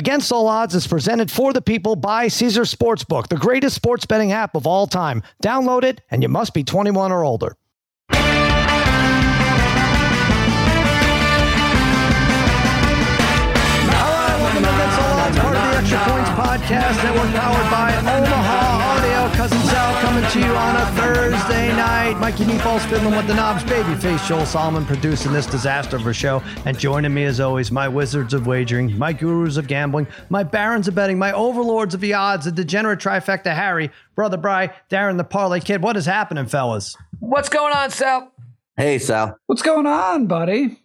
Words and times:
Against 0.00 0.32
All 0.32 0.48
Odds 0.48 0.74
is 0.74 0.86
presented 0.86 1.30
for 1.30 1.52
the 1.52 1.60
people 1.60 1.94
by 1.94 2.28
Caesars 2.28 2.74
Sportsbook, 2.74 3.28
the 3.28 3.36
greatest 3.36 3.76
sports 3.76 4.06
betting 4.06 4.32
app 4.32 4.54
of 4.54 4.66
all 4.66 4.86
time. 4.86 5.22
Download 5.42 5.82
it, 5.84 6.00
and 6.10 6.22
you 6.22 6.28
must 6.30 6.54
be 6.54 6.64
21 6.64 7.12
or 7.12 7.22
older. 7.22 7.54
All 8.08 8.16
right, 14.16 14.38
welcome 14.40 14.62
to 14.62 14.70
Against 14.72 15.00
All 15.00 15.20
Odds, 15.20 15.36
part 15.38 15.56
of 15.56 15.62
the 15.68 15.76
Extra 15.76 15.98
Points 16.08 16.30
Podcast 16.30 17.04
Network, 17.04 17.30
powered 17.36 17.70
by 17.70 17.89
Sal 20.30 20.42
to 20.42 20.46
you 20.46 20.54
on 20.54 20.76
a 20.76 20.86
Thursday 20.92 21.68
night. 21.74 22.18
Mikey 22.20 22.44
Meatballs 22.44 22.88
fiddling 22.88 23.16
with 23.16 23.26
the 23.26 23.34
knobs, 23.34 23.64
babyface 23.64 24.26
Joel 24.28 24.46
Solomon 24.46 24.84
producing 24.84 25.32
this 25.32 25.46
disaster 25.46 25.96
of 25.96 26.06
a 26.06 26.12
show, 26.12 26.42
and 26.64 26.78
joining 26.78 27.12
me 27.12 27.24
as 27.24 27.40
always, 27.40 27.72
my 27.72 27.88
wizards 27.88 28.32
of 28.32 28.46
wagering, 28.46 28.96
my 28.96 29.12
gurus 29.12 29.56
of 29.56 29.66
gambling, 29.66 30.06
my 30.28 30.42
barons 30.42 30.86
of 30.86 30.94
betting, 30.94 31.18
my 31.18 31.32
overlords 31.32 31.94
of 31.94 32.00
the 32.00 32.14
odds, 32.14 32.44
the 32.44 32.52
degenerate 32.52 33.00
trifecta 33.00 33.54
Harry, 33.54 33.90
brother 34.14 34.36
Bry, 34.36 34.72
Darren 34.88 35.16
the 35.16 35.24
parlay 35.24 35.60
kid. 35.60 35.82
What 35.82 35.96
is 35.96 36.06
happening, 36.06 36.46
fellas? 36.46 36.96
What's 37.18 37.48
going 37.48 37.74
on, 37.74 37.90
Sal? 37.90 38.32
Hey, 38.76 38.98
Sal. 38.98 39.36
What's 39.46 39.62
going 39.62 39.86
on, 39.86 40.26
buddy? 40.26 40.78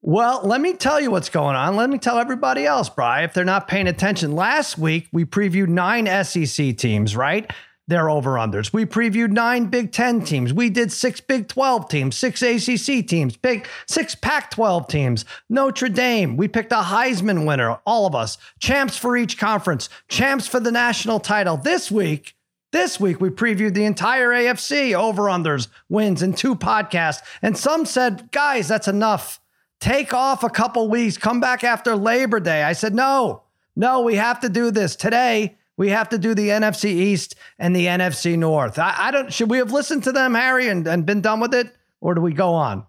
Well, 0.00 0.40
let 0.44 0.60
me 0.60 0.74
tell 0.74 1.00
you 1.00 1.10
what's 1.10 1.28
going 1.28 1.56
on. 1.56 1.76
Let 1.76 1.90
me 1.90 1.98
tell 1.98 2.18
everybody 2.18 2.64
else, 2.64 2.88
Bry, 2.88 3.22
if 3.24 3.34
they're 3.34 3.44
not 3.44 3.68
paying 3.68 3.86
attention. 3.86 4.32
Last 4.34 4.78
week, 4.78 5.08
we 5.12 5.24
previewed 5.24 5.68
nine 5.68 6.06
SEC 6.24 6.76
teams, 6.76 7.16
right? 7.16 7.50
They're 7.88 8.10
over 8.10 8.32
unders. 8.32 8.70
We 8.70 8.84
previewed 8.84 9.30
nine 9.30 9.66
Big 9.66 9.92
Ten 9.92 10.20
teams. 10.20 10.52
We 10.52 10.68
did 10.68 10.92
six 10.92 11.22
Big 11.22 11.48
12 11.48 11.88
teams, 11.88 12.16
six 12.16 12.42
ACC 12.42 13.06
teams, 13.06 13.34
big 13.34 13.66
six 13.86 14.14
Pac 14.14 14.50
12 14.50 14.86
teams, 14.88 15.24
Notre 15.48 15.88
Dame. 15.88 16.36
We 16.36 16.48
picked 16.48 16.70
a 16.70 16.76
Heisman 16.76 17.46
winner, 17.46 17.78
all 17.86 18.06
of 18.06 18.14
us, 18.14 18.36
champs 18.60 18.98
for 18.98 19.16
each 19.16 19.38
conference, 19.38 19.88
champs 20.06 20.46
for 20.46 20.60
the 20.60 20.70
national 20.70 21.18
title. 21.18 21.56
This 21.56 21.90
week, 21.90 22.36
this 22.72 23.00
week, 23.00 23.22
we 23.22 23.30
previewed 23.30 23.72
the 23.72 23.86
entire 23.86 24.28
AFC 24.28 24.94
over 24.94 25.22
unders, 25.22 25.68
wins 25.88 26.22
in 26.22 26.34
two 26.34 26.54
podcasts. 26.54 27.22
And 27.40 27.56
some 27.56 27.86
said, 27.86 28.30
guys, 28.30 28.68
that's 28.68 28.88
enough. 28.88 29.40
Take 29.80 30.12
off 30.12 30.44
a 30.44 30.50
couple 30.50 30.90
weeks, 30.90 31.16
come 31.16 31.40
back 31.40 31.64
after 31.64 31.96
Labor 31.96 32.40
Day. 32.40 32.62
I 32.64 32.74
said, 32.74 32.94
no, 32.94 33.44
no, 33.74 34.02
we 34.02 34.16
have 34.16 34.40
to 34.40 34.50
do 34.50 34.70
this 34.70 34.94
today. 34.94 35.56
We 35.78 35.88
have 35.90 36.10
to 36.10 36.18
do 36.18 36.34
the 36.34 36.48
NFC 36.48 36.86
East 36.90 37.36
and 37.58 37.74
the 37.74 37.86
NFC 37.86 38.36
North. 38.36 38.78
I, 38.78 38.94
I 38.98 39.10
don't. 39.10 39.32
Should 39.32 39.48
we 39.48 39.58
have 39.58 39.72
listened 39.72 40.04
to 40.04 40.12
them, 40.12 40.34
Harry, 40.34 40.68
and, 40.68 40.86
and 40.86 41.06
been 41.06 41.22
done 41.22 41.40
with 41.40 41.54
it, 41.54 41.74
or 42.00 42.14
do 42.14 42.20
we 42.20 42.32
go 42.32 42.52
on? 42.52 42.84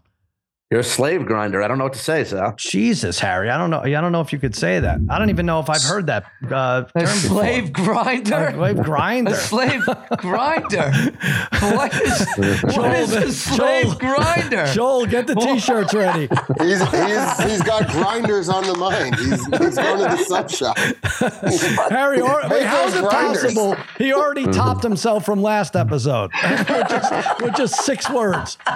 You're 0.72 0.81
a 0.81 0.84
slave 0.84 1.25
grinder. 1.25 1.64
I 1.64 1.67
don't 1.67 1.80
know 1.80 1.86
what 1.86 1.94
to 1.94 2.00
say, 2.00 2.23
Sal. 2.23 2.53
Jesus, 2.56 3.17
Harry. 3.17 3.50
I 3.50 3.58
don't 3.58 3.72
know. 3.72 3.80
I 3.81 3.89
don't 3.89 4.12
know 4.12 4.22
if 4.22 4.31
you 4.31 4.38
could 4.38 4.53
say 4.56 4.80
that. 4.80 5.00
I 5.09 5.17
don't 5.17 5.31
even 5.31 5.48
know 5.48 5.59
if 5.59 5.67
I've 5.67 5.81
heard 5.81 6.06
that 6.06 6.25
uh, 6.48 6.84
term 6.84 6.92
A 7.06 7.08
slave 7.08 7.73
before. 7.73 7.94
grinder? 7.95 8.36
A 8.36 8.53
slave 8.53 8.78
grinder. 8.84 9.31
A 9.31 9.36
slave 9.36 9.84
grinder. 10.20 10.92
What 11.59 11.94
is, 11.95 12.28
what 12.78 12.95
is 12.95 13.14
a 13.14 13.31
slave 13.34 13.86
Joel- 13.86 13.95
grinder? 13.95 14.66
Joel, 14.67 15.06
get 15.08 15.25
the 15.25 15.34
t-shirts 15.34 15.95
ready. 15.95 16.30
He's, 16.59 16.80
he's, 16.92 17.44
he's 17.52 17.62
got 17.64 17.88
grinders 17.90 18.47
on 18.47 18.64
the 18.67 18.75
mind. 18.78 19.16
He's, 19.16 19.44
he's 19.47 19.75
going 19.75 19.97
to 20.08 20.17
the 20.17 20.23
sub 20.23 20.52
shop. 20.52 20.78
Harry, 21.90 22.22
or, 22.22 22.44
wait, 22.47 22.67
how 22.67 22.86
is 22.86 22.94
it 22.94 23.02
grinders. 23.02 23.42
possible? 23.56 23.75
He 23.97 24.14
already 24.14 24.45
topped 24.45 24.84
himself 24.84 25.25
from 25.25 25.42
last 25.42 25.75
episode 25.75 26.30
with, 26.44 26.67
just, 26.90 27.42
with 27.42 27.56
just 27.56 27.81
six 27.84 28.08
words. 28.08 28.59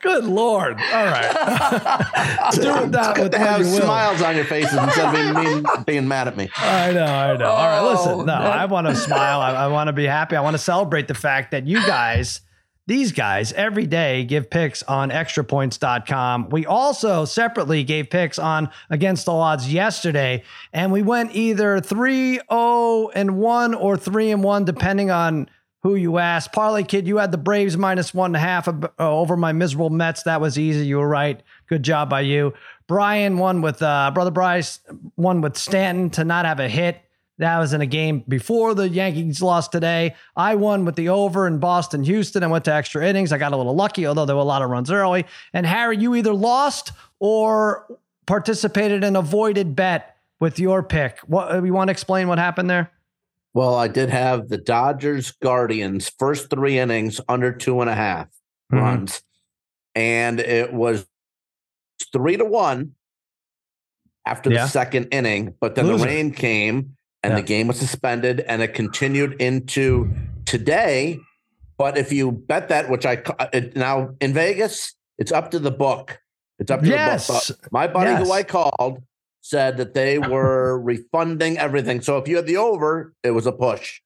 Good 0.00 0.29
lord! 0.30 0.80
All 0.80 1.04
right, 1.06 1.30
do 2.54 2.72
with 2.80 2.92
that 2.92 3.16
with 3.18 3.32
to 3.32 3.38
have 3.38 3.60
you 3.60 3.66
will. 3.66 3.82
smiles 3.82 4.22
on 4.22 4.36
your 4.36 4.44
faces 4.44 4.78
instead 4.78 5.06
of 5.06 5.12
being, 5.12 5.44
being, 5.62 5.66
being 5.86 6.08
mad 6.08 6.28
at 6.28 6.36
me. 6.36 6.48
I 6.56 6.92
know, 6.92 7.04
I 7.04 7.36
know. 7.36 7.50
All 7.50 7.66
right, 7.66 7.90
listen. 7.92 8.12
Oh, 8.12 8.22
no, 8.24 8.32
Oh, 8.34 8.36
I 8.36 8.64
want 8.66 8.86
to 8.86 8.94
smile. 8.94 9.40
I, 9.40 9.52
I 9.52 9.66
want 9.68 9.88
to 9.88 9.92
be 9.92 10.06
happy. 10.06 10.36
I 10.36 10.40
want 10.40 10.54
to 10.54 10.62
celebrate 10.62 11.08
the 11.08 11.14
fact 11.14 11.50
that 11.50 11.66
you 11.66 11.84
guys, 11.86 12.40
these 12.86 13.12
guys, 13.12 13.52
every 13.52 13.86
day 13.86 14.24
give 14.24 14.50
picks 14.50 14.82
on 14.84 15.10
extrapoints.com. 15.10 16.48
We 16.50 16.66
also 16.66 17.24
separately 17.24 17.84
gave 17.84 18.10
picks 18.10 18.38
on 18.38 18.70
Against 18.88 19.26
the 19.26 19.32
Odds 19.32 19.72
yesterday, 19.72 20.42
and 20.72 20.90
we 20.92 21.02
went 21.02 21.34
either 21.34 21.80
3 21.80 22.40
0 22.50 23.10
and 23.14 23.36
1 23.36 23.74
or 23.74 23.96
3 23.96 24.30
and 24.32 24.42
1, 24.44 24.64
depending 24.64 25.10
on 25.10 25.48
who 25.82 25.94
you 25.94 26.18
asked. 26.18 26.52
Parlay 26.52 26.82
Kid, 26.82 27.06
you 27.06 27.16
had 27.16 27.32
the 27.32 27.38
Braves 27.38 27.76
minus 27.76 28.12
one 28.12 28.30
and 28.30 28.36
a 28.36 28.40
half 28.40 28.68
uh, 28.68 28.78
over 28.98 29.36
my 29.36 29.52
miserable 29.52 29.90
Mets. 29.90 30.22
That 30.24 30.40
was 30.40 30.58
easy. 30.58 30.86
You 30.86 30.98
were 30.98 31.08
right. 31.08 31.42
Good 31.68 31.82
job 31.82 32.10
by 32.10 32.20
you. 32.20 32.52
Brian 32.86 33.38
won 33.38 33.62
with 33.62 33.82
uh, 33.82 34.10
brother 34.12 34.30
Bryce 34.30 34.80
won 35.16 35.40
with 35.40 35.56
Stanton 35.56 36.10
to 36.10 36.24
not 36.24 36.44
have 36.44 36.60
a 36.60 36.68
hit. 36.68 37.00
That 37.38 37.58
was 37.58 37.72
in 37.72 37.80
a 37.80 37.86
game 37.86 38.22
before 38.28 38.74
the 38.74 38.86
Yankees 38.86 39.40
lost 39.40 39.72
today. 39.72 40.14
I 40.36 40.56
won 40.56 40.84
with 40.84 40.96
the 40.96 41.08
over 41.08 41.46
in 41.46 41.58
Boston, 41.58 42.04
Houston. 42.04 42.42
I 42.42 42.48
went 42.48 42.66
to 42.66 42.74
extra 42.74 43.06
innings. 43.06 43.32
I 43.32 43.38
got 43.38 43.52
a 43.52 43.56
little 43.56 43.74
lucky, 43.74 44.06
although 44.06 44.26
there 44.26 44.36
were 44.36 44.42
a 44.42 44.44
lot 44.44 44.60
of 44.60 44.68
runs 44.68 44.90
early. 44.90 45.24
And 45.54 45.64
Harry, 45.64 45.96
you 45.96 46.14
either 46.16 46.34
lost 46.34 46.92
or 47.18 47.98
participated 48.26 49.02
in 49.04 49.16
a 49.16 49.22
voided 49.22 49.74
bet 49.74 50.16
with 50.38 50.58
your 50.58 50.82
pick. 50.82 51.20
What 51.20 51.64
you 51.64 51.72
want 51.72 51.88
to 51.88 51.92
explain 51.92 52.28
what 52.28 52.38
happened 52.38 52.68
there? 52.68 52.90
Well, 53.52 53.74
I 53.74 53.88
did 53.88 54.10
have 54.10 54.48
the 54.48 54.58
Dodgers 54.58 55.32
Guardians 55.32 56.10
first 56.18 56.50
three 56.50 56.78
innings 56.78 57.20
under 57.28 57.52
two 57.52 57.80
and 57.80 57.90
a 57.90 57.94
half 57.94 58.28
Mhm. 58.72 58.80
runs, 58.80 59.22
and 59.94 60.38
it 60.40 60.72
was 60.72 61.06
three 62.12 62.36
to 62.36 62.44
one 62.44 62.94
after 64.24 64.50
Yeah. 64.52 64.64
the 64.64 64.68
second 64.70 65.08
inning. 65.10 65.54
But 65.60 65.74
then 65.74 65.86
Loser. 65.88 65.98
the 65.98 66.06
rain 66.06 66.30
came, 66.32 66.96
and 67.22 67.32
Yeah. 67.32 67.36
the 67.36 67.42
game 67.42 67.66
was 67.66 67.78
suspended, 67.78 68.40
and 68.40 68.62
it 68.62 68.74
continued 68.74 69.40
into 69.42 70.10
today. 70.44 71.18
But 71.76 71.98
if 71.98 72.12
you 72.12 72.30
bet 72.30 72.68
that, 72.68 72.88
which 72.88 73.04
I 73.06 73.22
it, 73.52 73.74
now 73.74 74.14
in 74.20 74.32
Vegas, 74.32 74.94
it's 75.18 75.32
up 75.32 75.50
to 75.50 75.58
the 75.58 75.70
book. 75.70 76.20
It's 76.58 76.70
up 76.70 76.80
to 76.82 76.86
Yes. 76.88 77.26
the 77.26 77.32
book. 77.32 77.60
But 77.64 77.72
my 77.72 77.86
buddy 77.88 78.10
Yes. 78.10 78.26
who 78.26 78.32
I 78.32 78.42
called 78.42 79.02
said 79.40 79.76
that 79.78 79.94
they 79.94 80.18
were 80.34 80.80
refunding 80.80 81.58
everything. 81.58 82.00
So 82.00 82.18
if 82.18 82.28
you 82.28 82.36
had 82.36 82.46
the 82.46 82.56
over, 82.56 83.14
it 83.22 83.30
was 83.30 83.46
a 83.46 83.52
push. 83.52 84.00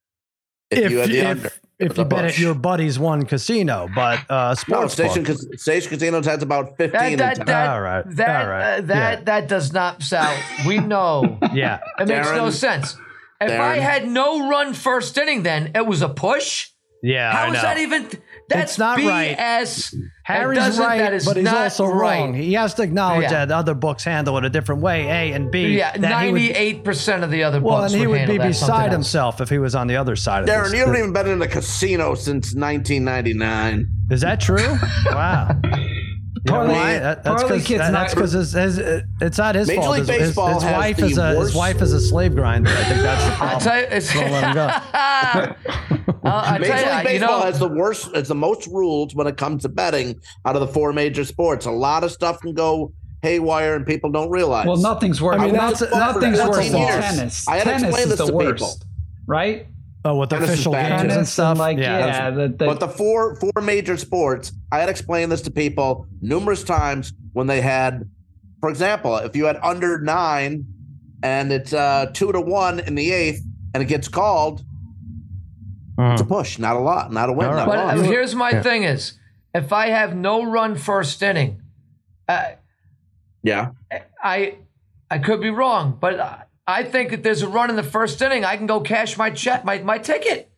If, 0.70 0.90
you 0.90 0.98
had 0.98 1.10
the 1.10 1.26
under, 1.26 1.46
if, 1.46 1.60
it 1.78 1.84
if 1.86 1.88
was 1.90 1.98
you 1.98 2.02
a 2.02 2.06
bet 2.06 2.24
at 2.24 2.30
push. 2.32 2.40
your 2.40 2.54
buddy's 2.54 2.98
one 2.98 3.26
casino, 3.26 3.88
but 3.94 4.20
uh, 4.30 4.48
no, 4.48 4.54
sports 4.54 4.94
Station, 4.94 5.24
book. 5.24 5.38
Station 5.58 5.90
Casinos 5.90 6.26
has 6.26 6.42
about 6.42 6.76
fifteen. 6.76 7.18
That, 7.18 7.36
that, 7.36 7.46
that, 7.46 7.70
All 7.70 7.80
right, 7.80 8.04
that, 8.16 8.42
all 8.42 8.50
right, 8.50 8.78
uh, 8.78 8.80
that, 8.82 9.18
yeah. 9.18 9.24
that 9.24 9.48
does 9.48 9.72
not 9.72 10.02
sound. 10.02 10.42
We 10.66 10.78
know. 10.78 11.38
yeah. 11.52 11.80
It 11.98 12.08
makes 12.08 12.30
no 12.30 12.50
sense. 12.50 12.96
If 13.40 13.60
I 13.60 13.76
had 13.76 14.08
no 14.08 14.48
run 14.48 14.72
first 14.72 15.16
inning, 15.18 15.42
then 15.42 15.72
it 15.74 15.86
was 15.86 16.02
a 16.02 16.08
push. 16.08 16.70
Yeah, 17.02 17.28
I 17.28 17.32
How 17.32 17.46
know. 17.48 17.60
that 17.60 17.78
even? 17.78 18.08
That's 18.48 18.72
It's 18.72 18.78
not 18.78 18.98
right. 18.98 19.36
BS. 19.38 19.94
Harry's 20.24 20.58
That 20.58 20.66
doesn't- 20.66 20.84
right, 20.84 20.98
that 20.98 21.14
is 21.14 21.24
but 21.24 21.36
he's 21.36 21.44
not 21.44 21.56
also 21.56 21.86
right. 21.86 22.20
wrong. 22.20 22.34
He 22.34 22.52
has 22.54 22.74
to 22.74 22.82
acknowledge 22.82 23.22
Yeah. 23.24 23.46
that 23.46 23.50
other 23.52 23.74
books 23.74 24.04
handle 24.04 24.36
it 24.38 24.44
a 24.44 24.50
different 24.50 24.82
way. 24.82 25.06
A 25.30 25.32
and 25.34 25.50
B. 25.50 25.76
Yeah, 25.78 25.92
that 25.96 25.96
he 25.96 26.32
would- 26.32 26.40
ninety-eight 26.40 26.84
percent 26.84 27.24
of 27.24 27.30
the 27.30 27.42
other 27.42 27.60
Well, 27.60 27.78
books 27.80 27.92
Well, 27.92 27.94
and 27.94 28.00
he 28.02 28.06
would 28.06 28.18
handle 28.20 28.38
be 28.38 28.48
beside 28.48 28.92
himself 28.92 29.40
if 29.40 29.48
he 29.48 29.58
was 29.58 29.74
on 29.74 29.86
the 29.86 29.96
other 29.96 30.14
side 30.16 30.42
of 30.42 30.48
Darren, 30.48 30.72
you 30.72 30.78
haven't 30.80 30.96
even 30.96 31.12
been 31.12 31.28
in 31.28 31.40
a 31.42 31.46
casino 31.48 32.14
since 32.14 32.54
1999. 32.54 33.86
Is 34.10 34.20
that 34.20 34.40
true? 34.40 34.78
wow. 35.06 35.56
You 36.46 36.52
know 36.52 36.66
why? 36.66 36.98
That- 36.98 37.24
that's 37.24 37.42
because 37.42 37.66
Kid's 37.66 37.78
not- 37.80 37.92
that's 37.92 38.14
because 38.14 38.32
his, 38.32 38.52
his, 38.52 38.78
it's 39.20 39.38
not 39.38 39.54
his 39.54 39.66
Major 39.68 39.80
fault. 39.80 39.92
League 39.94 40.00
His, 40.00 40.08
his- 40.10 40.18
Baseball 40.28 40.54
his 40.54 40.62
has 40.62 40.72
wife 40.76 40.96
the 40.98 41.06
is 41.06 41.18
a 41.18 41.34
his 41.40 41.54
wife 41.54 41.80
is 41.82 41.92
a 41.94 42.00
slave 42.00 42.34
grinder. 42.34 42.70
I 42.70 42.84
think 42.84 43.00
that's 43.02 43.24
the 43.24 43.32
I 43.32 43.36
problem. 43.36 43.60
tell 43.60 43.78
you, 43.80 43.86
it's, 43.90 44.12
So 44.12 44.20
let 44.20 44.44
him 44.44 44.54
go. 44.54 44.68
I 46.24 46.58
Major 46.58 46.72
tell 46.72 46.80
you, 46.80 46.90
League 46.90 46.98
you 47.14 47.20
Baseball 47.20 47.38
know, 47.40 47.44
has 47.46 47.58
the 47.58 47.68
worst, 47.68 48.14
has 48.14 48.28
the 48.28 48.34
most 48.34 48.66
rules 48.66 49.14
when 49.14 49.26
it 49.26 49.36
comes 49.36 49.62
to 49.62 49.68
betting 49.68 50.20
out 50.44 50.54
of 50.56 50.60
the 50.60 50.68
four 50.68 50.92
major 50.92 51.24
sports. 51.24 51.66
A 51.66 51.70
lot 51.70 52.04
of 52.04 52.12
stuff 52.12 52.40
can 52.40 52.54
go 52.54 52.92
haywire, 53.22 53.74
and 53.76 53.86
people 53.86 54.10
don't 54.10 54.30
realize. 54.30 54.66
Well, 54.66 54.76
nothing's 54.76 55.20
worse. 55.22 55.36
I 55.40 55.46
mean, 55.46 55.54
nothing's 55.54 55.80
that's- 55.80 56.14
nothing's 56.14 56.38
worse 56.40 56.70
than 56.70 57.00
tennis. 57.02 57.48
I 57.48 57.56
had 57.56 57.64
to 57.64 57.70
tennis 57.70 57.82
explain 57.84 58.02
is 58.04 58.08
this 58.10 58.18
the 58.18 58.26
to 58.26 58.32
people. 58.32 58.44
worst, 58.66 58.84
right? 59.26 59.66
Oh, 60.06 60.16
with 60.16 60.30
Tennis 60.30 60.50
official 60.50 60.72
bad. 60.72 60.88
games 60.90 61.00
and 61.02 61.10
Tennis 61.10 61.32
stuff. 61.32 61.58
like 61.58 61.78
yeah. 61.78 61.98
yeah, 61.98 62.30
the, 62.30 62.48
the, 62.48 62.66
But 62.66 62.78
the 62.80 62.88
four 62.88 63.36
four 63.36 63.52
major 63.62 63.96
sports, 63.96 64.52
I 64.70 64.78
had 64.80 64.88
explained 64.90 65.32
this 65.32 65.40
to 65.42 65.50
people 65.50 66.06
numerous 66.20 66.62
times 66.62 67.14
when 67.32 67.46
they 67.46 67.62
had, 67.62 68.08
for 68.60 68.68
example, 68.68 69.16
if 69.16 69.34
you 69.34 69.46
had 69.46 69.56
under 69.62 69.98
nine 70.00 70.66
and 71.22 71.50
it's 71.50 71.72
uh, 71.72 72.10
two 72.12 72.32
to 72.32 72.40
one 72.40 72.80
in 72.80 72.94
the 72.96 73.10
eighth 73.12 73.42
and 73.72 73.82
it 73.82 73.86
gets 73.86 74.08
called, 74.08 74.62
it's 75.96 76.20
a 76.20 76.24
push, 76.24 76.58
not 76.58 76.76
a 76.76 76.80
lot, 76.80 77.10
not 77.12 77.28
a 77.30 77.32
win, 77.32 77.48
All 77.48 77.54
not 77.54 77.68
right. 77.68 77.84
a 77.84 77.86
but 77.86 77.98
loss. 77.98 78.06
here's 78.06 78.34
my 78.34 78.60
thing: 78.60 78.82
is 78.82 79.14
if 79.54 79.72
I 79.72 79.86
have 79.86 80.14
no 80.14 80.44
run 80.44 80.74
first 80.74 81.22
inning, 81.22 81.62
uh, 82.28 82.50
yeah, 83.42 83.70
I 84.22 84.56
I 85.10 85.18
could 85.18 85.40
be 85.40 85.50
wrong, 85.50 85.96
but 85.98 86.43
I- 86.66 86.80
I 86.80 86.84
think 86.84 87.12
if 87.12 87.22
there's 87.22 87.42
a 87.42 87.48
run 87.48 87.70
in 87.70 87.76
the 87.76 87.82
first 87.82 88.20
inning, 88.22 88.44
I 88.44 88.56
can 88.56 88.66
go 88.66 88.80
cash 88.80 89.16
my 89.18 89.30
check, 89.30 89.64
my 89.64 89.78
my 89.78 89.98
ticket. 89.98 90.50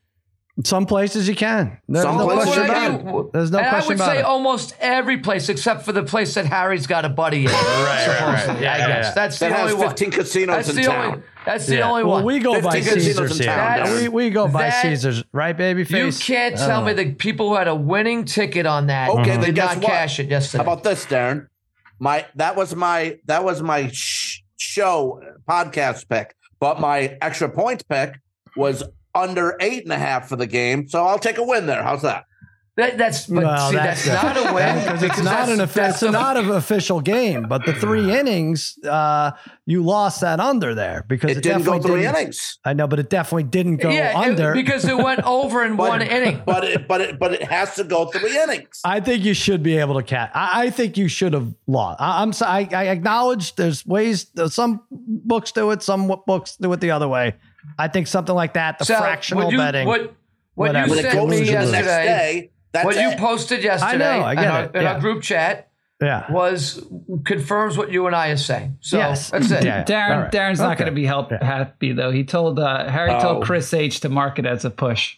Some 0.65 0.87
places 0.87 1.29
you 1.29 1.35
can. 1.35 1.79
There's 1.87 2.03
Some 2.03 2.17
no 2.17 2.25
places 2.25 2.45
question 2.55 2.65
about 2.65 3.27
it. 3.27 3.33
There's 3.35 3.51
no 3.51 3.59
and 3.59 3.69
question 3.69 3.85
I 3.85 3.87
would 3.89 3.97
about 3.97 4.13
say 4.15 4.19
it. 4.21 4.25
almost 4.25 4.75
every 4.81 5.19
place 5.19 5.51
except 5.51 5.83
for 5.85 5.93
the 5.93 6.03
place 6.03 6.33
that 6.33 6.47
Harry's 6.47 6.87
got 6.87 7.05
a 7.05 7.11
buddy 7.11 7.45
in. 7.45 7.51
right, 7.53 7.85
right. 7.85 8.01
supposedly, 8.39 8.63
Yeah, 8.63 8.73
I 8.73 8.79
yeah, 8.79 8.87
guess 8.89 9.05
yeah. 9.05 9.13
that's 9.15 9.39
the 9.39 9.45
That 9.51 9.53
has 9.53 9.73
only 9.73 9.85
one. 9.85 9.89
15 9.91 10.11
casinos 10.13 10.67
That's 10.67 10.79
in 10.79 10.85
town. 10.85 11.05
only. 11.13 11.23
That's 11.45 11.67
the 11.67 11.81
only 11.83 12.05
well, 12.05 12.13
one. 12.15 12.25
we 12.25 12.39
go 12.39 12.59
by 12.63 12.81
Caesars 12.81 13.37
here. 13.39 13.47
town, 13.49 13.91
we, 13.97 14.09
we 14.09 14.31
go 14.31 14.49
by 14.49 14.71
that- 14.71 14.81
Caesars, 14.81 15.23
right, 15.35 15.55
baby 15.55 15.85
face? 15.85 16.19
You 16.27 16.35
can't 16.35 16.57
tell 16.57 16.83
me 16.83 16.95
the 16.95 17.13
people 17.13 17.51
who 17.51 17.57
had 17.57 17.69
a 17.69 17.75
winning 17.75 18.25
ticket 18.25 18.65
on 18.65 18.87
that 18.87 19.11
Okay, 19.11 19.33
then 19.33 19.41
did 19.41 19.55
guess 19.57 19.75
not 19.75 19.83
what? 19.85 19.93
cash 19.93 20.21
it 20.21 20.31
yesterday. 20.31 20.65
How 20.65 20.73
about 20.73 20.85
this, 20.85 21.05
Darren? 21.05 21.49
My 21.99 22.25
that 22.37 22.57
was 22.57 22.75
my 22.75 23.19
that 23.27 23.45
was 23.45 23.61
my 23.63 23.89
sh- 23.93 24.26
show 24.57 25.21
uh, 25.23 25.39
podcast 25.51 26.09
pick, 26.09 26.35
but 26.61 26.81
my 26.81 27.17
extra 27.21 27.49
points 27.49 27.83
pick 27.83 28.21
was 28.57 28.83
under 29.15 29.57
eight 29.61 29.85
and 29.85 29.93
a 29.93 29.99
half 29.99 30.29
for 30.29 30.37
the 30.37 30.47
game. 30.47 30.89
So 30.89 31.05
I'll 31.05 31.19
take 31.19 31.39
a 31.39 31.45
win 31.45 31.67
there. 31.67 31.83
How's 31.83 32.03
that? 32.03 32.25
That, 32.77 32.99
that's 32.99 33.27
but 33.27 33.43
Well, 33.43 33.71
see, 33.71 33.77
that's, 33.77 34.07
not 34.07 34.37
a 34.51 34.53
win 34.55 34.79
because 34.85 35.03
it's 35.03 35.23
not 35.23 35.49
an 35.49 35.57
that's 35.59 35.71
official, 35.71 36.09
it's 36.09 36.13
not 36.13 36.37
an 36.37 36.51
official 36.51 37.01
game. 37.01 37.45
But 37.49 37.65
the 37.65 37.73
three 37.73 38.13
innings, 38.15 38.79
uh, 38.85 39.31
you 39.65 39.83
lost 39.83 40.21
that 40.21 40.41
under 40.41 40.75
there 40.75 41.03
because 41.09 41.31
it, 41.31 41.39
It 41.39 41.43
didn't 41.43 41.63
go 41.63 41.81
three 41.81 42.03
didn't- 42.03 42.17
innings, 42.17 42.59
I 42.67 42.75
know, 42.75 42.87
but 42.87 42.99
it 42.99 43.09
definitely 43.09 43.45
didn't 43.45 43.79
go 43.79 43.89
yeah, 43.89 44.11
it- 44.11 44.29
under. 44.29 44.53
because 44.53 44.85
it 44.85 44.95
went 44.99 45.23
over 45.25 45.65
in 45.65 45.77
But- 45.77 45.89
one 45.89 46.03
inning. 46.03 46.43
but 46.45 46.65
it 46.65 46.87
but 46.87 47.01
it 47.01 47.19
but 47.19 47.33
it 47.33 47.45
has 47.45 47.77
to 47.77 47.85
go 47.85 48.07
three 48.07 48.37
innings. 48.39 48.81
I 48.85 49.01
think 49.01 49.25
you 49.25 49.33
should 49.33 49.63
be 49.63 49.79
able 49.79 49.95
to 49.95 50.03
catch. 50.03 50.31
I, 50.35 50.67
I 50.67 50.71
think 50.71 50.99
you 50.99 51.09
should 51.09 51.33
have 51.33 51.55
lost. 51.67 51.99
I, 52.03 52.21
I'm 52.21 52.35
so, 52.35 52.45
I, 52.45 52.69
I 52.73 52.85
acknowledge 52.89 53.55
there's 53.57 53.87
ways. 53.87 54.27
Some 54.49 54.83
books 54.91 55.51
do 55.51 55.71
it. 55.71 55.83
Some 55.83 56.15
books 56.27 56.57
do 56.57 56.71
it 56.75 56.81
the 56.83 56.91
other 56.91 57.09
way. 57.09 57.37
I 57.79 57.89
think 57.89 58.07
something 58.07 58.35
like 58.35 58.53
that, 58.53 58.79
the 58.79 58.85
So, 58.85 58.99
fractional 58.99 59.45
what 59.45 59.53
you, 59.53 59.59
betting. 59.59 59.87
What, 59.89 60.01
what 60.03 60.69
whatever. 60.69 60.89
you 60.89 60.91
When 60.91 60.99
it 60.99 61.03
sent 61.11 61.15
goes 61.15 61.31
me 61.31 61.39
to 61.39 61.45
the 61.47 61.53
next 61.53 61.73
yesterday, 61.73 62.05
day, 62.07 62.51
that's 62.77 62.85
what 62.87 62.97
you 62.97 63.11
it. 63.11 63.19
posted 63.19 63.63
yesterday 63.63 63.99
know, 64.19 64.25
I 64.25 64.35
get 64.35 64.45
in, 64.45 64.51
our, 64.51 64.63
it, 64.65 64.75
in 64.77 64.83
yeah. 64.83 64.93
our 64.95 65.01
group 65.01 65.23
chat 65.23 65.71
yeah. 66.01 66.31
was 66.31 66.85
confirms 67.25 67.79
what 67.79 67.91
you 67.91 68.07
and 68.07 68.15
I 68.15 68.29
are 68.29 68.37
saying. 68.37 68.79
So 68.81 68.99
Yes. 68.99 69.31
that's 69.31 69.51
it. 69.51 69.65
Yeah. 69.65 69.85
Darren, 69.85 70.11
All 70.11 70.23
right. 70.23 70.33
Darren's 70.33 70.61
not 70.61 70.77
going 70.79 70.91
to 70.91 70.95
be 70.95 71.07
help, 71.07 71.31
happy 71.31 71.93
though. 71.93 72.11
He 72.11 72.25
told 72.25 72.59
uh, 72.59 72.89
Harry 72.91 73.13
Oh. 73.13 73.21
told 73.21 73.45
Chris 73.45 73.73
H 73.73 74.01
to 74.01 74.09
mark 74.09 74.39
it 74.39 74.47
as 74.47 74.65
a 74.65 74.71
push. 74.71 75.17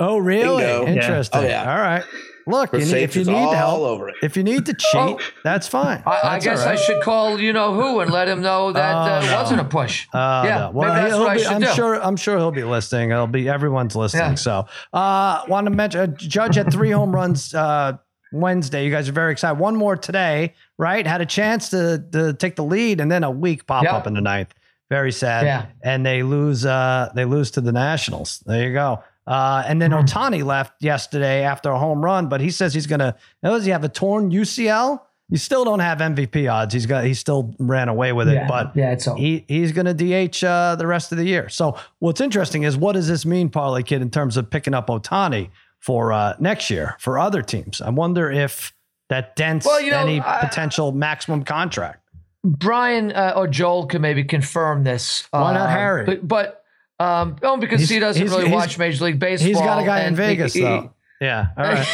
Oh, 0.00 0.18
really? 0.18 0.62
Bingo. 0.64 0.84
Yeah. 0.86 0.92
Interesting. 0.92 1.40
Oh, 1.40 1.44
yeah. 1.46 1.70
All 1.70 1.80
right. 1.80 2.04
Look, 2.48 2.72
you 2.72 2.78
need, 2.80 2.92
if 2.94 3.14
you 3.16 3.24
need 3.24 3.34
all 3.34 3.52
help, 3.52 3.80
over 3.80 4.08
it. 4.08 4.16
if 4.22 4.36
you 4.36 4.42
need 4.42 4.66
to 4.66 4.72
cheat, 4.78 4.94
Oh. 4.94 5.18
that's 5.44 5.68
fine. 5.68 6.02
I, 6.06 6.10
I 6.10 6.20
That's 6.32 6.44
guess 6.44 6.60
all 6.60 6.66
right. 6.66 6.78
I 6.78 6.80
should 6.82 7.02
call 7.02 7.38
you 7.40 7.52
know 7.52 7.74
who 7.74 8.00
and 8.00 8.10
let 8.10 8.26
him 8.28 8.40
know 8.42 8.72
that 8.72 8.94
Oh, 8.94 8.98
uh, 8.98 9.20
no. 9.30 9.36
wasn't 9.42 9.60
a 9.60 9.64
push. 9.64 10.06
Uh, 10.12 10.42
yeah, 10.44 10.58
no. 10.58 10.70
Well, 10.72 10.88
maybe 10.94 11.00
that's 11.02 11.14
he'll 11.14 11.20
what 11.24 11.30
I 11.30 11.36
should 11.36 11.46
I'm 11.52 11.60
do. 11.60 11.66
sure. 11.74 12.02
I'm 12.02 12.16
sure 12.16 12.38
he'll 12.38 12.50
be 12.50 12.64
listening. 12.64 13.10
He'll 13.10 13.26
be. 13.26 13.48
Everyone's 13.48 13.94
listening. 13.94 14.22
Yeah. 14.22 14.34
So, 14.36 14.66
uh, 14.92 15.42
want 15.48 15.66
to 15.66 15.70
mention, 15.70 16.00
uh, 16.00 16.06
Judge 16.16 16.56
had 16.56 16.72
three 16.72 16.90
home 16.90 17.14
runs 17.14 17.54
uh, 17.54 17.98
Wednesday. 18.32 18.84
You 18.84 18.90
guys 18.90 19.08
are 19.08 19.12
very 19.12 19.32
excited. 19.32 19.58
One 19.58 19.76
more 19.76 19.96
today, 19.96 20.54
right? 20.78 21.06
Had 21.06 21.20
a 21.20 21.26
chance 21.26 21.70
to 21.70 22.04
to 22.12 22.32
take 22.34 22.56
the 22.56 22.64
lead, 22.64 23.00
and 23.00 23.10
then 23.12 23.24
a 23.24 23.30
weak 23.30 23.66
pop 23.66 23.84
Yep. 23.84 23.92
up 23.92 24.06
in 24.06 24.14
the 24.14 24.20
ninth. 24.20 24.54
Very 24.90 25.12
sad. 25.12 25.44
Yeah. 25.44 25.66
And 25.82 26.04
they 26.06 26.22
lose. 26.22 26.64
Uh, 26.64 27.10
they 27.14 27.26
lose 27.26 27.50
to 27.52 27.60
the 27.60 27.72
Nationals. 27.72 28.42
There 28.46 28.66
you 28.66 28.72
go. 28.72 29.02
Uh, 29.28 29.62
and 29.66 29.80
then 29.82 29.90
Ohtani 29.90 30.42
left 30.42 30.82
yesterday 30.82 31.42
after 31.44 31.70
a 31.70 31.78
home 31.78 32.02
run, 32.02 32.28
but 32.28 32.40
he 32.40 32.50
says 32.50 32.72
he's 32.72 32.86
gonna. 32.86 33.14
Does 33.44 33.64
he 33.66 33.70
have 33.70 33.84
a 33.84 33.88
torn 33.88 34.30
UCL? 34.30 35.00
You 35.30 35.36
still 35.36 35.62
don't 35.66 35.80
have 35.80 35.98
MVP 35.98 36.50
odds. 36.50 36.72
He's 36.72 36.86
got. 36.86 37.04
He 37.04 37.12
still 37.12 37.54
ran 37.58 37.90
away 37.90 38.12
with 38.14 38.28
it, 38.30 38.34
Yeah, 38.34 38.48
but 38.48 38.74
yeah, 38.74 38.92
it's 38.92 39.06
over. 39.06 39.18
he 39.18 39.44
he's 39.46 39.72
going 39.72 39.84
to 39.84 39.92
DH 39.92 40.42
uh, 40.42 40.76
the 40.76 40.86
rest 40.86 41.12
of 41.12 41.18
the 41.18 41.26
year. 41.26 41.50
So 41.50 41.76
what's 41.98 42.22
interesting 42.22 42.62
is 42.62 42.78
what 42.78 42.94
does 42.94 43.06
this 43.08 43.26
mean, 43.26 43.50
Parlay 43.50 43.82
Kid, 43.82 44.00
in 44.00 44.10
terms 44.10 44.38
of 44.38 44.48
picking 44.48 44.72
up 44.72 44.86
Ohtani 44.86 45.50
for 45.80 46.14
uh, 46.14 46.34
next 46.40 46.70
year 46.70 46.96
for 46.98 47.18
other 47.18 47.42
teams? 47.42 47.82
I 47.82 47.90
wonder 47.90 48.30
if 48.30 48.72
that 49.10 49.36
dents 49.36 49.66
Well, 49.66 49.82
you 49.82 49.90
know, 49.90 49.98
any 49.98 50.20
I- 50.22 50.38
potential 50.40 50.92
maximum 50.92 51.44
contract. 51.44 52.02
Brian 52.44 53.12
uh, 53.12 53.34
or 53.36 53.48
Joel 53.48 53.86
could 53.86 54.00
maybe 54.00 54.24
confirm 54.24 54.84
this. 54.84 55.26
Why 55.32 55.52
not 55.52 55.66
Um, 55.66 55.70
Harry? 55.70 56.04
But, 56.06 56.26
but 56.26 56.57
um, 57.00 57.36
no, 57.42 57.56
because 57.56 57.80
He's- 57.80 57.90
he 57.90 57.98
doesn't 57.98 58.20
he's- 58.20 58.30
really 58.34 58.48
he's- 58.48 58.54
watch 58.60 58.78
Major 58.78 59.04
League 59.04 59.18
Baseball. 59.18 59.48
He's 59.48 59.58
got 59.58 59.82
a 59.82 59.84
guy 59.86 60.00
in 60.00 60.06
and 60.08 60.16
he- 60.16 60.22
Vegas 60.22 60.52
he- 60.54 60.60
though. 60.62 60.92
Yeah. 61.20 61.46
All 61.56 61.64
right. 61.64 61.86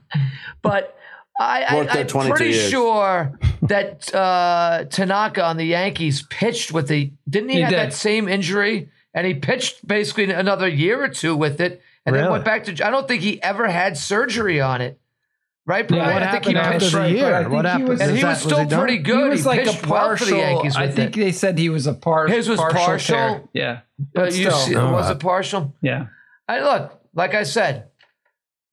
but 0.61 0.97
I, 1.39 1.63
I, 1.63 1.99
I'm 1.99 2.29
pretty 2.31 2.51
years. 2.55 2.69
sure 2.69 3.37
that 3.63 4.13
uh, 4.13 4.85
Tanaka 4.89 5.43
on 5.43 5.57
the 5.57 5.65
Yankees 5.65 6.23
pitched 6.29 6.71
with 6.71 6.87
the. 6.87 7.11
Didn't 7.29 7.49
he, 7.49 7.55
He 7.55 7.61
have 7.61 7.69
did. 7.71 7.79
that 7.79 7.93
same 7.93 8.27
injury? 8.27 8.89
And 9.15 9.27
he 9.27 9.35
pitched 9.35 9.85
basically 9.87 10.31
another 10.31 10.67
year 10.67 11.03
or 11.03 11.07
two 11.07 11.35
with 11.35 11.61
it, 11.61 11.81
and 12.05 12.15
then 12.15 12.31
went 12.31 12.43
back 12.45 12.63
to. 12.65 12.71
I 12.85 12.89
don't 12.89 13.07
think 13.07 13.21
he 13.21 13.41
ever 13.43 13.67
had 13.67 13.95
surgery 13.97 14.59
on 14.59 14.81
it. 14.81 14.99
Right, 15.65 15.89
Yeah, 15.89 16.13
what 16.13 16.21
I 16.23 16.31
think 16.31 16.45
he 16.45 16.53
happened 16.53 16.57
after 16.75 16.79
pitched. 16.79 16.91
the 16.91 16.97
right, 16.99 17.11
year? 17.11 17.23
but 17.23 17.33
I 17.33 17.47
What 17.47 17.65
he 17.65 17.71
happened? 17.71 17.87
was- 17.89 18.01
And 18.01 18.11
Is 18.11 18.15
he 18.17 18.21
that- 18.23 18.29
was 18.29 18.37
still 18.39 18.65
done? 18.65 18.79
pretty 18.79 18.97
good. 18.97 19.23
He 19.23 19.29
was 19.29 19.45
like 19.45 19.61
a 19.61 19.63
pitched 19.71 19.87
well 19.87 20.01
for 20.01 20.07
partial. 20.17 20.27
the 20.27 20.37
Yankees 20.37 20.75
I 20.75 20.87
think 20.89 21.15
it. 21.15 21.19
they 21.21 21.31
said 21.31 21.57
he 21.57 21.69
was 21.69 21.87
a 21.87 21.93
par- 21.93 22.27
His 22.27 22.49
was 22.49 22.59
partial. 22.59 22.79
partial? 22.79 23.15
tear. 23.15 23.41
Yeah, 23.53 23.71
Uh, 23.71 23.77
but 24.13 24.25
you 24.35 24.49
still. 24.49 24.51
see, 24.57 24.75
All 24.75 24.91
was 24.91 25.05
right. 25.07 25.15
it 25.15 25.19
partial? 25.21 25.73
yeah. 25.81 26.07
I 26.49 26.59
look, 26.59 26.99
like 27.15 27.33
I 27.33 27.43
said, 27.43 27.85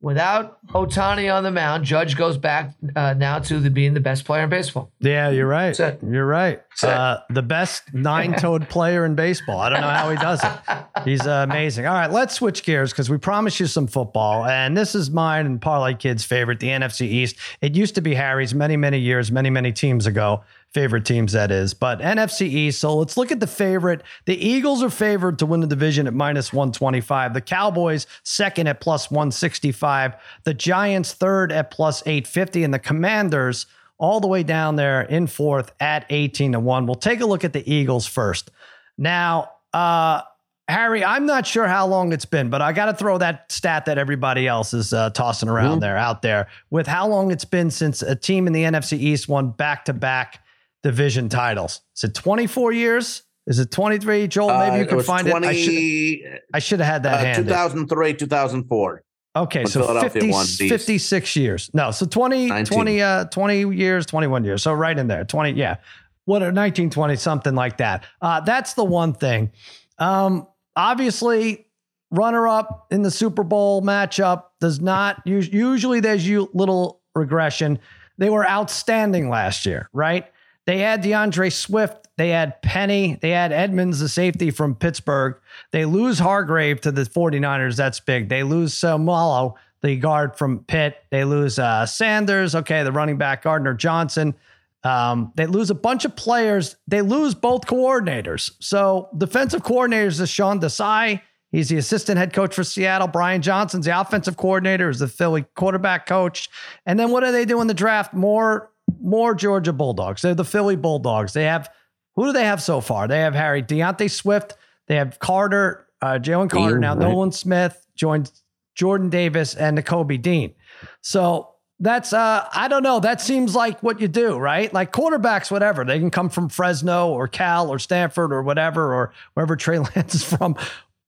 without 0.00 0.64
Ohtani 0.68 1.32
on 1.34 1.42
the 1.42 1.50
mound, 1.50 1.84
Judge 1.84 2.16
goes 2.16 2.36
back 2.36 2.74
uh, 2.96 3.14
now 3.14 3.38
to 3.40 3.60
the 3.60 3.70
being 3.70 3.94
the 3.94 4.00
best 4.00 4.24
player 4.24 4.44
in 4.44 4.50
baseball. 4.50 4.90
Yeah, 5.00 5.30
you're 5.30 5.46
right. 5.46 5.78
You're 6.02 6.26
right. 6.26 6.62
Uh, 6.82 7.18
the 7.28 7.42
best 7.42 7.92
nine-toed 7.92 8.68
player 8.68 9.04
in 9.04 9.14
baseball. 9.14 9.60
I 9.60 9.68
don't 9.68 9.82
know 9.82 9.88
how 9.88 10.10
he 10.10 10.16
does 10.16 10.42
it. 10.42 10.50
He's 11.04 11.26
uh, 11.26 11.46
amazing. 11.48 11.86
All 11.86 11.94
right, 11.94 12.10
let's 12.10 12.34
switch 12.34 12.62
gears 12.62 12.92
because 12.92 13.10
we 13.10 13.18
promised 13.18 13.60
you 13.60 13.66
some 13.66 13.86
football, 13.86 14.46
and 14.46 14.76
this 14.76 14.94
is 14.94 15.10
mine 15.10 15.46
and 15.46 15.60
Parlay 15.60 15.94
Kid's 15.94 16.24
favorite, 16.24 16.60
the 16.60 16.68
NFC 16.68 17.02
East. 17.02 17.36
It 17.60 17.74
used 17.74 17.94
to 17.96 18.00
be 18.00 18.14
Harry's 18.14 18.54
many, 18.54 18.76
many 18.76 18.98
years, 18.98 19.30
many, 19.30 19.50
many 19.50 19.72
teams 19.72 20.06
ago. 20.06 20.42
Favorite 20.72 21.04
teams 21.04 21.32
that 21.32 21.50
is, 21.50 21.74
but 21.74 21.98
NFC 21.98 22.42
East. 22.42 22.78
So 22.78 22.96
let's 22.96 23.16
look 23.16 23.32
at 23.32 23.40
the 23.40 23.48
favorite. 23.48 24.04
The 24.26 24.36
Eagles 24.36 24.84
are 24.84 24.90
favored 24.90 25.40
to 25.40 25.46
win 25.46 25.58
the 25.58 25.66
division 25.66 26.06
at 26.06 26.14
minus 26.14 26.52
125. 26.52 27.34
The 27.34 27.40
Cowboys 27.40 28.06
second 28.22 28.68
at 28.68 28.80
plus 28.80 29.10
165. 29.10 30.14
The 30.44 30.54
Giants 30.54 31.12
third 31.12 31.50
at 31.50 31.72
plus 31.72 32.02
850, 32.06 32.62
and 32.62 32.72
the 32.72 32.78
Commanders 32.78 33.66
all 33.98 34.20
the 34.20 34.28
way 34.28 34.44
down 34.44 34.76
there 34.76 35.02
in 35.02 35.26
fourth 35.26 35.72
at 35.80 36.06
18 36.08 36.52
to 36.52 36.60
1. 36.60 36.86
We'll 36.86 36.94
take 36.94 37.20
a 37.20 37.26
look 37.26 37.42
at 37.42 37.52
the 37.52 37.68
Eagles 37.68 38.06
first. 38.06 38.52
Now, 38.96 39.50
uh, 39.74 40.22
Harry, 40.68 41.04
I'm 41.04 41.26
not 41.26 41.48
sure 41.48 41.66
how 41.66 41.88
long 41.88 42.12
it's 42.12 42.24
been, 42.24 42.48
but 42.48 42.62
I 42.62 42.72
got 42.72 42.86
to 42.86 42.94
throw 42.94 43.18
that 43.18 43.50
stat 43.50 43.86
that 43.86 43.98
everybody 43.98 44.46
else 44.46 44.72
is 44.72 44.92
uh, 44.92 45.10
tossing 45.10 45.48
around 45.48 45.80
there 45.80 45.96
out 45.96 46.22
there 46.22 46.46
with 46.70 46.86
how 46.86 47.08
long 47.08 47.32
it's 47.32 47.44
been 47.44 47.72
since 47.72 48.02
a 48.02 48.14
team 48.14 48.46
in 48.46 48.52
the 48.52 48.62
NFC 48.62 48.96
East 48.96 49.28
won 49.28 49.50
back 49.50 49.84
to 49.86 49.92
back 49.92 50.44
division 50.82 51.28
titles. 51.28 51.82
Is 51.96 52.04
it 52.04 52.14
24 52.14 52.72
years? 52.72 53.22
Is 53.46 53.58
it 53.58 53.70
23? 53.70 54.28
Joel, 54.28 54.48
maybe 54.58 54.70
Uh, 54.70 54.76
you 54.76 54.82
it 54.82 54.88
can 54.88 55.02
find 55.02 55.26
20, 55.26 55.46
it. 55.48 56.42
I 56.52 56.58
should, 56.58 56.80
have 56.80 56.88
had 56.88 57.02
that 57.04 57.14
uh, 57.14 57.24
handy. 57.24 57.42
2003, 57.48 58.14
2004. 58.14 59.02
Okay, 59.36 59.64
so 59.64 60.00
50, 60.00 60.68
56 60.68 61.36
years. 61.36 61.70
No, 61.72 61.90
so 61.92 62.04
20, 62.04 62.46
19. 62.48 62.76
20, 62.76 63.02
uh, 63.02 63.24
20 63.26 63.76
years, 63.76 64.06
21 64.06 64.44
years. 64.44 64.62
So 64.62 64.72
right 64.72 64.96
in 64.96 65.06
there, 65.06 65.24
20, 65.24 65.52
yeah. 65.52 65.76
What, 66.24 66.42
1920, 66.42 67.16
something 67.16 67.54
like 67.54 67.78
that. 67.78 68.04
Uh, 68.20 68.40
that's 68.40 68.74
the 68.74 68.84
one 68.84 69.14
thing. 69.14 69.52
Um, 69.98 70.46
obviously, 70.76 71.66
runner 72.10 72.46
up 72.48 72.88
in 72.90 73.02
the 73.02 73.10
Super 73.10 73.44
Bowl 73.44 73.82
matchup 73.82 74.44
does 74.60 74.80
not, 74.80 75.22
usually 75.24 76.00
there's 76.00 76.26
you 76.26 76.50
little 76.52 77.00
regression. 77.14 77.78
They 78.18 78.30
were 78.30 78.46
outstanding 78.48 79.28
last 79.28 79.64
year, 79.64 79.88
right? 79.92 80.26
They 80.66 80.78
had 80.78 81.02
D'Andre 81.02 81.50
Swift. 81.50 82.08
They 82.16 82.30
had 82.30 82.60
Penny. 82.62 83.18
They 83.20 83.30
had 83.30 83.52
Edmunds, 83.52 84.00
the 84.00 84.08
safety 84.08 84.50
from 84.50 84.74
Pittsburgh. 84.74 85.36
They 85.72 85.84
lose 85.84 86.18
Hargrave 86.18 86.80
to 86.82 86.92
the 86.92 87.02
49ers. 87.02 87.76
That's 87.76 88.00
big. 88.00 88.28
They 88.28 88.42
lose 88.42 88.74
Seumalo, 88.74 89.54
the 89.82 89.96
guard 89.96 90.36
from 90.36 90.60
Pitt. 90.64 90.96
They 91.10 91.24
lose 91.24 91.58
uh, 91.58 91.86
Sanders. 91.86 92.54
Okay, 92.54 92.82
the 92.82 92.92
running 92.92 93.16
back, 93.16 93.42
Gardner 93.42 93.74
Johnson. 93.74 94.34
Um, 94.82 95.32
they 95.36 95.46
lose 95.46 95.70
a 95.70 95.74
bunch 95.74 96.04
of 96.04 96.16
players. 96.16 96.76
They 96.86 97.02
lose 97.02 97.34
both 97.34 97.66
coordinators. 97.66 98.50
So 98.60 99.08
defensive 99.16 99.62
coordinators 99.62 100.20
is 100.20 100.30
Sean 100.30 100.60
Desai. 100.60 101.20
He's 101.52 101.68
the 101.68 101.78
assistant 101.78 102.18
head 102.18 102.32
coach 102.32 102.54
for 102.54 102.62
Seattle. 102.62 103.08
Brian 103.08 103.42
Johnson's 103.42 103.86
the 103.86 104.00
offensive 104.00 104.36
coordinator, 104.36 104.88
is 104.88 105.00
the 105.00 105.08
Philly 105.08 105.44
quarterback 105.56 106.06
coach. 106.06 106.48
And 106.86 106.98
then 106.98 107.10
what 107.10 107.24
do 107.24 107.32
they 107.32 107.44
do 107.44 107.60
in 107.60 107.66
the 107.66 107.74
draft? 107.74 108.14
More, 108.14 108.70
more 109.00 109.34
Georgia 109.34 109.72
Bulldogs. 109.72 110.22
They're 110.22 110.34
the 110.34 110.44
Philly 110.44 110.76
Bulldogs. 110.76 111.32
They 111.32 111.44
have 111.44 111.70
who 112.16 112.26
do 112.26 112.32
they 112.32 112.44
have 112.44 112.62
so 112.62 112.80
far? 112.80 113.08
They 113.08 113.20
have 113.20 113.34
Harry 113.34 113.62
D'Andre 113.62 114.08
Swift. 114.08 114.54
They 114.88 114.96
have 114.96 115.18
Carter, 115.18 115.86
uh, 116.02 116.18
Jalen 116.20 116.50
Carter. 116.50 116.74
Dean, 116.74 116.80
now 116.80 116.94
right. 116.94 117.08
Nolan 117.08 117.32
Smith 117.32 117.86
joins 117.94 118.42
Jordan 118.74 119.10
Davis 119.10 119.54
and 119.54 119.78
Nakobe 119.78 120.20
Dean. 120.20 120.54
So 121.00 121.50
that's 121.78 122.12
uh 122.12 122.46
I 122.52 122.68
don't 122.68 122.82
know. 122.82 123.00
That 123.00 123.20
seems 123.20 123.54
like 123.54 123.82
what 123.82 124.00
you 124.00 124.08
do, 124.08 124.36
right? 124.36 124.72
Like 124.72 124.92
quarterbacks, 124.92 125.50
whatever. 125.50 125.84
They 125.84 125.98
can 125.98 126.10
come 126.10 126.28
from 126.28 126.48
Fresno 126.48 127.08
or 127.08 127.26
Cal 127.26 127.70
or 127.70 127.78
Stanford 127.78 128.32
or 128.32 128.42
whatever, 128.42 128.94
or 128.94 129.12
wherever 129.34 129.56
Trey 129.56 129.78
Lance 129.96 130.14
is 130.14 130.24
from. 130.24 130.56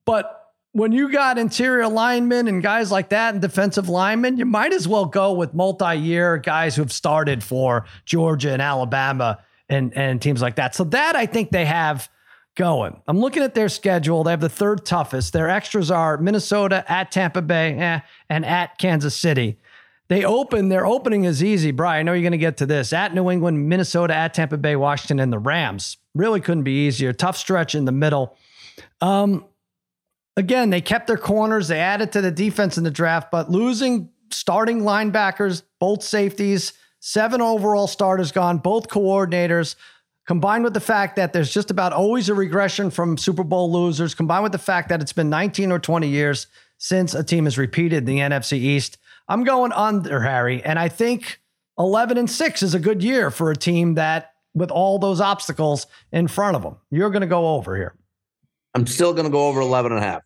But 0.07 0.42
when 0.73 0.93
you 0.93 1.13
got 1.13 1.39
interior 1.39 1.87
linemen 1.87 2.49
and 2.49 2.63
guys 2.63 2.91
like 2.91 3.11
that 3.11 3.35
and 3.35 3.43
defensive 3.43 3.89
linemen, 3.89 4.39
you 4.39 4.47
might 4.47 4.73
as 4.73 4.89
well 4.89 5.05
go 5.05 5.33
with 5.33 5.55
multi-year 5.55 6.39
guys 6.39 6.75
who've 6.75 6.93
started 6.93 7.45
for 7.45 7.85
Georgia 8.05 8.53
and 8.53 8.63
Alabama 8.63 9.39
and 9.69 9.97
and 9.97 10.21
teams 10.21 10.43
like 10.43 10.57
that. 10.57 10.75
So 10.75 10.85
that 10.85 11.15
I 11.15 11.27
think 11.27 11.51
they 11.51 11.67
have 11.67 12.09
going. 12.55 13.01
I'm 13.07 13.19
looking 13.19 13.43
at 13.43 13.55
their 13.55 13.69
schedule. 13.69 14.25
They 14.25 14.31
have 14.31 14.41
the 14.41 14.49
third 14.49 14.85
toughest. 14.85 15.33
Their 15.33 15.49
extras 15.49 15.91
are 15.91 16.19
Minnesota 16.19 16.85
at 16.91 17.11
Tampa 17.11 17.43
Bay 17.43 17.79
eh, 17.79 18.01
and 18.29 18.45
at 18.45 18.79
Kansas 18.79 19.17
City. 19.17 19.59
They 20.09 20.25
open, 20.25 20.69
their 20.69 20.85
opening 20.85 21.25
is 21.25 21.43
easy. 21.43 21.71
Brian, 21.71 22.01
I 22.01 22.03
know 22.03 22.13
you're 22.13 22.23
going 22.23 22.33
to 22.33 22.39
get 22.39 22.59
to 22.59 22.67
this. 22.67 22.93
At 22.93 23.15
New 23.15 23.31
England, 23.31 23.67
Minnesota, 23.71 24.15
at 24.15 24.35
Tampa 24.35 24.59
Bay, 24.59 24.77
Washington, 24.77 25.21
and 25.21 25.33
the 25.33 25.39
Rams. 25.39 25.97
Really 26.15 26.41
couldn't 26.41 26.65
be 26.65 26.87
easier. 26.87 27.15
Tough 27.15 27.39
stretch 27.39 27.75
in 27.75 27.87
the 27.87 27.93
middle. 27.93 28.37
Um, 29.01 29.47
again, 30.37 30.71
they 30.71 30.81
kept 30.81 31.07
their 31.07 31.17
corners. 31.17 31.69
They 31.69 31.81
added 31.81 32.13
to 32.13 32.21
the 32.21 32.31
defense 32.31 32.79
in 32.79 32.85
the 32.85 32.91
draft, 32.91 33.31
but 33.31 33.51
losing 33.51 34.11
starting 34.31 34.83
linebackers, 34.83 35.63
both 35.79 36.03
safeties, 36.03 36.73
seven 37.01 37.41
overall 37.41 37.87
starters 37.87 38.33
gone, 38.33 38.59
both 38.59 38.89
coordinators, 38.89 39.77
combined 40.27 40.65
with 40.65 40.75
the 40.75 40.81
fact 40.81 41.17
that 41.17 41.33
there's 41.33 41.53
just 41.53 41.71
about 41.71 41.93
always 41.93 42.29
a 42.29 42.35
regression 42.35 42.91
from 42.91 43.19
Super 43.19 43.45
Bowl 43.45 43.71
losers, 43.71 44.15
combined 44.15 44.43
with 44.43 44.53
the 44.53 44.59
fact 44.59 44.89
that 44.89 45.03
it's 45.03 45.13
been 45.13 45.31
19 45.31 45.73
or 45.73 45.79
20 45.79 46.09
years 46.09 46.47
since 46.79 47.15
a 47.15 47.25
team 47.25 47.45
has 47.45 47.59
repeated 47.59 48.07
the 48.07 48.19
NFC 48.19 48.55
East. 48.55 48.99
I'm 49.29 49.45
going 49.45 49.73
under, 49.73 50.21
Harry, 50.21 50.63
and 50.65 50.79
I 50.79 50.89
think 50.89 51.41
11 51.79 52.19
and 52.19 52.31
6 52.31 52.63
is 52.63 52.75
a 52.75 52.79
good 52.79 53.03
year 53.03 53.31
for 53.31 53.51
a 53.51 53.57
team 53.57 53.95
that 53.95 54.33
with 54.55 54.71
all 54.71 54.99
those 54.99 55.21
obstacles 55.21 55.87
in 56.11 56.29
front 56.29 56.57
of 56.57 56.63
them. 56.63 56.77
You're 56.91 57.11
going 57.11 57.23
to 57.23 57.27
go 57.27 57.55
over 57.55 57.77
here. 57.77 57.95
I'm 58.75 58.87
still 58.87 59.13
going 59.13 59.27
to 59.27 59.31
go 59.31 59.49
over 59.49 59.61
11 59.61 59.93
and 59.93 60.03
a 60.03 60.07
half. 60.07 60.23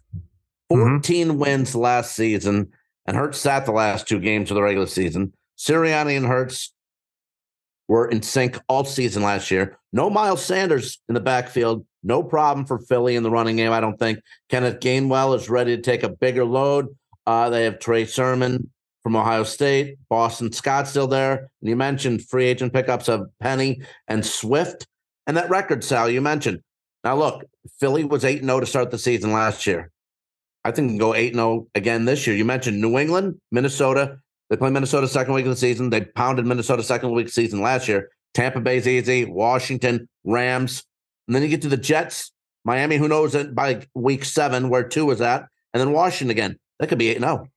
14 0.68 1.38
wins 1.38 1.74
last 1.74 2.14
season, 2.16 2.72
and 3.06 3.16
Hurts 3.16 3.38
sat 3.38 3.66
the 3.66 3.72
last 3.72 4.08
two 4.08 4.18
games 4.18 4.50
of 4.50 4.56
the 4.56 4.62
regular 4.62 4.86
season. 4.86 5.32
Sirianni 5.58 6.16
and 6.16 6.26
Hurts 6.26 6.72
were 7.88 8.08
in 8.08 8.22
sync 8.22 8.58
all 8.68 8.84
season 8.84 9.22
last 9.22 9.50
year. 9.50 9.78
No 9.92 10.10
Miles 10.10 10.44
Sanders 10.44 11.00
in 11.08 11.14
the 11.14 11.20
backfield. 11.20 11.86
No 12.02 12.22
problem 12.22 12.66
for 12.66 12.78
Philly 12.78 13.16
in 13.16 13.22
the 13.22 13.30
running 13.30 13.56
game, 13.56 13.72
I 13.72 13.80
don't 13.80 13.98
think. 13.98 14.20
Kenneth 14.48 14.80
Gainwell 14.80 15.36
is 15.36 15.48
ready 15.48 15.76
to 15.76 15.82
take 15.82 16.02
a 16.02 16.08
bigger 16.08 16.44
load. 16.44 16.88
Uh, 17.26 17.50
they 17.50 17.64
have 17.64 17.78
Trey 17.78 18.04
Sermon 18.04 18.70
from 19.02 19.16
Ohio 19.16 19.44
State, 19.44 19.98
Boston 20.08 20.52
Scott 20.52 20.88
still 20.88 21.06
there. 21.06 21.48
And 21.60 21.70
you 21.70 21.76
mentioned 21.76 22.26
free 22.26 22.44
agent 22.44 22.72
pickups 22.72 23.08
of 23.08 23.28
Penny 23.40 23.80
and 24.08 24.24
Swift. 24.24 24.86
And 25.26 25.36
that 25.36 25.50
record, 25.50 25.84
Sal, 25.84 26.10
you 26.10 26.20
mentioned. 26.20 26.60
Now, 27.06 27.14
look, 27.14 27.44
Philly 27.78 28.02
was 28.02 28.24
8 28.24 28.42
0 28.42 28.58
to 28.58 28.66
start 28.66 28.90
the 28.90 28.98
season 28.98 29.32
last 29.32 29.64
year. 29.64 29.92
I 30.64 30.72
think 30.72 30.90
can 30.90 30.98
go 30.98 31.14
8 31.14 31.34
0 31.34 31.68
again 31.76 32.04
this 32.04 32.26
year. 32.26 32.34
You 32.34 32.44
mentioned 32.44 32.80
New 32.80 32.98
England, 32.98 33.40
Minnesota. 33.52 34.18
They 34.50 34.56
play 34.56 34.70
Minnesota 34.70 35.06
second 35.06 35.32
week 35.34 35.46
of 35.46 35.52
the 35.52 35.56
season. 35.56 35.90
They 35.90 36.00
pounded 36.00 36.46
Minnesota 36.46 36.82
second 36.82 37.12
week 37.12 37.26
of 37.26 37.28
the 37.28 37.34
season 37.34 37.60
last 37.60 37.86
year. 37.86 38.10
Tampa 38.34 38.58
Bay's 38.58 38.88
easy, 38.88 39.24
Washington, 39.24 40.08
Rams. 40.24 40.82
And 41.28 41.36
then 41.36 41.44
you 41.44 41.48
get 41.48 41.62
to 41.62 41.68
the 41.68 41.76
Jets, 41.76 42.32
Miami, 42.64 42.96
who 42.96 43.06
knows 43.06 43.36
it 43.36 43.54
by 43.54 43.86
week 43.94 44.24
seven 44.24 44.68
where 44.68 44.82
two 44.82 45.08
is 45.12 45.20
at, 45.20 45.46
and 45.72 45.80
then 45.80 45.92
Washington 45.92 46.32
again. 46.32 46.58
That 46.80 46.88
could 46.88 46.98
be 46.98 47.10
8 47.10 47.20
0. 47.20 47.48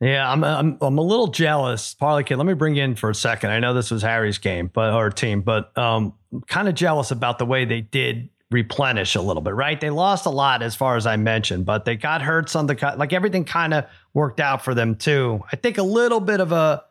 Yeah, 0.00 0.28
I'm, 0.28 0.42
I'm 0.42 0.78
I'm 0.80 0.98
a 0.98 1.02
little 1.02 1.28
jealous, 1.28 1.94
Parlay 1.94 2.24
Kid. 2.24 2.38
Let 2.38 2.46
me 2.46 2.54
bring 2.54 2.74
you 2.74 2.82
in 2.82 2.96
for 2.96 3.10
a 3.10 3.14
second. 3.14 3.50
I 3.50 3.60
know 3.60 3.72
this 3.72 3.92
was 3.92 4.02
Harry's 4.02 4.38
game, 4.38 4.68
but 4.74 4.94
or 4.94 5.10
team, 5.10 5.42
but 5.42 5.78
um, 5.78 6.14
kind 6.48 6.66
of 6.68 6.74
jealous 6.74 7.12
about 7.12 7.38
the 7.38 7.46
way 7.46 7.64
they 7.64 7.82
did 7.82 8.30
replenish 8.50 9.14
a 9.14 9.20
little 9.20 9.42
bit. 9.42 9.54
Right, 9.54 9.80
they 9.80 9.90
lost 9.90 10.26
a 10.26 10.30
lot 10.30 10.62
as 10.62 10.74
far 10.74 10.96
as 10.96 11.06
I 11.06 11.16
mentioned, 11.16 11.66
but 11.66 11.84
they 11.84 11.96
got 11.96 12.22
hurts 12.22 12.56
on 12.56 12.66
the 12.66 12.74
cut. 12.74 12.98
Like 12.98 13.12
everything 13.12 13.44
kind 13.44 13.74
of 13.74 13.84
worked 14.14 14.40
out 14.40 14.64
for 14.64 14.74
them 14.74 14.96
too. 14.96 15.44
I 15.52 15.56
think 15.56 15.78
a 15.78 15.82
little 15.82 16.20
bit 16.20 16.40
of 16.40 16.52
a, 16.52 16.84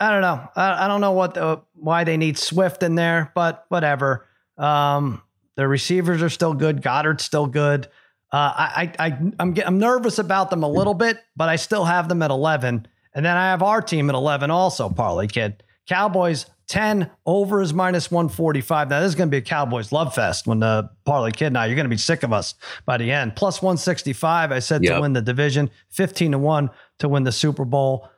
I 0.00 0.10
don't 0.10 0.22
know, 0.22 0.48
I, 0.56 0.84
I 0.84 0.88
don't 0.88 1.00
know 1.00 1.12
what 1.12 1.34
the, 1.34 1.62
why 1.74 2.04
they 2.04 2.16
need 2.16 2.38
Swift 2.38 2.82
in 2.82 2.94
there, 2.94 3.32
but 3.34 3.66
whatever. 3.68 4.26
Um, 4.56 5.22
the 5.56 5.68
receivers 5.68 6.22
are 6.22 6.30
still 6.30 6.54
good. 6.54 6.82
Goedert's 6.82 7.24
still 7.24 7.46
good. 7.46 7.86
Uh, 8.32 8.52
I, 8.56 8.92
I, 8.98 9.18
I'm, 9.38 9.54
I'm 9.64 9.78
nervous 9.78 10.18
about 10.18 10.50
them 10.50 10.62
a 10.62 10.68
little 10.68 10.94
bit, 10.94 11.18
but 11.36 11.48
I 11.48 11.56
still 11.56 11.84
have 11.84 12.08
them 12.08 12.22
at 12.22 12.30
11. 12.30 12.86
And 13.14 13.24
then 13.24 13.36
I 13.36 13.46
have 13.46 13.62
our 13.62 13.80
team 13.80 14.10
at 14.10 14.14
11 14.14 14.50
also, 14.50 14.90
Parlay 14.90 15.26
Kid. 15.26 15.62
Cowboys 15.86 16.46
10 16.68 17.10
over 17.24 17.62
is 17.62 17.72
minus 17.72 18.10
145. 18.10 18.90
Now, 18.90 19.00
this 19.00 19.08
is 19.10 19.14
going 19.14 19.28
to 19.28 19.30
be 19.30 19.36
a 19.38 19.42
Cowboys 19.42 19.92
love 19.92 20.14
fest 20.14 20.46
when 20.46 20.58
the 20.58 20.90
Parlay 21.04 21.30
Kid 21.30 21.46
and 21.46 21.58
I, 21.58 21.66
you're 21.66 21.76
going 21.76 21.84
to 21.84 21.90
be 21.90 21.96
sick 21.96 22.22
of 22.24 22.32
us 22.32 22.54
by 22.84 22.96
the 22.96 23.10
end. 23.12 23.36
Plus 23.36 23.62
165, 23.62 24.50
I 24.52 24.58
said 24.58 24.82
Yep. 24.82 24.94
to 24.94 25.00
win 25.00 25.12
the 25.12 25.22
division, 25.22 25.70
15 25.90 26.32
to 26.32 26.38
1 26.38 26.70
to 26.98 27.08
win 27.08 27.22
the 27.22 27.32
Super 27.32 27.64
Bowl. 27.64 28.08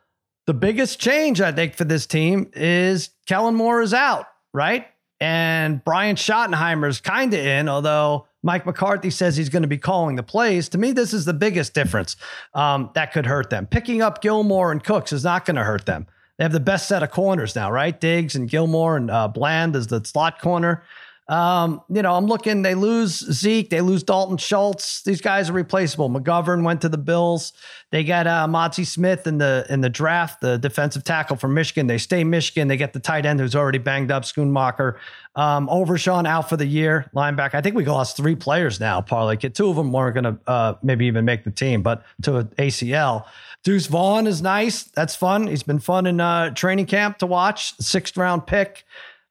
The 0.47 0.53
biggest 0.55 0.99
change, 0.99 1.41
I 1.41 1.51
think, 1.51 1.75
for 1.75 1.83
this 1.83 2.07
team 2.07 2.49
is 2.53 3.11
Kellen 3.27 3.53
Moore 3.53 3.81
is 3.83 3.93
out, 3.93 4.25
right? 4.51 4.87
And 5.21 5.83
Brian 5.83 6.15
Schottenheimer's 6.15 7.01
kind 7.01 7.31
of 7.33 7.39
in, 7.39 7.69
although 7.69 8.25
Mike 8.41 8.65
McCarthy 8.65 9.11
says 9.11 9.37
he's 9.37 9.49
going 9.49 9.61
to 9.63 9.67
be 9.67 9.77
calling 9.77 10.15
the 10.15 10.23
plays. 10.23 10.69
To 10.69 10.77
me, 10.79 10.91
this 10.91 11.13
is 11.13 11.25
the 11.25 11.33
biggest 11.33 11.73
difference 11.75 12.15
um, 12.55 12.89
that 12.95 13.11
could 13.13 13.27
hurt 13.27 13.49
them. 13.51 13.67
Picking 13.67 14.01
up 14.01 14.21
Gilmore 14.23 14.71
and 14.71 14.83
Cooks 14.83 15.11
is 15.13 15.23
not 15.23 15.45
going 15.45 15.57
to 15.57 15.63
hurt 15.63 15.85
them. 15.85 16.07
They 16.39 16.45
have 16.45 16.53
the 16.53 16.61
best 16.61 16.87
set 16.87 17.03
of 17.03 17.11
corners 17.11 17.53
now, 17.53 17.69
right? 17.69 17.99
Diggs 17.99 18.33
and 18.33 18.49
Gilmore 18.49 18.95
and 18.95 19.11
uh, 19.11 19.27
Bland 19.27 19.75
is 19.75 19.87
the 19.87 20.03
slot 20.05 20.39
corner. 20.39 20.83
Um, 21.27 21.81
you 21.89 22.01
know, 22.01 22.15
I'm 22.15 22.25
looking, 22.25 22.63
they 22.63 22.73
lose 22.73 23.19
Zeke, 23.19 23.69
they 23.69 23.81
lose 23.81 24.01
Dalton 24.03 24.37
Schultz. 24.37 25.03
These 25.03 25.21
guys 25.21 25.49
are 25.49 25.53
replaceable. 25.53 26.09
McGovern 26.09 26.63
went 26.63 26.81
to 26.81 26.89
the 26.89 26.97
Bills. 26.97 27.53
They 27.91 28.03
got 28.03 28.25
uh 28.25 28.71
Smith 28.71 29.27
in 29.27 29.37
the 29.37 29.65
in 29.69 29.81
the 29.81 29.89
draft, 29.89 30.41
the 30.41 30.57
defensive 30.57 31.03
tackle 31.03 31.35
from 31.35 31.53
Michigan. 31.53 31.87
They 31.87 31.99
stay 31.99 32.23
Michigan. 32.23 32.67
They 32.67 32.77
get 32.77 32.93
the 32.93 32.99
tight 32.99 33.27
end 33.27 33.39
who's 33.39 33.55
already 33.55 33.77
banged 33.77 34.09
up, 34.09 34.23
Schoonmaker. 34.23 34.95
Um, 35.35 35.69
Overshown 35.69 36.25
out 36.25 36.49
for 36.49 36.57
the 36.57 36.65
year, 36.65 37.11
linebacker. 37.15 37.55
I 37.55 37.61
think 37.61 37.75
we 37.75 37.85
lost 37.85 38.17
three 38.17 38.35
players 38.35 38.79
now, 38.79 39.01
Parlay 39.01 39.35
Kid. 39.37 39.53
Two 39.53 39.69
of 39.69 39.75
them 39.75 39.91
weren't 39.91 40.15
going 40.15 40.35
to 40.35 40.39
uh, 40.49 40.73
maybe 40.81 41.05
even 41.05 41.25
make 41.25 41.43
the 41.43 41.51
team, 41.51 41.83
but 41.83 42.03
to 42.23 42.43
ACL. 42.57 43.25
Deuce 43.63 43.87
Vaughn 43.87 44.25
is 44.25 44.41
nice. 44.41 44.83
That's 44.83 45.15
fun. 45.15 45.47
He's 45.47 45.63
been 45.63 45.79
fun 45.79 46.05
in 46.05 46.19
uh, 46.21 46.51
training 46.51 46.85
camp 46.85 47.17
to 47.19 47.25
watch. 47.25 47.75
Sixth 47.77 48.15
round 48.15 48.47
pick. 48.47 48.85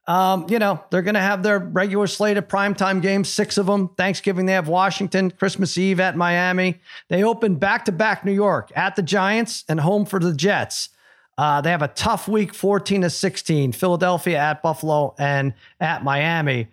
Um, 0.06 0.46
you 0.48 0.58
know, 0.58 0.82
they're 0.90 1.02
going 1.02 1.14
to 1.14 1.20
have 1.20 1.42
their 1.42 1.58
regular 1.58 2.06
slate 2.06 2.38
of 2.38 2.48
primetime 2.48 3.02
games, 3.02 3.28
six 3.28 3.58
of 3.58 3.66
them. 3.66 3.88
Thanksgiving, 3.88 4.46
they 4.46 4.54
have 4.54 4.66
Washington, 4.66 5.30
Christmas 5.30 5.76
Eve 5.76 6.00
at 6.00 6.16
Miami. 6.16 6.80
They 7.08 7.22
open 7.22 7.56
back 7.56 7.84
to 7.84 7.92
back 7.92 8.24
New 8.24 8.32
York 8.32 8.72
at 8.74 8.96
the 8.96 9.02
Giants 9.02 9.64
and 9.68 9.80
home 9.80 10.06
for 10.06 10.18
the 10.18 10.32
Jets. 10.32 10.88
Uh, 11.36 11.60
they 11.60 11.70
have 11.70 11.82
a 11.82 11.88
tough 11.88 12.26
week, 12.26 12.54
14 12.54 13.02
to 13.02 13.10
16, 13.10 13.72
Philadelphia 13.72 14.38
at 14.38 14.62
Buffalo 14.62 15.14
and 15.18 15.52
at 15.78 16.02
Miami. 16.02 16.68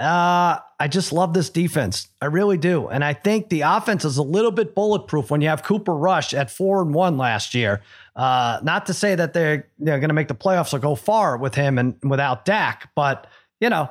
Uh, 0.00 0.58
I 0.80 0.88
just 0.88 1.12
love 1.12 1.32
this 1.32 1.48
defense. 1.48 2.08
I 2.20 2.26
really 2.26 2.56
do. 2.56 2.88
And 2.88 3.04
I 3.04 3.12
think 3.12 3.50
the 3.50 3.60
offense 3.60 4.04
is 4.04 4.16
a 4.16 4.22
little 4.22 4.50
bit 4.50 4.74
bulletproof 4.74 5.30
when 5.30 5.40
you 5.40 5.48
have 5.48 5.62
Cooper 5.62 5.94
Rush 5.94 6.34
at 6.34 6.50
four 6.50 6.82
and 6.82 6.92
one 6.92 7.18
last 7.18 7.54
year. 7.54 7.82
Uh, 8.16 8.58
not 8.62 8.86
to 8.86 8.94
say 8.94 9.14
that 9.14 9.32
they're 9.32 9.68
they're 9.78 10.00
going 10.00 10.08
to 10.08 10.14
make 10.14 10.28
the 10.28 10.34
playoffs 10.34 10.74
or 10.74 10.78
go 10.78 10.94
far 10.94 11.36
with 11.36 11.54
him 11.54 11.78
and 11.78 11.96
without 12.02 12.44
Dak, 12.44 12.90
but 12.94 13.26
you 13.60 13.70
know 13.70 13.90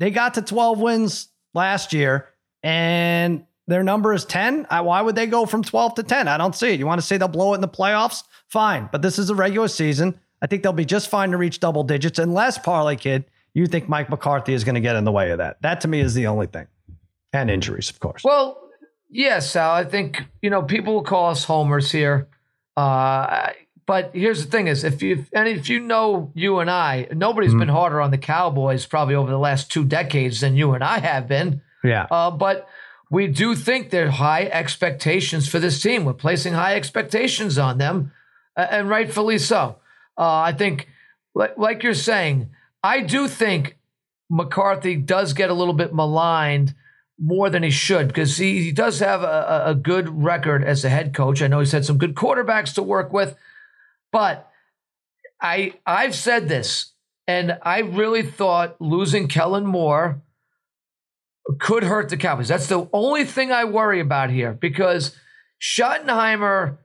they 0.00 0.10
got 0.10 0.34
to 0.34 0.42
12 0.42 0.80
wins 0.80 1.28
last 1.54 1.92
year, 1.92 2.28
and 2.62 3.46
their 3.66 3.82
number 3.82 4.12
is 4.12 4.24
10. 4.24 4.66
I, 4.70 4.80
why 4.80 5.00
would 5.00 5.14
they 5.14 5.26
go 5.26 5.46
from 5.46 5.62
12 5.62 5.94
to 5.94 6.02
10? 6.02 6.28
I 6.28 6.36
don't 6.36 6.54
see 6.54 6.72
it. 6.72 6.78
You 6.78 6.86
want 6.86 7.00
to 7.00 7.06
say 7.06 7.16
they'll 7.16 7.28
blow 7.28 7.52
it 7.52 7.56
in 7.56 7.60
the 7.60 7.68
playoffs? 7.68 8.24
Fine, 8.48 8.88
but 8.92 9.02
this 9.02 9.18
is 9.18 9.30
a 9.30 9.34
regular 9.34 9.68
season. 9.68 10.18
I 10.42 10.46
think 10.46 10.62
they'll 10.62 10.72
be 10.72 10.84
just 10.84 11.08
fine 11.08 11.30
to 11.30 11.38
reach 11.38 11.60
double 11.60 11.84
digits, 11.84 12.18
unless 12.18 12.58
Parlay 12.58 12.96
Kid, 12.96 13.24
you 13.54 13.66
think 13.66 13.88
Mike 13.88 14.10
McCarthy 14.10 14.52
is 14.52 14.64
going 14.64 14.74
to 14.74 14.80
get 14.80 14.96
in 14.96 15.04
the 15.04 15.12
way 15.12 15.30
of 15.30 15.38
that. 15.38 15.62
That 15.62 15.80
to 15.82 15.88
me 15.88 16.00
is 16.00 16.12
the 16.14 16.26
only 16.26 16.46
thing, 16.48 16.66
and 17.32 17.50
injuries, 17.50 17.88
of 17.90 18.00
course. 18.00 18.22
Well, 18.24 18.60
yes, 19.10 19.50
Sal. 19.50 19.70
I 19.72 19.84
think 19.84 20.22
you 20.42 20.50
know 20.50 20.62
people 20.62 20.94
will 20.94 21.02
call 21.04 21.30
us 21.30 21.44
homers 21.44 21.90
here, 21.92 22.28
uh, 22.76 23.50
but 23.86 24.10
here's 24.14 24.44
the 24.44 24.50
thing: 24.50 24.66
is 24.66 24.84
if 24.84 25.02
you 25.02 25.24
and 25.32 25.48
if 25.48 25.68
you 25.68 25.80
know 25.80 26.32
you 26.34 26.58
and 26.58 26.70
I, 26.70 27.06
nobody's 27.12 27.52
Mhm. 27.54 27.60
been 27.60 27.68
harder 27.68 28.00
on 28.00 28.10
the 28.10 28.18
Cowboys 28.18 28.86
probably 28.86 29.14
over 29.14 29.30
the 29.30 29.38
last 29.38 29.70
two 29.70 29.84
decades 29.84 30.40
than 30.40 30.56
you 30.56 30.72
and 30.72 30.82
I 30.82 30.98
have 30.98 31.28
been. 31.28 31.62
yeah. 31.82 32.06
Uh, 32.10 32.30
but 32.30 32.66
we 33.10 33.26
do 33.28 33.54
think 33.54 33.90
there 33.90 34.06
are 34.06 34.10
high 34.10 34.44
expectations 34.46 35.48
for 35.48 35.60
this 35.60 35.80
team. 35.80 36.04
We're 36.04 36.14
placing 36.14 36.54
high 36.54 36.74
expectations 36.74 37.58
on 37.58 37.78
them, 37.78 38.10
and 38.56 38.88
rightfully 38.88 39.38
so. 39.38 39.76
Uh, 40.16 40.40
I 40.48 40.52
think, 40.52 40.88
like, 41.34 41.56
like 41.58 41.82
you're 41.82 41.92
saying, 41.94 42.48
I 42.84 43.00
do 43.00 43.28
think 43.28 43.78
McCarthy 44.30 44.94
does 44.94 45.32
get 45.32 45.48
a 45.48 45.54
little 45.54 45.72
bit 45.74 45.94
maligned 45.94 46.74
more 47.18 47.48
than 47.48 47.62
he 47.62 47.70
should 47.70 48.08
because 48.08 48.36
he, 48.36 48.62
he 48.62 48.72
does 48.72 49.00
have 49.00 49.22
a, 49.22 49.62
a- 49.66 49.74
good 49.74 50.22
record 50.22 50.62
as 50.62 50.84
a 50.84 50.90
head 50.90 51.14
coach. 51.14 51.40
I 51.40 51.46
know 51.46 51.60
he's 51.60 51.72
had 51.72 51.86
some 51.86 51.96
good 51.96 52.14
quarterbacks 52.14 52.74
to 52.74 52.82
work 52.82 53.12
with, 53.12 53.36
but 54.12 54.50
I 55.40 55.74
I've 55.86 56.14
said 56.14 56.48
this, 56.48 56.92
and 57.26 57.58
I 57.62 57.80
really 57.80 58.22
thought 58.22 58.80
losing 58.80 59.28
Kellen 59.28 59.64
Moore 59.66 60.22
could 61.60 61.84
hurt 61.84 62.08
the 62.10 62.16
Cowboys. 62.16 62.48
That's 62.48 62.66
the 62.66 62.88
only 62.92 63.24
thing 63.24 63.50
I 63.50 63.64
worry 63.64 64.00
about 64.00 64.30
here 64.30 64.52
because 64.52 65.16
Schottenheimer, 65.60 66.78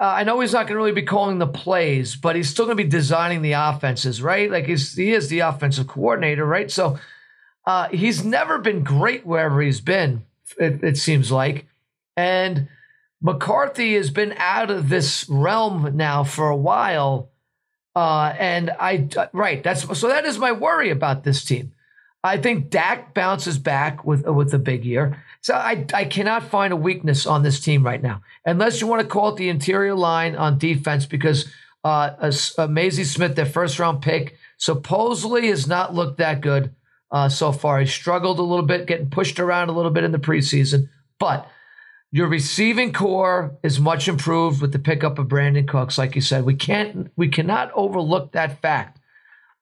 uh, 0.00 0.06
I 0.06 0.24
know 0.24 0.40
he's 0.40 0.52
not 0.52 0.66
going 0.66 0.74
to 0.74 0.76
really 0.76 0.92
be 0.92 1.02
calling 1.02 1.38
the 1.38 1.46
plays, 1.46 2.16
but 2.16 2.34
he's 2.34 2.50
still 2.50 2.64
going 2.64 2.76
to 2.76 2.82
be 2.82 2.88
designing 2.88 3.42
the 3.42 3.52
offenses, 3.52 4.20
right? 4.20 4.50
Like 4.50 4.66
he's, 4.66 4.94
he 4.94 5.12
is 5.12 5.28
the 5.28 5.40
offensive 5.40 5.86
coordinator, 5.86 6.44
right? 6.44 6.70
So 6.70 6.98
uh, 7.66 7.88
he's 7.88 8.24
never 8.24 8.58
been 8.58 8.82
great 8.82 9.24
wherever 9.24 9.60
he's 9.60 9.80
been, 9.80 10.24
it, 10.58 10.82
it 10.82 10.96
seems 10.96 11.30
like. 11.30 11.66
And 12.16 12.68
McCarthy 13.22 13.94
has 13.94 14.10
been 14.10 14.34
out 14.36 14.70
of 14.70 14.88
this 14.88 15.28
realm 15.28 15.96
now 15.96 16.24
for 16.24 16.48
a 16.48 16.56
while. 16.56 17.30
Uh, 17.94 18.34
and 18.38 18.70
I, 18.70 19.08
right, 19.32 19.62
that's 19.62 19.98
so 19.98 20.08
that 20.08 20.24
is 20.24 20.38
my 20.38 20.50
worry 20.50 20.90
about 20.90 21.22
this 21.22 21.44
team. 21.44 21.72
I 22.24 22.38
think 22.38 22.70
Dak 22.70 23.14
bounces 23.14 23.58
back 23.58 24.04
with 24.04 24.26
with 24.26 24.52
a 24.52 24.58
big 24.58 24.84
year. 24.84 25.22
So 25.44 25.52
I 25.52 25.84
I 25.92 26.06
cannot 26.06 26.48
find 26.48 26.72
a 26.72 26.76
weakness 26.76 27.26
on 27.26 27.42
this 27.42 27.60
team 27.60 27.84
right 27.84 28.02
now, 28.02 28.22
unless 28.46 28.80
you 28.80 28.86
want 28.86 29.02
to 29.02 29.06
call 29.06 29.28
it 29.28 29.36
the 29.36 29.50
interior 29.50 29.94
line 29.94 30.36
on 30.36 30.56
defense, 30.56 31.04
because 31.04 31.52
uh, 31.84 32.16
uh, 32.18 32.66
Mazi 32.66 33.04
Smith, 33.04 33.36
their 33.36 33.44
first 33.44 33.78
round 33.78 34.00
pick, 34.00 34.38
supposedly 34.56 35.48
has 35.48 35.66
not 35.66 35.94
looked 35.94 36.16
that 36.16 36.40
good 36.40 36.74
uh, 37.10 37.28
so 37.28 37.52
far. 37.52 37.78
He 37.80 37.84
struggled 37.84 38.38
a 38.38 38.42
little 38.42 38.64
bit, 38.64 38.86
getting 38.86 39.10
pushed 39.10 39.38
around 39.38 39.68
a 39.68 39.72
little 39.72 39.90
bit 39.90 40.02
in 40.02 40.12
the 40.12 40.18
preseason, 40.18 40.88
but 41.18 41.46
your 42.10 42.26
receiving 42.26 42.94
core 42.94 43.58
is 43.62 43.78
much 43.78 44.08
improved 44.08 44.62
with 44.62 44.72
the 44.72 44.78
pickup 44.78 45.18
of 45.18 45.28
Brandin 45.28 45.68
Cooks. 45.68 45.98
Like 45.98 46.14
you 46.14 46.22
said, 46.22 46.46
we 46.46 46.54
can't 46.54 47.12
we 47.16 47.28
cannot 47.28 47.70
overlook 47.74 48.32
that 48.32 48.62
fact. 48.62 48.98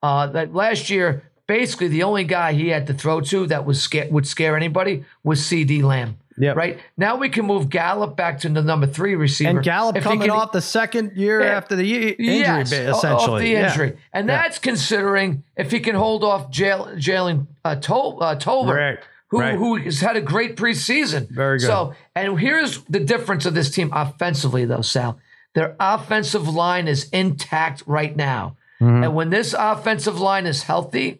Uh, 0.01 0.27
that 0.27 0.53
last 0.53 0.89
year 0.89 1.29
basically 1.47 1.87
the 1.89 2.03
only 2.03 2.23
guy 2.23 2.53
he 2.53 2.69
had 2.69 2.87
to 2.87 2.93
throw 2.93 3.21
to 3.21 3.47
that 3.47 3.65
was 3.65 3.81
scare, 3.81 4.07
would 4.09 4.27
scare 4.27 4.55
anybody 4.55 5.03
was 5.23 5.41
CeeDee 5.41 5.83
Lamb. 5.83 6.17
Yep. 6.37 6.55
Right 6.55 6.79
now 6.97 7.15
we 7.17 7.29
can 7.29 7.45
move 7.45 7.69
Gallup 7.69 8.15
back 8.15 8.39
to 8.39 8.49
the 8.49 8.63
number 8.63 8.87
three 8.87 9.13
receiver. 9.13 9.51
And 9.51 9.63
Gallup 9.63 9.97
If 9.97 10.03
coming 10.03 10.21
can- 10.21 10.31
off 10.31 10.51
the 10.51 10.61
second 10.61 11.11
year 11.15 11.41
Yeah. 11.41 11.57
after 11.57 11.75
the 11.75 12.09
injury, 12.13 12.25
Yes, 12.39 12.71
essentially. 12.71 13.13
off 13.13 13.39
the 13.39 13.47
Yeah. 13.49 13.69
injury, 13.69 13.97
and 14.13 14.27
Yeah. 14.27 14.41
that's 14.41 14.57
considering 14.57 15.43
if 15.55 15.69
he 15.69 15.79
can 15.79 15.93
hold 15.95 16.23
off 16.23 16.49
Jal- 16.49 16.89
Jalen 16.95 17.45
uh, 17.63 17.75
Tol- 17.75 18.17
uh, 18.23 18.35
Tolbert, 18.35 18.75
Right. 18.75 18.99
who 19.27 19.39
right. 19.39 19.55
who 19.55 19.75
has 19.75 19.99
had 20.01 20.15
a 20.15 20.21
great 20.21 20.55
preseason. 20.55 21.29
Very 21.29 21.59
good. 21.59 21.67
So, 21.67 21.93
and 22.15 22.39
here's 22.39 22.79
the 22.85 22.99
difference 22.99 23.45
of 23.45 23.53
this 23.53 23.69
team 23.69 23.91
offensively, 23.93 24.65
though, 24.65 24.81
Sal. 24.81 25.19
Their 25.53 25.75
offensive 25.79 26.47
line 26.49 26.87
is 26.87 27.09
intact 27.11 27.83
right 27.85 28.15
now, 28.17 28.55
Mhm. 28.81 29.03
and 29.05 29.13
when 29.15 29.29
this 29.29 29.53
offensive 29.57 30.19
line 30.19 30.47
is 30.47 30.63
healthy, 30.63 31.19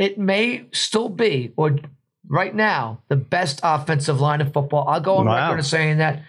it 0.00 0.18
may 0.18 0.64
still 0.72 1.10
be, 1.10 1.52
or 1.56 1.76
right 2.26 2.54
now, 2.54 3.02
the 3.08 3.16
best 3.16 3.60
offensive 3.62 4.18
line 4.20 4.40
of 4.40 4.52
football. 4.52 4.88
I'll 4.88 5.00
go 5.00 5.16
on 5.18 5.26
Wow. 5.26 5.36
record 5.36 5.58
as 5.60 5.68
saying 5.68 5.98
that. 5.98 6.22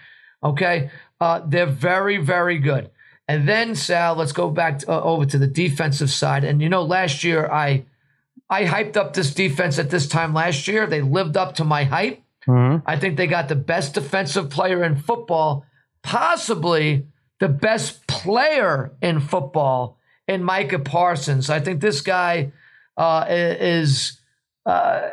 Okay, 0.44 0.90
uh, 1.20 1.40
they're 1.46 1.66
very, 1.66 2.18
very 2.18 2.58
good. 2.58 2.90
And 3.26 3.48
then 3.48 3.74
Sal, 3.74 4.14
let's 4.16 4.32
go 4.32 4.50
back 4.50 4.80
to, 4.80 4.90
uh, 4.92 5.00
over 5.00 5.24
to 5.24 5.38
the 5.38 5.46
defensive 5.46 6.10
side. 6.10 6.44
And 6.44 6.60
you 6.60 6.68
know, 6.68 6.82
last 6.82 7.24
year 7.24 7.48
I 7.50 7.84
I 8.50 8.64
hyped 8.64 8.96
up 8.98 9.14
this 9.14 9.32
defense 9.32 9.78
at 9.78 9.88
this 9.88 10.06
time 10.06 10.34
last 10.34 10.68
year. 10.68 10.86
They 10.86 11.00
lived 11.00 11.38
up 11.38 11.54
to 11.54 11.64
my 11.64 11.84
hype. 11.84 12.20
Mhm. 12.46 12.82
I 12.84 12.96
think 12.98 13.16
they 13.16 13.26
got 13.26 13.48
the 13.48 13.54
best 13.54 13.94
defensive 13.94 14.50
player 14.50 14.84
in 14.84 14.96
football, 14.96 15.64
possibly 16.02 17.06
the 17.40 17.48
best 17.48 18.06
player 18.06 18.92
in 19.00 19.20
football 19.20 19.96
in 20.28 20.44
Micah 20.44 20.78
Parsons. 20.80 21.48
I 21.48 21.60
think 21.60 21.80
this 21.80 22.00
guy 22.02 22.52
uh, 22.96 23.26
is 23.28 24.20
uh, 24.66 25.08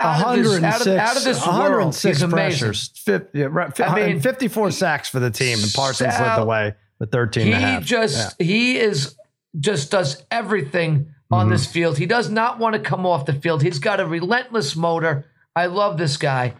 out, 0.00 0.38
of 0.38 0.44
this, 0.44 0.62
out, 0.62 0.80
of, 0.80 0.86
106, 0.86 0.88
out 0.88 1.16
of 1.16 1.24
this 1.24 1.46
world. 1.46 1.58
106 1.58 2.24
pressures. 2.24 2.88
Fif- 3.04 3.22
yeah, 3.34 3.46
right, 3.50 3.76
fi- 3.76 3.84
I 3.84 4.06
mean, 4.12 4.20
54 4.20 4.70
sacks 4.70 5.08
for 5.08 5.20
the 5.20 5.30
team, 5.30 5.58
and 5.62 5.72
Parsons 5.72 6.14
led 6.18 6.38
the 6.40 6.44
way 6.44 6.74
with 6.98 7.10
13 7.10 7.46
and 7.46 7.52
a 7.54 7.56
He 7.56 7.62
half. 7.62 7.82
just 7.84 8.40
he 8.40 8.78
is 8.78 9.16
just 9.58 9.90
does 9.90 10.24
everything 10.30 11.14
on 11.30 11.44
Mm-hmm. 11.46 11.50
this 11.52 11.66
field. 11.66 11.98
He 11.98 12.06
does 12.06 12.30
not 12.30 12.58
want 12.58 12.74
to 12.74 12.80
come 12.80 13.04
off 13.04 13.26
the 13.26 13.34
field. 13.34 13.62
He's 13.62 13.78
got 13.78 14.00
a 14.00 14.06
relentless 14.06 14.74
motor. 14.74 15.26
I 15.54 15.66
love 15.66 15.98
this 15.98 16.16
guy. 16.16 16.54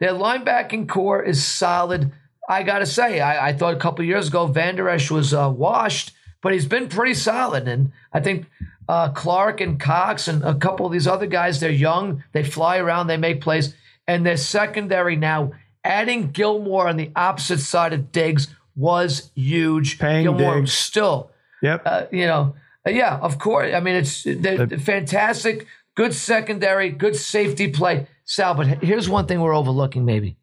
Their 0.00 0.12
linebacking 0.12 0.88
core 0.88 1.22
is 1.22 1.42
solid. 1.44 2.12
I 2.48 2.62
gotta 2.64 2.84
say, 2.86 3.20
I, 3.20 3.48
I 3.48 3.52
thought 3.54 3.74
a 3.74 3.78
couple 3.78 4.04
years 4.04 4.28
ago 4.28 4.46
Vander 4.48 4.88
Esch 4.88 5.10
was 5.10 5.32
uh, 5.32 5.48
washed, 5.48 6.10
but 6.42 6.52
he's 6.52 6.66
been 6.66 6.88
pretty 6.88 7.14
solid. 7.14 7.68
And 7.68 7.92
I 8.12 8.20
think 8.20 8.46
uh, 8.88 9.10
Clark 9.10 9.60
and 9.60 9.78
Cox 9.78 10.28
and 10.28 10.42
a 10.42 10.54
couple 10.54 10.86
of 10.86 10.92
these 10.92 11.06
other 11.06 11.26
guys, 11.26 11.60
they're 11.60 11.70
young, 11.70 12.24
they 12.32 12.42
fly 12.42 12.78
around, 12.78 13.06
they 13.06 13.16
make 13.16 13.40
plays, 13.40 13.74
and 14.06 14.26
their 14.26 14.36
secondary 14.36 15.16
now. 15.16 15.52
Adding 15.84 16.30
Gilmore 16.30 16.88
on 16.88 16.96
the 16.96 17.10
opposite 17.16 17.58
side 17.58 17.92
of 17.92 18.12
Diggs 18.12 18.46
was 18.76 19.32
huge. 19.34 19.98
Paying 19.98 20.22
Gilmore 20.22 20.60
Diggs. 20.60 20.72
still 20.72 21.32
Yep. 21.62 21.82
uh, 21.84 22.04
you 22.10 22.26
know, 22.26 22.54
uh, 22.86 22.90
yeah, 22.90 23.18
of 23.18 23.38
course. 23.38 23.72
I 23.74 23.80
mean, 23.80 23.94
it's 23.94 24.24
they're 24.24 24.66
fantastic, 24.66 25.66
good 25.94 26.12
secondary, 26.12 26.90
good 26.90 27.16
safety 27.16 27.70
play. 27.70 28.08
Sal, 28.24 28.54
but 28.54 28.66
here's 28.82 29.08
one 29.08 29.26
thing 29.26 29.40
we're 29.40 29.54
overlooking, 29.54 30.04
maybe. 30.04 30.36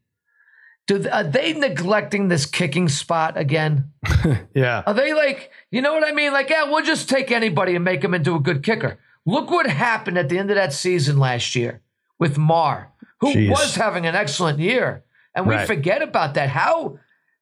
Do 0.89 1.07
are 1.11 1.23
they 1.23 1.53
neglecting 1.53 2.29
this 2.29 2.47
kicking 2.47 2.89
spot 2.89 3.37
again? 3.37 3.91
yeah. 4.55 4.81
Are 4.87 4.93
they 4.95 5.13
like, 5.13 5.51
you 5.69 5.83
know 5.83 5.93
what 5.93 6.03
I 6.03 6.13
mean? 6.13 6.33
Like, 6.33 6.49
yeah, 6.49 6.63
we'll 6.63 6.83
just 6.83 7.07
take 7.07 7.31
anybody 7.31 7.75
and 7.75 7.85
make 7.85 8.01
them 8.01 8.15
into 8.15 8.33
a 8.33 8.39
good 8.39 8.63
kicker. 8.63 8.97
Look 9.23 9.51
what 9.51 9.67
happened 9.67 10.17
at 10.17 10.29
the 10.29 10.39
end 10.39 10.49
of 10.49 10.55
that 10.55 10.73
season 10.73 11.19
last 11.19 11.53
year 11.55 11.81
with 12.17 12.39
Maher, 12.39 12.87
who 13.21 13.35
Jeez. 13.35 13.51
was 13.51 13.75
having 13.75 14.07
an 14.07 14.15
excellent 14.15 14.57
year. 14.57 15.03
And 15.35 15.45
we 15.45 15.53
Right. 15.53 15.67
forget 15.67 16.01
about 16.01 16.33
that. 16.33 16.49
How 16.49 16.97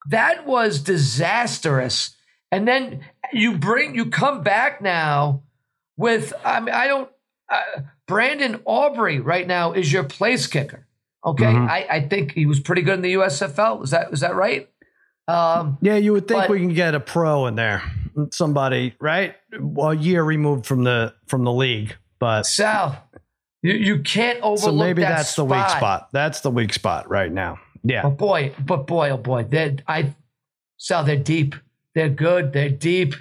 that 0.09 0.45
was 0.45 0.81
disastrous. 0.81 2.17
And 2.51 2.67
then 2.67 3.05
you 3.31 3.57
bring, 3.57 3.95
you 3.95 4.07
come 4.07 4.43
back 4.43 4.81
now 4.81 5.43
with, 5.95 6.33
I 6.43 6.59
mean, 6.59 6.75
I 6.75 6.87
don't, 6.87 7.09
uh, 7.47 7.61
Brandon 8.07 8.59
Aubrey 8.65 9.21
right 9.21 9.47
now 9.47 9.71
is 9.71 9.93
your 9.93 10.03
place 10.03 10.47
kicker. 10.47 10.86
Okay. 11.25 11.45
Mhm. 11.45 11.67
I, 11.69 11.87
I 11.89 12.07
think 12.07 12.31
he 12.33 12.45
was 12.45 12.59
pretty 12.59 12.81
good 12.81 12.95
in 12.95 13.01
the 13.01 13.13
USFL. 13.13 13.83
Is 13.83 13.91
that, 13.91 14.13
is 14.13 14.19
that 14.21 14.35
right? 14.35 14.69
Um, 15.27 15.77
Yeah, 15.81 15.95
you 15.97 16.13
would 16.13 16.27
think 16.27 16.41
But- 16.41 16.49
we 16.49 16.59
can 16.59 16.73
get 16.73 16.95
a 16.95 16.99
pro 16.99 17.47
in 17.47 17.55
there, 17.55 17.83
somebody, 18.31 18.95
right? 19.01 19.35
Well, 19.59 19.91
a 19.91 19.95
year 19.95 20.23
removed 20.23 20.65
from 20.65 20.83
the 20.85 21.13
from 21.27 21.43
the 21.43 21.51
league, 21.51 21.95
but 22.19 22.45
Sal, 22.45 23.03
you, 23.61 23.73
you 23.73 23.99
can't 24.03 24.39
overlook 24.41 24.59
so 24.59 24.71
maybe 24.71 25.01
that 25.01 25.17
that's 25.17 25.35
the 25.35 25.43
weak 25.43 25.69
spot. 25.69 26.09
That's 26.13 26.39
the 26.41 26.49
weak 26.51 26.71
spot 26.73 27.09
right 27.09 27.31
now. 27.31 27.59
Yeah, 27.83 28.03
But 28.03 28.11
boy, 28.17 28.53
but 28.65 28.87
boy, 28.87 29.09
oh 29.09 29.17
boy, 29.17 29.43
they're 29.43 29.75
I 29.87 30.15
Sal, 30.77 31.03
they're 31.03 31.15
deep. 31.17 31.55
They're 31.93 32.09
good. 32.09 32.53
They're 32.53 32.69
deep. 32.69 33.15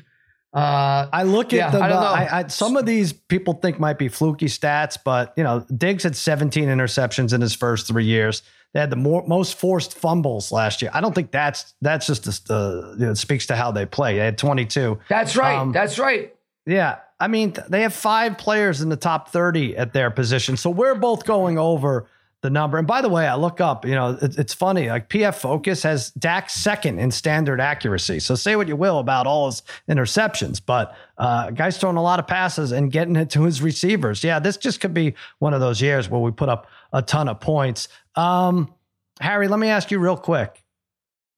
Uh, 0.57 1.07
I 1.13 1.25
look 1.25 1.53
at 1.53 1.57
Yeah, 1.57 1.71
the. 1.71 1.81
I 1.83 1.89
don't. 1.89 2.03
I, 2.03 2.29
I, 2.39 2.47
some 2.47 2.79
of 2.79 2.87
these 2.87 3.13
people 3.13 3.55
think 3.55 3.79
might 3.79 3.99
be 3.99 4.09
fluky 4.09 4.47
stats, 4.47 4.97
but 5.03 5.35
you 5.37 5.45
know, 5.45 5.67
Diggs 5.77 6.03
had 6.03 6.17
17 6.17 6.67
interceptions 6.69 7.35
in 7.35 7.43
his 7.43 7.55
first 7.55 7.87
three 7.87 8.07
years. 8.07 8.43
They 8.73 8.81
had 8.81 8.89
the 8.89 8.97
more, 8.97 9.23
most 9.27 9.59
forced 9.59 9.95
fumbles 9.95 10.53
last 10.53 10.81
year. 10.81 10.91
I 10.95 11.03
don't 11.03 11.15
think 11.15 11.31
that's 11.31 11.75
that's 11.83 12.07
just 12.07 12.51
uh, 12.51 12.95
you 12.99 13.05
know, 13.05 13.11
it 13.11 13.17
speaks 13.17 13.47
to 13.47 13.57
how 13.57 13.71
they 13.71 13.85
play. 13.85 14.17
They 14.17 14.25
had 14.25 14.39
22. 14.39 14.99
that's 15.11 15.37
right. 15.37 15.57
Um, 15.59 15.73
that's 15.73 15.99
right. 15.99 16.35
Yeah. 16.65 17.01
I 17.21 17.29
mean, 17.29 17.55
they 17.69 17.83
have 17.83 17.95
five 17.95 18.37
players 18.39 18.81
in 18.81 18.89
the 18.89 18.97
top 18.97 19.31
30 19.31 19.77
at 19.77 19.93
their 19.93 20.11
position. 20.11 20.57
So 20.57 20.71
we're 20.71 20.95
both 20.95 21.25
going 21.25 21.59
over 21.59 22.09
the 22.47 22.51
number. 22.51 22.79
And 22.79 22.87
by 22.87 23.03
the 23.03 23.09
way, 23.09 23.27
I 23.27 23.35
look 23.35 23.61
up, 23.61 23.85
you 23.85 23.95
know, 23.95 24.17
it, 24.23 24.39
it's 24.39 24.55
funny. 24.55 24.89
Like 24.89 25.09
PF 25.09 25.35
Focus 25.35 25.83
has 25.83 26.13
Dak 26.13 26.49
second 26.49 27.01
in 27.01 27.11
standard 27.11 27.61
accuracy. 27.61 28.21
So 28.21 28.37
say 28.37 28.55
what 28.55 28.69
you 28.69 28.77
will 28.77 29.01
about 29.01 29.27
all 29.27 29.47
his 29.47 29.65
interceptions, 29.91 30.63
but 30.65 30.97
uh, 31.19 31.51
guy's 31.51 31.77
throwing 31.77 31.97
a 31.97 32.03
lot 32.03 32.21
of 32.21 32.29
passes 32.29 32.71
and 32.71 32.93
getting 32.93 33.17
it 33.17 33.31
to 33.31 33.43
his 33.43 33.61
receivers. 33.61 34.23
Yeah, 34.23 34.39
this 34.39 34.57
just 34.57 34.81
could 34.81 34.95
be 34.95 35.15
one 35.41 35.55
of 35.55 35.61
those 35.61 35.83
years 35.83 36.09
where 36.09 36.21
we 36.21 36.31
put 36.31 36.49
up 36.49 36.69
a 36.93 37.03
ton 37.03 37.29
of 37.29 37.41
points. 37.41 37.89
Um, 38.15 38.73
Harry, 39.21 39.49
let 39.49 39.59
me 39.59 39.69
ask 39.69 39.91
you 39.91 39.99
real 39.99 40.17
quick. 40.17 40.63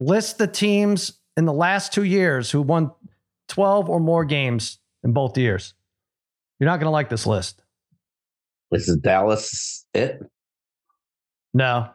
List 0.00 0.36
the 0.36 0.46
teams 0.46 1.14
in 1.38 1.46
the 1.46 1.54
last 1.54 1.92
two 1.92 2.04
years 2.04 2.50
who 2.50 2.60
won 2.60 2.92
12 3.48 3.88
or 3.88 3.98
more 3.98 4.26
games 4.26 4.78
in 5.02 5.14
both 5.14 5.38
years. 5.38 5.72
You're 6.60 6.68
not 6.68 6.80
going 6.80 6.86
to 6.86 6.90
like 6.90 7.08
this 7.08 7.26
list. 7.26 7.62
This 8.70 8.88
is 8.88 8.98
Dallas. 8.98 9.86
It 9.94 10.20
No, 11.58 11.90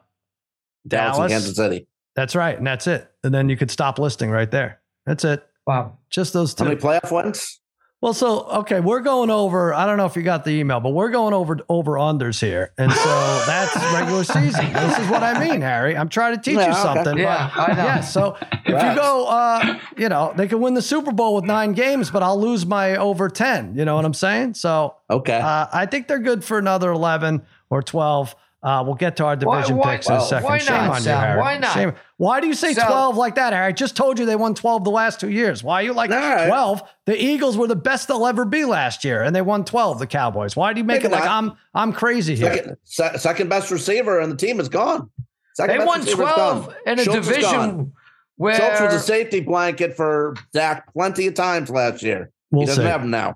Dallas, 0.88 1.16
Dallas? 1.18 1.20
and 1.20 1.30
Kansas 1.32 1.56
City. 1.56 1.88
that's 2.16 2.36
right. 2.36 2.58
And 2.58 2.68
that's 2.68 2.86
it. 2.88 3.10
And 3.24 3.34
then 3.34 3.48
you 3.50 3.56
could 3.58 3.72
stop 3.72 3.98
listing 3.98 4.30
right 4.30 4.52
there. 4.52 4.82
That's 5.06 5.24
it. 5.24 5.44
Wow. 5.66 5.98
Just 6.10 6.34
those 6.34 6.54
two. 6.54 6.66
How 6.66 6.70
many 6.70 6.82
playoff 6.82 7.12
wins? 7.12 7.60
Well, 8.02 8.14
so 8.14 8.42
okay, 8.60 8.82
we're 8.82 9.00
going 9.00 9.30
over. 9.30 9.74
I 9.74 9.86
don't 9.86 9.96
know 9.96 10.06
if 10.06 10.18
you 10.18 10.24
got 10.24 10.44
the 10.44 10.52
email, 10.52 10.82
but 10.82 10.90
we're 10.90 11.10
going 11.10 11.34
over 11.34 11.60
over 11.70 11.94
unders 11.94 12.42
here, 12.42 12.74
and 12.78 12.92
so 12.92 13.44
that's 13.48 13.74
regular 13.94 14.26
season. 14.26 14.74
This 14.74 15.00
is 15.00 15.08
what 15.08 15.24
I 15.24 15.40
mean, 15.40 15.62
Harry. 15.62 15.96
I'm 15.96 16.10
trying 16.10 16.36
to 16.36 16.42
teach 16.42 16.58
Yeah, 16.58 16.66
you 16.66 16.72
okay. 16.74 16.82
something. 16.82 17.18
Yeah, 17.18 17.50
but, 17.56 17.70
I 17.70 17.74
know. 17.74 17.84
Yeah, 17.86 18.02
so 18.02 18.36
if 18.52 18.68
you 18.68 18.96
go, 19.02 19.28
uh, 19.30 19.80
you 19.96 20.10
know, 20.10 20.34
they 20.36 20.50
could 20.50 20.60
win 20.60 20.74
the 20.74 20.82
Super 20.82 21.14
Bowl 21.14 21.34
with 21.36 21.46
nine 21.46 21.72
games, 21.72 22.12
but 22.12 22.22
I'll 22.22 22.38
lose 22.42 22.66
my 22.66 22.98
over 22.98 23.30
ten. 23.30 23.74
You 23.78 23.86
know 23.86 23.96
what 23.96 24.04
I'm 24.04 24.14
saying? 24.14 24.56
So 24.56 24.96
Okay. 25.10 25.40
uh, 25.40 25.68
I 25.72 25.86
think 25.86 26.10
they're 26.10 26.20
good 26.20 26.44
for 26.44 26.58
another 26.58 26.92
eleven 26.92 27.44
or 27.70 27.82
twelve. 27.82 28.36
Uh, 28.64 28.82
we'll 28.86 28.96
get 28.96 29.18
to 29.18 29.26
our 29.26 29.36
division 29.36 29.76
why- 29.76 29.96
picks 29.98 30.08
in 30.08 30.16
a 30.16 30.22
second. 30.22 30.46
why 30.46 30.58
Shame 30.58 30.76
not, 30.78 30.90
on 30.98 31.04
you, 31.04 31.10
Harry. 31.10 31.40
Why 31.42 31.58
not? 31.58 31.74
Shame. 31.74 31.94
Why 32.16 32.40
do 32.40 32.48
you 32.48 32.54
say 32.54 32.74
Sal- 32.74 32.88
12 32.88 33.18
like 33.18 33.36
that, 33.36 33.52
Harry? 33.52 33.66
I 33.68 33.72
just 33.74 33.98
told 33.98 34.18
you 34.18 34.26
they 34.26 34.38
won 34.38 34.56
12 34.56 34.86
the 34.86 34.90
last 34.90 35.20
two 35.20 35.30
years. 35.30 35.62
Why 35.64 35.82
are 35.82 35.84
you 35.84 35.92
like 35.94 36.12
All 36.12 36.18
right. 36.18 36.48
12? 36.48 36.82
The 37.06 37.22
Eagles 37.22 37.58
were 37.58 37.68
the 37.68 37.76
best 37.76 38.08
they'll 38.08 38.26
ever 38.26 38.46
be 38.46 38.64
last 38.64 39.04
year, 39.04 39.22
and 39.22 39.36
they 39.36 39.42
won 39.42 39.66
12, 39.66 40.00
the 40.00 40.08
Cowboys. 40.08 40.56
Why 40.56 40.72
do 40.72 40.80
you 40.80 40.86
make 40.86 41.04
Maybe 41.04 41.14
it 41.14 41.18
like 41.18 41.26
not. 41.26 41.44
I'm 41.44 41.52
I'm 41.74 41.92
crazy 41.92 42.36
here? 42.36 42.54
second, 42.54 42.78
se- 42.86 43.18
second 43.18 43.50
best 43.50 43.70
receiver 43.70 44.22
and 44.22 44.32
the 44.32 44.38
team 44.38 44.62
is 44.62 44.70
gone. 44.70 45.10
Second 45.56 45.80
They 45.80 45.86
best 45.86 46.16
won 46.18 46.28
12 46.34 46.76
in 46.88 47.00
a 47.00 47.04
Schultz 47.04 47.28
division 47.28 47.92
where 48.38 48.56
Schultz 48.56 48.80
was 48.80 48.94
a 48.94 49.00
safety 49.00 49.42
blanket 49.42 49.98
for 49.98 50.36
Dak 50.54 50.92
plenty 50.94 51.28
of 51.28 51.34
times 51.34 51.70
last 51.70 52.02
year. 52.02 52.32
We'll 52.50 52.62
he 52.62 52.68
doesn't 52.68 52.84
see. 52.84 52.90
have 52.90 53.02
him 53.02 53.10
now. 53.12 53.36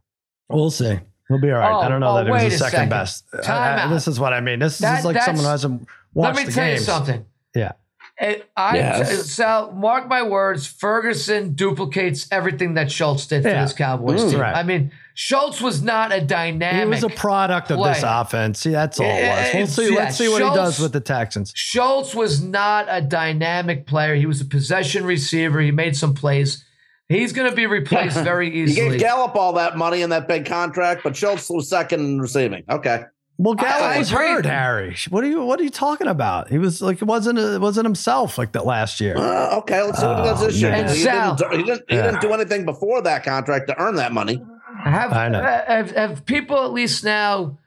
We'll 0.49 0.71
see. 0.71 0.99
He'll 1.29 1.39
be 1.41 1.51
all 1.51 1.59
right. 1.59 1.71
Oh, 1.71 1.79
I 1.79 1.89
don't 1.89 1.99
know 1.99 2.11
oh, 2.11 2.15
that 2.17 2.25
he 2.25 2.31
was 2.31 2.43
the 2.43 2.49
second 2.57 2.71
second. 2.71 2.89
best. 2.89 3.25
I- 3.33 3.41
Time 3.41 3.79
I- 3.79 3.81
out. 3.83 3.89
this 3.89 4.07
is 4.07 4.19
what 4.19 4.33
I 4.33 4.39
mean. 4.41 4.59
This 4.59 4.77
That- 4.79 4.99
is 4.99 5.05
like 5.05 5.17
someone 5.21 5.35
who 5.37 5.41
that's- 5.43 5.51
hasn't 5.63 5.87
watched 6.13 6.35
Let 6.37 6.41
me 6.45 6.49
the 6.49 6.51
tell 6.55 6.65
games. 6.65 6.79
you 6.79 6.85
something. 6.85 7.25
Yeah. 7.55 7.71
It, 8.19 8.49
I 8.57 8.77
Yes. 8.77 9.25
Sal, 9.29 9.71
mark 9.73 10.07
my 10.07 10.23
words. 10.23 10.65
Ferguson 10.65 11.53
duplicates 11.53 12.27
everything 12.31 12.73
that 12.73 12.91
Schultz 12.91 13.27
did 13.27 13.43
for 13.43 13.49
Yeah. 13.49 13.61
this 13.61 13.73
Cowboys 13.73 14.23
Mm. 14.23 14.31
team. 14.31 14.39
Right. 14.39 14.55
I 14.55 14.63
mean, 14.63 14.91
Schultz 15.13 15.61
was 15.61 15.83
not 15.83 16.11
a 16.11 16.21
dynamic. 16.21 16.81
He 16.83 16.89
was 16.89 17.03
a 17.03 17.09
product 17.09 17.69
of 17.69 17.83
this 17.83 18.01
offense. 18.03 18.59
See, 18.59 18.71
that's 18.71 18.99
all 18.99 19.05
it 19.05 19.19
Yeah, 19.19 19.43
was. 19.45 19.53
We'll 19.53 19.67
see. 19.67 19.93
yeah, 19.93 19.99
Let's 19.99 20.17
see 20.17 20.29
what 20.29 20.41
he 20.41 20.49
does 20.49 20.79
with 20.79 20.93
the 20.93 20.99
Texans. 20.99 21.51
Schultz 21.55 22.15
was 22.15 22.41
not 22.41 22.87
a 22.89 23.01
dynamic 23.01 23.85
player. 23.85 24.15
He 24.15 24.25
was 24.25 24.41
a 24.41 24.45
possession 24.45 25.05
receiver. 25.05 25.59
He 25.59 25.69
made 25.71 25.95
some 25.95 26.15
plays. 26.15 26.63
He's 27.09 27.31
going 27.33 27.49
to 27.49 27.55
be 27.55 27.65
replaced 27.67 28.17
very 28.17 28.47
easily. 28.53 28.65
He 28.65 28.71
easily. 28.81 28.89
gave 28.97 28.99
Gallup 29.07 29.35
all 29.35 29.53
that 29.53 29.77
money 29.77 30.01
in 30.01 30.09
that 30.09 30.27
big 30.27 30.45
contract, 30.45 31.01
but 31.03 31.15
Schultz 31.15 31.49
was 31.49 31.69
second 31.69 32.01
in 32.01 32.19
receiving. 32.19 32.63
Okay. 32.69 33.03
Well, 33.39 33.53
Gallup 33.53 33.81
I 33.83 33.99
was 33.99 34.11
agree. 34.11 34.27
hurt, 34.27 34.45
Harry. 34.47 34.95
What 35.09 35.23
are 35.23 35.27
you 35.27 35.45
What 35.45 35.59
are 35.59 35.63
you 35.63 35.69
talking 35.69 36.07
about? 36.07 36.49
He 36.49 36.57
was 36.57 36.81
like 36.81 36.99
it 37.01 37.05
wasn't 37.05 37.37
it 37.37 37.61
wasn't 37.61 37.85
himself 37.85 38.37
like 38.37 38.53
that 38.53 38.65
last 38.65 38.99
year. 38.99 39.15
Uh, 39.15 39.57
okay, 39.59 39.83
let's 39.83 39.99
see 39.99 40.05
what 40.07 40.17
he 40.17 40.23
does 40.23 40.41
this 40.41 40.59
year. 40.61 40.71
man. 40.71 40.87
He 40.89 40.95
Sal- 41.03 41.35
didn't, 41.35 41.51
he, 41.59 41.63
didn't, 41.63 41.83
he 41.87 41.95
Yeah. 41.95 42.01
didn't 42.11 42.21
do 42.21 42.33
anything 42.33 42.65
before 42.65 43.01
that 43.03 43.23
contract 43.23 43.67
to 43.67 43.79
earn 43.79 43.95
that 43.97 44.11
money. 44.11 44.43
Have, 44.83 45.13
I 45.13 45.27
know. 45.29 45.41
have 45.43 45.91
have 45.91 46.25
people 46.25 46.63
at 46.63 46.71
least 46.73 47.03
now 47.03 47.59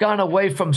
gone 0.00 0.18
away 0.18 0.48
from 0.48 0.72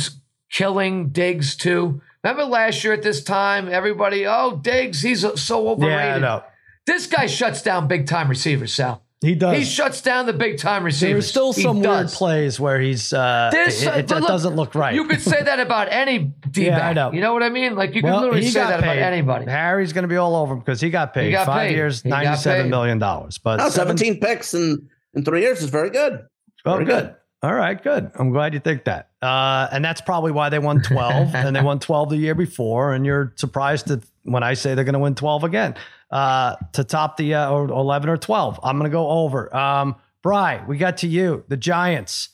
killing 0.52 1.10
Diggs 1.10 1.56
too? 1.56 2.02
Remember 2.24 2.44
last 2.44 2.84
year 2.84 2.92
at 2.94 3.04
this 3.04 3.24
time, 3.24 3.70
everybody, 3.70 4.28
oh 4.28 4.58
Diggs, 4.62 5.02
he's 5.02 5.22
so 5.42 5.70
overrated. 5.70 5.98
Yeah, 5.98 6.16
I 6.16 6.20
know. 6.20 6.44
This 6.86 7.08
guy 7.08 7.26
shuts 7.26 7.62
down 7.62 7.88
big 7.88 8.08
time 8.08 8.30
receivers, 8.30 8.74
Sal. 8.76 9.02
He 9.22 9.34
does. 9.34 9.58
He 9.58 9.64
shuts 9.64 10.02
down 10.02 10.28
the 10.28 10.34
big 10.34 10.60
time 10.60 10.84
receivers. 10.84 11.14
There's 11.24 11.30
still 11.30 11.52
some 11.54 11.80
weird 11.80 12.10
plays 12.10 12.60
where 12.60 12.80
he's 12.80 13.12
uh, 13.12 13.50
There's 13.52 13.82
it, 13.82 13.86
some- 13.86 13.94
it 14.00 14.10
look, 14.10 14.28
doesn't 14.28 14.56
look 14.56 14.76
right. 14.76 14.94
You 14.94 15.06
could 15.08 15.22
say 15.22 15.42
that 15.42 15.60
about 15.60 15.88
any 15.90 16.20
D 16.52 16.66
Yeah, 16.68 16.88
I 16.88 16.94
know. 16.94 17.12
You 17.12 17.22
know 17.22 17.34
what 17.34 17.42
I 17.42 17.50
mean? 17.50 17.76
Like 17.76 17.96
you 17.96 18.02
well, 18.04 18.20
could 18.20 18.26
literally 18.26 18.48
say 18.48 18.60
that 18.60 18.82
paid. 18.82 19.00
about 19.00 19.14
anybody. 19.14 19.46
Harry's 19.50 19.94
going 19.94 20.04
to 20.04 20.08
be 20.08 20.18
all 20.18 20.36
over 20.36 20.54
him 20.54 20.60
because 20.60 20.80
he 20.80 20.92
got 20.92 21.14
paid. 21.14 21.32
got 21.32 21.48
Five 21.48 21.70
paid. 21.70 21.76
years, 21.76 22.04
He 22.04 22.10
got 22.10 22.24
ninety-seven 22.24 22.64
paid. 22.66 22.70
million 22.70 23.00
dollars. 23.00 23.40
But 23.40 23.56
No, 23.58 23.70
seven- 23.70 23.98
17 23.98 24.20
picks 24.20 24.54
in, 24.54 24.88
in 25.16 25.24
three 25.24 25.42
years 25.42 25.62
is 25.64 25.70
very 25.72 25.90
good. 25.90 26.20
Oh, 26.66 26.74
Very 26.74 26.86
good. 26.86 27.04
good. 27.06 27.16
All 27.46 27.54
right, 27.54 27.80
good. 27.80 28.10
I'm 28.16 28.32
glad 28.32 28.56
you 28.56 28.60
think 28.60 28.86
that. 28.86 29.10
Uh, 29.22 29.68
and 29.72 29.86
that's 29.86 30.02
probably 30.02 30.32
why 30.32 30.50
they 30.50 30.58
won 30.58 30.82
12 30.82 31.36
and 31.36 31.56
they 31.56 31.62
won 31.62 31.78
12 31.78 32.10
the 32.10 32.18
year 32.18 32.34
before. 32.34 32.96
And 32.96 33.06
you're 33.06 33.34
surprised 33.36 33.88
that 33.90 34.04
when 34.24 34.42
I 34.42 34.56
say 34.56 34.74
they're 34.74 34.84
going 34.84 34.94
to 34.94 35.00
win 35.00 35.14
12 35.14 35.44
again 35.44 35.76
uh, 36.10 36.56
to 36.74 36.84
top 36.84 37.18
the 37.18 37.36
uh, 37.36 37.52
or 37.52 37.66
11 37.66 38.10
or 38.10 38.18
12. 38.18 38.60
I'm 38.64 38.80
going 38.80 38.90
to 38.90 38.96
go 38.96 39.08
over. 39.08 39.56
Um, 39.56 39.96
Bry, 40.24 40.64
we 40.68 40.78
got 40.78 40.98
to 40.98 41.08
you, 41.08 41.44
the 41.48 41.56
Giants. 41.56 42.30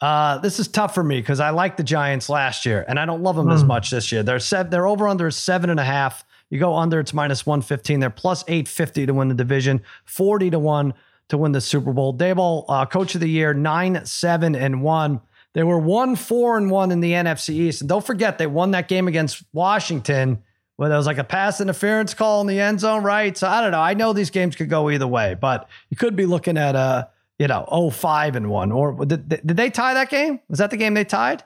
Uh, 0.00 0.38
this 0.38 0.58
is 0.58 0.66
tough 0.66 0.96
for 0.96 1.04
me 1.04 1.20
because 1.20 1.38
I 1.38 1.50
like 1.50 1.76
the 1.76 1.84
Giants 1.84 2.28
last 2.28 2.66
year 2.66 2.84
and 2.88 2.98
I 2.98 3.06
don't 3.06 3.22
love 3.22 3.36
them 3.36 3.50
as 3.50 3.62
much 3.62 3.90
this 3.90 4.10
year. 4.10 4.24
They're 4.24 4.40
seven, 4.40 4.70
they're 4.70 4.88
over 4.88 5.06
under 5.06 5.30
seven 5.30 5.70
and 5.70 5.78
a 5.78 5.84
half. 5.84 6.24
You 6.50 6.58
go 6.58 6.74
under, 6.74 6.98
it's 6.98 7.14
minus 7.14 7.46
115. 7.46 8.00
They're 8.00 8.10
plus 8.10 8.42
850 8.48 9.06
to 9.06 9.14
win 9.14 9.28
the 9.28 9.34
division, 9.34 9.80
40 10.06 10.50
to 10.50 10.58
1 10.58 10.92
to 11.28 11.38
win 11.38 11.52
the 11.52 11.60
Super 11.60 11.92
Bowl. 11.92 12.16
Daboll, 12.16 12.64
uh, 12.68 12.86
coach 12.86 13.14
of 13.14 13.20
the 13.20 13.28
year, 13.28 13.52
9 13.54 14.04
7 14.04 14.54
and 14.54 14.82
1. 14.82 15.20
They 15.54 15.62
were 15.62 15.78
1 15.78 16.16
4 16.16 16.58
and 16.58 16.70
1 16.70 16.92
in 16.92 17.00
the 17.00 17.12
NFC 17.12 17.50
East. 17.50 17.80
And 17.80 17.88
don't 17.88 18.04
forget, 18.04 18.38
they 18.38 18.46
won 18.46 18.72
that 18.72 18.88
game 18.88 19.08
against 19.08 19.42
Washington 19.52 20.42
where 20.76 20.90
there 20.90 20.98
was 20.98 21.06
like 21.06 21.18
a 21.18 21.24
pass 21.24 21.60
interference 21.60 22.12
call 22.12 22.42
in 22.42 22.46
the 22.46 22.60
end 22.60 22.80
zone, 22.80 23.02
right? 23.02 23.36
So 23.36 23.48
I 23.48 23.62
don't 23.62 23.70
know. 23.70 23.80
I 23.80 23.94
know 23.94 24.12
these 24.12 24.30
games 24.30 24.54
could 24.56 24.68
go 24.68 24.90
either 24.90 25.06
way, 25.06 25.34
but 25.34 25.68
you 25.88 25.96
could 25.96 26.14
be 26.14 26.26
looking 26.26 26.58
at 26.58 26.74
a, 26.74 27.08
you 27.38 27.48
know, 27.48 27.64
oh 27.68 27.88
five 27.90 28.36
and 28.36 28.50
1. 28.50 28.72
Or 28.72 29.04
did, 29.06 29.28
did 29.28 29.56
they 29.56 29.70
tie 29.70 29.94
that 29.94 30.10
game? 30.10 30.40
Was 30.48 30.58
that 30.58 30.70
the 30.70 30.76
game 30.76 30.94
they 30.94 31.04
tied? 31.04 31.42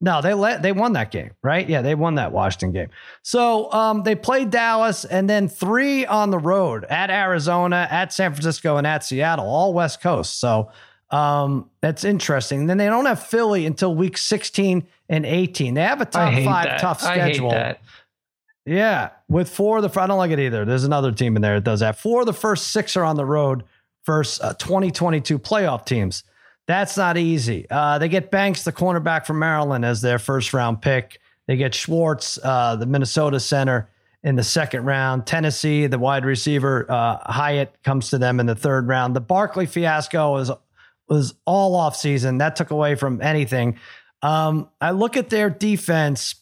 No, 0.00 0.22
they 0.22 0.32
let 0.32 0.62
they 0.62 0.70
won 0.70 0.92
that 0.92 1.10
game, 1.10 1.32
right? 1.42 1.68
Yeah, 1.68 1.82
they 1.82 1.96
won 1.96 2.14
that 2.16 2.30
Washington 2.30 2.72
game. 2.72 2.88
So 3.22 3.72
um, 3.72 4.04
they 4.04 4.14
played 4.14 4.50
Dallas 4.50 5.04
and 5.04 5.28
then 5.28 5.48
three 5.48 6.06
on 6.06 6.30
the 6.30 6.38
road 6.38 6.84
at 6.84 7.10
Arizona, 7.10 7.88
at 7.90 8.12
San 8.12 8.32
Francisco, 8.32 8.76
and 8.76 8.86
at 8.86 9.02
Seattle, 9.02 9.46
all 9.46 9.74
West 9.74 10.00
Coast. 10.00 10.38
So 10.38 10.70
um, 11.10 11.68
that's 11.80 12.04
interesting. 12.04 12.66
then 12.66 12.78
they 12.78 12.86
don't 12.86 13.06
have 13.06 13.22
Philly 13.22 13.66
until 13.66 13.94
week 13.94 14.18
16 14.18 14.86
and 15.08 15.26
18. 15.26 15.74
They 15.74 15.82
have 15.82 16.00
a 16.00 16.04
top 16.04 16.32
five 16.32 16.64
that. 16.64 16.78
tough 16.78 17.00
schedule. 17.00 17.52
Yeah, 18.64 19.10
with 19.28 19.48
four 19.48 19.78
of 19.78 19.82
the 19.82 20.00
I 20.00 20.06
don't 20.06 20.18
like 20.18 20.30
it 20.30 20.38
either. 20.38 20.66
There's 20.66 20.84
another 20.84 21.10
team 21.10 21.36
in 21.36 21.42
there 21.42 21.54
that 21.54 21.64
does 21.64 21.80
that. 21.80 21.98
Four 21.98 22.20
of 22.20 22.26
the 22.26 22.34
first 22.34 22.68
six 22.68 22.96
are 22.96 23.04
on 23.04 23.16
the 23.16 23.24
road 23.24 23.64
versus 24.04 24.40
uh, 24.42 24.52
2022 24.54 25.38
playoff 25.38 25.86
teams. 25.86 26.22
That's 26.68 26.98
not 26.98 27.16
easy. 27.16 27.66
Uh, 27.68 27.98
they 27.98 28.08
get 28.08 28.30
Banks, 28.30 28.62
the 28.62 28.72
cornerback 28.72 29.24
from 29.24 29.38
Maryland, 29.38 29.86
as 29.86 30.02
their 30.02 30.18
first 30.18 30.52
round 30.52 30.82
pick. 30.82 31.18
They 31.46 31.56
get 31.56 31.74
Schwartz, 31.74 32.38
uh, 32.44 32.76
the 32.76 32.84
Minnesota 32.84 33.40
center, 33.40 33.88
in 34.22 34.36
the 34.36 34.44
second 34.44 34.84
round. 34.84 35.26
Tennessee, 35.26 35.86
the 35.86 35.98
wide 35.98 36.26
receiver 36.26 36.84
uh, 36.90 37.18
Hyatt 37.32 37.82
comes 37.82 38.10
to 38.10 38.18
them 38.18 38.38
in 38.38 38.44
the 38.44 38.54
third 38.54 38.86
round. 38.86 39.16
The 39.16 39.20
Barkley 39.20 39.64
fiasco 39.64 40.32
was 40.32 40.50
was 41.08 41.34
all 41.46 41.74
off 41.74 41.96
season. 41.96 42.36
That 42.36 42.54
took 42.54 42.70
away 42.70 42.94
from 42.96 43.22
anything. 43.22 43.78
Um, 44.20 44.68
I 44.78 44.90
look 44.90 45.16
at 45.16 45.30
their 45.30 45.48
defense. 45.48 46.34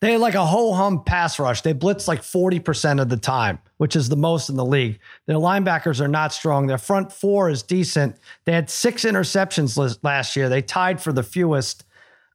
They 0.00 0.12
had 0.12 0.20
like 0.20 0.34
a 0.34 0.44
ho 0.44 0.72
hum 0.72 1.04
pass 1.04 1.38
rush. 1.38 1.62
They 1.62 1.72
blitz 1.72 2.08
like 2.08 2.22
40% 2.22 3.00
of 3.00 3.08
the 3.08 3.16
time, 3.16 3.58
which 3.76 3.96
is 3.96 4.08
the 4.08 4.16
most 4.16 4.48
in 4.48 4.56
the 4.56 4.64
league. 4.64 4.98
Their 5.26 5.36
linebackers 5.36 6.00
are 6.00 6.08
not 6.08 6.32
strong. 6.32 6.66
Their 6.66 6.78
front 6.78 7.12
four 7.12 7.50
is 7.50 7.62
decent. 7.62 8.16
They 8.44 8.52
had 8.52 8.70
six 8.70 9.04
interceptions 9.04 9.98
last 10.02 10.36
year. 10.36 10.48
They 10.48 10.62
tied 10.62 11.00
for 11.00 11.12
the 11.12 11.22
fewest. 11.22 11.84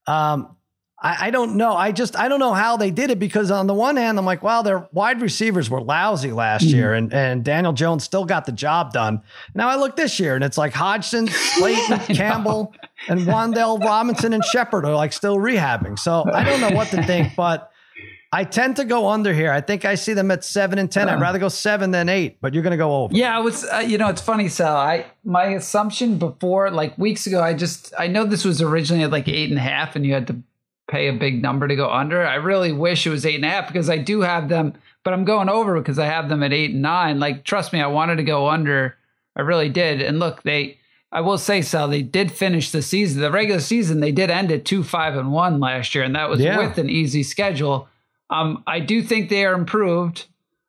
Um, 0.07 0.55
I, 1.01 1.27
I 1.27 1.31
don't 1.31 1.55
know. 1.55 1.73
I 1.73 1.91
just 1.91 2.15
I 2.15 2.27
don't 2.27 2.39
know 2.39 2.53
how 2.53 2.77
they 2.77 2.91
did 2.91 3.09
it 3.09 3.17
because 3.17 3.49
on 3.49 3.65
the 3.65 3.73
one 3.73 3.97
hand, 3.97 4.19
I'm 4.19 4.25
like, 4.25 4.43
wow, 4.43 4.61
their 4.61 4.87
wide 4.91 5.21
receivers 5.21 5.69
were 5.69 5.81
lousy 5.81 6.31
last 6.31 6.63
year, 6.63 6.93
and 6.93 7.11
and 7.11 7.43
Daniel 7.43 7.73
Jones 7.73 8.03
still 8.03 8.25
got 8.25 8.45
the 8.45 8.51
job 8.51 8.93
done. 8.93 9.21
Now 9.55 9.67
I 9.67 9.77
look 9.77 9.95
this 9.95 10.19
year, 10.19 10.35
and 10.35 10.43
it's 10.43 10.57
like 10.57 10.73
Hodgins, 10.73 11.29
Slayton, 11.29 11.99
Campbell, 12.15 12.73
and 13.07 13.21
Wan'Dale 13.21 13.83
Robinson 13.83 14.33
and 14.33 14.45
Shepard 14.45 14.85
are 14.85 14.95
like 14.95 15.11
still 15.11 15.37
rehabbing. 15.37 15.97
So 15.97 16.23
I 16.31 16.43
don't 16.43 16.61
know 16.61 16.75
what 16.75 16.89
to 16.89 17.01
think, 17.03 17.35
but 17.37 17.71
I 18.31 18.43
tend 18.43 18.75
to 18.75 18.85
go 18.85 19.09
under 19.09 19.33
here. 19.33 19.51
I 19.51 19.59
think 19.59 19.83
I 19.83 19.95
see 19.95 20.13
them 20.13 20.29
at 20.29 20.45
seven 20.45 20.77
and 20.77 20.91
ten. 20.91 21.09
I'd 21.09 21.19
rather 21.19 21.39
go 21.39 21.49
seven 21.49 21.89
than 21.89 22.09
eight, 22.09 22.37
but 22.41 22.53
you're 22.53 22.63
going 22.63 22.71
to 22.71 22.77
go 22.77 23.03
over. 23.03 23.15
Yeah, 23.15 23.35
I 23.35 23.39
was. 23.39 23.65
Uh, 23.65 23.79
you 23.79 23.97
know, 23.97 24.09
it's 24.09 24.21
funny, 24.21 24.49
Sal. 24.49 24.77
I 24.77 25.07
my 25.23 25.45
assumption 25.45 26.19
before, 26.19 26.69
like 26.69 26.95
weeks 26.99 27.25
ago, 27.25 27.41
I 27.41 27.55
just 27.55 27.91
I 27.97 28.05
know 28.05 28.23
this 28.23 28.45
was 28.45 28.61
originally 28.61 29.03
at 29.03 29.09
like 29.09 29.27
eight 29.27 29.49
and 29.49 29.57
a 29.57 29.63
half, 29.63 29.95
and 29.95 30.05
you 30.05 30.13
had 30.13 30.27
to 30.27 30.43
pay 30.91 31.07
a 31.07 31.13
big 31.13 31.41
number 31.41 31.67
to 31.67 31.75
go 31.75 31.89
under. 31.89 32.25
I 32.27 32.35
really 32.35 32.71
wish 32.73 33.07
it 33.07 33.09
was 33.09 33.25
eight 33.25 33.35
and 33.35 33.45
a 33.45 33.49
half 33.49 33.67
because 33.67 33.89
I 33.89 33.97
do 33.97 34.21
have 34.21 34.49
them, 34.49 34.73
but 35.03 35.13
I'm 35.13 35.25
going 35.25 35.49
over 35.49 35.79
because 35.79 35.97
I 35.97 36.05
have 36.05 36.29
them 36.29 36.43
at 36.43 36.53
eight 36.53 36.71
and 36.71 36.81
nine. 36.81 37.19
Like, 37.19 37.45
trust 37.45 37.73
me, 37.73 37.81
I 37.81 37.87
wanted 37.87 38.17
to 38.17 38.23
go 38.23 38.49
under. 38.49 38.97
I 39.35 39.41
really 39.41 39.69
did. 39.69 40.01
And 40.01 40.19
look, 40.19 40.43
they. 40.43 40.77
I 41.13 41.19
will 41.21 41.37
say, 41.37 41.61
Sal, 41.61 41.89
they 41.89 42.03
did 42.03 42.31
finish 42.31 42.71
the 42.71 42.81
season. 42.81 43.21
The 43.21 43.31
regular 43.31 43.59
season, 43.59 43.99
they 43.99 44.13
did 44.13 44.29
end 44.29 44.49
at 44.51 44.63
two 44.63 44.81
five 44.83 45.15
and 45.17 45.31
one 45.33 45.59
last 45.59 45.93
year, 45.95 46.03
and 46.05 46.15
that 46.15 46.29
was 46.29 46.39
Yeah. 46.39 46.57
with 46.57 46.77
an 46.77 46.89
easy 46.89 47.23
schedule. 47.23 47.89
Um, 48.29 48.63
I 48.65 48.79
do 48.79 49.01
think 49.01 49.29
they 49.29 49.43
are 49.45 49.53
improved 49.53 50.27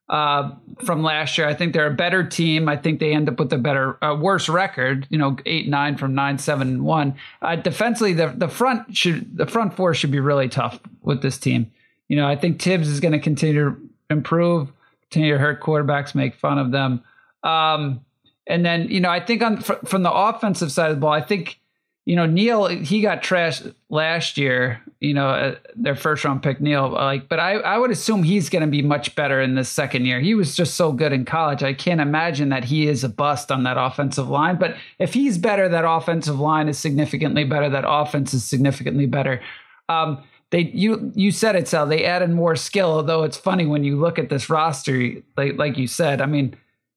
uh, 0.09 0.51
from 0.85 1.01
last 1.03 1.37
year. 1.37 1.47
I 1.47 1.53
think 1.53 1.73
they're 1.73 1.87
a 1.87 1.93
better 1.93 2.23
team. 2.23 2.67
I 2.67 2.77
think 2.77 2.99
they 2.99 3.13
end 3.13 3.29
up 3.29 3.39
with 3.39 3.51
a 3.53 3.57
better, 3.57 4.03
uh, 4.03 4.15
worse 4.15 4.49
record. 4.49 5.07
You 5.09 5.17
know, 5.17 5.37
eight 5.45 5.67
nine 5.67 5.97
from 5.97 6.13
nine 6.13 6.37
seven 6.37 6.83
one. 6.83 7.15
Uh, 7.41 7.55
defensively, 7.55 8.13
the 8.13 8.27
the 8.35 8.49
front 8.49 8.95
should 8.95 9.37
the 9.37 9.47
front 9.47 9.75
four 9.75 9.93
should 9.93 10.11
be 10.11 10.19
really 10.19 10.49
tough 10.49 10.79
with 11.01 11.21
this 11.21 11.37
team. 11.37 11.71
You 12.09 12.17
know, 12.17 12.27
I 12.27 12.35
think 12.35 12.59
Tibbs 12.59 12.89
is 12.89 12.99
going 12.99 13.13
to 13.13 13.19
continue 13.19 13.69
to 13.69 13.89
improve, 14.09 14.71
continue 15.09 15.33
to 15.33 15.39
hurt 15.39 15.61
quarterbacks, 15.61 16.13
make 16.13 16.35
fun 16.35 16.57
of 16.57 16.71
them. 16.71 17.03
Um, 17.43 18.05
and 18.45 18.65
then 18.65 18.89
you 18.89 18.99
know 18.99 19.09
I 19.09 19.19
think 19.19 19.41
on 19.41 19.61
fr- 19.61 19.85
from 19.85 20.03
the 20.03 20.11
offensive 20.11 20.71
side 20.71 20.91
of 20.91 20.97
the 20.97 21.01
ball, 21.01 21.13
I 21.13 21.21
think 21.21 21.59
you 22.05 22.15
know 22.15 22.25
Neal 22.25 22.67
he 22.67 23.01
got 23.01 23.23
trashed 23.23 23.73
last 23.89 24.37
year. 24.37 24.82
You 25.03 25.13
know 25.13 25.27
uh, 25.27 25.55
their 25.75 25.95
first 25.95 26.23
round 26.23 26.41
pick 26.41 26.61
Neal. 26.61 26.89
like, 26.89 27.27
but 27.27 27.37
I 27.37 27.55
I 27.55 27.77
would 27.77 27.91
assume 27.91 28.23
he's 28.23 28.47
going 28.49 28.61
to 28.61 28.71
be 28.71 28.81
much 28.81 29.15
better 29.15 29.41
in 29.41 29.55
this 29.55 29.67
second 29.67 30.05
year. 30.05 30.21
He 30.21 30.33
was 30.33 30.55
just 30.55 30.75
so 30.75 30.93
good 30.93 31.11
in 31.11 31.25
college. 31.25 31.61
I 31.61 31.73
can't 31.73 31.99
imagine 31.99 32.47
that 32.49 32.63
he 32.63 32.87
is 32.87 33.03
a 33.03 33.09
bust 33.09 33.51
on 33.51 33.63
that 33.63 33.77
offensive 33.77 34.29
line. 34.29 34.55
But 34.55 34.77
if 34.99 35.13
he's 35.13 35.37
better, 35.37 35.67
that 35.67 35.83
offensive 35.85 36.39
line 36.39 36.69
is 36.69 36.79
significantly 36.79 37.43
better. 37.43 37.69
That 37.69 37.83
offense 37.85 38.33
is 38.33 38.45
significantly 38.45 39.05
better. 39.05 39.41
Um, 39.89 40.23
they 40.51 40.71
you 40.73 41.11
you 41.15 41.31
said 41.31 41.57
it, 41.57 41.67
Sal. 41.67 41.85
They 41.85 42.05
added 42.05 42.29
more 42.29 42.55
skill. 42.55 42.93
Although 42.93 43.23
it's 43.23 43.35
funny 43.35 43.65
when 43.65 43.83
you 43.83 43.99
look 43.99 44.17
at 44.17 44.29
this 44.29 44.49
roster, 44.49 45.11
like 45.35 45.57
like 45.57 45.77
you 45.77 45.87
said. 45.87 46.21
I 46.21 46.27
mean, 46.27 46.55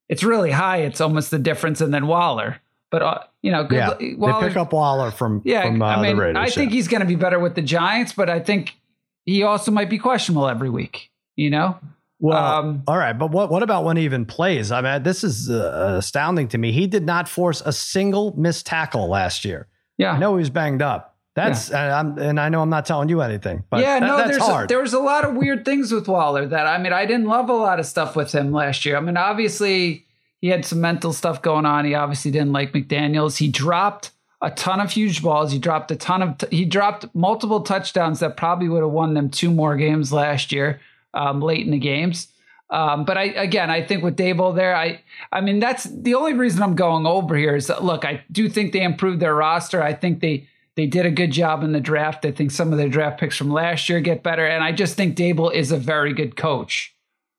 it's 0.09 0.23
really 0.23 0.53
high. 0.53 0.79
It's 0.79 1.01
almost 1.01 1.33
the 1.33 1.41
difference, 1.41 1.81
and 1.81 1.93
then 1.93 2.07
Waller. 2.07 2.61
But 2.91 3.03
uh, 3.03 3.19
you 3.43 3.51
know, 3.51 3.65
good, 3.65 3.77
Yeah, 4.01 4.15
Waller, 4.17 4.41
they 4.41 4.49
pick 4.49 4.57
up 4.57 4.73
Waller 4.73 5.11
from 5.11 5.43
yeah, 5.45 5.63
from 5.63 5.83
uh, 5.83 5.87
I 5.87 6.03
mean, 6.03 6.17
the 6.17 6.23
Raiders. 6.23 6.37
I 6.37 6.51
think 6.51 6.71
yeah. 6.71 6.77
he's 6.77 6.89
going 6.89 7.01
to 7.01 7.07
be 7.07 7.17
better 7.17 7.39
with 7.39 7.55
the 7.55 7.63
Giants, 7.63 8.13
but 8.13 8.31
I 8.31 8.41
think 8.41 8.77
he 9.25 9.43
also 9.43 9.71
might 9.71 9.91
be 9.91 9.99
questionable 9.99 10.49
every 10.49 10.71
week. 10.71 11.11
You 11.35 11.51
know, 11.51 11.79
Well, 12.21 12.39
Um, 12.39 12.83
all 12.87 12.97
right, 12.97 13.13
but 13.13 13.31
what 13.31 13.51
what 13.51 13.63
about 13.63 13.85
when 13.85 13.97
he 13.97 14.05
even 14.05 14.25
plays? 14.25 14.71
I 14.73 14.81
mean, 14.81 15.03
this 15.03 15.25
is 15.25 15.51
uh, 15.51 15.97
astounding 15.99 16.49
to 16.49 16.59
me. 16.59 16.73
He 16.73 16.87
did 16.87 17.05
not 17.05 17.29
force 17.29 17.61
a 17.61 17.73
single 17.73 18.35
missed 18.39 18.67
tackle 18.67 19.09
last 19.09 19.45
year. 19.45 19.67
yeah, 19.99 20.13
I 20.13 20.19
know 20.19 20.37
he 20.37 20.41
was 20.41 20.51
banged 20.51 20.81
up. 20.81 21.15
That's 21.35 21.69
and, 21.71 21.93
I'm, 21.93 22.19
and 22.19 22.41
I 22.41 22.49
know 22.49 22.63
I'm 22.63 22.71
not 22.71 22.87
telling 22.87 23.11
you 23.11 23.21
anything, 23.21 23.65
but 23.69 23.81
yeah, 23.81 24.01
that- 24.01 24.07
no, 24.07 24.17
that's 24.17 24.31
there's 24.31 24.43
hard. 24.43 24.65
A, 24.65 24.69
there 24.69 24.81
was 24.81 24.95
a 24.95 24.99
lot 25.01 25.27
of 25.27 25.35
weird 25.35 25.67
things 25.67 25.93
with 25.93 26.09
Waller 26.09 26.47
that 26.47 26.67
I 26.67 26.79
mean, 26.79 26.95
I 26.95 27.05
didn't 27.05 27.27
love 27.27 27.51
a 27.51 27.53
lot 27.53 27.79
of 27.79 27.85
stuff 27.85 28.17
with 28.17 28.33
him 28.33 28.53
last 28.53 28.87
year. 28.87 28.97
I 28.97 29.01
mean, 29.01 29.19
obviously 29.19 30.06
he 30.47 30.53
had 30.53 30.65
some 30.65 30.81
mental 30.81 31.13
stuff 31.13 31.43
going 31.43 31.67
on. 31.67 31.85
He 31.85 31.97
obviously 31.97 32.31
didn't 32.31 32.53
like 32.53 32.73
McDaniels. 32.73 33.39
He 33.39 33.49
dropped 33.49 34.13
a 34.41 34.49
ton 34.49 34.79
of 34.79 34.93
huge 34.93 35.21
balls. 35.21 35.51
He 35.51 35.59
dropped 35.59 35.91
a 35.91 35.97
ton 35.97 36.23
of 36.23 36.39
t- 36.39 36.57
he 36.57 36.65
dropped 36.65 37.13
multiple 37.17 37.63
touchdowns 37.63 38.21
that 38.21 38.37
probably 38.37 38.69
would 38.69 38.85
have 38.85 38.93
won 38.93 39.15
them 39.15 39.29
two 39.29 39.51
more 39.51 39.77
games 39.77 40.13
last 40.13 40.53
year, 40.53 40.81
um, 41.15 41.41
late 41.41 41.67
in 41.67 41.73
the 41.73 41.81
games. 41.81 42.29
Um, 42.71 43.05
but 43.05 43.19
I 43.19 43.25
again, 43.25 43.71
I 43.71 43.85
think 43.85 44.05
with 44.05 44.17
Daboll 44.17 44.55
there, 44.55 44.77
I 44.77 45.03
I 45.33 45.41
mean 45.41 45.59
that's 45.59 45.83
the 45.83 46.15
only 46.15 46.35
reason 46.35 46.63
I'm 46.63 46.77
going 46.77 47.07
over 47.07 47.35
here 47.35 47.57
is 47.57 47.67
that 47.67 47.83
look, 47.83 48.05
I 48.05 48.23
do 48.31 48.49
think 48.49 48.73
they 48.73 48.83
improved 48.83 49.19
their 49.19 49.35
roster. 49.35 49.83
I 49.83 49.95
think 49.95 50.21
they 50.21 50.47
they 50.77 50.87
did 50.87 51.07
a 51.07 51.11
good 51.11 51.33
job 51.33 51.65
in 51.65 51.73
the 51.73 51.81
draft. 51.81 52.25
I 52.25 52.31
think 52.31 52.53
some 52.53 52.71
of 52.71 52.79
their 52.79 52.89
draft 52.89 53.19
picks 53.19 53.37
from 53.37 53.51
last 53.51 53.89
year 53.89 53.99
get 53.99 54.23
better, 54.23 54.47
and 54.47 54.63
I 54.63 54.71
just 54.71 54.95
think 54.97 55.17
Daboll 55.17 55.53
is 55.53 55.73
a 55.73 55.77
very 55.77 56.13
good 56.13 56.37
coach. 56.37 56.96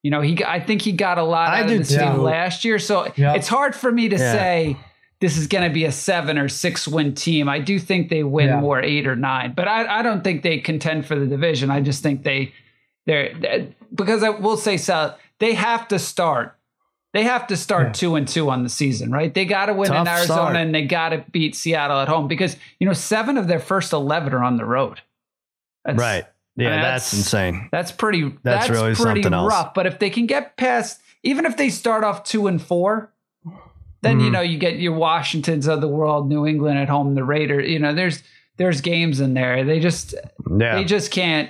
You 0.07 0.11
know, 0.11 0.21
he 0.21 0.41
I 0.45 0.61
think 0.61 0.81
he 0.83 0.93
got 0.93 1.17
a 1.17 1.23
lot 1.23 1.49
I 1.49 1.59
out 1.63 1.69
of 1.69 1.77
this 1.79 1.89
team 1.89 2.19
last 2.19 2.63
year, 2.63 2.79
so 2.79 3.11
Yeah. 3.17 3.33
it's 3.33 3.49
hard 3.49 3.75
for 3.75 3.91
me 3.91 4.07
to 4.07 4.15
Yeah. 4.15 4.31
say 4.31 4.77
this 5.19 5.35
is 5.35 5.47
going 5.47 5.67
to 5.67 5.73
be 5.73 5.83
a 5.83 5.91
seven 5.91 6.37
or 6.37 6.47
six 6.47 6.87
win 6.87 7.13
team. 7.13 7.49
I 7.49 7.59
do 7.59 7.77
think 7.77 8.07
they 8.07 8.23
win 8.23 8.47
Yeah. 8.47 8.61
more 8.61 8.81
eight 8.81 9.05
or 9.05 9.17
nine, 9.17 9.51
but 9.53 9.67
I, 9.67 9.99
I 9.99 10.01
don't 10.03 10.23
think 10.23 10.43
they 10.43 10.59
contend 10.59 11.05
for 11.05 11.19
the 11.19 11.25
division. 11.25 11.69
I 11.69 11.81
just 11.81 12.01
think 12.03 12.23
they 12.23 12.53
they're 13.05 13.67
because 13.93 14.23
I 14.23 14.29
will 14.29 14.55
say 14.55 14.77
so 14.77 15.13
they 15.39 15.55
have 15.55 15.89
to 15.89 15.99
start. 15.99 16.55
They 17.11 17.23
have 17.23 17.45
to 17.47 17.57
start 17.57 17.87
Yeah. 17.87 17.91
two 17.91 18.15
and 18.15 18.25
two 18.25 18.49
on 18.49 18.63
the 18.63 18.69
season, 18.69 19.11
right? 19.11 19.33
They 19.33 19.43
got 19.43 19.65
to 19.65 19.73
win 19.73 19.91
in 19.93 20.07
Arizona 20.07 20.23
start. 20.23 20.55
and 20.55 20.73
they 20.73 20.85
got 20.85 21.09
to 21.09 21.25
beat 21.33 21.53
Seattle 21.53 21.99
at 21.99 22.07
home 22.07 22.29
because 22.29 22.55
you 22.79 22.87
know 22.87 22.93
seven 22.93 23.37
of 23.37 23.49
their 23.49 23.59
first 23.59 23.91
eleven 23.91 24.31
are 24.33 24.41
on 24.45 24.55
the 24.55 24.63
road. 24.63 25.01
That's, 25.83 25.99
right. 25.99 26.23
Yeah, 26.57 26.69
I 26.69 26.71
mean, 26.71 26.81
that's, 26.81 27.11
that's- 27.11 27.13
insane. 27.13 27.69
That's 27.71 27.91
pretty. 27.91 28.23
That's 28.43 28.67
That's, 28.67 28.69
really 28.69 28.95
pretty 28.95 29.21
something 29.21 29.33
else. 29.33 29.49
rough. 29.49 29.73
But 29.73 29.85
if 29.87 29.99
they 29.99 30.09
can 30.09 30.25
get 30.25 30.57
past, 30.57 30.99
even 31.23 31.45
if 31.45 31.55
they 31.57 31.69
start 31.69 32.03
off 32.03 32.23
two 32.23 32.47
and 32.47 32.61
four, 32.61 33.13
then 34.01 34.19
you 34.19 34.29
Mhm. 34.29 34.33
know 34.33 34.41
you 34.41 34.57
get 34.57 34.77
your 34.79 34.93
Washingtons 34.93 35.67
of 35.67 35.81
the 35.81 35.87
world, 35.87 36.27
New 36.29 36.45
England 36.45 36.77
at 36.79 36.89
home, 36.89 37.15
the 37.15 37.23
Raiders. 37.23 37.69
You 37.69 37.79
know, 37.79 37.93
there's 37.93 38.23
there's 38.57 38.81
games 38.81 39.19
in 39.19 39.33
there. 39.35 39.63
They 39.63 39.79
just 39.79 40.15
Yeah. 40.57 40.75
they 40.75 40.83
just 40.83 41.11
can't. 41.11 41.49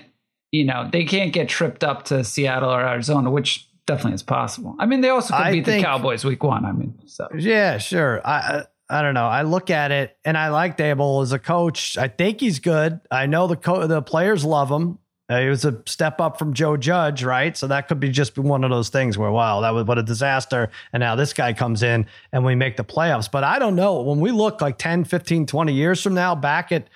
You 0.52 0.63
know, 0.65 0.89
they 0.91 1.04
can't 1.04 1.34
get 1.34 1.50
tripped 1.50 1.84
up 1.84 2.04
to 2.06 2.24
Seattle 2.24 2.70
or 2.70 2.82
Arizona, 2.82 3.30
which 3.30 3.67
definitely 3.86 4.13
is 4.15 4.24
possible. 4.24 4.76
I 4.80 4.86
mean, 4.86 5.02
they 5.02 5.10
also 5.10 5.34
could 5.36 5.46
I 5.46 5.52
beat 5.52 5.65
think- 5.65 5.82
the 5.84 5.86
Cowboys 5.86 6.24
week 6.26 6.43
one. 6.43 6.63
I 6.65 6.72
mean, 6.72 6.98
so 7.06 7.28
Yeah, 7.38 7.78
sure. 7.80 8.22
I 8.26 8.63
I 8.89 9.02
don't 9.02 9.13
know. 9.13 9.28
I 9.28 9.41
look 9.41 9.69
at 9.69 9.91
it 9.91 10.17
and 10.23 10.38
I 10.38 10.50
like 10.50 10.78
Daboll 10.78 11.21
as 11.21 11.34
a 11.34 11.39
coach. 11.39 11.97
I 11.97 12.08
think 12.08 12.39
he's 12.39 12.60
good. 12.60 13.02
I 13.12 13.26
know 13.26 13.47
the 13.47 13.58
co- 13.58 13.88
the 13.88 14.02
players 14.02 14.45
love 14.45 14.71
him. 14.71 15.00
Uh, 15.30 15.41
he 15.41 15.50
was 15.50 15.65
a 15.65 15.82
step 15.86 16.21
up 16.21 16.39
from 16.39 16.54
Joe 16.54 16.78
Judge, 16.78 17.21
right? 17.21 17.58
So 17.58 17.67
that 17.67 17.89
could 17.89 18.00
be 18.00 18.10
just 18.10 18.38
one 18.38 18.63
of 18.63 18.69
those 18.69 18.88
things 18.88 19.17
where 19.17 19.30
wow, 19.30 19.60
that 19.60 19.71
was 19.71 19.86
what 19.86 19.97
a 19.97 20.04
disaster. 20.04 20.69
And 20.93 21.02
now 21.02 21.15
this 21.15 21.34
guy 21.34 21.52
comes 21.52 21.84
in 21.84 22.06
and 22.32 22.45
we 22.45 22.56
make 22.56 22.78
the 22.78 22.86
playoffs. 22.86 23.30
But 23.30 23.43
I 23.43 23.60
don't 23.60 23.76
know. 23.76 24.02
When 24.02 24.21
we 24.21 24.32
look 24.32 24.62
like 24.62 24.78
10, 24.78 25.04
15, 25.04 25.45
20 25.45 25.73
years 25.73 26.02
from 26.02 26.13
now 26.13 26.34
back 26.34 26.71
at 26.71 26.88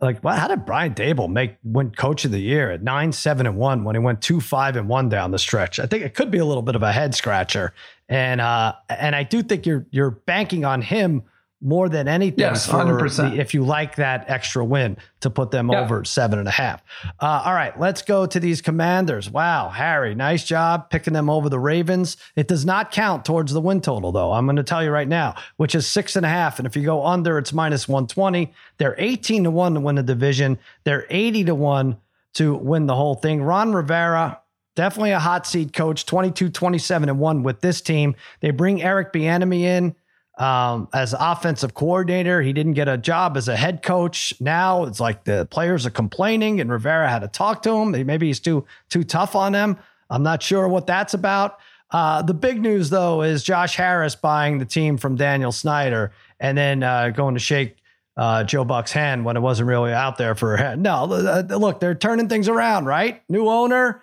like 0.00 0.20
what 0.22 0.38
how 0.38 0.48
did 0.48 0.64
Brian 0.66 0.94
Daboll 0.94 1.30
make 1.30 1.56
win 1.64 1.90
coach 1.90 2.24
of 2.24 2.30
the 2.30 2.38
year 2.38 2.70
at 2.70 2.82
nine, 2.82 3.10
seven, 3.12 3.46
and 3.46 3.56
one 3.56 3.82
when 3.84 3.96
he 3.96 4.00
went 4.00 4.20
two, 4.20 4.40
five, 4.40 4.76
and 4.76 4.88
one 4.88 5.08
down 5.08 5.30
the 5.30 5.38
stretch? 5.38 5.80
I 5.80 5.86
think 5.86 6.04
it 6.04 6.14
could 6.14 6.30
be 6.30 6.38
a 6.38 6.44
little 6.44 6.62
bit 6.62 6.76
of 6.76 6.82
a 6.82 6.92
head 6.92 7.14
scratcher. 7.14 7.72
And 8.08 8.40
uh 8.40 8.74
and 8.88 9.14
I 9.16 9.22
do 9.22 9.42
think 9.42 9.66
you're 9.66 9.86
you're 9.90 10.10
banking 10.10 10.64
on 10.64 10.82
him 10.82 11.22
more 11.62 11.88
than 11.88 12.08
anything 12.08 12.40
Yes, 12.40 12.68
100%. 12.68 13.38
if 13.38 13.54
you 13.54 13.64
like 13.64 13.96
that 13.96 14.26
extra 14.28 14.62
win 14.62 14.98
to 15.20 15.30
put 15.30 15.50
them 15.50 15.70
Yeah. 15.70 15.80
over 15.80 16.04
seven 16.04 16.38
and 16.38 16.46
a 16.46 16.50
half. 16.50 16.82
Uh, 17.18 17.40
all 17.46 17.54
right, 17.54 17.78
let's 17.80 18.02
go 18.02 18.26
to 18.26 18.38
these 18.38 18.60
commanders. 18.60 19.30
Wow, 19.30 19.70
Harry, 19.70 20.14
nice 20.14 20.44
job 20.44 20.90
picking 20.90 21.14
them 21.14 21.30
over 21.30 21.48
the 21.48 21.58
Ravens. 21.58 22.18
It 22.36 22.48
does 22.48 22.66
not 22.66 22.90
count 22.90 23.24
towards 23.24 23.50
the 23.54 23.62
win 23.62 23.80
total, 23.80 24.12
though. 24.12 24.32
I'm 24.32 24.44
going 24.44 24.56
to 24.56 24.62
tell 24.62 24.84
you 24.84 24.90
right 24.90 25.08
now, 25.08 25.36
which 25.56 25.74
is 25.74 25.86
six 25.86 26.16
and 26.16 26.26
a 26.26 26.28
half. 26.28 26.58
And 26.58 26.66
if 26.66 26.76
you 26.76 26.82
go 26.84 27.06
under, 27.06 27.38
it's 27.38 27.54
minus 27.54 27.88
120. 27.88 28.52
They're 28.76 28.96
18 28.98 29.44
to 29.44 29.50
1 29.50 29.72
to 29.74 29.80
win 29.80 29.94
the 29.94 30.02
division, 30.02 30.58
they're 30.82 31.06
80 31.08 31.44
to 31.44 31.54
1 31.54 31.96
to 32.34 32.54
win 32.56 32.84
the 32.84 32.94
whole 32.96 33.14
thing. 33.14 33.40
Ron 33.42 33.72
Rivera, 33.72 34.38
definitely 34.74 35.12
a 35.12 35.18
hot 35.18 35.46
seat 35.46 35.72
coach, 35.72 36.06
22, 36.06 36.50
27 36.50 37.08
and 37.08 37.18
1 37.18 37.42
with 37.42 37.60
this 37.60 37.80
team. 37.80 38.14
They 38.40 38.50
bring 38.50 38.82
Eric 38.82 39.12
Bieniemy 39.12 39.60
in 39.60 39.94
um, 40.38 40.88
as 40.92 41.14
offensive 41.18 41.74
coordinator. 41.74 42.42
He 42.42 42.52
didn't 42.52 42.74
get 42.74 42.88
a 42.88 42.98
job 42.98 43.36
as 43.36 43.48
a 43.48 43.56
head 43.56 43.82
coach. 43.82 44.34
Now 44.40 44.84
it's 44.84 45.00
like 45.00 45.24
the 45.24 45.46
players 45.50 45.86
are 45.86 45.90
complaining, 45.90 46.60
and 46.60 46.70
Rivera 46.70 47.08
had 47.08 47.20
to 47.20 47.28
talk 47.28 47.62
to 47.62 47.70
him. 47.70 48.06
Maybe 48.06 48.26
he's 48.26 48.40
too 48.40 48.64
too 48.88 49.04
tough 49.04 49.36
on 49.36 49.52
them. 49.52 49.78
I'm 50.10 50.22
not 50.22 50.42
sure 50.42 50.68
what 50.68 50.86
that's 50.86 51.14
about. 51.14 51.58
Uh, 51.90 52.22
the 52.22 52.34
big 52.34 52.60
news 52.60 52.90
though 52.90 53.22
is 53.22 53.44
Josh 53.44 53.76
Harris 53.76 54.16
buying 54.16 54.58
the 54.58 54.64
team 54.64 54.96
from 54.96 55.16
Daniel 55.16 55.52
Snyder 55.52 56.12
and 56.40 56.58
then 56.58 56.82
uh, 56.82 57.10
going 57.10 57.34
to 57.34 57.40
shake 57.40 57.76
uh, 58.16 58.44
Joe 58.44 58.64
Buck's 58.64 58.92
hand 58.92 59.24
when 59.24 59.36
it 59.36 59.40
wasn't 59.40 59.68
really 59.68 59.92
out 59.92 60.18
there 60.18 60.34
for 60.34 60.56
hand. 60.56 60.82
No, 60.82 61.04
uh, 61.04 61.42
look, 61.50 61.80
they're 61.80 61.94
turning 61.94 62.28
things 62.28 62.48
around, 62.48 62.86
right? 62.86 63.22
New 63.28 63.48
owner, 63.48 64.02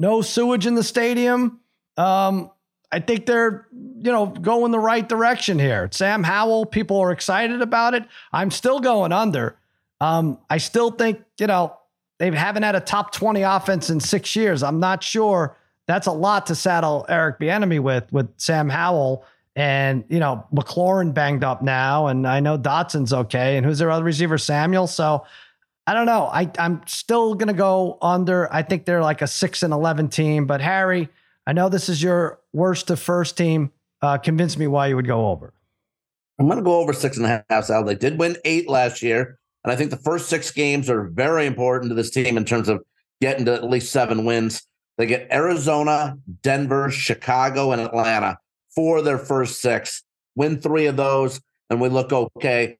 no 0.00 0.22
sewage 0.22 0.66
in 0.66 0.74
the 0.74 0.82
stadium. 0.82 1.60
Um, 1.98 2.50
I 2.90 3.00
think 3.00 3.26
they're, 3.26 3.68
you 3.72 4.10
know, 4.10 4.26
going 4.26 4.72
the 4.72 4.78
right 4.78 5.06
direction 5.06 5.58
here. 5.58 5.88
Sam 5.92 6.24
Howell, 6.24 6.66
people 6.66 6.98
are 6.98 7.12
excited 7.12 7.60
about 7.60 7.94
it. 7.94 8.04
I'm 8.32 8.50
still 8.50 8.80
going 8.80 9.12
under. 9.12 9.56
Um, 10.00 10.38
I 10.48 10.56
still 10.56 10.90
think, 10.90 11.22
you 11.38 11.46
know, 11.46 11.76
they 12.18 12.30
haven't 12.30 12.62
had 12.62 12.74
a 12.74 12.80
top 12.80 13.12
20 13.12 13.42
offense 13.42 13.90
in 13.90 14.00
six 14.00 14.34
years. 14.34 14.62
I'm 14.62 14.80
not 14.80 15.04
sure 15.04 15.56
that's 15.86 16.06
a 16.06 16.12
lot 16.12 16.46
to 16.46 16.54
saddle 16.54 17.04
Eric 17.08 17.38
Bieniemy 17.38 17.80
with, 17.80 18.10
with 18.10 18.28
Sam 18.38 18.70
Howell 18.70 19.24
and, 19.54 20.04
you 20.08 20.18
know, 20.18 20.46
McLaurin 20.52 21.12
banged 21.12 21.44
up 21.44 21.60
now. 21.60 22.06
And 22.06 22.26
I 22.26 22.40
know 22.40 22.56
Dotson's 22.56 23.12
okay. 23.12 23.58
And 23.58 23.66
who's 23.66 23.78
their 23.78 23.90
other 23.90 24.04
receiver? 24.04 24.38
Samuel. 24.38 24.86
So 24.86 25.26
I 25.90 25.92
don't 25.92 26.06
know. 26.06 26.26
I, 26.26 26.48
I'm 26.56 26.82
still 26.86 27.34
going 27.34 27.48
to 27.48 27.52
go 27.52 27.98
under. 28.00 28.48
I 28.54 28.62
think 28.62 28.84
they're 28.84 29.02
like 29.02 29.22
a 29.22 29.26
six 29.26 29.64
and 29.64 29.72
11 29.72 30.08
team, 30.10 30.46
but 30.46 30.60
Harry, 30.60 31.08
I 31.48 31.52
know 31.52 31.68
this 31.68 31.88
is 31.88 32.00
your 32.00 32.38
worst 32.52 32.86
to 32.86 32.96
first 32.96 33.36
team. 33.36 33.72
Uh, 34.00 34.16
convince 34.16 34.56
me 34.56 34.68
why 34.68 34.86
you 34.86 34.94
would 34.94 35.08
go 35.08 35.30
over. 35.30 35.52
I'm 36.38 36.46
going 36.46 36.58
to 36.58 36.64
go 36.64 36.78
over 36.78 36.92
six 36.92 37.16
and 37.16 37.26
a 37.26 37.44
half. 37.50 37.64
Sal. 37.64 37.82
They 37.82 37.96
did 37.96 38.20
win 38.20 38.36
eight 38.44 38.68
last 38.68 39.02
year. 39.02 39.40
And 39.64 39.72
I 39.72 39.74
think 39.74 39.90
the 39.90 39.96
first 39.96 40.28
six 40.28 40.52
games 40.52 40.88
are 40.88 41.08
very 41.08 41.44
important 41.44 41.90
to 41.90 41.96
this 41.96 42.10
team 42.10 42.36
in 42.36 42.44
terms 42.44 42.68
of 42.68 42.84
getting 43.20 43.44
to 43.46 43.54
at 43.54 43.68
least 43.68 43.90
seven 43.90 44.24
wins. 44.24 44.62
They 44.96 45.06
get 45.06 45.26
Arizona, 45.32 46.16
Denver, 46.42 46.92
Chicago, 46.92 47.72
and 47.72 47.80
Atlanta 47.80 48.38
for 48.72 49.02
their 49.02 49.18
first 49.18 49.60
six. 49.60 50.04
Win 50.36 50.60
three 50.60 50.86
of 50.86 50.96
those, 50.96 51.40
and 51.68 51.80
we 51.80 51.88
look 51.88 52.12
okay. 52.12 52.78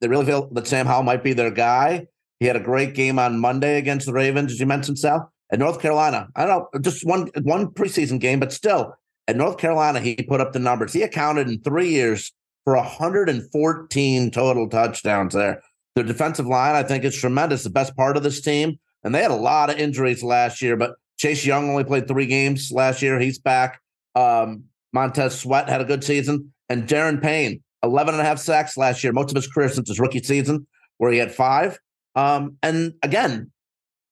They 0.00 0.08
really 0.08 0.26
feel 0.26 0.48
that 0.52 0.66
Sam 0.66 0.86
Howell 0.86 1.02
might 1.02 1.24
be 1.24 1.32
their 1.32 1.50
guy. 1.50 2.06
He 2.40 2.46
had 2.46 2.56
a 2.56 2.60
great 2.60 2.94
game 2.94 3.18
on 3.18 3.38
Monday 3.38 3.78
against 3.78 4.06
the 4.06 4.12
Ravens, 4.12 4.52
as 4.52 4.60
you 4.60 4.66
mentioned, 4.66 4.98
Sal. 4.98 5.32
At 5.50 5.58
North 5.58 5.80
Carolina, 5.80 6.28
I 6.36 6.44
don't 6.44 6.74
know, 6.74 6.80
just 6.80 7.06
one 7.06 7.30
one 7.42 7.68
preseason 7.68 8.20
game, 8.20 8.38
but 8.38 8.52
still, 8.52 8.94
at 9.26 9.36
North 9.36 9.56
Carolina, 9.56 9.98
he 9.98 10.14
put 10.16 10.42
up 10.42 10.52
the 10.52 10.58
numbers. 10.58 10.92
He 10.92 11.02
accounted 11.02 11.48
in 11.48 11.60
three 11.62 11.88
years 11.88 12.32
for 12.64 12.76
114 12.76 14.30
total 14.30 14.68
touchdowns 14.68 15.32
there. 15.32 15.62
Their 15.94 16.04
defensive 16.04 16.46
line, 16.46 16.74
I 16.74 16.82
think, 16.82 17.02
is 17.02 17.16
tremendous. 17.16 17.64
The 17.64 17.70
best 17.70 17.96
part 17.96 18.18
of 18.18 18.22
this 18.22 18.42
team. 18.42 18.78
And 19.02 19.14
they 19.14 19.22
had 19.22 19.30
a 19.30 19.36
lot 19.36 19.70
of 19.70 19.78
injuries 19.78 20.22
last 20.22 20.60
year, 20.60 20.76
but 20.76 20.96
Chase 21.18 21.46
Young 21.46 21.70
only 21.70 21.84
played 21.84 22.06
three 22.06 22.26
games 22.26 22.70
last 22.70 23.00
year. 23.00 23.18
He's 23.18 23.38
back. 23.38 23.80
Um, 24.14 24.64
Montez 24.92 25.38
Sweat 25.38 25.68
had 25.68 25.80
a 25.80 25.84
good 25.84 26.04
season, 26.04 26.52
and 26.68 26.86
Daron 26.86 27.22
Payne, 27.22 27.62
11 27.82 28.14
and 28.14 28.20
a 28.20 28.24
half 28.24 28.38
sacks 28.38 28.76
last 28.76 29.02
year, 29.04 29.12
most 29.12 29.30
of 29.30 29.36
his 29.36 29.46
career 29.46 29.68
since 29.68 29.88
his 29.88 30.00
rookie 30.00 30.22
season, 30.22 30.66
where 30.98 31.12
he 31.12 31.18
had 31.18 31.32
five. 31.32 31.78
Um, 32.14 32.56
and 32.62 32.94
again, 33.02 33.50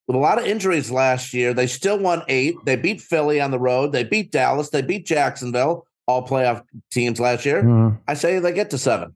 with 0.06 0.16
a 0.16 0.20
lot 0.20 0.38
of 0.38 0.46
injuries 0.46 0.90
last 0.90 1.34
year, 1.34 1.52
they 1.52 1.66
still 1.66 1.98
won 1.98 2.22
eight. 2.28 2.54
They 2.64 2.76
beat 2.76 3.00
Philly 3.00 3.40
on 3.40 3.50
the 3.50 3.58
road. 3.58 3.92
They 3.92 4.04
beat 4.04 4.30
Dallas. 4.30 4.70
They 4.70 4.82
beat 4.82 5.06
Jacksonville, 5.06 5.86
all 6.06 6.26
playoff 6.26 6.62
teams 6.92 7.18
last 7.18 7.44
year. 7.44 7.62
Mm. 7.62 7.98
I 8.06 8.14
say 8.14 8.38
they 8.38 8.52
get 8.52 8.70
to 8.70 8.78
seven. 8.78 9.12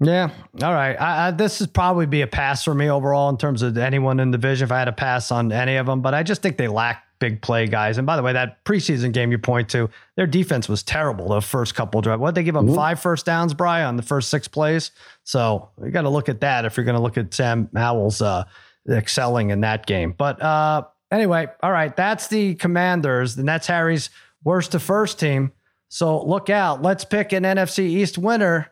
Yeah. 0.00 0.30
All 0.62 0.72
right. 0.72 0.94
I, 0.96 1.28
I, 1.28 1.30
this 1.30 1.60
would 1.60 1.72
probably 1.72 2.06
be 2.06 2.22
a 2.22 2.26
pass 2.26 2.64
for 2.64 2.74
me 2.74 2.90
overall 2.90 3.28
in 3.28 3.36
terms 3.36 3.62
of 3.62 3.76
anyone 3.76 4.18
in 4.18 4.30
the 4.30 4.38
division 4.38 4.66
if 4.66 4.72
I 4.72 4.78
had 4.78 4.86
to 4.86 4.92
pass 4.92 5.30
on 5.30 5.52
any 5.52 5.76
of 5.76 5.86
them. 5.86 6.00
But 6.00 6.14
I 6.14 6.22
just 6.22 6.42
think 6.42 6.56
they 6.56 6.68
lack 6.68 7.04
big 7.24 7.40
play 7.40 7.66
guys. 7.66 7.96
And 7.96 8.06
by 8.06 8.16
the 8.16 8.22
way, 8.22 8.34
that 8.34 8.62
preseason 8.66 9.10
game 9.12 9.30
you 9.32 9.38
point 9.38 9.70
to, 9.70 9.88
their 10.16 10.26
defense 10.26 10.68
was 10.68 10.82
terrible 10.82 11.28
the 11.28 11.40
first 11.40 11.74
couple 11.74 12.02
drives. 12.02 12.20
What 12.20 12.34
they 12.34 12.42
give 12.42 12.54
up 12.56 12.64
Mhm. 12.66 12.74
five 12.76 13.00
first 13.00 13.24
downs, 13.24 13.54
Brian, 13.54 13.86
on 13.86 13.96
the 13.96 14.02
first 14.02 14.28
six 14.28 14.46
plays. 14.46 14.90
So 15.22 15.70
you 15.82 15.90
got 15.90 16.02
to 16.02 16.10
look 16.10 16.28
at 16.28 16.40
that 16.42 16.66
if 16.66 16.76
you're 16.76 16.84
going 16.84 16.96
to 16.96 17.02
look 17.02 17.16
at 17.16 17.32
Sam 17.32 17.70
Howell's 17.74 18.20
uh, 18.20 18.44
excelling 18.90 19.48
in 19.50 19.62
that 19.62 19.86
game. 19.86 20.14
But 20.16 20.42
uh, 20.42 20.82
anyway, 21.10 21.46
all 21.62 21.72
right, 21.72 21.94
that's 21.96 22.28
the 22.28 22.56
Commanders. 22.56 23.38
And 23.38 23.48
that's 23.48 23.66
Harry's 23.66 24.10
worst 24.44 24.72
to 24.72 24.78
first 24.78 25.18
team. 25.18 25.52
So 25.88 26.22
look 26.26 26.50
out. 26.50 26.82
Let's 26.82 27.04
pick 27.06 27.32
an 27.32 27.44
NFC 27.44 27.84
East 27.84 28.18
winner. 28.18 28.70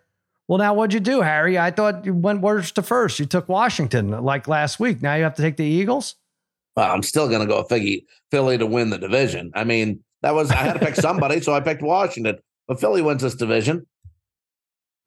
Well, 0.49 0.59
now 0.59 0.75
what'd 0.75 0.93
you 0.93 1.01
do, 1.01 1.23
Harry? 1.23 1.59
I 1.59 1.71
thought 1.71 2.05
you 2.05 2.13
went 2.13 2.43
worst 2.43 2.75
to 2.75 2.83
first. 2.83 3.19
You 3.19 3.25
took 3.27 3.49
Washington 3.49 4.11
like 4.11 4.47
last 4.49 4.79
week. 4.79 5.01
Now 5.01 5.15
you 5.15 5.23
have 5.23 5.37
to 5.37 5.43
take 5.43 5.57
the 5.57 5.65
Eagles. 5.65 6.17
Well, 6.77 6.91
I'm 6.91 7.03
still 7.03 7.29
going 7.29 7.41
to 7.41 7.47
go 7.47 7.63
Philly, 7.65 8.07
Philly 8.31 8.57
to 8.59 8.67
win 8.67 8.91
the 8.91 8.99
division. 8.99 9.51
I 9.55 9.65
mean, 9.65 10.01
that 10.23 10.35
was 10.35 10.51
I 10.51 10.57
had 10.57 10.75
to 10.75 10.79
pick 10.79 10.95
somebody, 10.97 11.41
so 11.41 11.53
I 11.55 11.61
picked 11.61 11.83
Washington. 11.83 12.39
But 12.69 12.81
Philly 12.81 13.03
wins 13.03 13.23
this 13.23 13.35
division. 13.35 13.87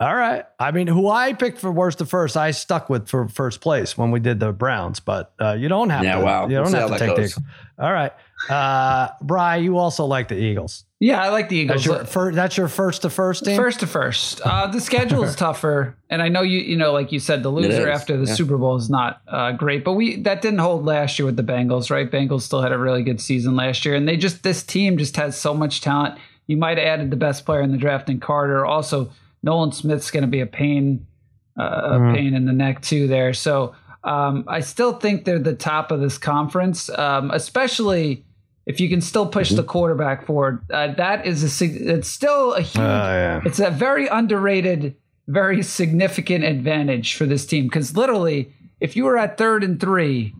All 0.01 0.13
right. 0.13 0.43
I 0.59 0.71
mean, 0.71 0.87
who 0.87 1.07
I 1.09 1.31
picked 1.33 1.57
for 1.59 1.71
worst 1.71 1.99
to 1.99 2.05
first, 2.05 2.35
I 2.35 2.51
stuck 2.51 2.89
with 2.89 3.07
for 3.07 3.29
first 3.29 3.61
place 3.61 3.97
when 3.97 4.11
we 4.11 4.19
did 4.19 4.41
the 4.41 4.51
Browns. 4.51 4.99
But 4.99 5.33
uh, 5.39 5.53
you 5.53 5.69
don't 5.69 5.89
have 5.89 6.03
Yeah, 6.03 6.17
to. 6.19 6.25
well, 6.25 6.51
you 6.51 6.57
don't 6.57 6.67
see 6.67 6.77
have 6.77 6.91
to 6.91 6.99
take 6.99 7.15
goes. 7.15 7.35
the. 7.35 7.43
All 7.79 7.93
right, 7.93 8.11
uh, 8.49 9.09
Bry, 9.21 9.57
you 9.57 9.77
also 9.77 10.05
like 10.05 10.27
the 10.27 10.35
Eagles. 10.35 10.83
Yeah, 10.99 11.21
I 11.21 11.29
like 11.29 11.49
the 11.49 11.57
Eagles. 11.57 11.83
That's 11.83 11.85
your 11.85 12.05
first. 12.05 12.35
That's 12.35 12.57
your 12.57 12.67
first 12.67 13.01
to 13.03 13.09
first 13.09 13.45
team. 13.45 13.57
First 13.57 13.81
to 13.81 13.87
first, 13.87 14.41
uh, 14.41 14.67
the 14.67 14.79
schedule 14.79 15.23
is 15.23 15.35
tougher, 15.47 15.95
and 16.09 16.21
I 16.21 16.29
know 16.29 16.41
you. 16.41 16.59
You 16.59 16.77
know, 16.77 16.93
like 16.93 17.11
you 17.11 17.19
said, 17.19 17.43
the 17.43 17.49
loser 17.49 17.89
after 17.89 18.15
the 18.17 18.25
yeah. 18.25 18.33
Super 18.33 18.57
Bowl 18.57 18.75
is 18.75 18.89
not 18.89 19.21
uh, 19.27 19.51
great, 19.51 19.83
but 19.83 19.93
we 19.93 20.15
that 20.21 20.41
didn't 20.41 20.59
hold 20.59 20.85
last 20.85 21.19
year 21.19 21.25
with 21.25 21.35
the 21.35 21.43
Bengals, 21.43 21.91
right? 21.91 22.09
Bengals 22.09 22.41
still 22.41 22.61
had 22.61 22.71
a 22.71 22.77
really 22.77 23.03
good 23.03 23.19
season 23.19 23.55
last 23.55 23.83
year, 23.85 23.93
and 23.95 24.07
they 24.07 24.15
just 24.17 24.43
this 24.43 24.63
team 24.63 24.97
just 24.97 25.15
has 25.17 25.37
so 25.37 25.53
much 25.53 25.81
talent. 25.81 26.17
You 26.47 26.57
might 26.57 26.77
have 26.77 26.87
added 26.87 27.11
the 27.11 27.17
best 27.17 27.45
player 27.45 27.61
in 27.61 27.71
the 27.71 27.77
draft 27.77 28.09
in 28.09 28.19
Carter. 28.19 28.65
Also, 28.65 29.11
Nolan 29.43 29.73
Smith's 29.73 30.11
going 30.11 30.23
to 30.23 30.27
be 30.27 30.39
a 30.39 30.45
pain, 30.47 31.05
uh, 31.59 31.63
a 31.63 31.99
Mhm. 31.99 32.15
pain 32.15 32.33
in 32.33 32.45
the 32.45 32.53
neck 32.53 32.81
too. 32.81 33.07
There, 33.07 33.33
so 33.33 33.75
um, 34.05 34.45
I 34.47 34.61
still 34.61 34.93
think 34.93 35.25
they're 35.25 35.39
the 35.39 35.55
top 35.55 35.91
of 35.91 35.99
this 35.99 36.17
conference, 36.17 36.89
um, 36.89 37.31
especially. 37.31 38.23
If 38.67 38.79
you 38.79 38.89
can 38.89 38.99
still 38.99 39.27
push 39.27 39.51
the 39.51 39.61
quarterback 39.61 40.25
forward, 40.25 40.65
uh, 40.71 40.93
that 40.93 41.27
is 41.27 41.43
a 41.43 41.65
it's 41.65 42.07
still 42.07 42.53
a 42.53 42.61
huge 42.61 42.77
Oh, 42.77 42.81
yeah. 42.81 43.41
it's 43.45 43.59
a 43.59 43.69
very 43.69 44.07
underrated, 44.07 44.95
very 45.27 45.61
significant 45.61 46.43
advantage 46.43 47.13
for 47.13 47.27
this 47.27 47.45
team 47.45 47.65
because 47.65 47.95
literally, 47.95 48.51
if 48.79 48.95
you 48.95 49.03
were 49.03 49.19
at 49.19 49.37
third 49.37 49.63
and 49.63 49.79
three, 49.79 50.33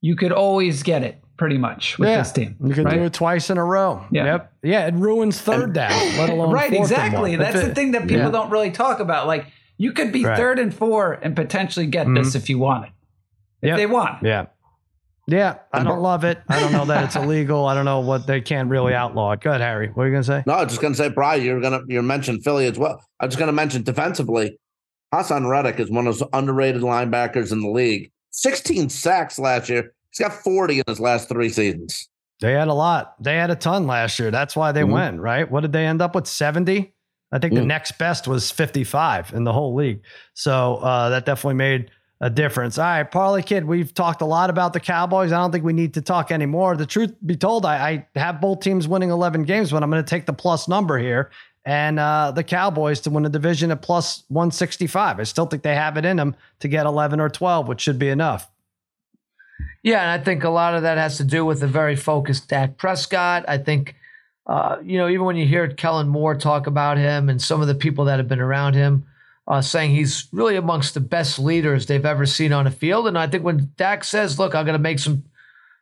you 0.00 0.14
could 0.14 0.30
always 0.30 0.84
get 0.84 1.02
it 1.02 1.18
pretty 1.36 1.58
much 1.58 1.98
with 1.98 2.08
yeah. 2.08 2.18
this 2.18 2.30
team. 2.30 2.54
You 2.64 2.74
can 2.74 2.84
right? 2.84 2.94
do 2.94 3.02
it 3.02 3.12
twice 3.12 3.50
in 3.50 3.58
a 3.58 3.64
row. 3.64 4.04
Yeah. 4.12 4.24
Yep. 4.24 4.52
Yeah. 4.62 4.86
It 4.86 4.94
ruins 4.94 5.40
third 5.40 5.72
down, 5.72 5.90
let 6.18 6.30
alone 6.30 6.52
right, 6.52 6.70
fourth 6.70 6.92
and 6.92 7.00
exactly. 7.02 7.30
one. 7.30 7.40
That's 7.40 7.56
If 7.56 7.64
the 7.70 7.74
thing 7.74 7.90
that 7.92 8.02
people 8.02 8.18
yeah. 8.18 8.30
don't 8.30 8.50
really 8.50 8.70
talk 8.70 9.00
about. 9.00 9.26
Like, 9.26 9.46
you 9.82 9.92
could 9.92 10.12
be 10.12 10.24
Right. 10.24 10.36
third 10.36 10.58
and 10.58 10.72
four 10.74 11.14
and 11.14 11.34
potentially 11.34 11.86
get 11.86 12.06
this 12.14 12.34
if 12.34 12.48
you 12.48 12.58
want 12.58 12.84
it. 12.86 12.92
If 13.62 13.68
Yep. 13.68 13.76
they 13.78 13.86
want. 13.86 14.22
Yeah. 14.22 14.46
Yeah. 15.26 15.56
I 15.72 15.82
don't 15.82 16.00
love 16.00 16.24
it. 16.24 16.38
I 16.48 16.60
don't 16.60 16.72
know 16.72 16.84
that 16.84 17.04
it's 17.04 17.16
illegal. 17.24 17.66
I 17.66 17.74
don't 17.74 17.84
know 17.84 18.00
what 18.00 18.26
they 18.26 18.40
can't 18.40 18.68
really 18.68 18.94
outlaw 18.94 19.32
it. 19.32 19.40
Go 19.40 19.50
ahead, 19.50 19.60
Harry. 19.60 19.88
What 19.94 20.04
are 20.04 20.06
you 20.06 20.12
gonna 20.12 20.24
say? 20.24 20.42
No, 20.46 20.52
I 20.54 20.62
was 20.64 20.68
just 20.72 20.80
going 20.80 20.92
to 20.94 20.96
say, 20.96 21.08
Brian, 21.08 21.42
you're 21.42 21.60
going 21.60 21.72
to 21.72 21.84
you 21.92 22.00
mentioned 22.02 22.44
Philly 22.44 22.66
as 22.66 22.78
well. 22.78 23.02
I 23.20 23.26
was 23.26 23.34
just 23.34 23.38
going 23.38 23.48
to 23.48 23.52
mention 23.52 23.82
defensively, 23.82 24.56
Haason 25.14 25.48
Reddick 25.48 25.78
is 25.80 25.90
one 25.90 26.06
of 26.06 26.18
those 26.18 26.28
underrated 26.32 26.82
linebackers 26.82 27.50
in 27.52 27.60
the 27.60 27.68
league. 27.70 28.10
16 28.30 28.88
sacks 28.88 29.38
last 29.38 29.68
year. 29.68 29.92
He's 30.10 30.18
got 30.26 30.32
40 30.32 30.78
in 30.78 30.84
his 30.86 31.00
last 31.00 31.28
three 31.28 31.48
seasons. 31.48 32.08
They 32.40 32.52
had 32.52 32.68
a 32.68 32.74
lot. 32.74 33.14
They 33.22 33.36
had 33.36 33.50
a 33.50 33.54
ton 33.56 33.86
last 33.86 34.18
year. 34.18 34.30
That's 34.30 34.56
why 34.56 34.72
they 34.72 34.82
Mhm. 34.82 34.90
went, 34.92 35.20
right? 35.20 35.48
What 35.50 35.60
did 35.60 35.72
they 35.72 35.86
end 35.86 36.02
up 36.02 36.14
with? 36.14 36.26
70? 36.26 36.92
I 37.32 37.38
think 37.38 37.54
the 37.54 37.64
next 37.64 37.98
best 37.98 38.28
was 38.28 38.50
55 38.50 39.32
in 39.32 39.44
the 39.44 39.52
whole 39.52 39.74
league. 39.74 40.02
So 40.34 40.76
uh, 40.76 41.08
that 41.08 41.24
definitely 41.24 41.54
made 41.54 41.90
a 42.20 42.28
difference. 42.28 42.78
All 42.78 42.84
right, 42.84 43.10
Parlay 43.10 43.42
Kid, 43.42 43.64
we've 43.64 43.92
talked 43.92 44.20
a 44.20 44.26
lot 44.26 44.50
about 44.50 44.74
the 44.74 44.80
Cowboys. 44.80 45.32
I 45.32 45.38
don't 45.38 45.50
think 45.50 45.64
we 45.64 45.72
need 45.72 45.94
to 45.94 46.02
talk 46.02 46.30
anymore. 46.30 46.76
The 46.76 46.86
truth 46.86 47.14
be 47.24 47.36
told, 47.36 47.66
I, 47.66 48.06
I 48.14 48.18
have 48.18 48.40
both 48.40 48.60
teams 48.60 48.86
winning 48.86 49.10
11 49.10 49.44
games, 49.44 49.72
but 49.72 49.82
I'm 49.82 49.90
going 49.90 50.04
to 50.04 50.08
take 50.08 50.26
the 50.26 50.32
plus 50.32 50.68
number 50.68 50.98
here 50.98 51.30
and 51.64 51.98
uh, 51.98 52.32
the 52.32 52.44
Cowboys 52.44 53.00
to 53.00 53.10
win 53.10 53.22
the 53.22 53.28
division 53.28 53.70
at 53.70 53.82
plus 53.82 54.24
165. 54.28 55.20
I 55.20 55.22
still 55.22 55.46
think 55.46 55.62
they 55.62 55.74
have 55.74 55.96
it 55.96 56.04
in 56.04 56.16
them 56.16 56.36
to 56.60 56.68
get 56.68 56.86
11 56.86 57.20
or 57.20 57.28
12, 57.28 57.68
which 57.68 57.80
should 57.80 57.98
be 57.98 58.08
enough. 58.08 58.48
Yeah, 59.82 60.00
and 60.00 60.10
I 60.10 60.24
think 60.24 60.44
a 60.44 60.48
lot 60.48 60.74
of 60.74 60.82
that 60.82 60.98
has 60.98 61.16
to 61.18 61.24
do 61.24 61.44
with 61.44 61.62
a 61.62 61.66
very 61.68 61.96
focused 61.96 62.48
Dak 62.48 62.76
Prescott. 62.78 63.44
I 63.48 63.58
think, 63.58 63.96
uh, 64.46 64.78
you 64.82 64.98
know, 64.98 65.08
even 65.08 65.24
when 65.24 65.36
you 65.36 65.46
hear 65.46 65.68
Kellen 65.68 66.08
Moore 66.08 66.34
talk 66.34 66.66
about 66.66 66.98
him 66.98 67.28
and 67.28 67.40
some 67.40 67.60
of 67.60 67.68
the 67.68 67.74
people 67.74 68.06
that 68.06 68.18
have 68.18 68.28
been 68.28 68.40
around 68.40 68.74
him, 68.74 69.06
uh, 69.46 69.60
saying 69.60 69.90
he's 69.90 70.28
really 70.32 70.56
amongst 70.56 70.94
the 70.94 71.00
best 71.00 71.38
leaders 71.38 71.86
they've 71.86 72.06
ever 72.06 72.26
seen 72.26 72.52
on 72.52 72.66
a 72.66 72.70
field. 72.70 73.06
And 73.06 73.18
I 73.18 73.26
think 73.26 73.44
when 73.44 73.72
Dak 73.76 74.04
says, 74.04 74.38
"Look, 74.38 74.54
I'm 74.54 74.64
going 74.64 74.78
to 74.78 74.82
make 74.82 74.98
some 74.98 75.24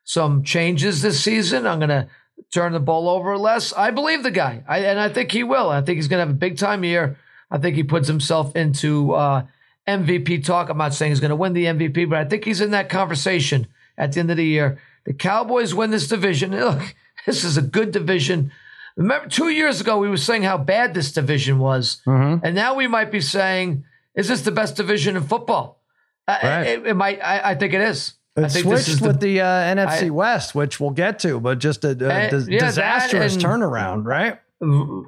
some 0.05 0.43
changes 0.43 1.03
this 1.03 1.23
season. 1.23 1.67
I'm 1.67 1.79
going 1.79 1.91
to 1.91 2.09
turn 2.53 2.73
the 2.73 2.81
ball 2.81 3.09
over 3.09 3.37
less," 3.37 3.73
I 3.73 3.91
believe 3.91 4.23
the 4.23 4.31
guy, 4.31 4.63
I, 4.69 4.81
and 4.81 4.99
I 4.99 5.09
think 5.09 5.33
he 5.33 5.43
will. 5.43 5.69
I 5.71 5.83
think 5.83 5.97
he's 5.97 6.09
going 6.09 6.19
to 6.19 6.27
have 6.27 6.35
a 6.35 6.39
big 6.39 6.59
time 6.59 6.85
year. 6.85 7.17
I 7.51 7.59
think 7.59 7.77
he 7.77 7.83
puts 7.83 8.09
himself 8.09 8.55
into 8.55 9.13
uh, 9.13 9.45
MVP 9.89 10.45
talk. 10.45 10.69
I'm 10.69 10.79
not 10.79 10.95
saying 10.95 11.13
he's 11.13 11.21
going 11.21 11.31
to 11.31 11.37
win 11.37 11.53
the 11.53 11.65
MVP, 11.65 12.09
but 12.09 12.19
I 12.19 12.25
think 12.25 12.45
he's 12.45 12.61
in 12.61 12.71
that 12.71 12.89
conversation 12.89 13.67
at 13.99 14.13
the 14.13 14.21
end 14.21 14.31
of 14.31 14.37
the 14.37 14.45
year. 14.45 14.81
The 15.05 15.15
Cowboys 15.15 15.75
win 15.75 15.91
this 15.91 16.09
division. 16.09 16.51
Look, 16.59 16.95
this 17.27 17.45
is 17.45 17.57
a 17.57 17.63
good 17.63 17.91
division. 17.93 18.53
Remember, 18.97 19.29
two 19.29 19.49
years 19.49 19.81
ago, 19.81 19.99
we 19.99 20.09
were 20.09 20.17
saying 20.17 20.43
how 20.43 20.59
bad 20.59 20.95
this 20.95 21.13
division 21.13 21.59
was. 21.59 22.03
Mm-hmm. 22.07 22.45
And 22.45 22.55
now 22.55 22.75
we 22.75 22.87
might 22.87 23.11
be 23.11 23.21
saying, 23.21 23.85
is 24.15 24.29
this 24.29 24.43
the 24.43 24.51
best 24.53 24.77
division 24.77 25.17
in 25.17 25.23
football? 25.23 25.81
Right. 26.29 26.63
It, 26.67 26.87
it 26.87 26.95
might. 26.95 27.21
I, 27.23 27.51
I 27.51 27.55
think 27.55 27.73
it 27.75 27.81
is. 27.81 28.15
I 28.37 28.43
It 28.43 28.53
think 28.53 28.67
this 28.67 28.85
switched 28.85 28.89
is 28.89 29.01
the- 29.01 29.07
with 29.09 29.21
the, 29.21 29.41
uh, 29.41 29.45
NFC 29.45 30.07
I- 30.07 30.11
West, 30.11 30.55
which 30.55 30.79
we'll 30.81 30.91
get 30.91 31.19
to, 31.21 31.41
but 31.41 31.59
just 31.59 31.85
a, 31.85 31.89
a 31.91 31.93
Uh, 32.27 32.31
dis- 32.31 32.49
yeah, 32.49 32.67
disastrous 32.67 33.35
and- 33.35 33.43
turnaround, 33.45 34.05
right? 34.05 34.39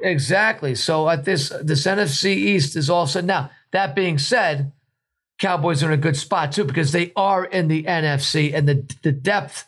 Exactly. 0.02 0.74
So 0.74 1.08
at 1.08 1.24
this 1.24 1.50
this 1.62 1.86
NFC 1.86 2.34
East 2.34 2.76
is 2.76 2.88
also 2.90 3.20
now. 3.20 3.50
That 3.72 3.94
being 3.94 4.18
said, 4.18 4.72
Cowboys 5.38 5.82
are 5.82 5.88
in 5.88 5.98
a 5.98 6.02
good 6.02 6.16
spot 6.16 6.52
too 6.52 6.64
because 6.64 6.92
they 6.92 7.12
are 7.16 7.44
in 7.44 7.68
the 7.68 7.84
NFC 7.84 8.54
and 8.54 8.68
the 8.68 8.84
the 9.02 9.12
depth 9.12 9.66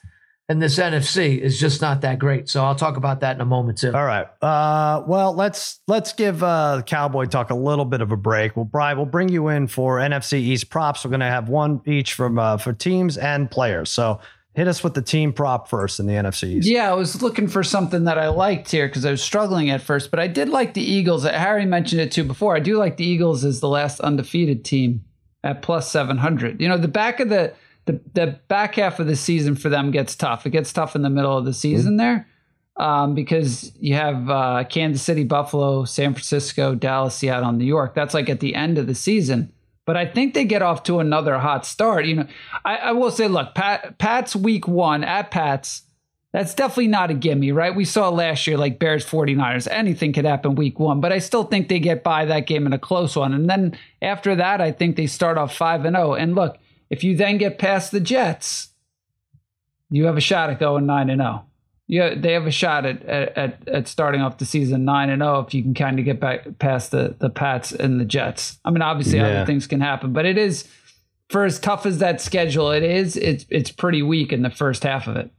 in 0.48 0.59
this 0.59 0.78
NFC 0.78 1.38
is 1.38 1.59
just 1.59 1.80
not 1.80 2.02
that 2.02 2.18
great. 2.18 2.48
So 2.48 2.62
I'll 2.62 2.74
talk 2.74 2.96
about 2.96 3.20
that 3.20 3.37
in 3.37 3.40
a 3.40 3.46
moment 3.46 3.78
too. 3.78 3.94
All 3.94 4.04
right. 4.04 4.26
Uh, 4.42 5.02
well, 5.07 5.33
let's 5.35 5.80
let's 5.88 6.12
give 6.12 6.42
uh, 6.42 6.83
Cowboy 6.85 7.26
talk 7.26 7.50
a 7.50 7.54
little 7.54 7.87
bit 7.87 8.02
of 8.02 8.12
a 8.12 8.16
break. 8.16 8.57
Well, 8.57 8.66
Brian, 8.66 8.96
we'll 8.98 9.07
bring 9.07 9.30
you 9.30 9.48
in 9.48 9.66
for 9.68 9.98
NFC 9.98 10.35
East 10.35 10.68
props. 10.68 11.04
We're 11.04 11.11
going 11.11 11.20
to 11.20 11.26
have 11.26 11.48
one 11.48 11.80
each 11.87 12.12
from 12.14 12.38
uh, 12.38 12.59
for 12.59 12.72
teams 12.74 13.16
and 13.16 13.50
players. 13.50 13.90
So 13.90 14.20
hit 14.54 14.68
us 14.68 14.85
with 14.85 14.94
the 14.94 15.02
team 15.02 15.33
prop 15.33 15.68
first 15.68 15.98
in 15.98 16.07
the 16.07 16.12
NFC 16.12 16.57
East. 16.57 16.68
Yeah, 16.68 16.90
I 16.90 16.94
was 16.94 17.22
looking 17.22 17.48
for 17.48 17.62
something 17.62 18.04
that 18.04 18.18
I 18.18 18.28
liked 18.28 18.70
here 18.70 18.87
because 18.87 19.07
I 19.07 19.11
was 19.11 19.22
struggling 19.22 19.70
at 19.70 19.80
first, 19.80 20.11
but 20.11 20.20
I 20.20 20.26
did 20.26 20.50
like 20.50 20.74
the 20.74 20.83
Eagles. 20.83 21.24
Harry 21.24 21.64
mentioned 21.64 22.02
it 22.02 22.12
too 22.12 22.24
before. 22.24 22.54
I 22.54 22.61
do 22.61 22.76
like 22.76 22.98
the 22.98 23.07
Eagles 23.07 23.44
as 23.44 23.61
the 23.61 23.68
last 23.68 23.98
undefeated 24.00 24.62
team 24.62 25.04
at 25.42 25.62
plus 25.62 25.90
700. 25.90 26.61
You 26.61 26.68
know, 26.68 26.78
the 26.78 26.87
back 26.87 27.20
of 27.20 27.30
the 27.30 27.54
the, 27.87 28.01
the 28.14 28.38
back 28.49 28.77
half 28.77 29.01
of 29.01 29.07
the 29.07 29.16
season 29.16 29.57
for 29.57 29.68
them 29.68 29.90
gets 29.90 30.16
tough. 30.16 30.47
It 30.47 30.51
gets 30.51 30.73
tough 30.73 30.97
in 30.97 31.03
the 31.03 31.11
middle 31.11 31.37
of 31.37 31.44
the 31.44 31.53
season 31.53 31.97
there 31.97 32.27
um, 32.77 33.14
because 33.14 33.73
you 33.79 33.94
have 33.94 34.31
uh, 34.31 34.64
Kansas 34.64 35.03
City, 35.03 35.25
Buffalo, 35.25 35.85
San 35.85 36.12
Francisco, 36.12 36.75
Dallas, 36.75 37.14
Seattle, 37.14 37.53
New 37.53 37.64
York. 37.64 37.94
That's 37.94 38.14
like 38.14 38.29
at 38.29 38.40
the 38.40 38.55
end 38.55 38.79
of 38.79 38.87
the 38.87 38.94
season. 38.94 39.53
But 39.87 39.97
I 39.97 40.07
think 40.07 40.33
they 40.33 40.44
get 40.44 40.62
off 40.62 40.83
to 40.85 40.99
another 40.99 41.38
hot 41.38 41.66
start. 41.66 42.07
You 42.07 42.16
know, 42.16 42.27
I, 42.64 42.77
I 42.77 42.92
will 42.92 43.11
say, 43.11 43.29
look, 43.29 43.55
Pat, 43.55 43.99
Pat's 43.99 44.35
week 44.35 44.66
one 44.66 45.05
at 45.05 45.31
Pat's. 45.31 45.83
That's 46.33 46.55
definitely 46.55 46.88
not 46.88 47.12
a 47.12 47.14
gimme, 47.14 47.53
right? 47.53 47.73
We 47.73 47.85
saw 47.85 48.09
last 48.09 48.47
year, 48.47 48.57
like 48.57 48.81
Bears 48.81 49.07
49ers, 49.07 49.68
anything 49.70 50.12
could 50.12 50.25
happen 50.25 50.57
week 50.57 50.80
one, 50.80 51.01
but 51.01 51.12
I 51.12 51.18
still 51.18 51.45
think 51.45 51.68
they 51.68 51.78
get 51.78 52.03
by 52.03 52.24
that 52.24 52.49
game 52.49 52.66
in 52.66 52.72
a 52.72 52.78
close 52.78 53.14
one. 53.14 53.32
And 53.32 53.49
then 53.49 53.78
after 54.03 54.35
that, 54.35 54.61
I 54.61 54.72
think 54.72 54.97
they 54.97 55.07
start 55.07 55.39
off 55.39 55.55
5 55.55 55.85
and 55.85 55.95
0. 55.95 56.14
And 56.14 56.35
look, 56.35 56.59
if 56.95 57.05
you 57.05 57.16
then 57.16 57.38
get 57.38 57.59
past 57.59 57.90
the 57.90 58.01
Jets, 58.01 58.68
you 59.90 60.05
have 60.07 60.16
a 60.16 60.20
shot 60.20 60.51
at 60.51 60.59
going 60.59 60.86
9 60.86 61.11
and 61.11 61.20
0. 61.20 61.45
yeah, 61.86 62.14
they 62.16 62.32
have 62.32 62.47
a 62.47 62.51
shot 62.51 62.86
at, 62.86 63.03
at 63.05 63.68
at 63.68 63.88
starting 63.88 64.20
off 64.22 64.38
the 64.38 64.47
season 64.47 64.84
nine 64.84 65.11
and 65.11 65.20
zero 65.20 65.40
if 65.40 65.53
you 65.55 65.62
can 65.62 65.74
kind 65.74 65.99
of 65.99 66.05
get 66.05 66.18
back 66.20 66.59
past 66.59 66.90
the 66.90 67.14
the 67.18 67.28
Pats 67.30 67.72
and 67.72 68.01
the 68.01 68.05
Jets. 68.07 68.59
I 68.64 68.70
mean, 68.70 68.82
obviously 68.82 69.18
Yeah. 69.18 69.26
other 69.28 69.47
things 69.47 69.66
can 69.66 69.80
happen, 69.80 70.12
but 70.12 70.24
it 70.24 70.38
is 70.38 70.66
for 71.28 71.45
as 71.45 71.59
tough 71.59 71.84
as 71.86 71.99
that 71.99 72.20
schedule 72.20 72.70
it 72.70 72.82
is. 72.82 73.16
It's 73.16 73.45
it's 73.51 73.70
pretty 73.70 74.03
weak 74.03 74.32
in 74.32 74.42
the 74.42 74.51
first 74.51 74.82
half 74.82 75.07
of 75.07 75.16
it. 75.16 75.30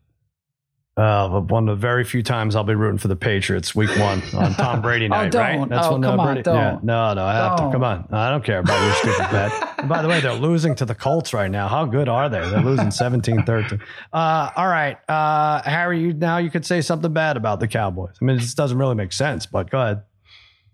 Uh, 0.98 1.28
but 1.28 1.52
one 1.52 1.68
of 1.68 1.78
the 1.78 1.82
very 1.82 2.06
few 2.06 2.24
times 2.24 2.56
I'll 2.56 2.64
be 2.64 2.74
rooting 2.74 2.98
for 2.98 3.10
the 3.10 3.18
Patriots 3.18 3.76
week 3.76 3.90
one 4.00 4.22
on 4.34 4.54
Tom 4.54 4.82
Brady 4.82 5.08
night, 5.10 5.34
right? 5.34 5.58
don't. 5.58 5.74
Oh, 5.74 5.76
uh, 5.76 5.90
come 6.00 6.20
on, 6.22 6.28
Brady. 6.28 6.42
don't. 6.44 6.56
Yeah, 6.56 6.80
no, 6.84 7.14
no, 7.14 7.26
I 7.26 7.34
have 7.34 7.58
Don't. 7.58 7.68
to. 7.68 7.74
Come 7.74 7.84
on, 7.84 8.08
I 8.12 8.30
don't 8.30 8.46
care 8.46 8.60
about 8.60 8.82
your 8.82 8.94
stupid 8.96 9.30
bet. 9.30 9.80
And 9.80 9.90
by 9.90 10.02
the 10.02 10.08
way, 10.08 10.22
they're 10.22 10.32
losing 10.34 10.74
to 10.76 10.86
the 10.86 10.96
Colts 10.96 11.34
right 11.34 11.52
now. 11.52 11.68
How 11.68 11.84
good 11.84 12.08
are 12.08 12.30
they? 12.30 12.40
They're 12.40 12.62
losing 12.62 12.88
17-13. 12.88 13.82
Uh, 14.14 14.52
all 14.56 14.68
right, 14.68 14.98
uh, 15.10 15.62
Harry, 15.64 16.00
you 16.00 16.14
now 16.14 16.38
you 16.38 16.50
could 16.50 16.66
say 16.66 16.80
something 16.80 17.12
bad 17.12 17.36
about 17.36 17.60
the 17.60 17.68
Cowboys. 17.68 18.16
I 18.22 18.26
mean, 18.26 18.38
this 18.38 18.54
doesn't 18.54 18.78
really 18.78 18.96
make 18.96 19.12
sense, 19.12 19.46
but 19.46 19.70
go 19.70 19.82
ahead. 19.82 20.04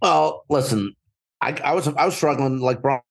Well, 0.03 0.45
listen, 0.49 0.95
I, 1.41 1.53
I 1.63 1.73
was 1.73 1.87
I 1.87 2.05
was 2.05 2.15
struggling 2.15 2.59
like 2.59 2.83
Brian 2.83 3.01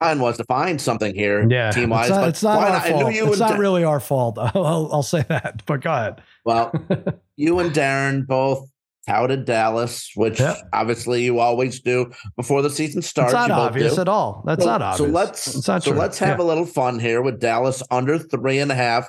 was 0.00 0.36
to 0.36 0.44
find 0.44 0.80
something 0.80 1.14
here, 1.14 1.46
Yeah, 1.48 1.70
team 1.70 1.90
wise. 1.90 2.06
it's 2.08 2.10
not, 2.14 2.20
but 2.20 2.28
it's 2.28 2.42
not 2.42 2.56
why 2.58 2.64
our 2.66 2.70
not? 2.72 2.86
I 2.86 2.90
knew 2.90 3.00
fault. 3.02 3.14
you 3.14 3.28
It's 3.28 3.38
not 3.40 3.50
Da- 3.52 3.56
really 3.56 3.84
our 3.84 4.00
fault. 4.00 4.38
I'll, 4.54 4.88
I'll 4.92 5.02
say 5.02 5.24
that, 5.28 5.62
but 5.66 5.80
go 5.80 5.92
ahead. 5.92 6.22
Well, 6.44 6.72
you 7.36 7.58
and 7.58 7.72
Darren 7.72 8.26
both 8.26 8.68
touted 9.08 9.44
Dallas, 9.44 10.10
which 10.16 10.38
Yep. 10.38 10.56
obviously 10.72 11.24
you 11.24 11.38
always 11.40 11.80
do 11.80 12.12
before 12.36 12.62
the 12.62 12.70
season 12.70 13.02
starts. 13.02 13.32
It's 13.32 13.34
not 13.34 13.48
you 13.48 13.54
obvious 13.54 13.94
do. 13.96 14.02
at 14.02 14.08
all. 14.08 14.42
That's 14.46 14.62
so, 14.62 14.70
not 14.70 14.82
obvious. 14.82 15.08
So 15.08 15.12
let's 15.12 15.56
It's 15.56 15.68
not 15.68 15.82
so 15.82 15.90
true. 15.92 16.00
let's 16.00 16.18
have 16.18 16.38
Yeah. 16.38 16.44
a 16.44 16.46
little 16.46 16.66
fun 16.66 16.98
here 16.98 17.22
with 17.22 17.40
Dallas 17.40 17.82
under 17.90 18.18
three 18.18 18.58
and 18.58 18.70
a 18.70 18.74
half 18.74 19.08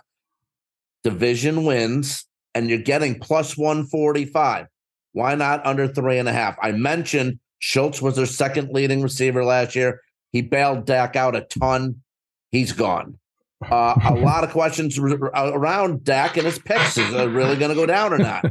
division 1.03 1.65
wins, 1.65 2.25
and 2.55 2.69
you're 2.69 2.79
getting 2.79 3.19
plus 3.19 3.57
one 3.57 3.85
forty 3.85 4.25
five. 4.25 4.67
Why 5.13 5.35
not 5.35 5.65
under 5.65 5.87
three 5.87 6.17
and 6.17 6.29
a 6.29 6.33
half? 6.33 6.55
I 6.61 6.71
mentioned 6.71 7.39
Schultz 7.59 8.01
was 8.01 8.15
their 8.15 8.25
second 8.25 8.69
leading 8.71 9.01
receiver 9.01 9.43
last 9.43 9.75
year. 9.75 10.01
He 10.31 10.41
bailed 10.41 10.85
Dak 10.85 11.15
out 11.15 11.35
a 11.35 11.41
ton. 11.41 12.01
He's 12.51 12.71
gone. 12.73 13.17
Uh, 13.63 13.95
a 14.05 14.13
lot 14.15 14.43
of 14.43 14.51
questions 14.51 14.97
r- 14.99 15.07
around 15.35 16.03
Dak 16.03 16.37
and 16.37 16.45
his 16.45 16.59
picks. 16.59 16.97
Is 16.97 17.13
it 17.13 17.25
really 17.29 17.55
going 17.57 17.69
to 17.69 17.75
go 17.75 17.85
down 17.85 18.13
or 18.13 18.17
not? 18.17 18.45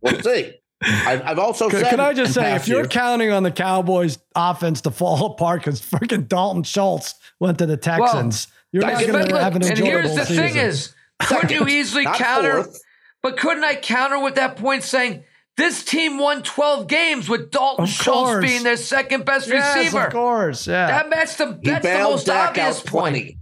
We'll 0.00 0.20
see. 0.22 0.54
I've, 0.80 1.22
I've 1.26 1.38
also 1.40 1.68
Can, 1.68 1.80
said. 1.80 1.90
can 1.90 2.00
I 2.00 2.12
just 2.14 2.34
say, 2.34 2.54
if 2.54 2.68
you're 2.68 2.78
years- 2.80 2.88
counting 2.88 3.32
on 3.32 3.42
the 3.42 3.50
Cowboys 3.50 4.18
offense 4.36 4.80
to 4.82 4.90
fall 4.92 5.26
apart 5.32 5.60
because 5.62 5.80
freaking 5.80 6.28
Dalton 6.28 6.62
Schultz 6.62 7.14
went 7.40 7.58
to 7.58 7.66
the 7.66 7.76
Texans, 7.76 8.46
you're 8.70 8.82
not 8.84 9.00
going 9.04 9.28
to 9.28 9.38
have 9.40 9.56
an 9.56 9.62
enjoyable 9.62 9.66
and 9.66 9.78
enjoyable 9.78 10.00
here's 10.02 10.14
the 10.14 10.24
season. 10.26 10.48
thing 10.48 10.56
is, 10.56 10.94
couldn't 11.20 11.50
you 11.50 11.66
easily 11.66 12.04
counter? 12.04 12.62
fourth. 12.62 12.80
But 13.22 13.36
couldn't 13.38 13.64
I 13.64 13.74
counter 13.74 14.20
with 14.22 14.36
that 14.36 14.56
point 14.56 14.84
saying 14.84 15.24
this 15.58 15.84
team 15.84 16.16
won 16.18 16.42
12 16.42 16.86
games 16.86 17.28
with 17.28 17.50
Dalton 17.50 17.82
Of 17.84 17.90
Schultz 17.90 18.30
course. 18.30 18.44
being 18.44 18.62
their 18.62 18.76
second 18.78 19.26
best 19.26 19.48
yes, 19.48 19.76
receiver? 19.76 20.06
of 20.06 20.12
course, 20.12 20.66
yeah. 20.66 20.86
That, 20.86 21.10
that's 21.10 21.36
the 21.36 21.60
that's 21.62 21.84
the 21.84 21.98
most 21.98 22.26
Dak 22.26 22.48
obvious 22.50 22.80
out 22.80 22.86
point. 22.86 23.34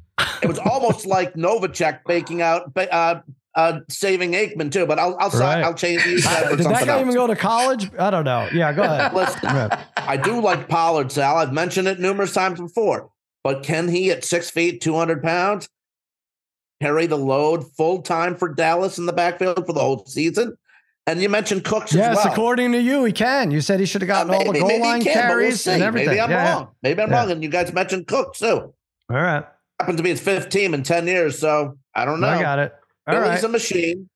It 0.43 0.47
was 0.49 0.59
almost 0.59 1.07
like 1.17 1.35
Novacek 1.35 2.01
baking 2.07 2.43
out, 2.43 2.73
uh, 2.77 3.21
uh, 3.55 3.81
saving 3.89 4.33
Aikman 4.33 4.73
too. 4.73 4.87
But 4.87 4.99
I'll 4.99 5.17
I'll, 5.21 5.31
Right. 5.31 5.63
I'll 5.63 5.75
change 5.75 6.05
use 6.07 6.27
Uh, 6.27 6.31
that 6.31 6.57
Did 6.57 6.67
that 6.67 6.87
guy 6.87 6.93
else. 6.95 7.01
even 7.03 7.15
go 7.15 7.27
to 7.29 7.37
college? 7.37 7.91
I 7.99 8.11
don't 8.11 8.25
know. 8.25 8.49
Yeah, 8.53 8.73
go 8.73 8.83
ahead. 8.83 9.13
Listen, 9.15 9.71
I 9.97 10.17
do 10.17 10.41
like 10.41 10.69
Pollard, 10.69 11.13
Sal. 11.13 11.37
I've 11.37 11.53
mentioned 11.53 11.87
it 11.87 12.01
numerous 12.01 12.33
times 12.33 12.61
before. 12.61 13.11
But 13.45 13.63
can 13.63 13.87
he, 13.89 14.11
at 14.11 14.25
six 14.25 14.51
feet, 14.51 14.81
two 14.81 14.95
hundred 14.97 15.23
pounds, 15.23 15.69
carry 16.83 17.07
the 17.07 17.17
load 17.19 17.65
full 17.77 18.03
time 18.03 18.35
for 18.37 18.49
Dallas 18.53 18.99
in 18.99 19.07
the 19.07 19.13
backfield 19.13 19.67
for 19.67 19.73
the 19.73 19.81
whole 19.81 20.05
season? 20.07 20.57
And 21.09 21.23
you 21.23 21.29
mentioned 21.29 21.63
Cooks 21.65 21.95
Yes, 21.95 22.19
as 22.19 22.25
well. 22.25 22.33
according 22.33 22.73
to 22.73 22.81
you, 22.81 23.05
he 23.05 23.13
can. 23.13 23.53
You 23.53 23.61
said 23.61 23.79
he 23.79 23.87
should 23.87 24.03
have 24.03 24.09
gotten 24.09 24.35
all 24.35 24.53
the 24.53 24.59
goal 24.59 24.69
maybe 24.69 24.83
line 24.83 25.03
can, 25.03 25.15
we'll 25.15 25.23
carries 25.29 25.61
see. 25.63 25.71
and 25.71 25.83
everything. 25.83 26.09
Maybe 26.09 26.21
I'm 26.21 26.31
Yeah, 26.31 26.53
wrong. 26.53 26.69
Maybe 26.83 27.01
I'm 27.03 27.11
Yeah. 27.11 27.21
wrong. 27.21 27.31
And 27.31 27.43
you 27.45 27.49
guys 27.49 27.73
mentioned 27.73 28.09
Cooks 28.09 28.41
too. 28.41 28.73
All 29.09 29.17
right, 29.17 29.45
Happened 29.81 29.99
to 29.99 30.03
be 30.03 30.11
his 30.11 30.21
fifth 30.21 30.49
team 30.49 30.75
in 30.75 30.83
ten 30.83 31.07
years, 31.07 31.39
so 31.39 31.79
I 31.95 32.05
don't 32.05 32.19
know. 32.21 32.29
I 32.29 32.43
got 32.43 32.59
it. 32.59 32.73
All 33.07 33.15
Billy's 33.15 33.29
right. 33.29 33.45
a 33.45 33.49
machine. 33.49 34.09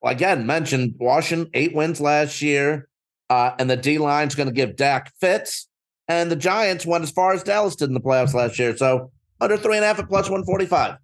Well, 0.00 0.12
again, 0.12 0.46
mentioned 0.46 0.94
Washington 0.98 1.50
eight 1.52 1.74
wins 1.74 2.00
last 2.00 2.40
year, 2.40 2.88
uh, 3.28 3.50
and 3.58 3.68
the 3.68 3.76
D 3.76 3.98
line's 3.98 4.34
going 4.34 4.48
to 4.48 4.54
give 4.54 4.74
Dak 4.76 5.12
fits. 5.20 5.68
And 6.06 6.30
the 6.30 6.36
Giants 6.36 6.86
went 6.86 7.02
as 7.04 7.10
far 7.10 7.34
as 7.34 7.42
Dallas 7.42 7.76
did 7.76 7.88
in 7.88 7.94
the 7.94 8.00
playoffs 8.00 8.32
last 8.32 8.58
year. 8.58 8.74
So 8.74 9.10
under 9.40 9.58
three 9.58 9.76
and 9.76 9.84
a 9.84 9.88
half 9.88 9.98
at 9.98 10.08
plus 10.08 10.30
one 10.30 10.44
forty 10.44 10.64
five. 10.64 10.96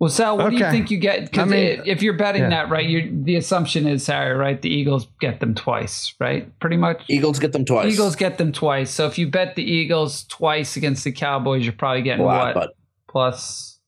Well, 0.00 0.10
Sal, 0.10 0.36
what 0.36 0.50
do 0.50 0.56
you 0.56 0.70
think 0.70 0.90
you 0.90 0.98
get? 0.98 1.30
Because 1.30 1.42
I 1.42 1.44
mean, 1.44 1.82
if 1.86 2.02
you're 2.02 2.16
betting 2.16 2.42
yeah. 2.42 2.48
that, 2.50 2.68
right, 2.68 2.84
you 2.86 3.16
the 3.24 3.36
assumption 3.36 3.86
is, 3.86 4.06
Harry, 4.08 4.36
right, 4.36 4.60
the 4.60 4.68
Eagles 4.68 5.06
get 5.20 5.38
them 5.40 5.54
twice, 5.54 6.14
right? 6.18 6.46
Pretty 6.58 6.76
much. 6.76 7.02
Eagles 7.08 7.38
get 7.38 7.52
them 7.52 7.64
twice. 7.64 7.92
Eagles 7.92 8.16
get 8.16 8.36
them 8.36 8.50
twice. 8.52 8.90
So 8.90 9.06
if 9.06 9.18
you 9.18 9.30
bet 9.30 9.54
the 9.54 9.62
Eagles 9.62 10.24
twice 10.24 10.76
against 10.76 11.04
the 11.04 11.12
Cowboys, 11.12 11.64
you're 11.64 11.72
probably 11.72 12.02
getting 12.02 12.24
lot, 12.24 12.54
what 12.56 12.60
but 12.60 12.70
plus. 13.08 13.78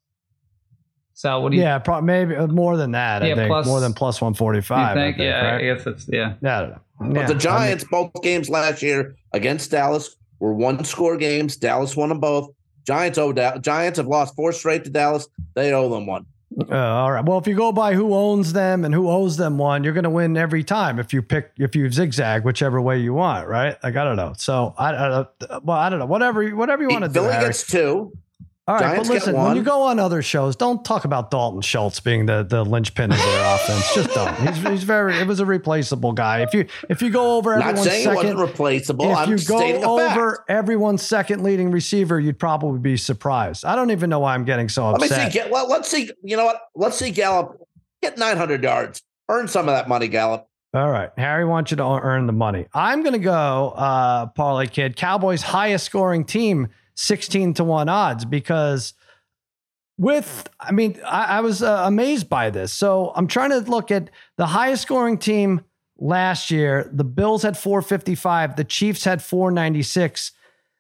Sal, 1.13 1.43
what 1.43 1.51
do 1.51 1.57
you, 1.57 1.63
Yeah, 1.65 1.79
pro- 1.79 2.03
maybe 2.03 2.37
uh, 2.37 2.47
more 2.47 2.77
than 2.77 2.93
that. 2.93 3.23
I 3.23 3.35
think 3.35 3.49
plus- 3.49 3.67
more 3.67 3.81
than 3.81 3.93
plus 3.95 4.21
one 4.21 4.35
forty 4.35 4.59
you 4.59 4.63
five. 4.63 4.95
think? 4.95 5.17
I 5.17 5.19
think, 5.19 5.19
yeah, 5.19 5.45
right? 5.53 5.55
I 5.71 5.75
guess 5.75 5.87
it's 5.87 6.07
yeah. 6.13 6.35
Yeah, 6.43 6.57
I 6.59 6.61
don't 6.61 6.71
know. 6.71 6.81
but 7.01 7.15
Yeah, 7.15 7.21
I 7.21 7.27
the 7.27 7.33
mean- 7.35 7.41
Giants 7.41 7.85
both 7.91 8.11
games 8.23 8.49
last 8.49 8.83
year 8.83 9.17
against 9.33 9.71
Dallas 9.71 10.15
were 10.41 10.55
one 10.55 10.85
score 10.85 11.17
games. 11.17 11.57
Dallas 11.57 11.97
won 11.97 12.11
them 12.11 12.21
both. 12.21 12.51
Giants 12.87 13.19
owe 13.19 13.33
da- 13.33 13.59
Giants 13.59 13.99
have 13.99 14.07
lost 14.07 14.35
four 14.37 14.53
straight 14.53 14.85
to 14.85 14.91
Dallas. 14.91 15.29
They 15.55 15.73
owe 15.73 15.89
them 15.89 16.07
one. 16.07 16.27
Uh, 16.71 16.75
all 16.77 17.13
right. 17.13 17.25
Well, 17.25 17.39
if 17.39 17.47
you 17.47 17.55
go 17.55 17.73
by 17.73 17.95
who 17.95 18.15
owns 18.15 18.53
them 18.53 18.85
and 18.85 18.95
who 18.95 19.11
owes 19.11 19.37
them 19.37 19.59
one, 19.59 19.85
you're 19.85 19.93
going 19.93 20.05
to 20.05 20.11
win 20.11 20.37
every 20.37 20.63
time 20.65 20.99
if 20.99 21.13
you 21.13 21.21
pick 21.21 21.51
if 21.59 21.75
you 21.77 21.91
zigzag 21.91 22.45
whichever 22.45 22.81
way 22.81 22.99
you 22.99 23.13
want, 23.13 23.49
right? 23.49 23.77
Like 23.83 23.97
I 23.97 24.05
don't 24.05 24.17
know. 24.17 24.33
So 24.39 24.75
I, 24.79 24.95
I 24.95 25.09
don't. 25.09 25.65
Well, 25.65 25.77
I 25.77 25.91
don't 25.91 25.99
know. 25.99 26.07
Whatever 26.07 26.49
whatever 26.51 26.83
you 26.83 26.89
want 26.89 27.03
to 27.03 27.09
do. 27.09 27.15
Philly 27.15 27.33
Harry. 27.33 27.47
gets 27.47 27.67
two. 27.67 28.17
All 28.69 28.75
right, 28.75 28.81
Giants 28.83 29.09
but 29.09 29.15
listen, 29.15 29.37
when 29.37 29.55
you 29.57 29.63
go 29.63 29.83
on 29.83 30.01
other 30.01 30.23
shows, 30.23 30.57
don't 30.57 30.85
talk 30.85 31.05
about 31.05 31.31
Dalton 31.31 31.61
Schultz 31.61 32.01
being 32.01 32.27
the 32.27 32.43
the 32.43 32.65
linchpin 32.65 33.13
of 33.13 33.17
their 33.19 33.55
offense. 33.55 33.95
Just 33.95 34.11
don't. 34.13 34.35
He's, 34.39 34.57
he's 34.67 34.83
very. 34.83 35.17
It 35.19 35.27
was 35.29 35.39
a 35.39 35.47
replaceable 35.47 36.13
guy. 36.13 36.41
If 36.43 36.53
you 36.53 36.67
if 36.89 37.01
you 37.01 37.11
go 37.11 37.37
over 37.37 37.57
Not 37.57 37.61
everyone's 37.79 37.85
saying 37.89 38.01
it 38.01 38.05
second, 38.05 38.17
wasn't 38.17 38.39
replaceable. 38.41 39.11
if 39.13 39.17
I'm 39.17 39.31
you 39.31 39.39
go 39.39 40.01
over 40.01 40.45
everyone's 40.49 41.03
second 41.03 41.45
leading 41.45 41.71
receiver, 41.71 42.19
you'd 42.19 42.41
probably 42.41 42.81
be 42.81 42.97
surprised. 42.97 43.65
I 43.65 43.77
don't 43.77 43.93
even 43.93 44.11
know 44.11 44.19
why 44.19 44.35
I'm 44.35 44.45
getting 44.45 44.69
so 44.69 44.87
upset. 44.89 45.11
Let 45.11 45.25
me 45.27 45.31
see. 45.31 45.39
Ga- 45.39 45.49
Well, 45.51 45.69
let's 45.69 45.89
see. 45.89 46.11
You 46.25 46.37
know 46.37 46.47
what? 46.47 46.61
Let's 46.75 46.97
see 46.99 47.13
Gallup 47.13 47.57
get 48.03 48.19
900 48.19 48.65
yards. 48.65 49.01
Earn 49.29 49.47
some 49.47 49.69
of 49.69 49.75
that 49.77 49.89
money, 49.89 50.09
Gallup. 50.09 50.49
All 50.75 50.91
right. 50.91 51.11
Harry 51.17 51.45
wants 51.45 51.71
you 51.71 51.77
to 51.77 51.85
earn 51.85 52.27
the 52.27 52.33
money. 52.33 52.67
I'm 52.75 53.03
going 53.03 53.13
to 53.15 53.19
go, 53.21 53.71
uh, 53.77 54.27
Parlay 54.27 54.67
Kid, 54.67 54.97
Cowboys' 54.97 55.41
highest 55.43 55.87
scoring 55.87 56.25
team, 56.25 56.69
16 56.97 57.55
to 57.55 57.65
1 57.65 57.89
odds, 57.89 58.25
because 58.25 58.95
with, 59.99 60.49
I 60.61 60.73
mean, 60.73 61.01
I, 61.07 61.39
I 61.39 61.41
was 61.41 61.63
uh, 61.63 61.85
amazed 61.87 62.29
by 62.29 62.51
this. 62.51 62.73
So 62.73 63.13
I'm 63.15 63.27
trying 63.27 63.51
to 63.51 63.61
look 63.61 63.91
at 63.91 64.11
the 64.37 64.47
highest 64.47 64.83
scoring 64.83 65.19
team 65.19 65.63
last 65.99 66.51
year. 66.51 66.91
The 66.93 67.05
Bills 67.05 67.43
had 67.43 67.57
455, 67.57 68.57
the 68.57 68.65
Chiefs 68.65 69.05
had 69.05 69.23
496. 69.23 70.33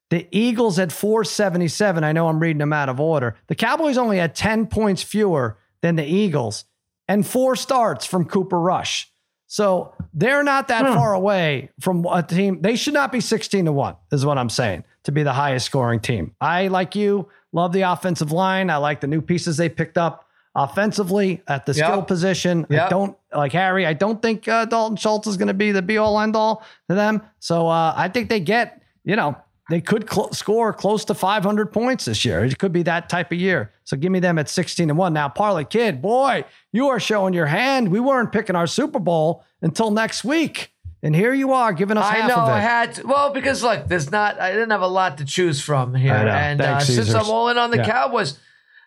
The 0.08 0.28
Eagles 0.30 0.76
had 0.76 0.92
477. 0.92 2.04
I 2.04 2.12
know 2.12 2.28
I'm 2.28 2.38
reading 2.38 2.58
them 2.58 2.72
out 2.72 2.88
of 2.88 3.00
order. 3.00 3.34
The 3.48 3.56
Cowboys 3.56 3.98
only 3.98 4.18
had 4.18 4.36
10 4.36 4.66
points 4.66 5.02
fewer 5.02 5.58
than 5.80 5.96
the 5.96 6.04
Eagles 6.04 6.64
and 7.08 7.26
four 7.26 7.56
starts 7.56 8.06
from 8.06 8.24
Cooper 8.24 8.60
Rush. 8.60 9.10
So 9.46 9.94
they're 10.12 10.42
not 10.42 10.68
that 10.68 10.82
far 10.94 11.14
away 11.14 11.70
from 11.80 12.04
a 12.06 12.22
team. 12.22 12.62
They 12.62 12.74
should 12.74 12.94
not 12.94 13.12
be 13.12 13.20
16 13.20 13.66
to 13.66 13.72
1, 13.72 13.96
is 14.10 14.26
what 14.26 14.38
I'm 14.38 14.50
saying, 14.50 14.84
to 15.06 15.12
be 15.12 15.22
the 15.22 15.32
highest 15.32 15.66
scoring 15.66 15.98
team. 16.00 16.34
I, 16.40 16.68
like 16.68 16.94
you, 16.94 17.28
love 17.52 17.72
the 17.72 17.82
offensive 17.82 18.30
line. 18.32 18.70
I 18.70 18.76
like 18.76 19.00
the 19.00 19.06
new 19.06 19.20
pieces 19.22 19.56
they 19.56 19.68
picked 19.68 19.98
up 19.98 20.26
offensively 20.54 21.42
at 21.48 21.66
the 21.66 21.72
Yep. 21.72 21.86
skill 21.86 22.02
position. 22.02 22.66
I 22.70 22.88
don't, 22.88 23.16
like 23.34 23.52
Harry, 23.52 23.86
I 23.86 23.92
don't 23.92 24.20
think 24.20 24.48
uh, 24.48 24.64
Dalton 24.64 24.96
Schultz 24.96 25.26
is 25.26 25.36
going 25.36 25.48
to 25.48 25.54
be 25.54 25.72
the 25.72 25.82
be 25.82 25.98
all 25.98 26.18
end 26.20 26.34
all 26.36 26.64
to 26.88 26.94
them. 26.94 27.22
So 27.40 27.68
uh, 27.68 27.94
I 27.96 28.08
think 28.08 28.28
they 28.28 28.40
get, 28.40 28.82
you 29.04 29.16
know, 29.16 29.36
they 29.68 29.80
could 29.80 30.10
cl- 30.10 30.32
score 30.32 30.72
close 30.72 31.04
to 31.06 31.14
500 31.14 31.72
points 31.72 32.04
this 32.04 32.24
year. 32.24 32.44
It 32.44 32.58
could 32.58 32.72
be 32.72 32.84
that 32.84 33.08
type 33.08 33.32
of 33.32 33.38
year. 33.38 33.72
So 33.84 33.96
give 33.96 34.12
me 34.12 34.20
them 34.20 34.38
at 34.38 34.48
16 34.48 34.88
and 34.90 34.98
1. 34.98 35.12
Now, 35.12 35.28
Parlay 35.28 35.64
Kid, 35.64 36.00
boy, 36.00 36.44
you 36.72 36.88
are 36.88 37.00
showing 37.00 37.34
your 37.34 37.46
hand. 37.46 37.90
We 37.90 38.00
weren't 38.00 38.32
picking 38.32 38.54
our 38.56 38.66
Super 38.68 38.98
Bowl 39.00 39.44
until 39.62 39.90
next 39.90 40.24
week. 40.24 40.72
And 41.06 41.14
here 41.14 41.32
you 41.32 41.52
are 41.52 41.72
giving 41.72 41.96
us 41.96 42.04
I 42.04 42.14
half 42.16 42.28
know 42.28 42.34
of 42.36 42.48
it. 42.48 42.52
I 42.52 42.54
know. 42.54 42.54
I 42.56 42.60
had 42.60 42.94
to, 42.96 43.06
well 43.06 43.32
because 43.32 43.62
look, 43.62 43.86
there's 43.86 44.10
not 44.10 44.40
I 44.40 44.50
didn't 44.52 44.70
have 44.70 44.82
a 44.82 44.88
lot 44.88 45.18
to 45.18 45.24
choose 45.24 45.60
from 45.60 45.94
here, 45.94 46.12
I 46.12 46.24
know. 46.24 46.30
and 46.30 46.60
uh, 46.60 46.80
since 46.80 47.14
I'm 47.14 47.30
all 47.30 47.48
in 47.48 47.58
on 47.58 47.70
the 47.70 47.76
Yeah. 47.78 47.86
Cowboys, 47.86 48.38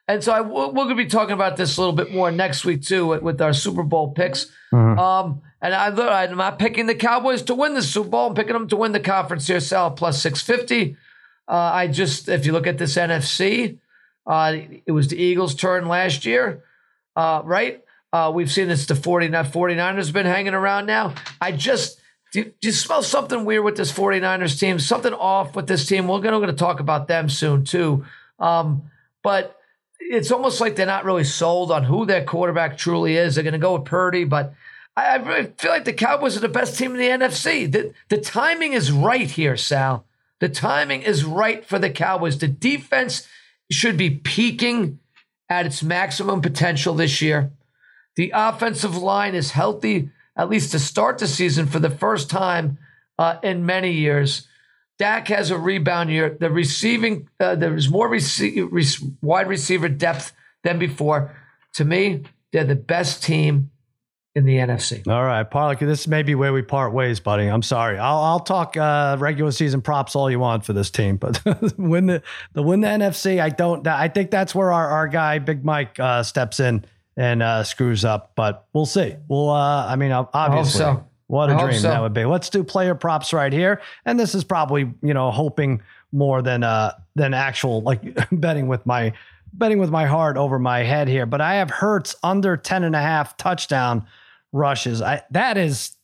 and 0.08 0.24
so 0.24 0.34
I, 0.34 0.42
we're 0.42 0.72
going 0.74 0.90
to 0.90 0.96
be 0.96 1.06
talking 1.06 1.34
about 1.34 1.56
this 1.56 1.78
a 1.78 1.82
little 1.82 1.96
bit 1.96 2.12
more 2.14 2.30
next 2.32 2.66
week 2.66 2.84
too 2.84 3.08
with, 3.08 3.22
with 3.22 3.42
our 3.42 3.54
Super 3.54 3.84
Bowl 3.84 4.12
picks. 4.12 4.48
Mhm. 4.74 4.98
Um, 4.98 5.42
and 5.62 5.74
I, 5.74 5.88
I'm 6.24 6.38
not 6.38 6.58
picking 6.60 6.86
the 6.88 6.96
Cowboys 6.96 7.42
to 7.44 7.56
win 7.56 7.74
the 7.74 7.82
Super 7.82 8.10
Bowl. 8.10 8.28
I'm 8.28 8.34
picking 8.36 8.54
them 8.54 8.68
to 8.70 8.76
win 8.76 8.92
the 8.92 9.00
conference 9.00 9.48
here, 9.48 9.60
Sal 9.60 9.92
plus 9.92 10.22
six 10.22 10.42
fifty. 10.42 10.98
Uh, 11.48 11.54
I 11.54 11.88
just 11.88 12.28
if 12.28 12.46
you 12.46 12.52
look 12.52 12.68
at 12.68 12.78
this 12.78 12.96
NFC, 12.96 13.78
uh, 14.28 14.58
it 14.86 14.92
was 14.92 15.08
the 15.08 15.18
Eagles' 15.18 15.56
turn 15.56 15.88
last 15.88 16.26
year, 16.26 16.64
uh, 17.16 17.42
right? 17.46 17.82
Uh, 18.12 18.32
we've 18.34 18.52
seen 18.52 18.68
this. 18.68 18.86
The 18.88 18.96
49 18.96 19.46
49ers 19.46 20.12
been 20.12 20.26
hanging 20.26 20.54
around 20.56 20.86
now. 20.88 21.14
I 21.40 21.52
just 21.52 22.00
do, 22.32 22.44
do 22.44 22.68
you 22.68 22.72
smell 22.72 23.02
something 23.02 23.46
weird 23.46 23.64
with 23.64 23.78
this 23.78 23.92
49ers 23.92 24.60
team? 24.60 24.80
Something 24.80 25.14
off 25.14 25.56
with 25.56 25.68
this 25.68 25.86
team. 25.86 26.08
We're 26.08 26.20
going 26.20 26.46
to 26.46 26.54
talk 26.54 26.80
about 26.80 27.08
them 27.08 27.30
soon 27.30 27.64
too. 27.64 28.06
Um, 28.38 28.84
but 29.24 29.58
it's 30.00 30.32
almost 30.32 30.62
like 30.62 30.76
they're 30.76 30.86
not 30.86 31.06
really 31.06 31.24
sold 31.24 31.72
on 31.72 31.84
who 31.84 32.06
their 32.06 32.24
quarterback 32.24 32.78
truly 32.78 33.16
is. 33.16 33.36
They're 33.36 33.44
going 33.44 33.54
to 33.54 33.60
go 33.60 33.76
with 33.78 33.86
Purdy, 33.86 34.24
but 34.24 34.54
I, 34.96 35.06
I 35.06 35.16
really 35.16 35.52
feel 35.58 35.72
like 35.72 35.86
the 35.86 35.94
Cowboys 35.94 36.38
are 36.38 36.42
the 36.42 36.50
best 36.50 36.78
team 36.78 36.96
in 36.96 36.98
the 36.98 37.26
NFC. 37.26 37.72
The, 37.72 37.94
the 38.10 38.18
timing 38.18 38.74
is 38.74 38.92
right 38.92 39.30
here, 39.30 39.58
Sal. 39.58 40.06
The 40.40 40.50
timing 40.50 41.02
is 41.02 41.26
right 41.26 41.66
for 41.66 41.80
the 41.80 41.90
Cowboys. 41.90 42.38
The 42.38 42.48
defense 42.48 43.28
should 43.72 43.98
be 43.98 44.10
peaking 44.10 45.00
at 45.50 45.66
its 45.66 45.84
maximum 45.84 46.42
potential 46.42 46.94
this 46.94 47.22
year. 47.22 47.52
The 48.16 48.32
offensive 48.34 48.98
line 48.98 49.36
is 49.36 49.52
healthy, 49.52 50.10
at 50.40 50.48
least 50.48 50.72
to 50.72 50.80
start 50.80 51.18
the 51.18 51.28
season 51.28 51.68
for 51.68 51.80
the 51.80 51.90
first 51.90 52.30
time 52.30 52.78
uh, 53.18 53.38
in 53.44 53.66
many 53.66 53.92
years. 53.92 54.48
Dak 54.98 55.28
has 55.28 55.52
a 55.52 55.58
rebound 55.58 56.10
year. 56.10 56.38
The 56.40 56.50
receiving, 56.50 57.28
uh, 57.42 57.56
there's 57.56 57.90
more 57.90 58.10
rec- 58.10 58.86
wide 59.22 59.48
receiver 59.48 59.90
depth 59.90 60.32
than 60.64 60.80
before. 60.80 61.36
To 61.74 61.84
me, 61.86 62.24
they're 62.54 62.64
the 62.64 62.76
best 62.76 63.22
team 63.22 63.70
in 64.34 64.46
the 64.46 64.56
NFC. 64.56 65.06
All 65.08 65.26
right, 65.26 65.44
Parlay, 65.44 65.76
this 65.76 66.08
may 66.08 66.24
be 66.24 66.36
where 66.36 66.54
we 66.54 66.62
part 66.62 66.94
ways, 66.94 67.20
buddy. 67.20 67.48
I'm 67.48 67.62
sorry. 67.62 67.98
I'll, 67.98 68.20
I'll 68.20 68.40
talk 68.40 68.78
uh, 68.78 69.18
regular 69.20 69.52
season 69.52 69.82
props 69.82 70.16
all 70.16 70.32
you 70.32 70.40
want 70.40 70.64
for 70.64 70.72
this 70.72 70.90
team, 70.90 71.18
but 71.18 71.42
win 71.78 72.06
the 72.06 72.22
the 72.54 72.64
win 72.64 72.80
the 72.80 72.88
NFC. 72.88 73.42
I 73.42 73.50
don't. 73.50 73.86
I 73.86 74.08
think 74.08 74.32
that's 74.32 74.56
where 74.56 74.72
our, 74.72 74.88
our 74.88 75.08
guy 75.08 75.40
Big 75.40 75.66
Mike 75.66 76.00
uh, 76.00 76.24
steps 76.24 76.62
in 76.62 76.86
and 77.20 77.44
uh, 77.44 77.64
screws 77.64 78.06
up. 78.06 78.32
But 78.36 78.66
we'll 78.74 78.88
see. 78.88 79.16
Well, 79.28 79.50
uh, 79.50 79.86
I 79.86 79.96
mean, 79.96 80.12
obviously. 80.12 80.86
I 80.86 81.02
what 81.28 81.52
a 81.52 81.58
dream 81.60 81.80
so. 81.80 81.90
that 81.90 82.02
would 82.02 82.14
be. 82.14 82.26
Let's 82.26 82.50
do 82.50 82.64
player 82.64 82.96
props 82.96 83.34
right 83.34 83.54
here. 83.54 83.82
And 84.04 84.20
this 84.20 84.34
is 84.34 84.44
probably, 84.44 84.92
you 85.04 85.14
know, 85.14 85.30
hoping 85.30 85.84
more 86.12 86.42
than 86.42 86.64
uh 86.64 86.94
than 87.14 87.36
actual 87.36 87.82
like 87.82 88.02
betting 88.32 88.68
with 88.68 88.84
my 88.88 89.14
betting 89.54 89.78
with 89.78 89.92
my 89.92 90.08
heart 90.08 90.38
over 90.38 90.58
my 90.58 90.80
head 90.80 91.08
here. 91.08 91.28
But 91.28 91.40
I 91.40 91.56
have 91.56 91.70
Hurts 91.70 92.16
under 92.24 92.58
10 92.58 92.84
and 92.84 92.96
a 92.96 93.02
half 93.02 93.38
touchdown 93.38 94.08
rushes. 94.52 95.04
I 95.04 95.22
that 95.30 95.56
is 95.56 95.96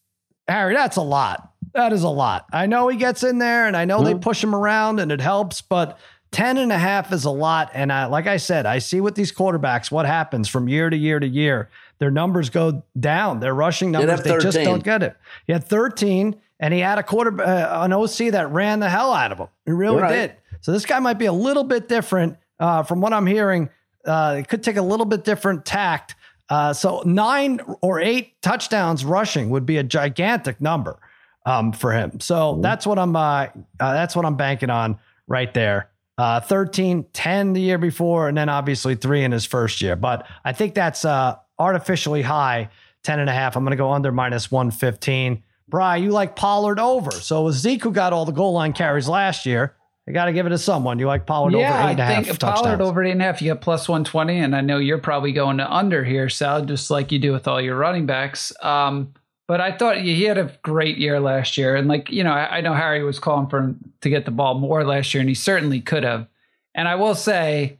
Harry, 0.47 0.75
that's 0.75 0.97
a 0.97 1.01
lot. 1.01 1.53
That 1.73 1.91
is 1.91 2.03
a 2.03 2.09
lot. 2.09 2.45
I 2.53 2.67
know 2.67 2.87
he 2.87 2.97
gets 2.97 3.23
in 3.23 3.39
there 3.39 3.65
and 3.65 3.75
I 3.75 3.85
know 3.85 4.01
mm-hmm. 4.01 4.05
they 4.05 4.19
push 4.19 4.43
him 4.43 4.53
around 4.53 4.99
and 4.99 5.11
it 5.11 5.21
helps, 5.21 5.59
but 5.59 5.97
10 6.35 6.57
and 6.57 6.69
a 6.69 6.77
half 6.77 7.13
is 7.13 7.23
a 7.23 7.29
lot. 7.29 7.71
And 7.73 7.93
I, 7.93 8.07
like 8.07 8.27
I 8.27 8.35
said, 8.35 8.65
I 8.65 8.79
see 8.79 8.99
with 8.99 9.15
these 9.15 9.31
quarterbacks 9.31 9.89
what 9.89 10.05
happens 10.05 10.49
from 10.49 10.67
year 10.67 10.89
to 10.89 10.97
year 10.97 11.17
to 11.17 11.25
year 11.25 11.69
their 11.99 12.11
numbers 12.11 12.49
go 12.49 12.83
down. 12.99 13.39
Their 13.39 13.55
rushing 13.55 13.89
numbers, 13.91 14.21
they 14.21 14.37
just 14.39 14.57
don't 14.57 14.83
get 14.83 15.01
it. 15.01 15.15
He 15.47 15.53
had 15.53 15.63
13, 15.63 16.35
and 16.59 16.73
he 16.73 16.81
had 16.81 16.99
a 16.99 17.03
quarter, 17.03 17.41
uh, 17.41 17.85
an 17.85 17.93
OC 17.93 18.33
that 18.33 18.51
ran 18.51 18.81
the 18.81 18.89
hell 18.89 19.13
out 19.13 19.31
of 19.31 19.37
him. 19.37 19.47
He 19.65 19.71
really 19.71 20.01
right. 20.01 20.11
did. 20.11 20.35
So 20.59 20.73
this 20.73 20.85
guy 20.85 20.99
might 20.99 21.17
be 21.17 21.27
a 21.27 21.31
little 21.31 21.63
bit 21.63 21.87
different 21.87 22.35
uh, 22.59 22.83
from 22.83 22.99
what 22.99 23.13
I'm 23.13 23.27
hearing. 23.27 23.69
Uh, 24.05 24.35
it 24.39 24.49
could 24.49 24.61
take 24.61 24.75
a 24.75 24.81
little 24.81 25.05
bit 25.05 25.23
different 25.23 25.63
tact. 25.63 26.15
Uh, 26.49 26.73
so 26.73 27.01
nine 27.05 27.61
or 27.79 28.01
eight 28.01 28.41
touchdowns 28.41 29.05
rushing 29.05 29.51
would 29.51 29.65
be 29.65 29.77
a 29.77 29.83
gigantic 29.83 30.59
number 30.59 30.99
um, 31.45 31.71
for 31.71 31.93
him. 31.93 32.19
So 32.19 32.35
mm-hmm. 32.35 32.61
that's 32.61 32.85
what 32.85 32.99
I'm. 32.99 33.15
Uh, 33.15 33.47
uh, 33.79 33.93
that's 33.93 34.17
what 34.17 34.25
I'm 34.25 34.35
banking 34.35 34.69
on 34.69 34.99
right 35.27 35.53
there. 35.53 35.91
Uh, 36.17 36.39
13, 36.39 37.05
10 37.11 37.53
the 37.53 37.61
year 37.61 37.77
before, 37.77 38.29
and 38.29 38.37
then 38.37 38.47
obviously 38.47 38.95
three 38.95 39.23
in 39.23 39.33
his 39.33 39.45
first 39.45 39.81
year. 39.81 39.97
But 39.97 40.25
I 40.45 40.53
think 40.53 40.73
that's 40.73 41.03
uh, 41.03 41.35
artificially 41.59 42.21
high, 42.21 42.69
10 43.03 43.19
and 43.19 43.29
a 43.29 43.33
half. 43.33 43.57
I'm 43.57 43.63
going 43.63 43.71
to 43.71 43.77
go 43.77 43.91
under 43.91 44.11
minus 44.11 44.49
115. 44.49 45.43
Bry, 45.67 45.97
you 45.97 46.11
like 46.11 46.35
Pollard 46.35 46.79
over. 46.79 47.11
So 47.11 47.41
it 47.41 47.43
was 47.43 47.57
Zeke 47.57 47.83
who 47.83 47.91
got 47.91 48.13
all 48.13 48.25
the 48.25 48.31
goal 48.31 48.53
line 48.53 48.71
carries 48.71 49.09
last 49.09 49.45
year. 49.45 49.75
I 50.07 50.11
got 50.11 50.25
to 50.25 50.33
give 50.33 50.45
it 50.45 50.49
to 50.49 50.57
someone. 50.59 50.99
You 50.99 51.07
like 51.07 51.25
Pollard 51.25 51.53
yeah, 51.53 51.79
over 51.79 51.87
eight 51.87 51.91
and 51.91 51.99
a 51.99 52.05
half? 52.05 52.19
I 52.19 52.23
think 52.23 52.39
Pollard 52.39 52.81
over 52.81 53.03
eight 53.03 53.11
and 53.11 53.21
a 53.21 53.25
half. 53.25 53.41
You 53.41 53.51
get 53.51 53.61
plus 53.61 53.89
120. 53.89 54.37
And 54.37 54.55
I 54.55 54.61
know 54.61 54.77
you're 54.77 54.99
probably 54.99 55.31
going 55.31 55.57
to 55.57 55.69
under 55.69 56.03
here, 56.03 56.29
Sal, 56.29 56.63
just 56.63 56.91
like 56.91 57.11
you 57.11 57.17
do 57.17 57.31
with 57.31 57.47
all 57.47 57.59
your 57.59 57.75
running 57.75 58.05
backs. 58.05 58.53
Um, 58.61 59.13
but 59.47 59.61
I 59.61 59.71
thought 59.77 59.97
he 59.97 60.23
had 60.23 60.37
a 60.37 60.57
great 60.63 60.97
year 60.97 61.19
last 61.19 61.57
year. 61.57 61.75
And 61.75 61.87
like, 61.87 62.09
you 62.09 62.23
know, 62.23 62.31
I, 62.31 62.57
I 62.57 62.61
know 62.61 62.73
Harry 62.73 63.03
was 63.03 63.19
calling 63.19 63.47
for 63.47 63.59
him 63.59 63.93
to 64.01 64.09
get 64.09 64.25
the 64.25 64.31
ball 64.31 64.55
more 64.55 64.83
last 64.83 65.13
year, 65.13 65.21
and 65.21 65.29
he 65.29 65.35
certainly 65.35 65.81
could 65.81 66.03
have. 66.03 66.27
And 66.73 66.87
I 66.87 66.95
will 66.95 67.15
say, 67.15 67.79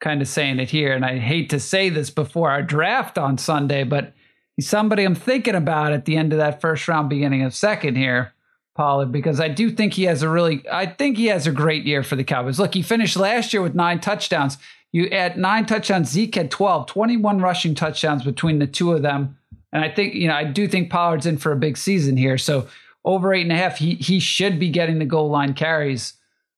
kind 0.00 0.20
of 0.20 0.28
saying 0.28 0.58
it 0.58 0.70
here, 0.70 0.92
and 0.92 1.04
I 1.04 1.18
hate 1.18 1.50
to 1.50 1.60
say 1.60 1.88
this 1.88 2.10
before 2.10 2.50
our 2.50 2.62
draft 2.62 3.16
on 3.16 3.38
Sunday, 3.38 3.82
but 3.82 4.12
he's 4.56 4.68
somebody 4.68 5.04
I'm 5.04 5.14
thinking 5.14 5.54
about 5.54 5.92
at 5.92 6.04
the 6.04 6.16
end 6.16 6.32
of 6.32 6.38
that 6.38 6.60
first 6.60 6.86
round, 6.86 7.08
beginning 7.08 7.42
of 7.42 7.54
second 7.54 7.96
here, 7.96 8.34
Pollard, 8.74 9.10
because 9.10 9.40
I 9.40 9.48
do 9.48 9.70
think 9.70 9.94
he 9.94 10.04
has 10.04 10.22
a 10.22 10.28
really, 10.28 10.68
I 10.70 10.84
think 10.84 11.16
he 11.16 11.26
has 11.26 11.46
a 11.46 11.52
great 11.52 11.84
year 11.84 12.02
for 12.02 12.14
the 12.14 12.24
Cowboys. 12.24 12.60
Look, 12.60 12.74
he 12.74 12.82
finished 12.82 13.16
last 13.16 13.54
year 13.54 13.62
with 13.62 13.74
nine 13.74 14.00
touchdowns. 14.00 14.58
You 14.92 15.08
add 15.08 15.38
nine 15.38 15.64
touchdowns, 15.64 16.10
Zeke 16.10 16.34
had 16.34 16.50
12, 16.50 16.86
21 16.86 17.38
rushing 17.40 17.74
touchdowns 17.74 18.22
between 18.22 18.58
the 18.58 18.66
two 18.66 18.92
of 18.92 19.02
them. 19.02 19.35
And 19.72 19.84
I 19.84 19.90
think, 19.90 20.14
you 20.14 20.28
know, 20.28 20.34
I 20.34 20.44
do 20.44 20.68
think 20.68 20.90
Pollard's 20.90 21.26
in 21.26 21.38
for 21.38 21.52
a 21.52 21.56
big 21.56 21.76
season 21.76 22.16
here. 22.16 22.38
So 22.38 22.68
over 23.04 23.32
eight 23.34 23.42
and 23.42 23.52
a 23.52 23.56
half, 23.56 23.78
he 23.78 23.94
he 23.94 24.20
should 24.20 24.58
be 24.58 24.68
getting 24.68 24.98
the 24.98 25.04
goal 25.04 25.28
line 25.28 25.54
carries 25.54 26.14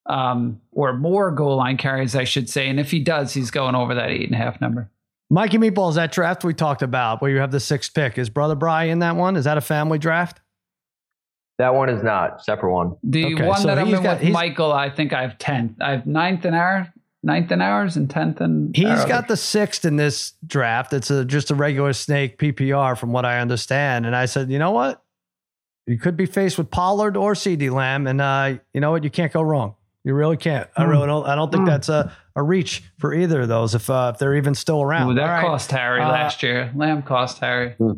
um, 0.07 0.61
or 0.73 0.93
more 0.95 1.31
goal 1.31 1.57
line 1.57 1.77
carries, 1.77 2.17
I 2.17 2.25
should 2.25 2.49
say. 2.49 2.69
And 2.69 2.81
if 2.81 2.91
he 2.91 3.01
does, 3.01 3.35
he's 3.35 3.51
going 3.51 3.75
over 3.75 3.95
that 3.95 4.11
eight 4.11 4.25
and 4.25 4.35
a 4.35 4.39
half 4.39 4.61
number. 4.61 4.91
Mikey 5.31 5.59
Meatballs, 5.59 5.97
that 5.97 6.11
draft 6.11 6.43
we 6.43 6.55
talked 6.55 6.81
about 6.81 7.21
where 7.21 7.31
you 7.31 7.39
have 7.39 7.51
the 7.51 7.61
sixth 7.61 7.93
pick. 7.93 8.17
Is 8.17 8.31
Brother 8.31 8.55
Bry 8.55 8.85
in 8.85 9.01
that 9.01 9.17
one? 9.17 9.37
Is 9.37 9.45
that 9.45 9.59
a 9.59 9.61
family 9.61 9.99
draft? 9.99 10.41
That 11.59 11.75
one 11.75 11.89
is 11.89 12.03
not 12.03 12.43
separate 12.43 12.73
one. 12.73 12.97
The 13.03 13.35
okay, 13.35 13.47
one 13.47 13.61
so 13.61 13.67
that 13.67 13.79
I'm 13.79 13.93
in 13.93 14.03
got, 14.03 14.21
with 14.21 14.31
Michael, 14.31 14.73
I 14.73 14.89
think 14.89 15.13
I 15.13 15.23
have 15.23 15.37
ten. 15.39 15.77
I 15.81 15.91
have 15.91 16.07
ninth 16.07 16.45
and 16.45 16.55
hour, 16.55 16.93
ninth 17.23 17.51
and 17.51 17.63
ours 17.63 17.97
and 17.97 18.09
tenth 18.09 18.41
and. 18.41 18.75
He's 18.77 19.05
got 19.05 19.29
the 19.29 19.37
sixth 19.37 19.85
in 19.85 19.97
this 19.97 20.35
draft. 20.47 20.93
It's 20.93 21.11
a, 21.11 21.25
just 21.25 21.51
a 21.51 21.55
regular 21.55 21.93
snake 21.93 22.39
PPR, 22.39 22.97
from 22.97 23.13
what 23.13 23.25
I 23.25 23.41
understand. 23.41 24.07
And 24.07 24.15
I 24.15 24.27
said, 24.27 24.51
you 24.51 24.59
know 24.59 24.71
what? 24.71 25.03
You 25.87 25.99
could 25.99 26.17
be 26.17 26.27
faced 26.27 26.59
with 26.59 26.71
Pollard 26.71 27.17
or 27.17 27.33
CeeDee 27.33 27.71
Lamb, 27.71 28.07
and 28.07 28.21
uh, 28.21 28.59
you 28.75 28.81
know 28.81 28.91
what? 28.91 29.05
You 29.05 29.11
can't 29.11 29.33
go 29.33 29.41
wrong. 29.41 29.75
You 30.05 30.15
really 30.15 30.37
can't. 30.37 30.69
I 30.77 30.85
really 30.85 31.07
don't. 31.07 31.27
I 31.27 31.35
don't 31.35 31.51
think 31.51 31.65
mm. 31.65 31.67
that's 31.67 31.89
a, 31.89 32.15
a 32.37 32.43
reach 32.43 32.83
for 32.99 33.13
either 33.13 33.43
of 33.43 33.49
those 33.49 33.75
if 33.75 33.91
uh, 33.91 34.13
if 34.15 34.19
they're 34.19 34.37
even 34.37 34.55
still 34.55 34.83
around. 34.83 35.11
Ooh, 35.11 35.15
that 35.15 35.27
right. 35.27 35.41
cost 35.45 35.71
Harry 35.71 36.01
uh, 36.01 36.09
last 36.09 36.43
year. 36.43 36.73
Lamb 36.75 37.03
cost 37.03 37.39
Harry. 37.39 37.73
Hmm. 37.73 37.93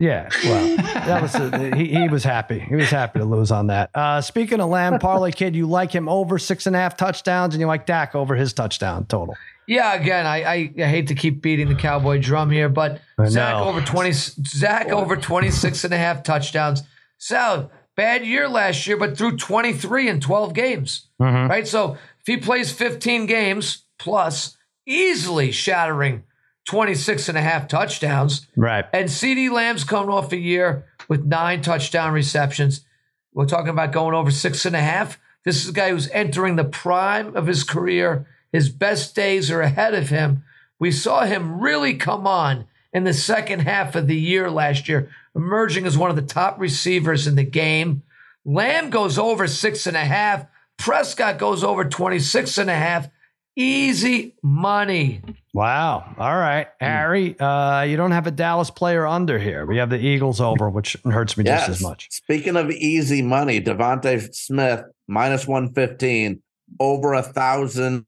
Yeah, 0.00 0.28
well, 0.44 0.76
that 0.76 1.22
was 1.22 1.34
a, 1.36 1.76
he. 1.76 1.86
He 1.86 2.08
was 2.08 2.24
happy. 2.24 2.58
He 2.58 2.74
was 2.74 2.90
happy 2.90 3.20
to 3.20 3.24
lose 3.24 3.52
on 3.52 3.68
that. 3.68 3.90
Uh, 3.94 4.20
speaking 4.20 4.60
of 4.60 4.68
Lamb, 4.68 4.98
Parlay 4.98 5.30
Kid, 5.30 5.54
you 5.54 5.66
like 5.66 5.92
him 5.92 6.08
over 6.08 6.38
six 6.38 6.66
and 6.66 6.74
a 6.74 6.78
half 6.80 6.96
touchdowns, 6.96 7.54
and 7.54 7.60
you 7.60 7.68
like 7.68 7.86
Dak 7.86 8.16
over 8.16 8.34
his 8.34 8.52
touchdown 8.52 9.06
total. 9.06 9.36
Yeah, 9.68 9.94
again, 9.94 10.26
I, 10.26 10.42
I, 10.42 10.72
I 10.78 10.86
hate 10.86 11.06
to 11.08 11.14
keep 11.14 11.40
beating 11.40 11.68
the 11.68 11.76
Cowboy 11.76 12.18
drum 12.20 12.50
here, 12.50 12.68
but 12.68 13.00
Dak 13.16 13.54
over 13.54 13.80
twenty, 13.80 14.12
Dak 14.58 14.88
over 14.88 15.16
26 15.16 15.84
and 15.84 15.94
a 15.94 15.96
half 15.96 16.24
touchdowns. 16.24 16.82
Sal, 17.18 17.70
bad 17.96 18.26
year 18.26 18.48
last 18.48 18.86
year, 18.86 18.96
but 18.96 19.16
threw 19.16 19.36
23 19.36 20.08
in 20.08 20.20
12 20.20 20.52
games. 20.54 21.08
Mm-hmm. 21.20 21.48
Right? 21.48 21.66
So 21.66 21.92
if 21.92 22.26
he 22.26 22.36
plays 22.36 22.72
15 22.72 23.26
games 23.26 23.84
plus, 23.98 24.56
easily 24.86 25.52
shattering 25.52 26.24
26 26.66 27.28
and 27.28 27.38
a 27.38 27.42
half 27.42 27.68
touchdowns. 27.68 28.46
Right. 28.56 28.84
And 28.92 29.08
CeeDee 29.08 29.50
Lamb's 29.50 29.84
coming 29.84 30.10
off 30.10 30.32
a 30.32 30.36
year 30.36 30.86
with 31.08 31.24
nine 31.24 31.60
touchdown 31.60 32.12
receptions. 32.12 32.84
We're 33.32 33.46
talking 33.46 33.70
about 33.70 33.92
going 33.92 34.14
over 34.14 34.30
six 34.30 34.64
and 34.64 34.76
a 34.76 34.80
half. 34.80 35.18
This 35.44 35.62
is 35.62 35.70
a 35.70 35.72
guy 35.72 35.90
who's 35.90 36.08
entering 36.10 36.56
the 36.56 36.64
prime 36.64 37.36
of 37.36 37.46
his 37.46 37.64
career. 37.64 38.26
His 38.52 38.68
best 38.68 39.14
days 39.14 39.50
are 39.50 39.60
ahead 39.60 39.94
of 39.94 40.08
him. 40.08 40.44
We 40.78 40.90
saw 40.90 41.24
him 41.24 41.60
really 41.60 41.94
come 41.94 42.26
on 42.26 42.66
in 42.92 43.04
the 43.04 43.12
second 43.12 43.60
half 43.60 43.94
of 43.94 44.06
the 44.06 44.16
year 44.16 44.50
last 44.50 44.88
year, 44.88 45.10
emerging 45.34 45.84
as 45.84 45.98
one 45.98 46.10
of 46.10 46.16
the 46.16 46.22
top 46.22 46.58
receivers 46.58 47.26
in 47.26 47.34
the 47.34 47.44
game. 47.44 48.02
Lamb 48.44 48.90
goes 48.90 49.18
over 49.18 49.46
six 49.48 49.86
and 49.86 49.96
a 49.96 50.04
half. 50.04 50.46
Prescott 50.78 51.38
goes 51.38 51.64
over 51.64 51.84
26 51.84 52.58
and 52.58 52.70
a 52.70 52.74
half. 52.74 53.08
Easy 53.56 54.34
money. 54.42 55.22
Wow. 55.52 56.14
All 56.18 56.36
right. 56.36 56.66
Harry, 56.80 57.38
uh, 57.38 57.82
you 57.82 57.96
don't 57.96 58.10
have 58.10 58.26
a 58.26 58.32
Dallas 58.32 58.70
player 58.70 59.06
under 59.06 59.38
here. 59.38 59.64
We 59.64 59.76
have 59.76 59.90
the 59.90 59.98
Eagles 59.98 60.40
over, 60.40 60.68
which 60.68 60.96
hurts 61.04 61.36
me 61.36 61.44
yes. 61.44 61.60
just 61.60 61.70
as 61.70 61.82
much. 61.82 62.08
Speaking 62.10 62.56
of 62.56 62.70
easy 62.72 63.22
money, 63.22 63.60
DeVonta 63.60 64.34
Smith 64.34 64.82
minus 65.06 65.46
115, 65.46 66.42
over 66.80 67.14
a 67.14 67.22
thousand 67.22 68.06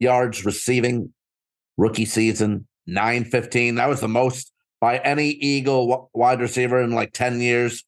yards 0.00 0.44
receiving 0.44 1.12
rookie 1.76 2.04
season, 2.04 2.66
915. 2.86 3.76
That 3.76 3.88
was 3.88 4.00
the 4.00 4.08
most 4.08 4.52
by 4.80 4.98
any 4.98 5.30
Eagle 5.30 6.10
wide 6.12 6.40
receiver 6.40 6.80
in 6.82 6.90
like 6.90 7.12
10 7.12 7.40
years. 7.40 7.84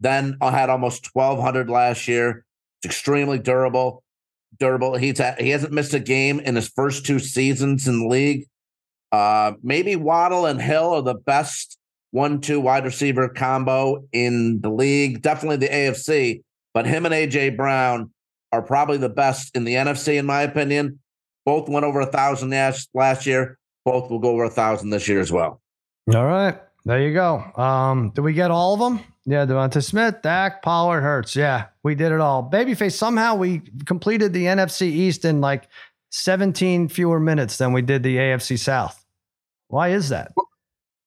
Then 0.00 0.36
I 0.40 0.50
had 0.50 0.70
almost 0.70 1.10
1,200 1.12 1.70
last 1.70 2.08
year. 2.08 2.44
It's 2.78 2.86
extremely 2.86 3.38
durable. 3.38 4.02
Durable. 4.60 4.96
He's 4.96 5.20
at, 5.20 5.40
he 5.40 5.50
hasn't 5.50 5.72
missed 5.72 5.94
a 5.94 6.00
game 6.00 6.40
in 6.40 6.56
his 6.56 6.68
first 6.68 7.06
two 7.06 7.18
seasons 7.18 7.86
in 7.86 8.00
the 8.00 8.08
league. 8.08 8.46
Uh, 9.12 9.52
maybe 9.62 9.96
Waddle 9.96 10.46
and 10.46 10.60
Hill 10.60 10.94
are 10.94 11.02
the 11.02 11.14
best 11.14 11.78
one-two 12.10 12.60
wide 12.60 12.84
receiver 12.84 13.28
combo 13.28 14.04
in 14.12 14.60
the 14.60 14.70
league. 14.70 15.22
Definitely 15.22 15.58
the 15.58 15.68
AFC, 15.68 16.42
but 16.74 16.86
him 16.86 17.06
and 17.06 17.14
AJ 17.14 17.56
Brown 17.56 18.12
are 18.52 18.62
probably 18.62 18.96
the 18.96 19.08
best 19.08 19.54
in 19.54 19.64
the 19.64 19.74
NFC, 19.74 20.18
in 20.18 20.26
my 20.26 20.42
opinion. 20.42 20.98
Both 21.44 21.68
went 21.68 21.84
over 21.84 22.00
a 22.00 22.06
thousand 22.06 22.50
last 22.50 22.88
last 22.94 23.26
year. 23.26 23.58
Both 23.84 24.10
will 24.10 24.18
go 24.18 24.30
over 24.30 24.44
a 24.44 24.50
thousand 24.50 24.90
this 24.90 25.08
year 25.08 25.20
as 25.20 25.32
well. 25.32 25.60
All 26.14 26.26
right. 26.26 26.58
There 26.84 27.00
you 27.06 27.12
go. 27.12 27.38
Um, 27.60 28.10
did 28.14 28.22
we 28.22 28.32
get 28.32 28.50
all 28.50 28.74
of 28.74 28.80
them? 28.80 29.04
Yeah, 29.26 29.44
Devonta 29.44 29.84
Smith, 29.84 30.22
Dak, 30.22 30.62
Pollard, 30.62 31.02
Hurts. 31.02 31.36
Yeah, 31.36 31.66
we 31.82 31.94
did 31.94 32.12
it 32.12 32.20
all. 32.20 32.48
Babyface, 32.48 32.92
somehow 32.92 33.34
we 33.34 33.60
completed 33.84 34.32
the 34.32 34.46
NFC 34.46 34.82
East 34.82 35.26
in 35.26 35.42
like 35.42 35.68
17 36.10 36.88
fewer 36.88 37.20
minutes 37.20 37.58
than 37.58 37.74
we 37.74 37.82
did 37.82 38.02
the 38.02 38.16
AFC 38.16 38.58
South. 38.58 39.04
Why 39.68 39.88
is 39.90 40.08
that? 40.08 40.32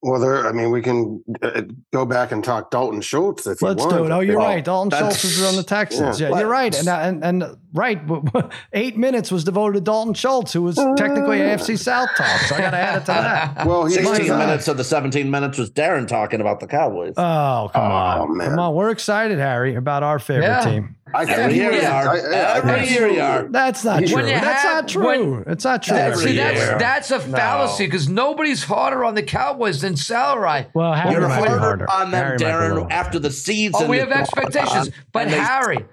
Well, 0.04 0.20
there. 0.20 0.48
I 0.48 0.52
mean, 0.52 0.72
we 0.72 0.82
can 0.82 1.24
uh, 1.42 1.62
go 1.94 2.06
back 2.06 2.32
and 2.32 2.44
talk 2.44 2.70
Dalton 2.72 3.02
Schultz 3.02 3.46
if 3.48 3.62
Let's 3.62 3.82
you 3.82 3.88
want. 3.88 3.92
Let's 3.92 3.98
do 3.98 4.06
it. 4.06 4.16
Oh, 4.16 4.20
you're 4.20 4.38
right. 4.38 4.64
Dalton 4.64 4.90
that's- 4.90 5.20
Schultz 5.20 5.38
is 5.38 5.44
on 5.44 5.56
the 5.56 5.64
Texans. 5.68 6.20
Yeah. 6.20 6.30
Yeah, 6.30 6.40
you're 6.40 6.50
right. 6.50 6.76
And, 6.78 6.88
and 6.90 7.24
and 7.44 7.58
right, 7.74 8.02
eight 8.74 8.98
minutes 8.98 9.32
was 9.32 9.44
devoted 9.44 9.74
to 9.76 9.82
Dalton 9.82 10.14
Schultz, 10.14 10.54
who 10.54 10.62
was 10.62 10.76
technically 10.98 11.40
AFC 11.40 11.78
South 11.78 12.10
talk. 12.18 12.40
So 12.42 12.56
I 12.56 12.60
got 12.60 12.72
to 12.72 12.78
add 12.78 12.98
it 12.98 13.00
to 13.02 13.06
that. 13.08 13.66
Well, 13.72 13.86
he 13.86 13.94
16 13.94 14.10
was, 14.22 14.30
uh, 14.30 14.38
minutes 14.38 14.68
of 14.68 14.78
the 14.78 14.84
17 14.84 15.30
minutes 15.30 15.58
was 15.58 15.70
Darren 15.72 16.08
talking 16.08 16.42
about 16.42 16.60
the 16.60 16.68
Cowboys. 16.68 17.14
Oh, 17.18 17.70
come 17.74 17.82
Oh, 17.92 17.96
on. 17.96 18.38
man. 18.38 18.50
Come 18.50 18.60
on. 18.60 18.76
We're 18.76 18.90
excited, 18.90 19.38
Harry, 19.40 19.76
about 19.76 20.04
our 20.04 20.20
favorite 20.20 20.46
Yeah. 20.48 20.62
team. 20.66 20.96
I 21.14 21.26
think 21.26 21.38
Every 21.40 21.54
he 21.56 21.60
year 21.60 21.72
was- 21.72 21.82
you 21.82 21.88
are. 21.88 22.18
Every 22.18 22.88
year 22.90 23.08
you 23.10 23.22
are. 23.22 23.44
That's 23.50 23.84
not 23.84 24.06
true. 24.06 24.24
That's 24.24 24.64
have- 24.64 24.74
not 24.76 24.88
true. 24.88 25.34
when- 25.36 25.44
it's 25.48 25.66
not 25.66 25.84
true. 25.84 25.98
Every 25.98 26.24
See, 26.24 26.36
that's 26.38 26.58
year. 26.58 26.78
that's 26.80 27.12
a 27.12 27.20
fallacy 27.20 27.86
because 27.86 28.08
nobody's 28.08 28.64
harder 28.64 29.04
on 29.04 29.16
the 29.16 29.24
Cowboys 29.24 29.82
than 29.82 29.98
Salary. 29.98 30.68
well, 30.74 30.94
Harry 30.94 31.12
You're 31.14 31.28
might 31.28 31.38
harder 31.48 31.60
harder. 31.60 31.90
on 31.92 32.12
them, 32.12 32.20
Harry 32.24 32.32
might 32.32 32.38
be 32.40 32.46
a 32.46 32.60
little- 32.70 32.86
Darren, 32.86 32.92
after 32.92 33.20
the 33.20 33.30
season. 33.32 33.82
Oh, 33.84 33.88
we 33.90 33.98
have 33.98 34.12
expectations, 34.12 34.88
on, 34.88 34.94
but 35.12 35.24
and 35.24 35.34
they- 35.34 35.38
Harry, 35.40 35.86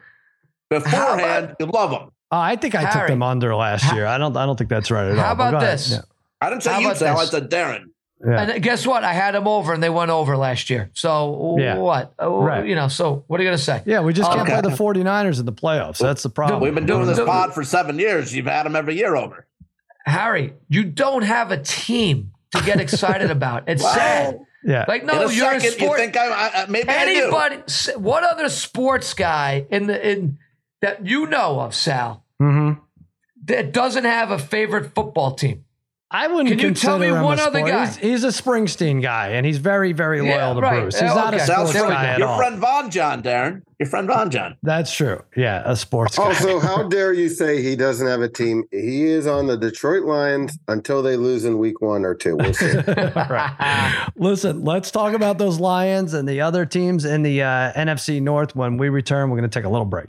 beforehand, 0.71 1.57
you 1.59 1.67
love 1.67 1.91
them. 1.91 2.11
Oh, 2.31 2.39
I 2.39 2.57
think 2.57 2.75
I 2.75 2.91
took 2.91 3.07
them 3.09 3.23
under 3.23 3.55
last 3.55 3.93
year. 3.95 4.05
I 4.07 4.19
don't. 4.19 4.37
I 4.37 4.45
don't 4.47 4.57
think 4.57 4.69
that's 4.71 4.91
right 4.91 5.07
at 5.11 5.19
all. 5.19 5.25
how 5.25 5.33
about 5.33 5.61
this? 5.61 5.91
Yeah. 5.93 6.01
I 6.41 6.51
didn't 6.51 6.63
say 6.63 6.73
How 6.73 6.79
you, 6.81 6.87
about 6.87 6.99
Sal. 6.99 7.17
I 7.17 7.21
this? 7.23 7.31
said 7.31 7.51
Darren. 7.51 7.85
Yeah. 8.25 8.41
and 8.51 8.63
guess 8.63 8.85
what? 8.87 9.05
I 9.05 9.13
had 9.13 9.35
them 9.35 9.47
over, 9.47 9.73
and 9.73 9.81
they 9.83 9.89
went 9.91 10.11
over 10.11 10.37
last 10.37 10.71
year. 10.71 10.91
So 10.93 11.57
Yeah. 11.59 11.77
what? 11.77 12.13
Uh, 12.21 12.29
Right. 12.31 12.67
You 12.67 12.75
know. 12.75 12.89
So 12.89 13.25
what 13.29 13.39
are 13.41 13.45
you 13.45 13.49
gonna 13.49 13.59
say? 13.59 13.81
Yeah, 13.87 14.01
we 14.01 14.13
just 14.13 14.29
can't 14.31 14.43
Okay. 14.43 14.61
play 14.61 14.71
the 14.71 14.77
49ers 14.77 15.39
in 15.41 15.47
the 15.47 15.53
playoffs. 15.53 15.99
That's 15.99 16.23
the 16.25 16.29
problem. 16.29 16.61
We've 16.61 16.75
been 16.75 16.85
doing 16.87 17.07
this 17.07 17.17
No, 17.19 17.25
no. 17.25 17.31
pod 17.31 17.55
for 17.55 17.63
seven 17.65 17.99
years. 17.99 18.35
You've 18.35 18.47
had 18.47 18.65
them 18.67 18.75
every 18.77 18.97
year 18.97 19.15
over. 19.17 19.47
Harry, 20.05 20.55
you 20.69 20.85
don't 20.85 21.23
have 21.23 21.51
a 21.53 21.59
team 21.59 22.33
to 22.53 22.63
get 22.63 22.81
excited 22.81 23.31
about. 23.31 23.65
It's 23.69 23.83
sad. 23.95 24.39
yeah. 24.65 24.85
Like 24.89 25.03
In 25.03 25.07
no, 25.07 25.27
a 25.29 25.33
you're 25.33 25.53
a 25.53 25.61
second, 25.61 25.81
you 25.81 25.87
sport. 25.87 25.99
think 26.01 26.17
I, 26.17 26.27
I 26.29 26.63
I- 26.63 26.67
maybe 26.67 26.89
I 26.89 27.05
do. 27.05 27.21
Anybody? 27.23 27.57
What 27.97 28.25
other 28.25 28.49
sports 28.49 29.15
guy 29.15 29.67
in 29.71 29.87
the 29.87 30.11
in 30.11 30.39
that 30.81 31.07
you 31.07 31.27
know 31.27 31.61
of, 31.61 31.75
Sal, 31.75 32.25
hmm 32.39 32.73
that 33.45 33.73
doesn't 33.73 34.05
have 34.05 34.31
a 34.31 34.39
favorite 34.39 34.95
football 34.95 35.33
team? 35.35 35.65
I 36.11 36.27
wouldn't 36.27 36.49
Can 36.49 36.59
you 36.59 36.75
tell 36.75 36.99
me 36.99 37.11
one 37.13 37.39
other 37.39 37.61
guy? 37.61 37.87
He's, 37.87 37.97
he's 37.97 38.25
a 38.25 38.29
Springsteen 38.29 39.03
guy, 39.03 39.29
and 39.29 39.45
he's 39.45 39.59
very, 39.59 39.93
very 39.93 40.21
loyal 40.23 40.31
Yeah, 40.31 40.55
to 40.55 40.61
right. 40.61 40.81
Bruce. 40.81 40.95
He's 40.95 41.03
Yeah, 41.03 41.15
not 41.15 41.35
a 41.35 41.41
sports 41.41 41.73
Sal's 41.73 41.91
guy 41.91 42.07
at 42.07 42.19
your 42.19 42.29
all. 42.29 42.39
friend 42.39 42.59
Von 42.59 42.91
John, 42.91 43.23
Darren. 43.23 43.63
Your 43.79 43.89
friend 43.89 44.07
Von 44.09 44.31
John. 44.31 44.57
That's 44.63 44.95
true. 44.95 45.23
Yeah, 45.37 45.63
a 45.67 45.77
sports 45.77 46.17
guy. 46.17 46.25
Also, 46.25 46.61
how 46.61 46.83
dare 46.89 47.13
you 47.13 47.29
say 47.29 47.63
he 47.63 47.77
doesn't 47.77 48.07
have 48.07 48.23
a 48.23 48.29
team? 48.29 48.65
He 48.71 49.05
is 49.05 49.27
on 49.27 49.47
the 49.47 49.57
Detroit 49.59 50.05
Lions 50.05 50.59
until 50.67 51.03
they 51.03 51.17
lose 51.17 51.45
in 51.45 51.59
week 51.59 51.81
one 51.83 52.05
or 52.07 52.15
two. 52.15 52.37
We'll 52.37 52.55
see. 52.55 52.73
right. 53.17 54.09
Listen, 54.17 54.65
let's 54.65 54.91
talk 54.91 55.13
about 55.15 55.37
those 55.39 55.61
Lions 55.61 56.15
and 56.15 56.27
the 56.29 56.41
other 56.41 56.65
teams 56.65 57.05
in 57.05 57.23
the 57.23 57.43
uh, 57.43 57.73
NFC 57.75 58.21
North 58.23 58.57
when 58.57 58.79
we 58.79 58.89
return. 58.89 59.29
We're 59.31 59.37
going 59.39 59.49
to 59.51 59.59
take 59.59 59.67
a 59.67 59.71
little 59.71 59.85
break. 59.87 60.09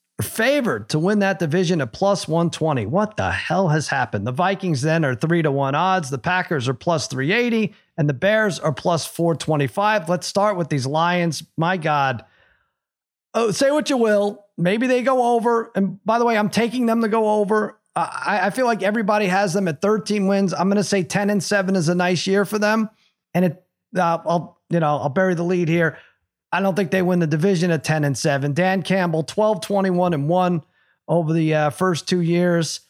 favored 0.21 0.89
to 0.89 0.99
win 0.99 1.19
that 1.19 1.39
division 1.39 1.81
at 1.81 1.93
plus 1.93 2.27
120. 2.27 2.85
What 2.85 3.17
the 3.17 3.31
hell 3.31 3.69
has 3.69 3.87
happened? 3.87 4.25
The 4.25 4.31
Vikings 4.31 4.81
then 4.81 5.05
are 5.05 5.15
three 5.15 5.41
to 5.41 5.51
one 5.51 5.75
odds. 5.75 6.09
The 6.09 6.17
Packers 6.17 6.67
are 6.67 6.73
plus 6.73 7.07
380, 7.07 7.73
and 7.97 8.09
the 8.09 8.13
Bears 8.13 8.59
are 8.59 8.73
plus 8.73 9.05
425. 9.05 10.09
Let's 10.09 10.27
start 10.27 10.57
with 10.57 10.69
these 10.69 10.85
Lions. 10.85 11.43
My 11.57 11.77
God. 11.77 12.25
Oh, 13.33 13.51
say 13.51 13.71
what 13.71 13.89
you 13.89 13.97
will. 13.97 14.45
Maybe 14.57 14.87
they 14.87 15.03
go 15.03 15.35
over. 15.35 15.71
And 15.75 16.03
by 16.05 16.19
the 16.19 16.25
way, 16.25 16.37
I'm 16.37 16.49
taking 16.49 16.85
them 16.85 17.01
to 17.01 17.07
go 17.07 17.39
over. 17.39 17.79
I, 17.95 18.39
I 18.43 18.49
feel 18.51 18.65
like 18.65 18.83
everybody 18.83 19.25
has 19.27 19.53
them 19.53 19.67
at 19.67 19.81
13 19.81 20.27
wins. 20.27 20.53
I'm 20.53 20.67
going 20.67 20.77
to 20.77 20.83
say 20.83 21.03
10 21.03 21.29
and 21.29 21.43
7 21.43 21.75
is 21.75 21.89
a 21.89 21.95
nice 21.95 22.25
year 22.27 22.45
for 22.45 22.59
them. 22.59 22.89
And 23.33 23.45
it, 23.45 23.63
uh, 23.95 24.19
I'll, 24.25 24.61
you 24.69 24.79
know, 24.79 24.97
I'll 24.97 25.09
bury 25.09 25.35
the 25.35 25.43
lead 25.43 25.67
here. 25.67 25.97
I 26.51 26.61
don't 26.61 26.75
think 26.75 26.91
they 26.91 27.01
win 27.01 27.19
the 27.19 27.27
division 27.27 27.71
at 27.71 27.83
10 27.83 28.03
and 28.03 28.17
7. 28.17 28.53
Dan 28.53 28.83
Campbell, 28.83 29.23
12, 29.23 29.61
21 29.61 30.13
and 30.13 30.27
1 30.27 30.63
over 31.07 31.33
the 31.33 31.53
uh, 31.53 31.69
first 31.69 32.07
two 32.07 32.21
years. 32.21 32.81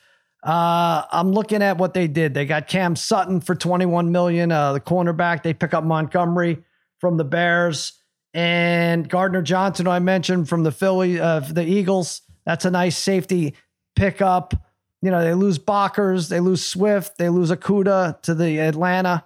Uh, 0.44 1.04
I'm 1.12 1.32
looking 1.32 1.62
at 1.62 1.78
what 1.78 1.94
they 1.94 2.08
did. 2.08 2.34
They 2.34 2.46
got 2.46 2.68
Cam 2.68 2.96
Sutton 2.96 3.42
for 3.42 3.54
21 3.54 4.12
million, 4.12 4.52
uh, 4.52 4.74
the 4.74 4.80
cornerback. 4.80 5.44
They 5.44 5.54
pick 5.54 5.74
up 5.74 5.84
Montgomery 5.84 6.64
from 7.00 7.18
the 7.18 7.24
Bears 7.24 7.94
and 8.34 9.10
Gardner 9.10 9.42
Johnson, 9.42 9.88
I 9.88 10.00
mentioned 10.00 10.48
from 10.48 10.64
the 10.64 10.72
Philly, 10.72 11.20
uh, 11.20 11.40
the 11.42 11.66
Eagles. 11.66 12.22
That's 12.46 12.66
a 12.66 12.72
nice 12.72 12.98
safety 12.98 13.56
pickup. 13.96 14.54
You 15.02 15.12
know, 15.12 15.24
they 15.24 15.34
lose 15.34 15.60
Brockers, 15.60 16.30
they 16.30 16.40
lose 16.40 16.64
Swift, 16.64 17.18
they 17.18 17.30
lose 17.30 17.52
Okudah 17.52 18.22
to 18.22 18.36
the 18.36 18.60
Atlanta. 18.60 19.26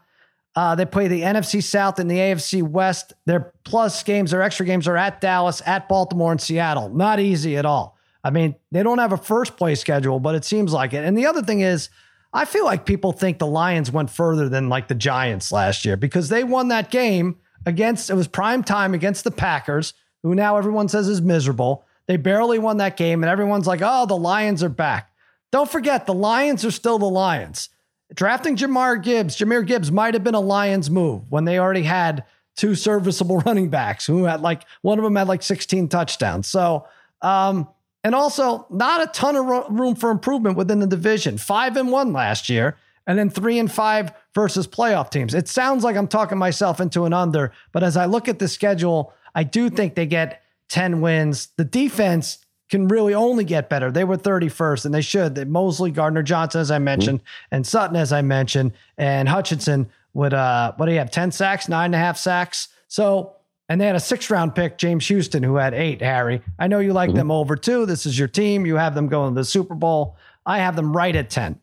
Uh, 0.55 0.73
they 0.75 0.85
play 0.85 1.07
the 1.07 1.21
NFC 1.21 1.61
South 1.61 1.99
and 1.99 2.09
the 2.09 2.15
AFC 2.15 2.63
West. 2.63 3.13
Their 3.25 3.53
plus 3.65 4.01
games, 4.03 4.31
their 4.31 4.41
extra 4.41 4.65
games 4.65 4.87
are 4.87 4.95
at 4.95 5.19
Dallas, 5.19 5.61
at 5.65 5.89
Baltimore, 5.89 6.31
and 6.31 6.39
Seattle. 6.39 6.89
Not 6.89 7.19
easy 7.19 7.57
at 7.57 7.65
all. 7.65 7.97
I 8.23 8.29
mean, 8.29 8.55
they 8.71 8.81
don't 8.81 8.97
have 8.97 9.11
a 9.11 9.17
first 9.17 9.57
place 9.57 9.81
schedule, 9.81 10.19
but 10.19 10.33
it 10.33 10.45
seems 10.45 10.71
like 10.71 10.93
it. 10.93 11.03
And 11.03 11.17
the 11.17 11.25
other 11.25 11.41
thing 11.41 11.61
is, 11.61 11.89
I 12.33 12.45
feel 12.45 12.65
like 12.65 12.85
people 12.85 13.11
think 13.11 13.37
the 13.37 13.47
Lions 13.47 13.91
went 13.91 14.09
further 14.09 14.49
than 14.49 14.67
like 14.69 14.87
the 14.87 14.95
Giants 14.95 15.51
last 15.51 15.85
year 15.85 15.95
because 15.95 16.29
they 16.29 16.43
won 16.43 16.69
that 16.69 16.89
game 16.89 17.37
against, 17.65 18.09
it 18.09 18.15
was 18.15 18.27
prime 18.27 18.63
time 18.63 18.93
against 18.93 19.23
the 19.23 19.31
Packers, 19.31 19.93
who 20.23 20.35
now 20.35 20.57
everyone 20.57 20.87
says 20.87 21.07
is 21.07 21.21
miserable. 21.21 21.85
They 22.07 22.17
barely 22.17 22.59
won 22.59 22.77
that 22.77 22.97
game, 22.97 23.23
and 23.23 23.29
everyone's 23.29 23.67
like, 23.67 23.81
oh, 23.83 24.05
the 24.05 24.17
Lions 24.17 24.63
are 24.63 24.69
back. 24.69 25.11
Don't 25.51 25.69
forget, 25.69 26.05
the 26.05 26.13
Lions 26.13 26.65
are 26.65 26.71
still 26.71 26.99
the 26.99 27.05
Lions. 27.05 27.69
Drafting 28.15 28.55
Jamar 28.55 29.01
Gibbs, 29.01 29.37
Jahmyr 29.37 29.65
Gibbs 29.65 29.91
might 29.91 30.13
have 30.13 30.23
been 30.23 30.35
a 30.35 30.39
Lions 30.39 30.89
move 30.89 31.29
when 31.29 31.43
they 31.43 31.59
already 31.59 31.83
had 31.83 32.23
two 32.55 32.73
serviceable 32.73 33.39
running 33.45 33.69
backs 33.69 34.05
who 34.05 34.23
had 34.23 34.41
like 34.41 34.63
one 34.81 34.97
of 34.97 35.03
them 35.03 35.15
had 35.15 35.27
like 35.27 35.43
16 35.43 35.89
touchdowns. 35.89 36.47
So, 36.47 36.87
um, 37.21 37.67
and 38.03 38.15
also 38.15 38.65
not 38.69 39.03
a 39.03 39.07
ton 39.07 39.35
of 39.35 39.45
room 39.69 39.95
for 39.95 40.11
improvement 40.11 40.55
within 40.57 40.79
the 40.79 40.87
division. 40.87 41.37
Five 41.37 41.75
and 41.75 41.91
one 41.91 42.13
last 42.13 42.49
year, 42.49 42.77
and 43.07 43.19
then 43.19 43.29
three 43.29 43.59
and 43.59 43.71
five 43.71 44.11
versus 44.33 44.67
playoff 44.67 45.09
teams. 45.09 45.33
It 45.33 45.47
sounds 45.47 45.83
like 45.83 45.95
I'm 45.95 46.07
talking 46.07 46.37
myself 46.37 46.79
into 46.79 47.05
an 47.05 47.13
under, 47.13 47.51
but 47.71 47.83
as 47.83 47.97
I 47.97 48.05
look 48.05 48.27
at 48.27 48.39
the 48.39 48.47
schedule, 48.47 49.13
I 49.33 49.43
do 49.43 49.69
think 49.69 49.95
they 49.95 50.05
get 50.05 50.41
10 50.69 51.01
wins. 51.01 51.49
The 51.57 51.65
defense 51.65 52.44
can 52.69 52.87
really 52.87 53.13
only 53.13 53.43
get 53.43 53.69
better. 53.69 53.91
They 53.91 54.03
were 54.03 54.17
31st, 54.17 54.85
and 54.85 54.93
they 54.93 55.01
should. 55.01 55.35
They, 55.35 55.45
Moseley, 55.45 55.91
Gardner 55.91 56.23
Johnson, 56.23 56.61
as 56.61 56.71
I 56.71 56.79
mentioned, 56.79 57.19
mm-hmm. 57.19 57.55
and 57.55 57.67
Sutton, 57.67 57.95
as 57.95 58.11
I 58.11 58.21
mentioned, 58.21 58.71
and 58.97 59.29
Hutchinson 59.29 59.89
would 60.13 60.33
uh 60.33 60.73
what 60.77 60.85
do 60.85 60.93
you 60.93 60.97
have? 60.97 61.11
10 61.11 61.31
sacks, 61.31 61.67
nine 61.67 61.87
and 61.87 61.95
a 61.95 61.99
half 61.99 62.17
sacks. 62.17 62.69
So 62.87 63.35
and 63.67 63.81
they 63.81 63.85
had 63.85 63.95
a 63.95 63.99
six 63.99 64.29
round 64.29 64.55
pick, 64.55 64.77
James 64.77 65.07
Houston, 65.07 65.43
who 65.43 65.55
had 65.55 65.73
eight, 65.73 66.01
Harry. 66.01 66.41
I 66.57 66.67
know 66.67 66.79
you 66.79 66.93
like 66.93 67.09
mm-hmm. 67.09 67.17
them 67.17 67.31
over 67.31 67.55
too. 67.55 67.85
This 67.85 68.05
is 68.05 68.17
your 68.17 68.27
team. 68.27 68.65
You 68.65 68.75
have 68.75 68.95
them 68.95 69.07
going 69.07 69.35
to 69.35 69.41
the 69.41 69.45
Super 69.45 69.75
Bowl. 69.75 70.17
I 70.45 70.59
have 70.59 70.75
them 70.75 70.95
right 70.95 71.15
at 71.15 71.29
10. 71.29 71.59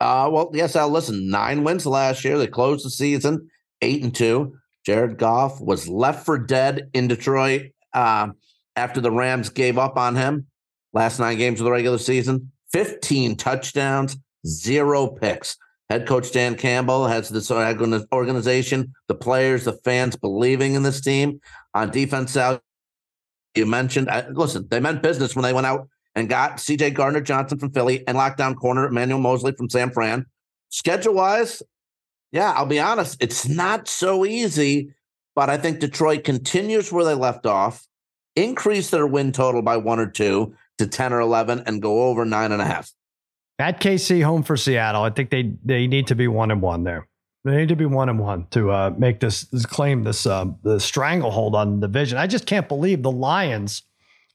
Uh 0.00 0.28
well, 0.30 0.50
yes, 0.52 0.76
I'll 0.76 0.90
listen. 0.90 1.30
Nine 1.30 1.64
wins 1.64 1.86
last 1.86 2.24
year. 2.24 2.36
They 2.36 2.48
closed 2.48 2.84
the 2.84 2.90
season 2.90 3.48
eight 3.82 4.02
and 4.02 4.14
two. 4.14 4.58
Jared 4.84 5.18
Goff 5.18 5.60
was 5.60 5.88
left 5.88 6.24
for 6.24 6.38
dead 6.38 6.90
in 6.94 7.08
Detroit. 7.08 7.72
Uh, 7.92 8.28
after 8.76 9.00
the 9.00 9.10
Rams 9.10 9.48
gave 9.48 9.78
up 9.78 9.96
on 9.96 10.14
him 10.14 10.46
last 10.92 11.18
nine 11.18 11.38
games 11.38 11.60
of 11.60 11.64
the 11.64 11.70
regular 11.70 11.98
season 11.98 12.52
15 12.72 13.36
touchdowns, 13.36 14.16
zero 14.46 15.06
picks. 15.06 15.56
Head 15.88 16.06
coach 16.06 16.32
Dan 16.32 16.56
Campbell 16.56 17.06
has 17.06 17.28
this 17.28 17.50
organization, 17.50 18.92
the 19.06 19.14
players, 19.14 19.64
the 19.64 19.74
fans 19.84 20.16
believing 20.16 20.74
in 20.74 20.82
this 20.82 21.00
team. 21.00 21.40
On 21.74 21.90
defense, 21.90 22.36
out 22.36 22.60
you 23.54 23.66
mentioned, 23.66 24.08
uh, 24.08 24.24
listen, 24.32 24.66
they 24.68 24.80
meant 24.80 25.02
business 25.02 25.36
when 25.36 25.44
they 25.44 25.52
went 25.52 25.66
out 25.66 25.88
and 26.14 26.28
got 26.28 26.56
CJ 26.56 26.94
Gardner 26.94 27.20
Johnson 27.20 27.58
from 27.58 27.72
Philly 27.72 28.06
and 28.08 28.18
lockdown 28.18 28.56
corner 28.56 28.86
Emmanuel 28.86 29.20
Moseley 29.20 29.52
from 29.52 29.70
San 29.70 29.92
Fran. 29.92 30.26
Schedule 30.70 31.14
wise, 31.14 31.62
yeah, 32.32 32.52
I'll 32.52 32.66
be 32.66 32.80
honest, 32.80 33.16
it's 33.22 33.46
not 33.48 33.86
so 33.86 34.26
easy, 34.26 34.90
but 35.34 35.48
I 35.48 35.56
think 35.56 35.78
Detroit 35.78 36.24
continues 36.24 36.92
where 36.92 37.04
they 37.04 37.14
left 37.14 37.46
off 37.46 37.86
increase 38.36 38.90
their 38.90 39.06
win 39.06 39.32
total 39.32 39.62
by 39.62 39.76
one 39.76 39.98
or 39.98 40.06
two 40.06 40.54
to 40.78 40.86
10 40.86 41.12
or 41.12 41.20
11 41.20 41.64
and 41.66 41.82
go 41.82 42.04
over 42.04 42.24
nine 42.24 42.52
and 42.52 42.62
a 42.62 42.66
half. 42.66 42.92
At 43.58 43.80
KC 43.80 44.22
home 44.22 44.42
for 44.42 44.56
Seattle, 44.56 45.02
I 45.02 45.10
think 45.10 45.30
they 45.30 45.54
they 45.64 45.86
need 45.86 46.08
to 46.08 46.14
be 46.14 46.28
one 46.28 46.50
and 46.50 46.60
one 46.60 46.84
there. 46.84 47.08
They 47.44 47.56
need 47.56 47.68
to 47.68 47.76
be 47.76 47.86
one 47.86 48.08
and 48.08 48.18
one 48.18 48.46
to 48.50 48.70
uh, 48.70 48.94
make 48.98 49.20
this, 49.20 49.42
this 49.44 49.64
claim 49.64 50.02
this 50.02 50.26
uh, 50.26 50.46
the 50.62 50.78
stranglehold 50.78 51.54
on 51.54 51.80
the 51.80 51.86
division. 51.86 52.18
I 52.18 52.26
just 52.26 52.44
can't 52.44 52.68
believe 52.68 53.02
the 53.02 53.10
Lions 53.10 53.82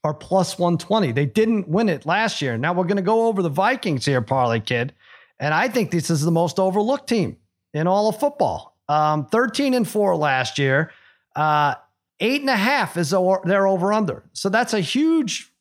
are 0.02 0.14
plus 0.14 0.58
120. 0.58 1.12
They 1.12 1.26
didn't 1.26 1.68
win 1.68 1.88
it 1.88 2.04
last 2.04 2.42
year. 2.42 2.58
Now 2.58 2.72
we're 2.72 2.84
going 2.84 2.96
to 2.96 3.02
go 3.02 3.26
over 3.28 3.42
the 3.42 3.48
Vikings 3.48 4.04
here, 4.04 4.20
Parlay 4.20 4.60
Kid. 4.60 4.92
And 5.38 5.54
I 5.54 5.68
think 5.68 5.90
this 5.90 6.10
is 6.10 6.22
the 6.22 6.30
most 6.30 6.58
overlooked 6.58 7.08
team 7.08 7.36
in 7.72 7.86
all 7.86 8.08
of 8.08 8.18
football. 8.18 8.76
Um, 8.88 9.26
13 9.26 9.74
and 9.74 9.88
4 9.88 10.16
last 10.16 10.58
year. 10.58 10.90
Uh, 11.36 11.74
Eight 12.22 12.40
and 12.40 12.50
a 12.50 12.56
half 12.56 12.96
is 12.96 13.10
their 13.10 13.66
over 13.66 13.92
under. 13.92 14.22
So 14.32 14.48
that's 14.48 14.72
a 14.72 14.80
huge 14.80 15.52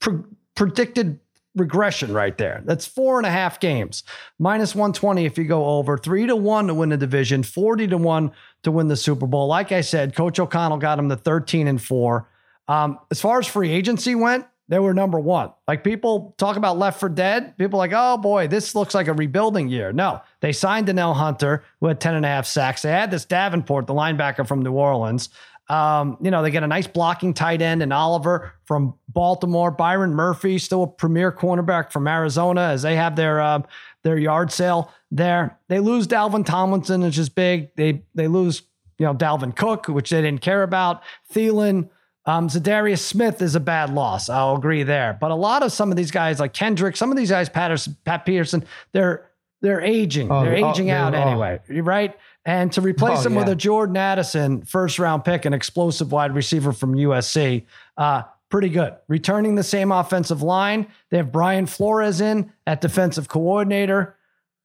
pre- 0.00 0.20
predicted 0.54 1.18
regression 1.54 2.12
right 2.12 2.36
there. 2.36 2.62
That's 2.66 2.86
four 2.86 3.18
and 3.18 3.26
a 3.26 3.30
half 3.30 3.58
games. 3.58 4.02
Minus 4.38 4.74
120 4.74 5.24
if 5.24 5.38
you 5.38 5.44
go 5.44 5.64
over, 5.64 5.96
three 5.96 6.26
to 6.26 6.36
one 6.36 6.66
to 6.66 6.74
win 6.74 6.90
the 6.90 6.98
division, 6.98 7.42
40 7.42 7.88
to 7.88 7.96
one 7.96 8.32
to 8.64 8.70
win 8.70 8.88
the 8.88 8.96
Super 8.96 9.26
Bowl. 9.26 9.46
Like 9.46 9.72
I 9.72 9.80
said, 9.80 10.14
Coach 10.14 10.38
O'Connell 10.38 10.78
got 10.78 10.96
them 10.96 11.08
to 11.08 11.16
13 11.16 11.68
and 11.68 11.80
four. 11.80 12.28
Um, 12.68 12.98
as 13.10 13.20
far 13.20 13.38
as 13.38 13.46
free 13.46 13.70
agency 13.70 14.14
went, 14.14 14.46
they 14.68 14.78
were 14.78 14.94
number 14.94 15.18
one. 15.18 15.52
Like 15.68 15.84
people 15.84 16.34
talk 16.38 16.56
about 16.56 16.78
left 16.78 16.98
for 16.98 17.10
dead. 17.10 17.56
People 17.58 17.78
like, 17.78 17.92
oh 17.94 18.16
boy, 18.16 18.48
this 18.48 18.74
looks 18.74 18.94
like 18.94 19.08
a 19.08 19.12
rebuilding 19.12 19.68
year. 19.68 19.92
No, 19.92 20.22
they 20.40 20.52
signed 20.52 20.86
Danielle 20.86 21.14
Hunter, 21.14 21.62
who 21.80 21.86
had 21.86 22.00
10 22.00 22.14
and 22.14 22.24
a 22.24 22.28
half 22.28 22.46
sacks. 22.46 22.82
They 22.82 22.90
had 22.90 23.10
this 23.10 23.26
Davenport, 23.26 23.86
the 23.86 23.94
linebacker 23.94 24.46
from 24.48 24.62
New 24.62 24.72
Orleans. 24.72 25.28
Um, 25.68 26.18
you 26.20 26.30
know, 26.30 26.42
they 26.42 26.50
get 26.50 26.62
a 26.62 26.66
nice 26.66 26.86
blocking 26.86 27.32
tight 27.32 27.62
end 27.62 27.82
and 27.82 27.92
Oliver 27.92 28.52
from 28.64 28.94
Baltimore. 29.08 29.70
Byron 29.70 30.14
Murphy, 30.14 30.58
still 30.58 30.82
a 30.82 30.86
premier 30.86 31.32
cornerback 31.32 31.90
from 31.90 32.06
Arizona, 32.06 32.62
as 32.62 32.82
they 32.82 32.96
have 32.96 33.16
their 33.16 33.40
uh, 33.40 33.62
their 34.02 34.18
yard 34.18 34.52
sale 34.52 34.92
there. 35.10 35.58
They 35.68 35.80
lose 35.80 36.06
Dalvin 36.06 36.44
Tomlinson, 36.44 37.02
which 37.02 37.18
is 37.18 37.28
big. 37.30 37.74
They 37.76 38.02
they 38.14 38.28
lose 38.28 38.62
you 38.98 39.06
know 39.06 39.14
Dalvin 39.14 39.56
Cook, 39.56 39.88
which 39.88 40.10
they 40.10 40.20
didn't 40.20 40.42
care 40.42 40.62
about. 40.62 41.02
Thielen. 41.32 41.88
Um, 42.26 42.48
Za'Darius 42.48 43.00
Smith 43.00 43.42
is 43.42 43.54
a 43.54 43.60
bad 43.60 43.90
loss. 43.90 44.30
I'll 44.30 44.56
agree 44.56 44.82
there. 44.82 45.18
But 45.20 45.30
a 45.30 45.34
lot 45.34 45.62
of 45.62 45.72
some 45.72 45.90
of 45.90 45.96
these 45.98 46.10
guys, 46.10 46.40
like 46.40 46.54
Kendrick, 46.54 46.96
some 46.96 47.10
of 47.10 47.18
these 47.18 47.28
guys, 47.28 47.50
Patterson, 47.50 47.98
Pat 48.06 48.24
Peterson, 48.24 48.64
they're 48.92 49.28
they're 49.60 49.82
aging. 49.82 50.30
Oh, 50.30 50.42
they're 50.42 50.64
oh, 50.64 50.70
aging 50.70 50.90
oh, 50.90 50.94
out 50.94 51.12
they're, 51.12 51.20
anyway, 51.20 51.60
right? 51.68 52.16
And 52.46 52.70
to 52.72 52.80
replace 52.80 53.20
oh, 53.20 53.28
him 53.28 53.34
yeah. 53.34 53.38
with 53.40 53.48
a 53.48 53.56
Jordan 53.56 53.96
Addison 53.96 54.62
first 54.64 54.98
round 54.98 55.24
pick, 55.24 55.44
an 55.44 55.54
explosive 55.54 56.12
wide 56.12 56.34
receiver 56.34 56.72
from 56.72 56.94
USC, 56.94 57.64
uh, 57.96 58.22
pretty 58.50 58.68
good. 58.68 58.94
Returning 59.08 59.54
the 59.54 59.62
same 59.62 59.90
offensive 59.90 60.42
line. 60.42 60.86
They 61.10 61.16
have 61.16 61.32
Brian 61.32 61.66
Flores 61.66 62.20
in 62.20 62.52
at 62.66 62.80
defensive 62.80 63.28
coordinator. 63.28 64.16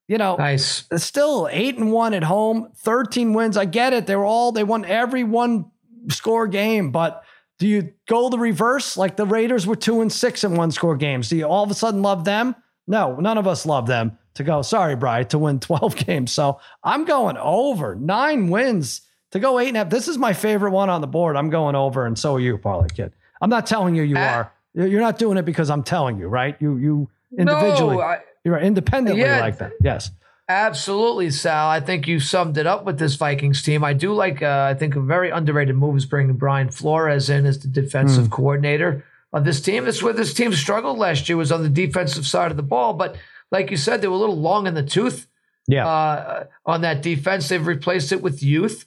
You 0.10 0.18
know, 0.18 0.36
nice. 0.36 0.86
Still 0.98 1.48
eight 1.52 1.78
and 1.78 1.92
one 1.92 2.14
at 2.14 2.24
home, 2.24 2.70
13 2.78 3.32
wins. 3.32 3.56
I 3.56 3.66
get 3.66 3.94
it. 3.94 4.08
They 4.08 4.16
were 4.16 4.26
all, 4.26 4.52
they 4.52 4.64
won 4.64 4.84
every 4.84 5.24
one 5.24 5.72
score 6.10 6.48
game, 6.48 6.92
but 6.92 7.24
do 7.60 7.68
you 7.68 7.94
go 8.08 8.30
the 8.30 8.40
reverse? 8.40 8.98
Like 8.98 9.18
the 9.18 9.26
Raiders 9.26 9.68
were 9.68 9.76
two 9.76 10.02
and 10.02 10.12
six 10.12 10.44
in 10.44 10.56
one 10.56 10.72
score 10.72 10.98
games. 10.98 11.30
Do 11.30 11.38
you 11.38 11.46
all 11.46 11.64
of 11.64 11.70
a 11.70 11.76
sudden 11.76 12.02
love 12.02 12.26
them? 12.26 12.56
No, 12.88 13.18
none 13.18 13.38
of 13.38 13.48
us 13.48 13.66
love 13.66 13.86
them 13.86 14.18
to 14.40 14.44
go, 14.46 14.62
sorry, 14.62 14.96
Brian, 14.96 15.28
to 15.28 15.38
win 15.38 15.60
12 15.60 15.96
games. 15.98 16.32
So 16.32 16.60
I'm 16.84 17.06
going 17.06 17.38
over 17.38 17.96
nine 17.96 18.50
wins 18.50 19.02
to 19.32 19.40
go 19.40 19.60
eight 19.60 19.68
and 19.68 19.78
a 19.78 19.82
half. 19.82 19.90
This 19.90 20.08
is 20.08 20.18
my 20.18 20.34
favorite 20.34 20.72
one 20.72 20.90
on 20.90 21.02
the 21.02 21.08
board. 21.08 21.36
I'm 21.36 21.50
going 21.50 21.76
over, 21.76 22.06
and 22.06 22.18
so 22.18 22.36
are 22.36 22.40
you, 22.40 22.58
Parlay 22.58 22.88
Kid. 22.90 23.14
I'm 23.42 23.50
not 23.50 23.68
telling 23.68 23.96
you 23.96 24.04
you 24.04 24.18
uh, 24.18 24.20
are. 24.20 24.54
You're 24.74 25.02
not 25.02 25.20
doing 25.20 25.38
it 25.38 25.46
because 25.46 25.70
I'm 25.70 25.84
telling 25.84 26.18
you, 26.18 26.28
right? 26.28 26.56
You 26.60 26.78
you 26.78 27.10
individually, 27.38 27.98
no, 27.98 28.02
I, 28.02 28.20
you're 28.44 28.58
independently 28.58 29.22
yeah, 29.22 29.40
like 29.40 29.58
that. 29.60 29.74
Yes. 29.84 30.12
Absolutely, 30.48 31.30
Sal. 31.30 31.70
I 31.70 31.80
think 31.80 32.08
you 32.08 32.20
summed 32.20 32.58
it 32.58 32.66
up 32.66 32.84
with 32.84 32.98
this 32.98 33.16
Vikings 33.16 33.62
team. 33.62 33.84
I 33.84 33.94
do 33.94 34.14
like, 34.14 34.42
uh, 34.42 34.68
I 34.68 34.74
think 34.74 34.96
a 34.96 35.00
very 35.00 35.30
underrated 35.30 35.76
move 35.76 35.96
is 35.96 36.08
bringing 36.08 36.38
Brian 36.38 36.72
Flores 36.72 37.30
in 37.30 37.46
as 37.46 37.60
the 37.60 37.68
defensive 37.68 38.28
mm. 38.28 38.32
coordinator 38.32 39.06
of 39.32 39.46
this 39.46 39.62
team. 39.62 39.86
That's 39.86 40.02
where 40.02 40.14
this 40.14 40.34
team 40.34 40.52
struggled 40.54 40.98
last 40.98 41.30
year 41.30 41.38
was 41.38 41.52
on 41.52 41.62
the 41.62 41.70
defensive 41.70 42.26
side 42.26 42.50
of 42.50 42.58
the 42.58 42.64
ball. 42.64 42.94
But 42.94 43.16
like 43.52 43.72
you 43.72 43.78
said, 43.78 44.02
they 44.02 44.08
were 44.08 44.16
a 44.16 44.20
little 44.20 44.40
long 44.40 44.68
in 44.68 44.74
the 44.74 44.84
tooth. 44.84 45.28
Yeah. 45.68 45.88
Uh, 45.88 46.44
on 46.66 46.82
that 46.82 47.02
defense, 47.02 47.48
they've 47.50 47.66
replaced 47.66 48.12
it 48.12 48.22
with 48.22 48.42
youth, 48.42 48.86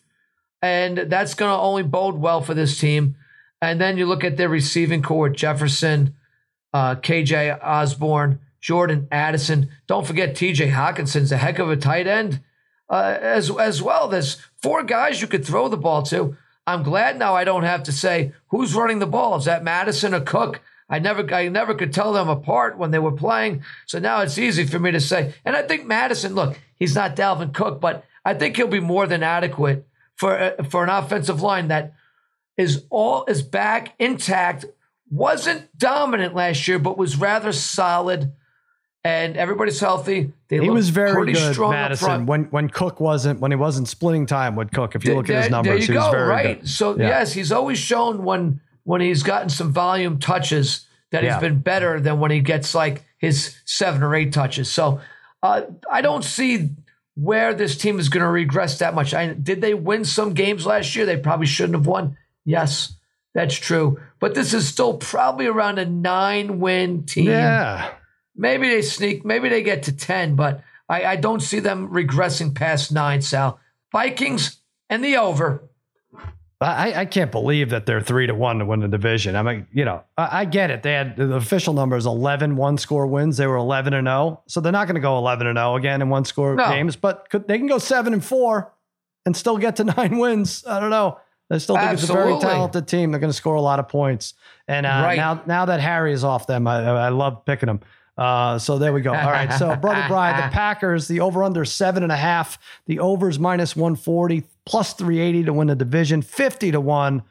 and 0.61 0.99
that's 0.99 1.35
going 1.35 1.51
to 1.51 1.61
only 1.61 1.83
bode 1.83 2.17
well 2.17 2.41
for 2.41 2.55
this 2.55 2.79
team. 2.79 3.17
And 3.61 3.81
then 3.81 3.97
you 3.97 4.07
look 4.07 4.25
at 4.25 4.37
their 4.37 4.49
receiving 4.49 5.03
corps: 5.03 5.29
Jefferson, 5.29 6.15
uh, 6.73 6.97
KJ 6.97 7.63
Osborn, 7.63 8.41
Jordan 8.61 9.07
Addison. 9.13 9.71
Don't 9.87 10.07
forget 10.07 10.35
T.J. 10.35 10.71
Hockenson's 10.71 11.31
a 11.31 11.37
heck 11.37 11.59
of 11.59 11.71
a 11.71 11.77
tight 11.77 12.07
end 12.07 12.41
uh, 12.93 13.19
as 13.21 13.51
as 13.57 13.83
well. 13.83 14.09
There's 14.09 14.37
four 14.61 14.83
guys 14.83 15.21
you 15.21 15.27
could 15.27 15.45
throw 15.45 15.69
the 15.69 15.77
ball 15.77 16.03
to. 16.05 16.37
I'm 16.67 16.83
glad 16.83 17.19
now 17.19 17.35
I 17.35 17.45
don't 17.45 17.65
have 17.65 17.83
to 17.85 17.93
say 17.93 18.33
who's 18.49 18.75
running 18.75 19.01
the 19.01 19.07
ball. 19.07 19.37
Is 19.37 19.47
that 19.47 19.65
Mattison 19.65 20.15
or 20.15 20.21
Cook? 20.21 20.61
I 20.93 20.99
never, 20.99 21.35
I 21.35 21.49
never 21.49 21.75
could 21.75 21.93
tell 21.93 22.13
them 22.13 22.29
apart 22.29 22.77
when 22.79 22.91
they 22.91 22.99
were 22.99 23.13
playing. 23.13 23.63
So 23.87 23.99
now 23.99 24.21
it's 24.21 24.37
easy 24.39 24.65
for 24.67 24.79
me 24.79 24.91
to 24.93 25.01
say. 25.01 25.33
And 25.45 25.57
I 25.57 25.63
think 25.63 25.87
Mattison, 25.87 26.35
look, 26.35 26.61
he's 26.77 26.95
not 26.95 27.17
Dalvin 27.17 27.53
Cook, 27.55 27.81
but 27.81 28.05
I 28.25 28.35
think 28.35 28.57
he'll 28.57 28.69
be 28.69 28.79
more 28.81 29.07
than 29.07 29.23
adequate 29.23 29.87
for 30.17 30.39
uh, 30.39 30.63
for 30.65 30.85
an 30.85 30.91
offensive 30.91 31.41
line 31.43 31.69
that 31.69 31.95
is 32.57 32.85
all 32.91 33.25
is 33.27 33.43
back 33.43 33.95
intact. 33.99 34.67
Wasn't 35.11 35.77
dominant 35.77 36.35
last 36.35 36.69
year, 36.69 36.79
but 36.79 36.97
was 36.97 37.17
rather 37.17 37.53
solid. 37.53 38.33
And 39.05 39.37
everybody's 39.37 39.81
healthy. 39.81 40.33
They 40.49 40.61
He 40.61 40.71
was 40.71 40.91
very 40.91 41.13
pretty 41.13 41.33
good, 41.33 41.59
Mattison. 41.59 42.25
When 42.25 42.45
when 42.45 42.69
Cook 42.69 43.01
wasn't 43.01 43.41
when 43.41 43.51
he 43.51 43.57
wasn't 43.57 43.89
splitting 43.89 44.27
time 44.27 44.55
with 44.55 44.71
Cook. 44.71 44.95
If 44.95 45.05
you 45.05 45.15
look 45.17 45.29
at 45.29 45.35
his 45.37 45.45
There- 45.47 45.51
numbers, 45.51 45.71
there 45.71 45.79
you 45.81 45.87
he 45.87 45.99
was 45.99 46.05
go, 46.05 46.11
very 46.13 46.29
right? 46.29 46.61
good. 46.61 46.69
So 46.69 46.97
Yeah. 46.97 47.09
yes, 47.09 47.33
he's 47.33 47.51
always 47.51 47.79
shown 47.79 48.23
when 48.25 48.61
when 48.85 49.01
he's 49.01 49.23
gotten 49.23 49.49
some 49.49 49.73
volume 49.73 50.19
touches 50.19 50.87
that 51.11 51.23
Yeah. 51.23 51.35
he's 51.35 51.41
been 51.41 51.59
better 51.61 52.01
than 52.01 52.19
when 52.21 52.31
he 52.31 52.41
gets 52.41 52.75
like 52.75 53.05
his 53.19 53.57
seven 53.65 54.03
or 54.03 54.15
eight 54.15 54.33
touches. 54.33 54.71
So 54.71 55.01
uh, 55.43 55.63
I 55.91 56.01
don't 56.03 56.25
see 56.25 56.71
where 57.15 57.53
this 57.55 57.77
team 57.77 57.99
is 57.99 58.09
going 58.09 58.23
to 58.23 58.29
regress 58.29 58.79
that 58.79 58.95
much. 58.95 59.13
I, 59.15 59.35
did 59.35 59.61
they 59.61 59.75
win 59.75 60.05
some 60.05 60.33
games 60.35 60.65
last 60.67 60.97
year? 60.97 61.05
They 61.05 61.17
probably 61.19 61.47
shouldn't 61.47 61.77
have 61.77 61.87
won. 61.87 62.17
Yes, 62.45 62.95
that's 63.35 63.55
true. 63.55 64.01
But 64.19 64.35
this 64.35 64.55
is 64.55 64.67
still 64.67 64.95
probably 64.95 65.47
around 65.47 65.79
a 65.79 65.85
nine 65.85 66.59
win 66.59 67.05
team. 67.05 67.27
Yeah. 67.27 67.93
Maybe 68.35 68.69
they 68.69 68.81
sneak, 68.83 69.25
maybe 69.27 69.49
they 69.51 69.63
get 69.63 69.83
to 69.85 69.97
10, 69.97 70.37
but 70.37 70.63
I, 70.89 71.05
I 71.05 71.17
don't 71.17 71.41
see 71.41 71.61
them 71.61 71.91
regressing 71.91 72.55
past 72.55 72.91
nine, 72.91 73.21
Sal. 73.21 73.61
Vikings 73.93 74.57
and 74.89 75.05
the 75.05 75.19
over. 75.19 75.69
I, 76.69 77.01
I 77.01 77.05
can't 77.07 77.31
believe 77.33 77.71
that 77.71 77.87
they're 77.87 78.01
three 78.01 78.27
to 78.27 78.35
one 78.35 78.59
to 78.59 78.65
win 78.67 78.81
the 78.81 78.89
division. 78.89 79.37
I 79.37 79.43
mean, 79.43 79.67
you 79.73 79.85
know, 79.85 80.03
I, 80.17 80.41
I 80.41 80.45
get 80.45 80.71
it. 80.71 80.83
They 80.83 80.93
had 80.93 81.17
the 81.17 81.35
official 81.35 81.73
number 81.75 81.97
is 81.97 82.07
11 82.07 82.57
one 82.57 82.79
score 82.79 83.07
wins. 83.07 83.37
They 83.37 83.47
were 83.47 83.57
11 83.57 83.95
and 83.95 84.07
0. 84.07 84.43
So 84.47 84.61
they're 84.61 84.73
not 84.73 84.87
going 84.87 84.95
to 84.97 85.01
go 85.01 85.17
11 85.19 85.47
and 85.47 85.57
0 85.57 85.77
again 85.77 86.03
in 86.03 86.09
one 86.09 86.25
score 86.25 86.55
No. 86.55 86.69
games, 86.69 86.97
but 86.97 87.29
could, 87.31 87.49
they 87.49 87.59
can 87.59 87.67
go 87.67 87.79
seven 87.79 88.13
and 88.13 88.25
four 88.25 88.73
and 89.27 89.37
still 89.37 89.59
get 89.59 89.77
to 89.77 89.85
nine 89.97 90.19
wins. 90.19 90.65
I 90.67 90.81
don't 90.81 90.91
know. 90.91 91.19
I 91.51 91.59
still 91.59 91.77
think 91.77 91.93
it's 91.93 92.05
a 92.05 92.07
very 92.13 92.33
Absolutely. 92.33 92.49
talented 92.49 92.89
team. 92.89 93.11
They're 93.11 93.21
going 93.21 93.31
to 93.31 93.37
score 93.37 93.57
a 93.57 93.61
lot 93.61 93.79
of 93.79 93.89
points. 93.89 94.35
And 94.69 94.87
uh, 94.87 95.03
Right. 95.05 95.17
now, 95.17 95.43
now 95.47 95.65
that 95.67 95.81
Harry 95.81 96.13
is 96.13 96.25
off 96.25 96.47
them, 96.47 96.67
I, 96.67 96.79
I 96.83 97.09
love 97.11 97.45
picking 97.45 97.67
them. 97.67 97.81
Uh, 98.17 98.59
so 98.59 98.79
there 98.79 98.93
we 98.93 99.01
go. 99.01 99.13
All 99.15 99.31
right. 99.31 99.53
So, 99.55 99.75
Brother 99.77 100.05
Brian, 100.09 100.37
the 100.37 100.49
Packers, 100.55 101.09
the 101.09 101.21
over 101.21 101.43
under 101.43 101.65
seven 101.65 102.03
and 102.03 102.13
a 102.13 102.17
half, 102.17 102.59
the 102.87 103.01
overs 103.01 103.39
minus 103.39 103.75
140, 103.75 104.45
plus 104.67 104.93
380 104.95 105.45
to 105.45 105.53
win 105.53 105.69
the 105.69 105.75
division, 105.75 106.23
50 106.23 106.73
to 106.73 106.81
one 106.81 107.23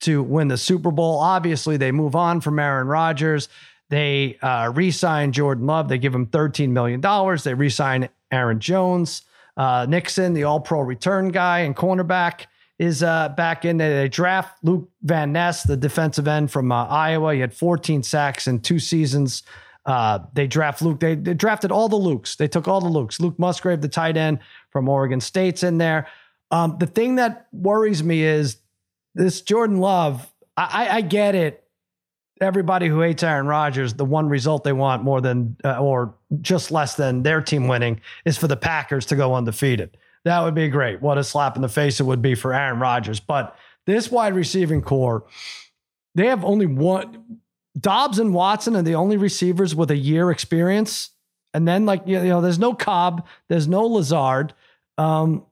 to 0.00 0.22
win 0.22 0.48
the 0.48 0.58
Super 0.58 0.90
Bowl. 0.90 1.18
Obviously, 1.18 1.76
they 1.76 1.92
move 1.92 2.14
on 2.14 2.40
from 2.40 2.58
Aaron 2.58 2.86
Rodgers. 2.88 3.48
They 3.90 4.38
uh, 4.42 4.72
re 4.74 4.90
sign 4.90 5.32
Jordan 5.32 5.66
Love. 5.66 5.88
They 5.88 5.98
give 5.98 6.14
him 6.14 6.26
$13 6.26 6.70
million. 6.70 7.00
They 7.42 7.54
re 7.54 7.70
sign 7.70 8.08
Aaron 8.30 8.60
Jones. 8.60 9.22
Uh, 9.56 9.86
Nixon, 9.88 10.34
the 10.34 10.44
all 10.44 10.60
pro 10.60 10.80
return 10.80 11.28
guy 11.28 11.60
and 11.60 11.76
cornerback, 11.76 12.46
is 12.78 13.02
uh, 13.02 13.28
back 13.30 13.64
in 13.64 13.76
there. 13.76 14.02
They 14.02 14.08
draft 14.08 14.58
Luke 14.64 14.90
Van 15.02 15.32
Ness, 15.32 15.62
the 15.62 15.76
defensive 15.76 16.26
end 16.26 16.50
from 16.50 16.72
uh, 16.72 16.86
Iowa. 16.86 17.34
He 17.34 17.40
had 17.40 17.54
14 17.54 18.02
sacks 18.02 18.48
in 18.48 18.60
two 18.60 18.80
seasons. 18.80 19.44
Uh, 19.86 20.20
they 20.32 20.46
draft 20.46 20.82
Luke. 20.82 20.98
They, 20.98 21.14
they 21.14 21.34
drafted 21.34 21.70
all 21.70 21.88
the 21.88 21.96
Lukes. 21.96 22.36
They 22.36 22.48
took 22.48 22.66
all 22.66 22.80
the 22.80 22.88
Lukes. 22.88 23.20
Luke 23.20 23.38
Musgrave, 23.38 23.80
the 23.80 23.88
tight 23.88 24.16
end 24.16 24.40
from 24.70 24.88
Oregon 24.88 25.20
State's 25.20 25.62
in 25.62 25.78
there. 25.78 26.08
Um, 26.54 26.76
the 26.78 26.86
thing 26.86 27.16
that 27.16 27.48
worries 27.52 28.04
me 28.04 28.22
is 28.22 28.58
this 29.16 29.40
Jordan 29.40 29.78
Love. 29.78 30.32
I, 30.56 30.86
I, 30.86 30.94
I 30.96 31.00
get 31.00 31.34
it. 31.34 31.64
Everybody 32.40 32.86
who 32.86 33.00
hates 33.00 33.24
Aaron 33.24 33.48
Rodgers, 33.48 33.94
the 33.94 34.04
one 34.04 34.28
result 34.28 34.62
they 34.62 34.72
want 34.72 35.02
more 35.02 35.20
than 35.20 35.56
uh, 35.64 35.78
or 35.78 36.14
just 36.40 36.70
less 36.70 36.94
than 36.94 37.24
their 37.24 37.40
team 37.40 37.66
winning 37.66 38.00
is 38.24 38.36
for 38.36 38.46
the 38.46 38.56
Packers 38.56 39.04
to 39.06 39.16
go 39.16 39.34
undefeated. 39.34 39.96
That 40.24 40.44
would 40.44 40.54
be 40.54 40.68
great. 40.68 41.02
What 41.02 41.18
a 41.18 41.24
slap 41.24 41.56
in 41.56 41.62
the 41.62 41.68
face 41.68 41.98
it 41.98 42.04
would 42.04 42.22
be 42.22 42.36
for 42.36 42.54
Aaron 42.54 42.78
Rodgers. 42.78 43.18
But 43.18 43.56
this 43.86 44.08
wide 44.12 44.34
receiving 44.34 44.80
corps, 44.80 45.24
they 46.14 46.26
have 46.26 46.44
only 46.44 46.66
one. 46.66 47.40
Doubs 47.80 48.20
and 48.20 48.32
Watson 48.32 48.76
are 48.76 48.82
the 48.82 48.94
only 48.94 49.16
receivers 49.16 49.74
with 49.74 49.90
a 49.90 49.96
year 49.96 50.30
experience. 50.30 51.10
And 51.52 51.66
then, 51.66 51.84
like, 51.84 52.02
you 52.06 52.22
know, 52.22 52.40
there's 52.40 52.60
no 52.60 52.74
Cobb, 52.74 53.26
there's 53.48 53.66
no 53.66 53.84
Lazard. 53.86 54.54
Um, 54.98 55.46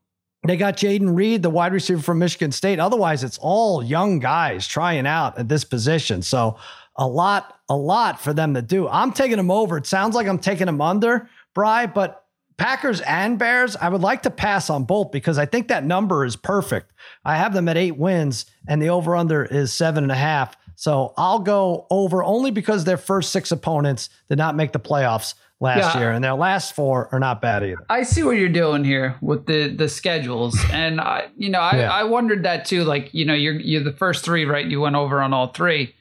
they 0.51 0.57
got 0.57 0.77
Jayden 0.77 1.15
Reed, 1.17 1.43
the 1.43 1.51
wide 1.51 1.73
receiver 1.73 2.03
from 2.03 2.19
Michigan 2.19 2.51
State. 2.51 2.81
Otherwise, 2.81 3.23
it's 3.23 3.39
all 3.41 3.83
young 3.83 4.19
guys 4.19 4.67
trying 4.67 5.07
out 5.07 5.39
at 5.39 5.49
this 5.49 5.65
position. 5.65 6.23
So 6.23 6.57
a 6.97 7.07
lot, 7.07 7.59
a 7.69 7.77
lot 7.77 8.21
for 8.21 8.33
them 8.33 8.55
to 8.55 8.63
do. 8.63 8.89
I'm 8.89 9.13
taking 9.13 9.37
them 9.37 9.51
over. 9.51 9.77
It 9.77 9.87
sounds 9.87 10.15
like 10.15 10.27
I'm 10.27 10.39
taking 10.39 10.67
them 10.67 10.81
under, 10.81 11.29
Bry, 11.55 11.87
but 11.87 12.25
Packers 12.59 13.01
and 13.03 13.39
Bears, 13.39 13.77
I 13.77 13.89
would 13.89 14.03
like 14.03 14.23
to 14.23 14.31
pass 14.31 14.69
on 14.69 14.85
both 14.85 15.11
because 15.11 15.39
I 15.39 15.47
think 15.47 15.69
that 15.69 15.85
number 15.85 16.25
is 16.25 16.37
perfect. 16.37 16.93
I 17.25 17.37
have 17.37 17.55
them 17.55 17.69
at 17.69 17.77
eight 17.77 17.97
wins, 17.97 18.47
and 18.69 18.81
the 18.81 18.91
over 18.91 19.17
under 19.17 19.45
is 19.45 19.73
seven 19.73 20.05
and 20.05 20.13
a 20.13 20.17
half. 20.17 20.57
So 20.75 21.15
I'll 21.17 21.39
go 21.39 21.87
over 21.91 22.23
only 22.23 22.51
because 22.51 22.85
their 22.85 22.97
first 22.97 23.33
six 23.33 23.53
opponents 23.53 24.11
did 24.29 24.39
not 24.39 24.57
make 24.57 24.73
the 24.73 24.81
playoffs 24.81 25.35
last 25.63 25.95
Yeah. 25.95 26.01
year, 26.01 26.11
and 26.11 26.23
their 26.25 26.35
last 26.35 26.75
four 26.75 27.09
are 27.13 27.21
not 27.21 27.41
bad 27.41 27.63
either. 27.63 27.87
I 27.89 28.03
see 28.03 28.23
what 28.25 28.37
you're 28.37 28.49
doing 28.49 28.83
here 28.85 29.17
with 29.23 29.47
the 29.47 29.69
the 29.69 29.89
schedules, 29.89 30.59
and 30.73 31.01
I, 31.01 31.29
you 31.37 31.49
know, 31.51 31.61
I, 31.61 31.77
Yeah. 31.79 31.91
I 31.93 32.05
wondered 32.05 32.43
that 32.43 32.65
too. 32.65 32.83
Like, 32.85 33.15
you 33.15 33.25
know, 33.25 33.35
you're 33.35 33.55
you're 33.55 33.85
the 33.85 33.93
first 33.93 34.25
three, 34.25 34.45
right? 34.45 34.67
You 34.67 34.81
went 34.81 34.97
over 34.97 35.23
on 35.23 35.33
all 35.33 35.49
three, 35.53 35.95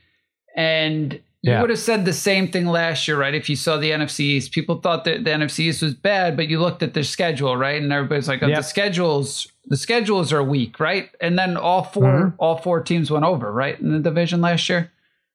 and 0.55 1.14
you 1.43 1.51
Yeah. 1.51 1.62
would 1.62 1.70
have 1.70 1.80
said 1.80 2.05
the 2.05 2.14
same 2.14 2.47
thing 2.49 2.66
last 2.68 3.07
year, 3.07 3.18
right? 3.18 3.34
If 3.34 3.49
you 3.49 3.55
saw 3.55 3.78
the 3.78 3.91
NFC 3.91 4.20
East, 4.36 4.51
people 4.51 4.76
thought 4.76 5.05
that 5.05 5.24
the 5.24 5.32
NFC 5.32 5.66
East 5.66 5.82
was 5.82 5.93
bad, 5.95 6.36
but 6.38 6.47
you 6.49 6.59
looked 6.59 6.84
at 6.84 6.93
their 6.93 7.03
schedule, 7.03 7.57
right? 7.57 7.82
And 7.82 7.91
everybody's 7.91 8.28
like, 8.28 8.43
oh, 8.43 8.47
Yep. 8.47 8.57
the 8.57 8.64
schedules, 8.64 9.47
the 9.66 9.78
schedules 9.78 10.32
are 10.34 10.43
weak, 10.43 10.80
right? 10.80 11.09
And 11.20 11.38
then 11.39 11.57
all 11.57 11.84
4 11.84 12.03
Mhm. 12.03 12.34
all 12.38 12.57
four 12.57 12.82
teams 12.82 13.09
went 13.09 13.26
over, 13.26 13.51
right, 13.51 13.80
in 13.80 13.91
the 13.91 13.99
division 13.99 14.41
last 14.41 14.70
year. 14.70 14.91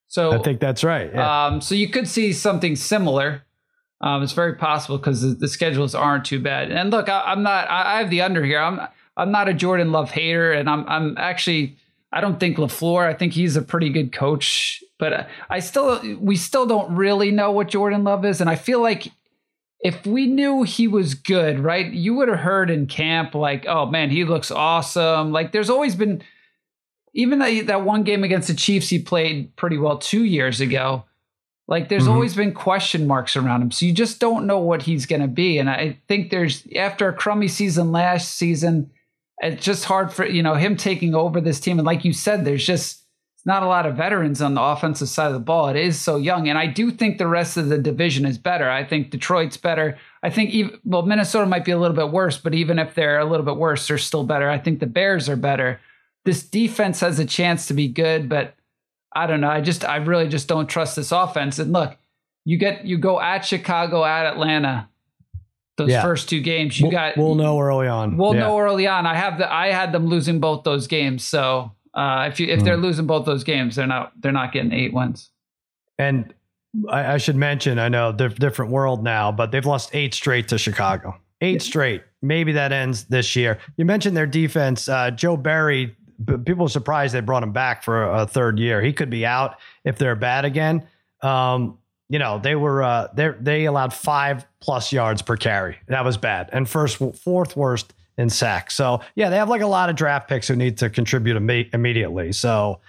So 0.09 0.33
I 0.33 0.39
think 0.39 0.61
that's 0.61 0.85
right. 0.85 1.11
Yeah. 1.12 1.47
um, 1.47 1.61
so 1.61 1.74
you 1.74 1.89
could 1.89 2.07
see 2.07 2.33
something 2.33 2.77
similar. 2.77 3.43
Um, 4.01 4.23
it's 4.23 4.33
very 4.33 4.55
possible 4.55 4.99
because 4.99 5.23
the, 5.23 5.29
the 5.29 5.49
schedules 5.49 5.95
aren't 5.95 6.25
too 6.25 6.41
bad. 6.41 6.71
And 6.71 6.91
look, 6.91 7.09
I, 7.09 7.23
I'm 7.27 7.43
not. 7.43 7.69
I, 7.71 7.95
I 7.95 7.99
have 7.99 8.11
the 8.11 8.23
under 8.23 8.45
here. 8.45 8.61
I'm. 8.61 8.81
I'm 9.19 9.33
not 9.33 9.49
a 9.49 9.55
Jordan 9.55 9.93
Love 9.93 10.11
hater, 10.11 10.53
and 10.53 10.69
I'm. 10.69 10.87
I'm 10.89 11.17
actually. 11.19 11.77
I 12.13 12.21
don't 12.21 12.39
think 12.39 12.57
LaFleur. 12.57 13.07
I 13.07 13.15
think 13.15 13.33
he's 13.33 13.57
a 13.57 13.63
pretty 13.63 13.91
good 13.91 14.13
coach, 14.13 14.83
but 14.99 15.29
I 15.49 15.61
still. 15.61 16.01
We 16.19 16.37
still 16.37 16.67
don't 16.67 16.95
really 16.95 17.31
know 17.31 17.51
what 17.51 17.69
Jordan 17.69 18.05
Love 18.05 18.25
is, 18.25 18.41
and 18.41 18.51
I 18.51 18.57
feel 18.57 18.83
like 18.83 19.11
if 19.81 20.07
we 20.07 20.27
knew 20.27 20.63
he 20.63 20.89
was 20.89 21.15
good, 21.15 21.59
right, 21.61 21.91
you 21.91 22.15
would 22.15 22.29
have 22.29 22.41
heard 22.41 22.71
in 22.71 22.87
camp 22.87 23.35
like, 23.35 23.65
"Oh 23.67 23.87
man, 23.87 24.11
he 24.11 24.25
looks 24.25 24.51
awesome." 24.51 25.33
Like, 25.33 25.53
there's 25.53 25.71
always 25.71 25.95
been 25.95 26.23
even 27.17 27.39
that, 27.39 27.67
that 27.67 27.83
one 27.83 28.03
game 28.03 28.23
against 28.23 28.49
the 28.49 28.55
Chiefs, 28.55 28.91
he 28.91 28.99
played 28.99 29.57
pretty 29.57 29.79
well 29.79 29.97
two 29.97 30.25
years 30.25 30.61
ago. 30.61 31.05
Like 31.69 31.89
there's 31.89 32.07
Mhm. 32.07 32.12
always 32.12 32.35
been 32.37 32.53
question 32.53 33.07
marks 33.07 33.37
around 33.37 33.62
him. 33.62 33.71
So 33.71 33.87
you 33.87 33.93
just 33.93 34.21
don't 34.21 34.47
know 34.47 34.59
what 34.59 34.83
he's 34.83 35.07
going 35.07 35.23
to 35.23 35.29
be. 35.29 35.59
And 35.59 35.69
I 35.69 35.99
think 36.09 36.31
there's, 36.31 36.67
after 36.77 37.09
a 37.09 37.12
crummy 37.12 37.49
season 37.49 37.91
last 37.93 38.35
season, 38.35 38.91
it's 39.43 39.64
just 39.64 39.85
hard 39.87 40.12
for, 40.12 40.25
you 40.25 40.43
know, 40.43 40.55
him 40.55 40.77
taking 40.77 41.14
over 41.14 41.41
this 41.41 41.59
team. 41.61 41.79
And 41.79 41.87
like 41.87 42.05
you 42.05 42.12
said, 42.12 42.45
there's 42.45 42.64
just 42.64 43.03
not 43.45 43.62
a 43.62 43.67
lot 43.67 43.87
of 43.87 43.97
veterans 43.97 44.41
on 44.43 44.55
the 44.55 44.62
offensive 44.62 45.09
side 45.09 45.27
of 45.29 45.33
the 45.33 45.39
ball. 45.41 45.69
It 45.69 45.77
is 45.77 46.01
so 46.01 46.17
young. 46.17 46.49
And 46.49 46.59
I 46.59 46.67
do 46.67 46.91
think 46.91 47.19
the 47.19 47.29
rest 47.29 47.57
of 47.57 47.69
the 47.69 47.79
division 47.79 48.27
is 48.27 48.39
better. 48.39 48.69
I 48.71 48.85
think 48.85 49.11
Detroit's 49.11 49.57
better. 49.57 49.99
I 50.23 50.31
think, 50.31 50.51
even, 50.51 50.79
well, 50.85 51.03
Minnesota 51.03 51.47
might 51.47 51.64
be 51.64 51.71
a 51.73 51.79
little 51.79 51.97
bit 51.97 52.11
worse, 52.11 52.39
but 52.39 52.55
even 52.55 52.79
if 52.79 52.95
they're 52.95 53.19
a 53.19 53.25
little 53.25 53.47
bit 53.47 53.57
worse, 53.57 53.87
they're 53.87 53.99
still 53.99 54.25
better. 54.25 54.49
I 54.51 54.59
think 54.59 54.81
the 54.81 54.87
Bears 54.87 55.29
are 55.29 55.37
better 55.37 55.81
this 56.25 56.43
defense 56.43 56.99
has 56.99 57.21
a 57.21 57.25
chance 57.25 57.67
to 57.69 57.73
be 57.73 57.87
good, 57.87 58.29
but 58.29 58.53
I 59.17 59.27
don't 59.27 59.41
know. 59.41 59.49
I 59.51 59.61
just 59.61 59.85
I 59.85 59.97
really 59.97 60.29
just 60.29 60.49
don't 60.49 60.67
trust 60.69 60.97
this 60.97 61.11
offense. 61.12 61.59
And 61.59 61.73
look, 61.73 61.97
you 62.45 62.59
get 62.59 62.85
you 62.85 62.99
go 62.99 63.21
at 63.21 63.45
Chicago, 63.45 64.05
at 64.05 64.27
Atlanta, 64.27 64.89
those 65.77 65.91
Yeah. 65.91 66.03
first 66.03 66.29
two 66.29 66.41
games. 66.41 66.79
You 66.79 66.87
we'll, 66.87 66.93
got 66.93 67.17
we'll 67.17 67.35
know 67.35 67.59
early 67.61 67.89
on. 67.89 68.17
we'll 68.17 68.35
Yeah. 68.35 68.41
know 68.41 68.59
early 68.59 68.87
on. 68.87 69.07
I 69.07 69.14
have 69.14 69.39
the 69.39 69.53
I 69.53 69.73
had 69.73 69.93
them 69.93 70.07
losing 70.07 70.39
both 70.41 70.64
those 70.64 70.87
games. 70.87 71.25
So 71.25 71.73
uh, 71.95 72.27
if 72.31 72.39
you 72.41 72.47
if 72.49 72.62
they're 72.62 72.77
Mm. 72.77 72.83
losing 72.83 73.07
both 73.07 73.25
those 73.27 73.43
games, 73.45 73.77
they're 73.77 73.87
not 73.87 74.12
they're 74.21 74.33
not 74.33 74.53
getting 74.53 74.73
eight 74.73 74.93
wins. 74.93 75.31
And 75.99 76.35
I, 76.91 77.14
I 77.14 77.17
should 77.17 77.37
mention, 77.37 77.79
I 77.79 77.89
know 77.89 78.12
they're 78.12 78.29
different 78.29 78.71
world 78.71 79.03
now, 79.03 79.33
but 79.33 79.51
they've 79.51 79.64
lost 79.64 79.95
eight 79.95 80.12
straight 80.12 80.49
to 80.49 80.59
Chicago. 80.59 81.17
Eight 81.41 81.62
straight. 81.62 82.03
Maybe 82.21 82.53
that 82.53 82.71
ends 82.73 83.05
this 83.05 83.35
year. 83.35 83.59
You 83.79 83.87
mentioned 83.87 84.14
their 84.17 84.27
defense. 84.27 84.89
Uh, 84.89 85.11
Joe 85.11 85.37
Barry. 85.39 85.97
People 86.45 86.67
are 86.67 86.71
surprised 86.71 87.14
they 87.14 87.21
brought 87.21 87.43
him 87.43 87.53
back 87.53 87.83
for 87.83 88.05
a, 88.05 88.27
third 88.27 88.59
year. 88.59 88.81
He 88.81 88.93
could 88.93 89.11
be 89.11 89.27
out 89.27 89.57
if 89.85 89.99
they're 89.99 90.17
bad 90.17 90.45
again. 90.45 90.87
Um, 91.23 91.79
you 92.09 92.19
know, 92.19 92.39
they 92.39 92.55
were 92.55 92.83
uh, 92.83 93.09
they 93.14 93.33
they 93.41 93.64
allowed 93.64 93.93
five 93.93 94.47
plus 94.61 94.93
yards 94.93 95.23
per 95.23 95.37
carry. 95.37 95.79
That 95.89 96.05
was 96.05 96.17
bad, 96.17 96.51
and 96.53 96.69
first 96.69 97.03
fourth 97.17 97.57
worst 97.57 97.93
in 98.19 98.31
sacks. 98.31 98.75
So 98.75 99.01
yeah, 99.14 99.29
they 99.29 99.37
have 99.37 99.49
like 99.49 99.62
a 99.62 99.67
lot 99.67 99.91
of 99.91 99.97
draft 99.97 100.29
picks 100.29 100.49
who 100.49 100.57
need 100.57 100.79
to 100.79 100.91
contribute 100.91 101.37
imme- 101.37 101.73
immediately. 101.75 102.33
So 102.33 102.81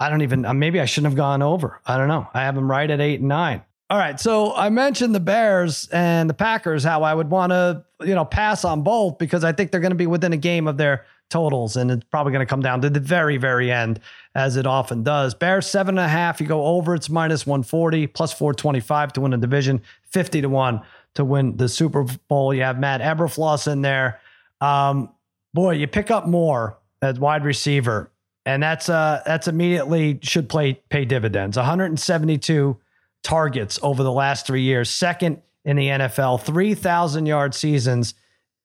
I 0.00 0.08
don't 0.08 0.22
even, 0.22 0.44
uh, 0.44 0.54
maybe 0.54 0.80
I 0.80 0.84
shouldn't 0.84 1.12
have 1.12 1.16
gone 1.16 1.42
over. 1.42 1.80
I 1.86 1.96
don't 1.96 2.08
know. 2.08 2.26
I 2.34 2.42
have 2.42 2.54
them 2.54 2.70
right 2.70 2.90
at 2.90 3.00
eight 3.00 3.20
and 3.20 3.28
nine. 3.28 3.62
All 3.90 3.98
right. 3.98 4.18
So 4.18 4.54
I 4.54 4.70
mentioned 4.70 5.14
the 5.14 5.20
Bears 5.20 5.88
and 5.92 6.28
the 6.28 6.34
Packers, 6.34 6.82
how 6.82 7.02
I 7.02 7.14
would 7.14 7.30
want 7.30 7.50
to, 7.50 7.84
you 8.00 8.14
know, 8.14 8.24
pass 8.24 8.64
on 8.64 8.82
both 8.82 9.18
because 9.18 9.44
I 9.44 9.52
think 9.52 9.70
they're 9.70 9.80
going 9.80 9.92
to 9.92 9.96
be 9.96 10.06
within 10.06 10.32
a 10.32 10.38
game 10.38 10.66
of 10.66 10.76
their 10.76 11.04
totals. 11.30 11.76
And 11.76 11.90
it's 11.90 12.04
probably 12.10 12.32
going 12.32 12.46
to 12.46 12.50
come 12.50 12.62
down 12.62 12.80
to 12.82 12.90
the 12.90 13.00
very, 13.00 13.36
very 13.36 13.70
end, 13.70 14.00
as 14.34 14.56
it 14.56 14.66
often 14.66 15.02
does. 15.02 15.34
Bears 15.34 15.66
seven 15.66 15.98
and 15.98 16.06
a 16.06 16.08
half. 16.08 16.40
You 16.40 16.46
go 16.46 16.64
over, 16.64 16.94
it's 16.94 17.10
minus 17.10 17.46
140, 17.46 18.06
plus 18.08 18.32
425 18.32 19.14
to 19.14 19.20
win 19.20 19.30
the 19.32 19.36
division, 19.36 19.82
50 20.10 20.42
to 20.42 20.48
one 20.48 20.82
to 21.14 21.24
win 21.24 21.56
the 21.56 21.68
Super 21.68 22.04
Bowl. 22.28 22.52
You 22.52 22.62
have 22.62 22.78
Matt 22.78 23.00
Eberflus 23.00 23.70
in 23.70 23.82
there. 23.82 24.20
Um, 24.60 25.10
boy, 25.52 25.74
you 25.74 25.86
pick 25.86 26.10
up 26.10 26.26
more 26.26 26.78
as 27.02 27.18
wide 27.18 27.44
receiver, 27.44 28.10
and 28.46 28.62
that's 28.62 28.88
uh 28.88 29.22
that's 29.24 29.48
immediately 29.48 30.18
should 30.22 30.48
play 30.48 30.74
pay 30.88 31.04
dividends. 31.04 31.56
172 31.56 32.76
targets 33.22 33.78
over 33.82 34.02
the 34.02 34.12
last 34.12 34.46
three 34.46 34.62
years, 34.62 34.90
second 34.90 35.42
in 35.64 35.76
the 35.76 35.88
NFL, 35.88 36.42
3,000 36.42 37.24
yard 37.26 37.54
seasons, 37.54 38.14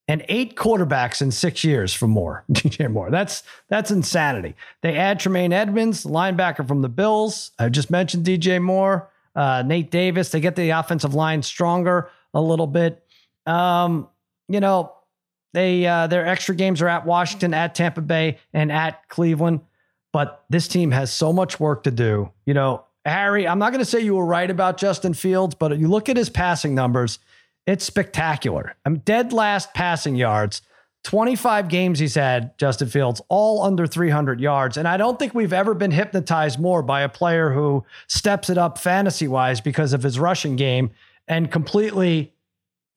and 0.09 0.25
eight 0.27 0.55
quarterbacks 0.55 1.21
in 1.21 1.29
six 1.29 1.63
years 1.63 1.93
for 1.93 2.07
Moore. 2.07 2.43
DJ 2.51 2.91
Moore. 2.91 3.11
That's 3.11 3.43
that's 3.69 3.91
insanity. 3.91 4.55
They 4.81 4.97
add 4.97 5.19
Tremaine 5.19 5.53
Edmunds, 5.53 6.03
linebacker 6.03 6.67
from 6.67 6.81
the 6.81 6.89
Bills. 6.89 7.51
I 7.59 7.69
just 7.69 7.91
mentioned 7.91 8.25
DJ 8.25 8.59
Moore, 8.59 9.09
uh, 9.35 9.63
Nate 9.65 9.91
Davis. 9.91 10.29
They 10.29 10.41
get 10.41 10.55
the 10.55 10.71
offensive 10.71 11.13
line 11.13 11.43
stronger 11.43 12.09
a 12.33 12.41
little 12.41 12.65
bit. 12.65 13.03
Um, 13.45 14.09
you 14.47 14.59
know, 14.59 14.93
they 15.53 15.85
uh, 15.85 16.07
their 16.07 16.25
extra 16.25 16.55
games 16.55 16.81
are 16.81 16.87
at 16.87 17.05
Washington, 17.05 17.53
at 17.53 17.75
Tampa 17.75 18.01
Bay, 18.01 18.39
and 18.51 18.71
at 18.71 19.07
Cleveland. 19.09 19.61
But 20.11 20.43
this 20.49 20.67
team 20.67 20.89
has 20.89 21.13
so 21.13 21.31
much 21.31 21.59
work 21.59 21.83
to 21.83 21.91
do. 21.91 22.31
You 22.47 22.55
know, 22.55 22.83
Harry, 23.05 23.47
I'm 23.47 23.59
not 23.59 23.71
going 23.71 23.79
to 23.79 23.85
say 23.85 23.99
you 23.99 24.15
were 24.15 24.25
right 24.25 24.49
about 24.49 24.77
Justin 24.77 25.13
Fields, 25.13 25.53
but 25.53 25.77
you 25.77 25.87
look 25.87 26.09
at 26.09 26.17
his 26.17 26.31
passing 26.31 26.73
numbers, 26.73 27.19
it's 27.69 27.85
spectacular. 27.85 28.75
I'm 28.83 28.97
dead 28.97 29.31
last 29.31 29.75
passing 29.75 30.15
yards. 30.15 30.63
25 31.03 31.69
games 31.69 31.99
he's 31.99 32.15
had, 32.15 32.57
Justin 32.57 32.89
Fields, 32.89 33.21
all 33.29 33.61
under 33.61 33.85
300 33.85 34.41
yards. 34.41 34.75
And 34.75 34.87
I 34.87 34.97
don't 34.97 35.19
think 35.19 35.35
we've 35.35 35.53
ever 35.53 35.75
been 35.75 35.91
hypnotized 35.91 36.59
more 36.59 36.81
by 36.81 37.01
a 37.01 37.09
player 37.09 37.51
who 37.51 37.85
steps 38.07 38.49
it 38.49 38.57
up 38.57 38.79
fantasy 38.79 39.27
wise 39.27 39.61
because 39.61 39.93
of 39.93 40.01
his 40.01 40.19
rushing 40.19 40.55
game 40.55 40.89
and 41.27 41.51
completely 41.51 42.33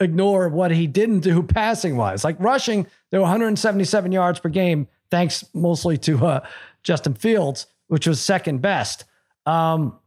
ignore 0.01 0.49
what 0.49 0.71
he 0.71 0.87
didn't 0.87 1.21
do 1.21 1.43
passing 1.43 1.99
wise. 1.99 2.25
Like 2.25 2.37
rushing, 2.41 2.87
there 3.11 3.21
were 3.21 3.25
177 3.25 4.11
yards 4.11 4.41
per 4.41 4.49
game, 4.49 4.89
thanks 5.11 5.45
mostly 5.53 5.99
to 5.99 6.27
uh, 6.27 6.47
Justin 6.83 7.13
Fields, 7.13 7.67
which 7.89 8.07
was 8.07 8.23
second 8.23 8.63
best. 8.63 9.05
Um, 9.45 9.99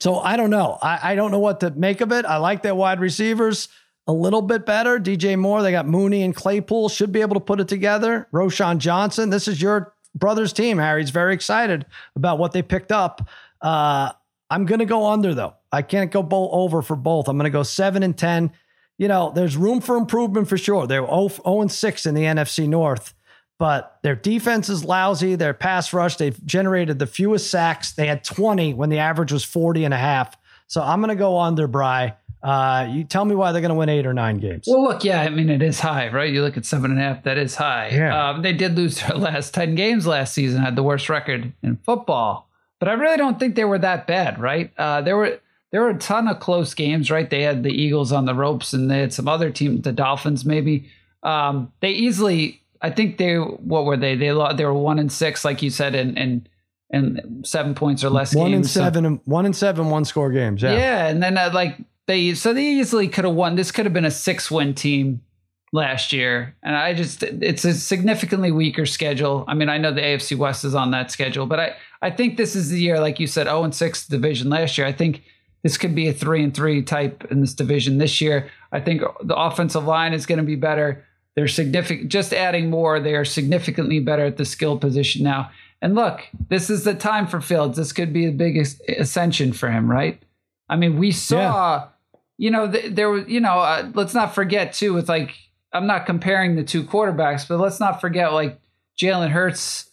so 0.00 0.18
I 0.18 0.36
don't 0.36 0.50
know. 0.50 0.78
I, 0.82 1.12
I 1.12 1.14
don't 1.14 1.30
know 1.30 1.38
what 1.38 1.60
to 1.60 1.70
make 1.70 2.00
of 2.00 2.10
it. 2.10 2.24
I 2.24 2.38
like 2.38 2.62
their 2.62 2.74
wide 2.74 2.98
receivers 2.98 3.68
a 4.10 4.12
little 4.12 4.42
bit 4.42 4.66
better. 4.66 4.98
DJ 4.98 5.38
Moore, 5.38 5.62
they 5.62 5.70
got 5.70 5.86
Mooney 5.86 6.22
and 6.22 6.34
Claypool, 6.34 6.88
should 6.88 7.12
be 7.12 7.20
able 7.20 7.34
to 7.34 7.40
put 7.40 7.60
it 7.60 7.68
together. 7.68 8.26
Roschon 8.32 8.78
Johnson, 8.78 9.30
this 9.30 9.46
is 9.46 9.62
your 9.62 9.94
brother's 10.16 10.52
team, 10.52 10.78
Harry's 10.78 11.10
very 11.10 11.32
excited 11.32 11.86
about 12.16 12.38
what 12.38 12.50
they 12.50 12.60
picked 12.60 12.90
up. 12.90 13.28
Uh, 13.60 14.10
I'm 14.50 14.66
going 14.66 14.80
to 14.80 14.84
go 14.84 15.06
under, 15.06 15.32
though. 15.32 15.54
I 15.70 15.82
can't 15.82 16.10
go 16.10 16.24
both 16.24 16.50
over 16.52 16.82
for 16.82 16.96
both. 16.96 17.28
I'm 17.28 17.36
going 17.36 17.44
to 17.44 17.50
go 17.50 17.62
7 17.62 18.02
and 18.02 18.18
10. 18.18 18.50
You 18.98 19.06
know, 19.06 19.30
there's 19.32 19.56
room 19.56 19.80
for 19.80 19.96
improvement 19.96 20.48
for 20.48 20.58
sure. 20.58 20.88
They're 20.88 21.06
0, 21.06 21.28
0 21.28 21.60
and 21.60 21.70
6 21.70 22.06
in 22.06 22.14
the 22.16 22.24
NFC 22.24 22.68
North 22.68 23.14
but 23.60 23.98
their 24.02 24.16
defense 24.16 24.70
is 24.70 24.86
lousy. 24.86 25.34
Their 25.34 25.52
pass 25.52 25.92
rush, 25.92 26.16
they've 26.16 26.46
generated 26.46 26.98
the 26.98 27.06
fewest 27.06 27.50
sacks. 27.50 27.92
They 27.92 28.06
had 28.06 28.24
20 28.24 28.72
when 28.72 28.88
the 28.88 28.96
average 28.96 29.32
was 29.32 29.44
40 29.44 29.84
and 29.84 29.92
a 29.92 29.98
half. 29.98 30.34
So 30.66 30.80
I'm 30.80 31.00
going 31.00 31.10
to 31.10 31.14
go 31.14 31.38
under, 31.38 31.68
Bry. 31.68 32.16
Uh, 32.42 32.88
you 32.90 33.04
tell 33.04 33.24
me 33.24 33.34
why 33.34 33.52
they're 33.52 33.60
going 33.60 33.70
to 33.70 33.74
win 33.74 33.88
eight 33.88 34.06
or 34.06 34.14
nine 34.14 34.38
games. 34.38 34.64
Well, 34.66 34.82
look, 34.82 35.04
yeah, 35.04 35.20
I 35.20 35.28
mean, 35.28 35.50
it 35.50 35.62
is 35.62 35.80
high, 35.80 36.08
right? 36.08 36.32
You 36.32 36.42
look 36.42 36.56
at 36.56 36.64
seven 36.64 36.90
and 36.90 37.00
a 37.00 37.02
half, 37.02 37.24
that 37.24 37.36
is 37.36 37.54
high. 37.54 37.90
Yeah. 37.92 38.30
Um, 38.30 38.42
they 38.42 38.52
did 38.52 38.76
lose 38.76 39.00
their 39.00 39.16
last 39.16 39.52
10 39.54 39.74
games 39.74 40.06
last 40.06 40.32
season, 40.32 40.62
had 40.62 40.76
the 40.76 40.82
worst 40.82 41.08
record 41.08 41.52
in 41.62 41.76
football. 41.76 42.48
But 42.78 42.88
I 42.88 42.92
really 42.94 43.18
don't 43.18 43.38
think 43.38 43.56
they 43.56 43.64
were 43.64 43.78
that 43.78 44.06
bad, 44.06 44.40
right? 44.40 44.72
Uh, 44.78 45.02
there 45.02 45.16
were 45.16 45.38
there 45.70 45.82
were 45.82 45.90
a 45.90 45.98
ton 45.98 46.26
of 46.26 46.40
close 46.40 46.74
games, 46.74 47.10
right? 47.10 47.28
They 47.28 47.42
had 47.42 47.62
the 47.62 47.70
Eagles 47.70 48.10
on 48.10 48.24
the 48.24 48.34
ropes 48.34 48.72
and 48.72 48.90
they 48.90 49.00
had 49.00 49.12
some 49.12 49.28
other 49.28 49.50
teams, 49.50 49.82
the 49.82 49.92
Dolphins 49.92 50.44
maybe. 50.44 50.88
Um, 51.22 51.70
they 51.80 51.90
easily 51.90 52.60
I 52.82 52.90
think 52.90 53.18
they 53.18 53.36
what 53.36 53.84
were 53.84 53.96
they? 53.96 54.14
They 54.14 54.28
they 54.54 54.64
were 54.64 54.74
one 54.74 54.98
and 54.98 55.12
six, 55.12 55.44
like 55.44 55.62
you 55.62 55.70
said, 55.70 55.94
and 55.94 56.18
and 56.18 56.48
and 56.90 57.46
seven 57.46 57.74
points 57.74 58.02
or 58.02 58.10
less. 58.10 58.34
One 58.34 58.50
games, 58.50 58.66
and 58.66 58.70
seven, 58.84 59.16
so. 59.16 59.22
one 59.26 59.44
and 59.44 59.54
seven, 59.54 59.90
one 59.90 60.04
score 60.04 60.30
games. 60.30 60.62
Yeah, 60.62 60.72
yeah, 60.72 61.06
and 61.08 61.22
then 61.22 61.36
uh, 61.36 61.50
like 61.52 61.76
they 62.10 62.34
so 62.34 62.52
they 62.52 62.64
easily 62.64 63.08
could 63.08 63.24
have 63.24 63.34
won. 63.34 63.54
This 63.54 63.70
could 63.70 63.86
have 63.86 63.92
been 63.92 64.04
a 64.04 64.10
six 64.10 64.50
win 64.50 64.74
team 64.74 65.22
last 65.72 66.12
year, 66.12 66.56
and 66.62 66.74
I 66.76 66.92
just 66.92 67.22
it's 67.22 67.64
a 67.64 67.72
significantly 67.72 68.50
weaker 68.50 68.84
schedule. 68.84 69.44
I 69.46 69.54
mean, 69.54 69.68
I 69.68 69.78
know 69.78 69.92
the 69.92 70.00
AFC 70.00 70.36
West 70.36 70.64
is 70.64 70.74
on 70.74 70.90
that 70.90 71.12
schedule, 71.12 71.46
but 71.46 71.60
I 71.60 71.76
I 72.02 72.10
think 72.10 72.36
this 72.36 72.56
is 72.56 72.70
the 72.70 72.80
year, 72.80 72.98
like 72.98 73.20
you 73.20 73.28
said, 73.28 73.46
zero 73.46 73.62
and 73.62 73.74
six 73.74 74.06
division 74.06 74.50
last 74.50 74.76
year. 74.76 74.86
I 74.88 74.92
think 74.92 75.22
this 75.62 75.78
could 75.78 75.94
be 75.94 76.08
a 76.08 76.12
three 76.12 76.42
and 76.42 76.52
three 76.52 76.82
type 76.82 77.30
in 77.30 77.40
this 77.42 77.54
division 77.54 77.98
this 77.98 78.20
year. 78.20 78.50
I 78.72 78.80
think 78.80 79.02
the 79.22 79.36
offensive 79.36 79.84
line 79.84 80.12
is 80.12 80.26
going 80.26 80.38
to 80.38 80.44
be 80.44 80.56
better. 80.56 81.04
They're 81.36 81.48
significant. 81.48 82.08
Just 82.08 82.34
adding 82.34 82.70
more, 82.70 82.98
they 82.98 83.14
are 83.14 83.24
significantly 83.24 84.00
better 84.00 84.24
at 84.24 84.36
the 84.36 84.44
skill 84.44 84.78
position 84.78 85.22
now. 85.22 85.50
And 85.80 85.94
look, 85.94 86.22
this 86.48 86.70
is 86.70 86.82
the 86.84 86.94
time 86.94 87.26
for 87.26 87.40
Fields. 87.40 87.76
This 87.76 87.92
could 87.92 88.12
be 88.12 88.26
the 88.26 88.32
biggest 88.32 88.82
ascension 88.88 89.52
for 89.52 89.70
him, 89.70 89.88
right? 89.90 90.20
I 90.68 90.76
mean, 90.76 90.98
we 90.98 91.12
saw, 91.12 91.36
yeah. 91.38 91.86
You 92.40 92.50
know, 92.50 92.72
th- 92.72 92.94
there 92.94 93.10
was, 93.10 93.28
you 93.28 93.38
know, 93.38 93.58
uh, 93.58 93.90
let's 93.94 94.14
not 94.14 94.34
forget 94.34 94.72
too. 94.72 94.94
With 94.94 95.10
like, 95.10 95.36
I'm 95.74 95.86
not 95.86 96.06
comparing 96.06 96.56
the 96.56 96.64
two 96.64 96.82
quarterbacks, 96.82 97.46
but 97.46 97.58
let's 97.58 97.78
not 97.78 98.00
forget 98.00 98.32
like 98.32 98.58
Jalen 98.98 99.28
Hurts. 99.28 99.86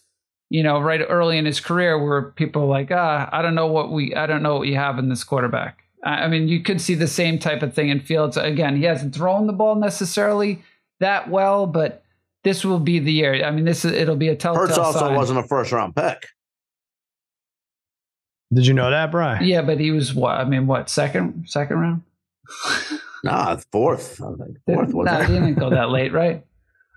You 0.50 0.62
know, 0.62 0.80
right 0.80 1.02
early 1.06 1.36
in 1.36 1.44
his 1.44 1.60
career, 1.60 2.02
where 2.02 2.30
people 2.30 2.62
are 2.62 2.68
like, 2.68 2.90
ah, 2.90 3.28
I 3.30 3.42
don't 3.42 3.54
know 3.54 3.66
what 3.66 3.92
we, 3.92 4.14
I 4.14 4.26
don't 4.26 4.42
know 4.42 4.56
what 4.56 4.66
you 4.66 4.76
have 4.76 4.98
in 4.98 5.10
this 5.10 5.22
quarterback. 5.22 5.84
I 6.02 6.26
mean, 6.26 6.48
you 6.48 6.62
could 6.62 6.80
see 6.80 6.94
the 6.94 7.06
same 7.06 7.38
type 7.38 7.62
of 7.62 7.74
thing 7.74 7.90
in 7.90 8.00
Fields. 8.00 8.38
Again, 8.38 8.74
he 8.76 8.84
hasn't 8.84 9.14
thrown 9.14 9.46
the 9.46 9.52
ball 9.52 9.74
necessarily 9.74 10.62
that 11.00 11.28
well, 11.28 11.66
but 11.66 12.02
this 12.44 12.64
will 12.64 12.78
be 12.78 12.98
the 12.98 13.12
year. 13.12 13.44
I 13.44 13.50
mean, 13.50 13.66
this 13.66 13.84
is, 13.84 13.92
it'll 13.92 14.16
be 14.16 14.28
a 14.28 14.36
telltale 14.36 14.68
Hurts 14.68 14.78
also 14.78 15.00
sign. 15.00 15.16
wasn't 15.16 15.40
a 15.40 15.42
first 15.42 15.70
round 15.70 15.94
pick. 15.94 16.28
Did 18.50 18.66
you 18.66 18.72
know 18.72 18.90
that, 18.90 19.10
Brian? 19.10 19.44
Yeah, 19.44 19.60
but 19.60 19.78
he 19.78 19.90
was 19.90 20.14
what? 20.14 20.38
I 20.38 20.44
mean, 20.44 20.66
what 20.66 20.88
second 20.88 21.44
second 21.46 21.78
round? 21.78 22.02
Nah, 23.24 23.56
fourth. 23.70 24.20
I 24.20 24.44
think 24.44 24.58
fourth. 24.66 24.94
No, 24.94 25.02
nah, 25.02 25.22
he 25.22 25.34
didn't 25.34 25.54
go 25.54 25.70
that 25.70 25.90
late, 25.90 26.12
right? 26.12 26.44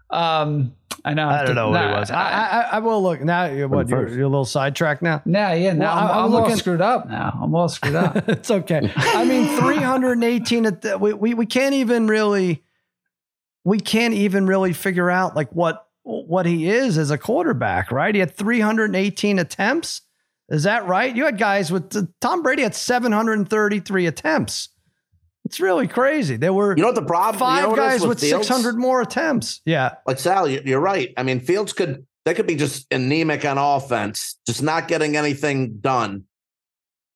Um, 0.09 0.75
I 1.03 1.13
know. 1.13 1.27
I 1.27 1.45
don't 1.45 1.55
know 1.55 1.69
what 1.69 1.81
nah, 1.81 1.93
he 1.93 1.99
was. 1.99 2.11
I, 2.11 2.21
I, 2.21 2.61
I 2.73 2.79
will 2.79 3.01
look 3.01 3.21
now. 3.21 3.45
You're, 3.45 3.67
what 3.67 3.89
you're, 3.89 4.07
you're, 4.07 4.25
a 4.25 4.29
little 4.29 4.45
sidetracked 4.45 5.01
now. 5.01 5.21
Nah, 5.25 5.53
yeah. 5.53 5.73
Now 5.73 5.95
well, 5.95 6.03
I'm, 6.03 6.09
I'm, 6.09 6.25
I'm 6.25 6.31
looking, 6.31 6.51
all 6.51 6.57
screwed 6.57 6.81
up. 6.81 7.09
Now 7.09 7.39
I'm 7.41 7.55
all 7.55 7.69
screwed 7.69 7.95
up. 7.95 8.15
it's 8.29 8.51
okay. 8.51 8.91
I 8.95 9.25
mean, 9.25 9.47
318. 9.57 10.65
At 10.65 10.81
the, 10.81 10.97
we, 10.97 11.13
we 11.13 11.33
we 11.33 11.45
can't 11.45 11.73
even 11.73 12.07
really 12.07 12.63
we 13.63 13.79
can't 13.79 14.13
even 14.13 14.45
really 14.45 14.73
figure 14.73 15.09
out 15.09 15.35
like 15.35 15.51
what 15.53 15.87
what 16.03 16.45
he 16.45 16.69
is 16.69 16.97
as 16.97 17.11
a 17.11 17.17
quarterback, 17.17 17.91
right? 17.91 18.13
He 18.13 18.19
had 18.19 18.35
318 18.35 19.39
attempts. 19.39 20.01
Is 20.49 20.63
that 20.63 20.85
right? 20.85 21.15
You 21.15 21.25
had 21.25 21.37
guys 21.37 21.71
with 21.71 22.19
Tom 22.19 22.43
Brady 22.43 22.63
had 22.63 22.75
733 22.75 24.05
attempts. 24.05 24.69
It's 25.51 25.59
really 25.59 25.85
crazy. 25.85 26.37
There 26.37 26.53
were 26.53 26.77
you 26.77 26.81
know 26.81 26.87
what 26.87 26.95
the 26.95 27.01
problem 27.01 27.37
five 27.37 27.63
you 27.63 27.69
know 27.71 27.75
guys 27.75 27.99
with, 27.99 28.09
with 28.09 28.19
600 28.21 28.77
more 28.77 29.01
attempts. 29.01 29.59
Yeah, 29.65 29.95
like 30.07 30.17
Sal, 30.17 30.47
you're 30.47 30.79
right. 30.79 31.13
I 31.17 31.23
mean, 31.23 31.41
Fields 31.41 31.73
could 31.73 32.07
they 32.23 32.33
could 32.33 32.47
be 32.47 32.55
just 32.55 32.87
anemic 32.89 33.43
on 33.43 33.57
offense, 33.57 34.39
just 34.47 34.63
not 34.63 34.87
getting 34.87 35.17
anything 35.17 35.79
done, 35.81 36.23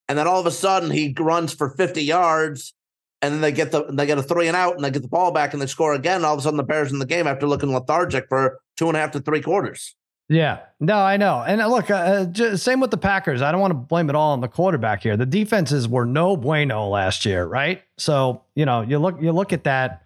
and 0.10 0.18
then 0.18 0.28
all 0.28 0.42
of 0.42 0.46
a 0.46 0.52
sudden 0.52 0.92
he 0.92 1.16
runs 1.18 1.54
for 1.54 1.70
50 1.70 2.04
yards 2.04 2.74
and 3.22 3.34
then 3.34 3.40
they 3.40 3.54
get 3.54 3.72
the 3.72 3.86
they 3.86 4.06
get 4.06 4.18
a 4.18 4.24
three 4.24 4.50
and 4.50 4.58
out, 4.58 4.76
and 4.76 4.84
they 4.84 4.92
get 4.92 5.02
the 5.02 5.08
ball 5.08 5.32
back, 5.32 5.54
and 5.54 5.62
they 5.62 5.68
score 5.68 5.94
again. 5.94 6.26
All 6.26 6.34
of 6.34 6.40
a 6.40 6.44
sudden, 6.44 6.58
the 6.58 6.64
Bears 6.64 6.92
in 6.92 7.00
the 7.00 7.06
game 7.06 7.26
after 7.26 7.48
looking 7.48 7.74
lethargic 7.74 8.28
for 8.28 8.60
two 8.76 8.90
and 8.90 8.98
a 8.98 9.00
half 9.00 9.12
to 9.12 9.22
three 9.22 9.42
quarters. 9.42 9.96
Yeah, 10.28 10.60
no, 10.80 10.98
I 10.98 11.18
know. 11.18 11.44
And 11.46 11.62
uh, 11.62 11.68
look, 11.68 11.92
uh, 11.92 12.26
just, 12.26 12.64
same 12.64 12.80
with 12.80 12.90
the 12.90 12.98
Packers. 12.98 13.42
I 13.44 13.52
don't 13.52 13.62
want 13.62 13.72
to 13.72 13.76
blame 13.76 14.10
it 14.10 14.16
all 14.16 14.34
on 14.34 14.42
the 14.42 14.48
quarterback 14.48 15.04
here. 15.04 15.16
The 15.16 15.26
defenses 15.26 15.88
were 15.88 16.06
no 16.06 16.36
bueno 16.36 16.88
last 16.88 17.26
year, 17.26 17.46
right? 17.46 17.84
So 17.98 18.42
you 18.56 18.66
know, 18.66 18.82
you 18.82 18.98
look 18.98 19.22
you 19.22 19.32
look 19.32 19.54
at 19.54 19.66
that 19.66 20.06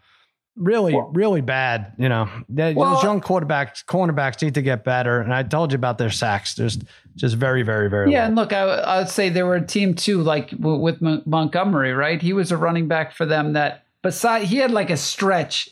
really, 0.59 0.93
well, 0.93 1.09
really 1.13 1.41
bad. 1.41 1.93
You 1.97 2.09
know, 2.09 2.29
well, 2.49 2.95
those 2.95 3.03
young 3.03 3.21
quarterbacks, 3.21 3.83
cornerbacks 3.85 4.41
need 4.41 4.55
to 4.55 4.61
get 4.61 4.83
better. 4.83 5.21
And 5.21 5.33
I 5.33 5.43
told 5.43 5.71
you 5.71 5.75
about 5.75 5.97
their 5.97 6.11
sacks. 6.11 6.53
There's 6.53 6.77
just 7.15 7.35
very, 7.35 7.63
very, 7.63 7.89
very. 7.89 8.11
Yeah, 8.11 8.21
low. 8.21 8.25
and 8.27 8.35
look, 8.35 8.53
I, 8.53 8.61
I, 8.61 8.99
would 8.99 9.09
say 9.09 9.29
they 9.29 9.43
were 9.43 9.55
a 9.55 9.65
team 9.65 9.95
too, 9.95 10.21
like 10.21 10.53
with 10.59 11.01
M- 11.01 11.23
Montgomery, 11.25 11.93
right? 11.93 12.21
He 12.21 12.33
was 12.33 12.51
a 12.51 12.57
running 12.57 12.87
back 12.87 13.13
for 13.13 13.25
them 13.25 13.53
that, 13.53 13.85
beside, 14.03 14.43
he 14.43 14.57
had 14.57 14.71
like 14.71 14.89
a 14.89 14.97
stretch 14.97 15.69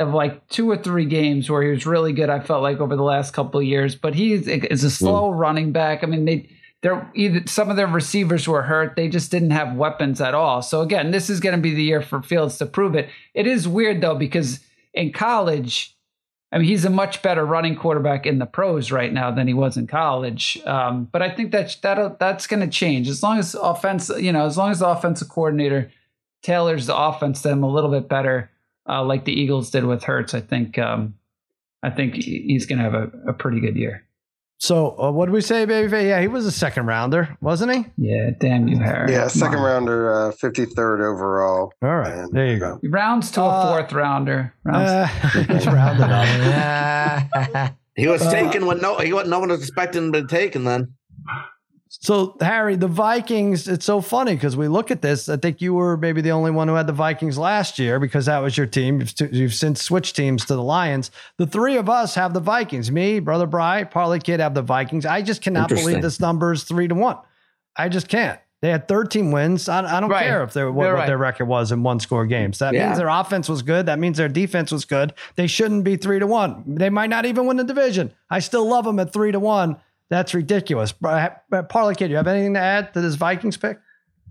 of 0.00 0.14
like 0.14 0.48
two 0.48 0.70
or 0.70 0.76
three 0.76 1.04
games 1.04 1.50
where 1.50 1.62
he 1.62 1.70
was 1.70 1.86
really 1.86 2.12
good. 2.12 2.30
I 2.30 2.40
felt 2.40 2.62
like 2.62 2.80
over 2.80 2.96
the 2.96 3.02
last 3.02 3.32
couple 3.32 3.60
of 3.60 3.66
years, 3.66 3.94
but 3.94 4.14
he 4.14 4.32
is 4.32 4.84
a 4.84 4.90
slow 4.90 5.30
mm. 5.30 5.38
running 5.38 5.72
back. 5.72 6.02
I 6.02 6.06
mean, 6.06 6.24
they 6.24 6.48
they're 6.82 7.10
either 7.14 7.42
some 7.46 7.70
of 7.70 7.76
their 7.76 7.86
receivers 7.86 8.48
were 8.48 8.62
hurt. 8.62 8.96
They 8.96 9.08
just 9.08 9.30
didn't 9.30 9.50
have 9.50 9.76
weapons 9.76 10.20
at 10.20 10.34
all. 10.34 10.62
So 10.62 10.80
again, 10.80 11.10
this 11.10 11.28
is 11.28 11.40
going 11.40 11.54
to 11.54 11.60
be 11.60 11.74
the 11.74 11.82
year 11.82 12.00
for 12.00 12.22
Fields 12.22 12.58
to 12.58 12.66
prove 12.66 12.94
it. 12.94 13.08
It 13.34 13.46
is 13.46 13.68
weird 13.68 14.00
though 14.00 14.14
because 14.14 14.60
in 14.94 15.12
college, 15.12 15.94
I 16.52 16.58
mean, 16.58 16.66
he's 16.66 16.84
a 16.84 16.90
much 16.90 17.22
better 17.22 17.44
running 17.44 17.76
quarterback 17.76 18.26
in 18.26 18.38
the 18.38 18.46
pros 18.46 18.90
right 18.90 19.12
now 19.12 19.30
than 19.30 19.46
he 19.46 19.54
was 19.54 19.76
in 19.76 19.86
college. 19.86 20.60
Um, 20.64 21.04
but 21.12 21.22
I 21.22 21.30
think 21.30 21.52
that 21.52 21.76
that 21.82 22.18
that's 22.18 22.46
going 22.46 22.60
to 22.60 22.68
change 22.68 23.08
as 23.08 23.22
long 23.22 23.38
as 23.38 23.54
offense, 23.54 24.10
you 24.18 24.32
know, 24.32 24.46
as 24.46 24.56
long 24.56 24.70
as 24.70 24.80
the 24.80 24.88
offensive 24.88 25.28
coordinator 25.28 25.92
tailors 26.42 26.86
the 26.86 26.96
offense 26.96 27.42
to 27.42 27.50
him 27.50 27.62
a 27.62 27.70
little 27.70 27.90
bit 27.90 28.08
better, 28.08 28.49
uh, 28.90 29.04
like 29.04 29.24
the 29.24 29.32
Eagles 29.32 29.70
did 29.70 29.84
with 29.84 30.02
Hurts, 30.02 30.34
I 30.34 30.40
think 30.40 30.78
um, 30.78 31.14
I 31.82 31.90
think 31.90 32.14
he's 32.16 32.66
going 32.66 32.78
to 32.78 32.84
have 32.84 32.94
a, 32.94 33.10
a 33.28 33.32
pretty 33.32 33.60
good 33.60 33.76
year. 33.76 34.04
So 34.58 34.94
uh, 35.00 35.10
what 35.10 35.24
did 35.26 35.32
we 35.32 35.40
say, 35.40 35.64
baby? 35.64 36.08
Yeah, 36.08 36.20
he 36.20 36.28
was 36.28 36.44
a 36.44 36.52
second 36.52 36.84
rounder, 36.84 37.34
wasn't 37.40 37.72
he? 37.72 37.86
Yeah, 37.96 38.28
damn 38.38 38.68
you, 38.68 38.78
Harry. 38.78 39.10
Yeah, 39.12 39.20
Come 39.22 39.28
second 39.30 39.58
on. 39.60 39.64
rounder, 39.64 40.32
fifty 40.32 40.66
third 40.66 41.00
overall. 41.00 41.72
All 41.80 41.96
right, 41.96 42.12
And, 42.12 42.32
there 42.32 42.46
you 42.46 42.58
go. 42.58 42.78
He 42.82 42.88
rounds 42.88 43.30
to 43.32 43.40
a 43.40 43.46
Uh, 43.48 43.72
fourth 43.78 43.92
rounder. 43.94 44.52
Rounds 44.64 44.90
Uh, 44.90 45.06
he's 45.54 45.66
rounded 45.66 46.10
up. 46.10 47.74
He 47.96 48.06
was 48.06 48.22
Uh, 48.22 48.30
taken 48.30 48.66
when 48.66 48.80
no 48.80 48.98
he 48.98 49.10
no 49.10 49.40
one 49.40 49.48
was 49.50 49.60
expecting 49.60 50.04
him 50.04 50.12
to 50.12 50.22
be 50.22 50.26
taken 50.28 50.64
then. 50.64 50.94
So 51.92 52.36
Harry, 52.40 52.76
the 52.76 52.86
Vikings, 52.86 53.66
it's 53.66 53.84
so 53.84 54.00
funny 54.00 54.34
because 54.34 54.56
we 54.56 54.68
look 54.68 54.92
at 54.92 55.02
this. 55.02 55.28
I 55.28 55.36
think 55.36 55.60
you 55.60 55.74
were 55.74 55.96
maybe 55.96 56.20
the 56.20 56.30
only 56.30 56.52
one 56.52 56.68
who 56.68 56.74
had 56.74 56.86
the 56.86 56.92
Vikings 56.92 57.36
last 57.36 57.80
year 57.80 57.98
because 57.98 58.26
that 58.26 58.38
was 58.38 58.56
your 58.56 58.66
team. 58.68 59.00
You've, 59.00 59.14
you've 59.32 59.54
since 59.54 59.82
switched 59.82 60.14
teams 60.14 60.44
to 60.44 60.54
the 60.54 60.62
Lions. 60.62 61.10
The 61.36 61.48
three 61.48 61.76
of 61.76 61.88
us 61.90 62.14
have 62.14 62.32
the 62.32 62.38
Vikings. 62.40 62.92
Me, 62.92 63.18
brother 63.18 63.46
Bry, 63.46 63.82
Parlay 63.82 64.20
Kid 64.20 64.38
have 64.38 64.54
the 64.54 64.62
Vikings. 64.62 65.04
I 65.04 65.20
just 65.22 65.42
cannot 65.42 65.68
believe 65.68 66.00
this 66.00 66.20
number 66.20 66.52
is 66.52 66.62
three 66.62 66.86
to 66.86 66.94
one. 66.94 67.18
I 67.76 67.88
just 67.88 68.06
can't. 68.06 68.38
They 68.62 68.68
had 68.70 68.86
13 68.86 69.32
wins. 69.32 69.68
I, 69.68 69.96
I 69.96 70.00
don't 70.00 70.10
Right. 70.10 70.22
care 70.26 70.44
if 70.44 70.52
they're, 70.52 70.70
what, 70.70 70.84
You're 70.84 70.92
what 70.92 71.00
right. 71.00 71.06
their 71.06 71.18
record 71.18 71.46
was 71.46 71.72
in 71.72 71.82
one 71.82 71.98
score 71.98 72.24
games. 72.26 72.58
That 72.60 72.72
Yeah. 72.74 72.86
means 72.86 72.98
their 72.98 73.08
offense 73.08 73.48
was 73.48 73.62
good. 73.62 73.86
That 73.86 73.98
means 73.98 74.16
their 74.16 74.28
defense 74.28 74.70
was 74.70 74.84
good. 74.84 75.12
They 75.34 75.46
shouldn't 75.48 75.82
be 75.82 75.96
three 75.96 76.18
to 76.20 76.26
one. 76.26 76.62
They 76.66 76.90
might 76.90 77.10
not 77.10 77.24
even 77.26 77.46
win 77.46 77.56
the 77.56 77.64
division. 77.64 78.12
I 78.28 78.38
still 78.40 78.68
love 78.68 78.84
them 78.84 79.00
at 79.00 79.12
three 79.12 79.32
to 79.32 79.40
one. 79.40 79.76
That's 80.10 80.34
ridiculous. 80.34 80.92
But 80.92 81.44
Parlay 81.68 81.94
Kid, 81.94 82.10
you 82.10 82.16
have 82.16 82.26
anything 82.26 82.54
to 82.54 82.60
add 82.60 82.92
to 82.94 83.00
this 83.00 83.14
Vikings 83.14 83.56
pick? 83.56 83.78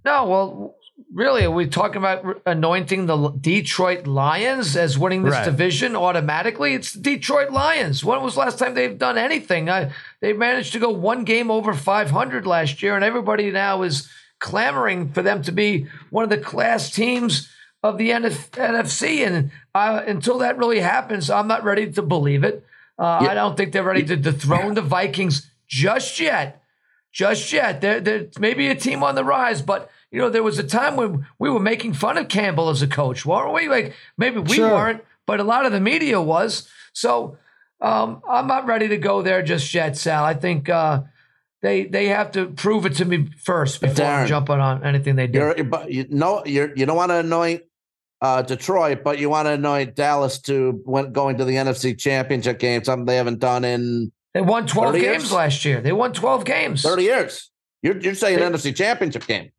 No, 0.05 0.25
well, 0.27 0.75
really, 1.13 1.45
are 1.45 1.51
we 1.51 1.67
talking 1.67 1.97
about 1.97 2.41
anointing 2.45 3.05
the 3.05 3.30
Detroit 3.30 4.05
Lions 4.05 4.75
as 4.75 4.97
winning 4.97 5.23
this 5.23 5.34
Right. 5.34 5.45
division 5.45 5.95
automatically? 5.95 6.73
It's 6.73 6.93
the 6.93 7.01
Detroit 7.01 7.51
Lions. 7.51 8.03
When 8.03 8.21
was 8.21 8.34
the 8.36 8.41
last 8.41 8.59
time 8.59 8.73
they've 8.73 8.97
done 8.97 9.17
anything? 9.17 9.69
Uh, 9.69 9.89
they 10.21 10.34
managed 10.34 10.73
to 10.73 10.80
go 10.80 10.89
one 10.89 11.23
game 11.23 11.49
over 11.49 11.73
500 11.73 12.45
last 12.45 12.84
year, 12.84 12.95
and 12.95 13.03
everybody 13.03 13.49
now 13.51 13.82
is 13.82 14.09
clamoring 14.39 15.09
for 15.13 15.21
them 15.21 15.41
to 15.43 15.51
be 15.51 15.88
one 16.09 16.23
of 16.23 16.30
the 16.30 16.38
class 16.38 16.91
teams 16.91 17.49
of 17.84 17.97
the 17.97 18.09
NF- 18.11 18.51
NFC. 18.51 19.25
And 19.25 19.51
uh, 19.73 20.01
until 20.05 20.38
that 20.39 20.57
really 20.57 20.80
happens, 20.80 21.30
I'm 21.30 21.47
not 21.47 21.63
ready 21.63 21.89
to 21.93 22.01
believe 22.01 22.43
it. 22.43 22.65
Uh, 22.97 23.19
I 23.30 23.34
don't 23.34 23.55
think 23.55 23.71
they're 23.71 23.84
ready 23.84 24.03
to 24.03 24.17
dethrone 24.17 24.73
the 24.73 24.82
Vikings 24.82 25.49
just 25.70 26.20
yet 26.20 26.59
just 27.11 27.51
yet. 27.51 27.82
There, 27.82 27.99
there 27.99 28.28
may 28.39 28.53
be 28.53 28.67
a 28.67 28.76
team 28.76 29.03
on 29.03 29.15
the 29.15 29.24
rise, 29.24 29.61
but 29.61 29.89
you 30.11 30.20
know, 30.20 30.30
there 30.30 30.43
was 30.43 30.59
a 30.59 30.63
time 30.63 30.95
when 30.95 31.28
we 31.38 31.49
were 31.49 31.59
making 31.59 31.93
fun 31.93 32.17
of 32.17 32.28
Campbell 32.28 32.70
as 32.70 32.82
a 32.82 32.88
coach, 32.88 33.26
weren't 33.26 33.53
we? 33.53 33.67
Like 33.67 33.93
maybe 34.17 34.39
we 34.39 34.55
Sure. 34.55 34.72
weren't, 34.72 35.03
but 35.26 35.39
a 35.39 35.43
lot 35.43 35.65
of 35.65 35.72
the 35.72 35.80
media 35.80 36.22
was. 36.22 36.70
So 36.93 37.38
um, 37.82 38.22
I'm 38.28 38.47
not 38.47 38.65
ready 38.65 38.88
to 38.89 38.97
go 38.97 39.22
there 39.22 39.41
just 39.41 39.74
yet, 39.74 39.97
Sal. 39.97 40.24
I 40.24 40.34
think 40.34 40.70
uh, 40.70 41.01
they 41.61 41.86
they 41.86 42.07
have 42.07 42.32
to 42.34 42.47
prove 42.47 42.86
it 42.86 42.95
to 42.95 43.05
me 43.05 43.30
first 43.38 43.82
before 43.82 44.05
I'm 44.05 44.28
jumping 44.28 44.59
on 44.59 44.84
anything 44.84 45.15
they 45.15 45.28
do. 45.28 45.39
You're 45.39 45.63
but 45.63 45.91
you 45.91 46.05
know 46.09 46.43
you're 46.45 46.76
you 46.76 46.86
don't 46.86 46.97
want 46.97 47.11
to 47.11 47.17
anoint 47.17 47.63
uh, 48.22 48.41
Detroit, 48.41 49.03
but 49.03 49.20
you 49.20 49.30
want 49.30 49.47
to 49.47 49.51
anoint 49.51 49.95
Dallas 49.95 50.39
to 50.41 50.82
when 50.86 51.11
going 51.13 51.38
to 51.38 51.45
the 51.45 51.53
NFC 51.53 51.97
Championship 51.97 52.59
game, 52.59 52.84
something 52.84 53.05
they 53.05 53.17
haven't 53.17 53.39
done 53.39 53.63
in 53.63 54.11
They 54.34 54.41
won 54.41 54.67
12 54.67 54.93
games 54.95 55.03
years? 55.03 55.32
last 55.32 55.65
year. 55.65 55.82
They 55.82 55.91
won 55.91 56.13
12 56.13 56.45
games. 56.45 56.82
30 56.84 57.03
years. 57.03 57.49
You're 57.82 57.99
you're 57.99 58.13
saying 58.15 58.39
They- 58.39 58.45
NFC 58.45 58.75
Championship 58.75 59.25
game. 59.25 59.51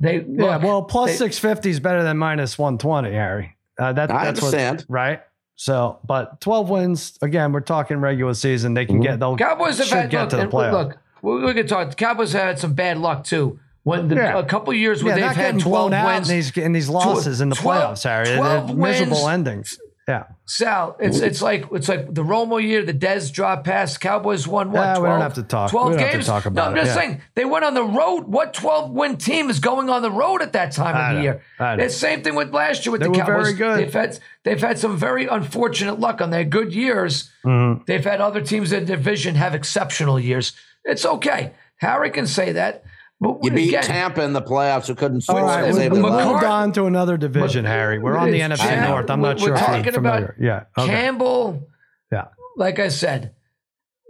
They 0.00 0.24
yeah, 0.28 0.56
well, 0.56 0.82
plus 0.82 1.10
they- 1.12 1.16
650 1.28 1.70
is 1.70 1.80
better 1.80 2.02
than 2.02 2.18
minus 2.18 2.58
120, 2.58 3.12
Harry. 3.12 3.56
Uh, 3.78 3.92
that, 3.92 4.10
I 4.10 4.24
that's 4.26 4.38
understand. 4.40 4.80
What, 4.80 4.90
right? 4.90 5.20
So, 5.56 6.00
but 6.04 6.40
12 6.40 6.68
wins, 6.68 7.16
again, 7.22 7.52
we're 7.52 7.60
talking 7.60 7.98
regular 7.98 8.34
season. 8.34 8.74
They 8.74 8.86
can 8.86 9.00
get, 9.00 9.20
they'll 9.20 9.36
Cowboys 9.36 9.78
have 9.78 9.86
should 9.86 9.98
had 9.98 10.10
get 10.10 10.20
look, 10.22 10.30
to 10.30 10.36
the 10.36 10.42
and 10.42 10.52
playoffs. 10.52 10.72
look. 10.72 10.98
We, 11.22 11.44
we 11.44 11.54
could 11.54 11.68
talk. 11.68 11.90
The 11.90 11.96
Cowboys 11.96 12.32
have 12.32 12.42
had 12.42 12.58
some 12.58 12.74
bad 12.74 12.98
luck 12.98 13.24
too. 13.24 13.60
When 13.84 14.08
the, 14.08 14.16
Yeah. 14.16 14.38
a 14.38 14.44
couple 14.44 14.72
years 14.74 15.04
where 15.04 15.16
yeah, 15.18 15.28
they've 15.28 15.36
had 15.36 15.60
twelve 15.60 15.90
wins, 15.92 16.28
in 16.30 16.36
these, 16.36 16.56
in 16.56 16.72
these 16.72 16.88
losses 16.88 17.40
in 17.40 17.50
the 17.50 17.56
playoffs, 17.56 18.02
Harry. 18.02 18.24
They're 18.26 18.36
12 18.38 18.76
miserable 18.76 19.28
endings. 19.28 19.78
Yeah. 20.06 20.24
Sal, 20.44 20.96
it's 21.00 21.20
it's 21.20 21.40
like 21.40 21.64
it's 21.72 21.88
like 21.88 22.12
the 22.12 22.22
Romo 22.22 22.62
year, 22.62 22.84
the 22.84 22.92
Dez 22.92 23.32
drop 23.32 23.64
pass. 23.64 23.96
Cowboys 23.96 24.46
won 24.46 24.70
what? 24.70 24.80
Yeah, 24.80 24.94
12, 24.96 25.02
we 25.02 25.08
don't 25.08 25.20
have 25.22 25.34
to 25.34 25.42
talk. 25.42 25.70
12 25.70 25.86
We 25.88 25.92
don't 25.94 26.02
have 26.02 26.12
games. 26.12 26.24
to 26.26 26.30
talk 26.30 26.44
no, 26.44 26.48
about 26.50 26.68
I'm 26.72 26.76
it, 26.76 26.80
just 26.84 26.88
yeah. 26.94 27.00
saying 27.02 27.20
they 27.34 27.44
went 27.46 27.64
on 27.64 27.72
the 27.72 27.82
road. 27.84 28.24
What 28.28 28.52
12 28.52 28.90
win 28.90 29.16
team 29.16 29.48
is 29.48 29.60
going 29.60 29.88
on 29.88 30.02
the 30.02 30.10
road 30.10 30.42
at 30.42 30.52
that 30.52 30.72
time 30.72 30.94
I 30.94 31.10
of 31.10 31.16
the 31.16 31.22
year? 31.22 31.42
Know. 31.58 31.76
It's 31.84 31.96
same 31.96 32.22
thing 32.22 32.34
with 32.34 32.52
last 32.52 32.84
year 32.84 32.92
with 32.92 33.00
They 33.00 33.06
the 33.06 33.12
were 33.12 33.16
Cowboys. 33.16 33.44
very 33.46 33.54
good. 33.54 33.78
They've 33.78 33.92
had 33.94 34.18
they've 34.42 34.60
had 34.60 34.78
some 34.78 34.98
very 34.98 35.26
unfortunate 35.26 35.98
luck 35.98 36.20
on 36.20 36.28
their 36.28 36.44
good 36.44 36.74
years. 36.74 37.30
Mhm. 37.42 37.86
They've 37.86 38.04
had 38.04 38.20
other 38.20 38.42
teams 38.42 38.72
in 38.72 38.80
the 38.84 38.96
division 38.96 39.36
have 39.36 39.54
exceptional 39.54 40.20
years. 40.20 40.52
It's 40.84 41.06
okay. 41.06 41.52
Harry 41.78 42.10
can 42.10 42.26
say 42.26 42.52
that. 42.52 42.84
But 43.24 43.44
You 43.44 43.50
beat 43.50 43.68
again, 43.68 43.82
Tampa 43.84 44.22
in 44.22 44.32
the 44.34 44.42
playoffs, 44.42 44.86
who 44.86 44.94
couldn't 44.94 45.24
All 45.28 45.36
score 45.36 45.42
right, 45.42 45.66
we, 45.66 45.72
we 45.72 45.78
their 45.80 45.90
McCart- 45.90 46.10
lives. 46.10 46.30
moved 46.32 46.44
on 46.44 46.72
to 46.72 46.84
another 46.84 47.16
division, 47.16 47.64
But- 47.64 47.70
Harry. 47.70 47.98
We're 47.98 48.16
on 48.16 48.30
the 48.30 48.40
it's 48.40 48.60
NFC 48.60 48.66
Cam- 48.68 48.88
North. 48.90 49.10
I'm 49.10 49.20
not 49.20 49.36
we're 49.40 49.46
sure 49.46 49.54
if 49.54 49.60
talking 49.60 49.84
you're 49.84 49.92
familiar. 49.94 50.24
about 50.24 50.34
yeah. 50.40 50.64
Okay. 50.78 50.92
Campbell. 50.92 51.68
Yeah. 52.12 52.26
Like 52.56 52.78
I 52.78 52.88
said, 52.88 53.34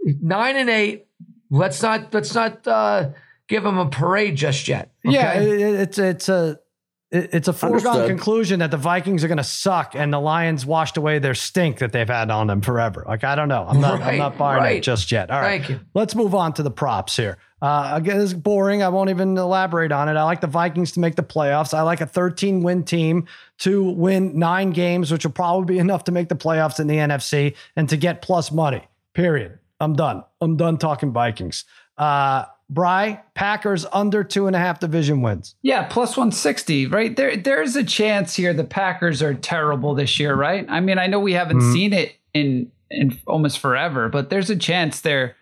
nine 0.03 0.55
and 0.57 0.69
eight. 0.69 1.07
Let's 1.49 1.81
not 1.81 2.13
let's 2.13 2.33
not 2.35 2.67
uh, 2.67 3.09
give 3.47 3.65
him 3.65 3.77
a 3.77 3.87
parade 3.89 4.35
just 4.35 4.67
yet. 4.67 4.91
Yeah, 5.03 5.31
okay? 5.31 5.43
it, 5.49 5.59
it- 5.61 5.79
it's 5.79 5.97
it's 5.99 6.29
a 6.29 6.49
it- 6.51 6.61
it's 7.11 7.47
a 7.47 7.53
foregone 7.53 7.87
Understood. 7.87 8.09
conclusion 8.09 8.59
that 8.59 8.71
the 8.71 8.77
Vikings 8.77 9.23
are 9.23 9.27
going 9.27 9.37
to 9.37 9.43
suck 9.43 9.95
and 9.95 10.11
the 10.11 10.19
Lions 10.19 10.65
washed 10.65 10.97
away 10.97 11.19
their 11.19 11.35
stink 11.35 11.77
that 11.77 11.91
they've 11.91 12.07
had 12.07 12.31
on 12.31 12.47
them 12.47 12.61
forever. 12.61 13.05
Like 13.07 13.23
I 13.23 13.35
don't 13.35 13.47
know, 13.47 13.65
I'm 13.67 13.79
not 13.79 14.01
I'm 14.01 14.17
not 14.17 14.37
buying 14.37 14.63
right. 14.63 14.77
it 14.77 14.83
just 14.83 15.11
yet. 15.11 15.29
All 15.29 15.39
right, 15.39 15.61
Thank 15.61 15.69
you. 15.69 15.79
let's 15.93 16.15
move 16.15 16.33
on 16.33 16.53
to 16.53 16.63
the 16.63 16.71
props 16.71 17.15
here. 17.15 17.37
Uh, 17.61 17.91
again, 17.93 18.17
this 18.17 18.31
is 18.31 18.33
boring. 18.33 18.83
I 18.83 18.89
won't 18.89 19.09
even 19.09 19.37
elaborate 19.37 19.91
on 19.91 20.09
it. 20.09 20.17
I 20.17 20.23
like 20.23 20.41
the 20.41 20.47
Vikings 20.47 20.91
to 20.93 20.99
make 20.99 21.15
the 21.15 21.23
playoffs. 21.23 21.73
I 21.73 21.81
like 21.83 22.01
a 22.01 22.05
13 22.05 22.61
win 22.61 22.83
team 22.83 23.27
to 23.59 23.83
win 23.83 24.37
nine 24.37 24.71
games, 24.71 25.11
which 25.11 25.25
will 25.25 25.31
probably 25.31 25.75
be 25.75 25.79
enough 25.85 26.03
to 26.05 26.11
make 26.11 26.29
the 26.29 26.35
playoffs 26.35 26.79
in 26.79 26.87
the 26.87 26.95
NFC 26.95 27.55
and 27.75 27.87
to 27.89 27.97
get 27.97 28.21
plus 28.21 28.51
money. 28.51 28.83
Period. 29.13 29.59
I'm 29.79 29.93
done. 29.93 30.23
I'm 30.41 30.57
done 30.57 30.77
talking 30.77 31.11
Vikings. 31.11 31.65
Uh, 31.97 32.45
Bry, 32.69 33.21
Packers 33.35 33.85
under 33.93 34.23
two 34.23 34.47
and 34.47 34.55
a 34.55 34.59
half 34.59 34.79
division 34.79 35.21
wins. 35.21 35.55
Yeah, 35.61 35.83
plus 35.83 36.17
160, 36.17 36.87
right? 36.87 37.15
There 37.15 37.35
there's 37.37 37.75
a 37.75 37.83
chance 37.83 38.35
here 38.35 38.53
the 38.53 38.63
Packers 38.63 39.21
are 39.21 39.33
terrible 39.35 39.93
this 39.93 40.19
year, 40.19 40.33
right? 40.35 40.65
I 40.67 40.79
mean, 40.79 40.97
I 40.97 41.07
know 41.07 41.19
we 41.19 41.33
haven't 41.33 41.59
Mhm. 41.59 41.73
seen 41.73 41.93
it 41.93 42.15
in 42.33 42.71
in 42.91 43.17
almost 43.27 43.59
forever, 43.59 44.09
but 44.09 44.29
there's 44.29 44.49
a 44.49 44.55
chance 44.55 45.01
they're 45.01 45.35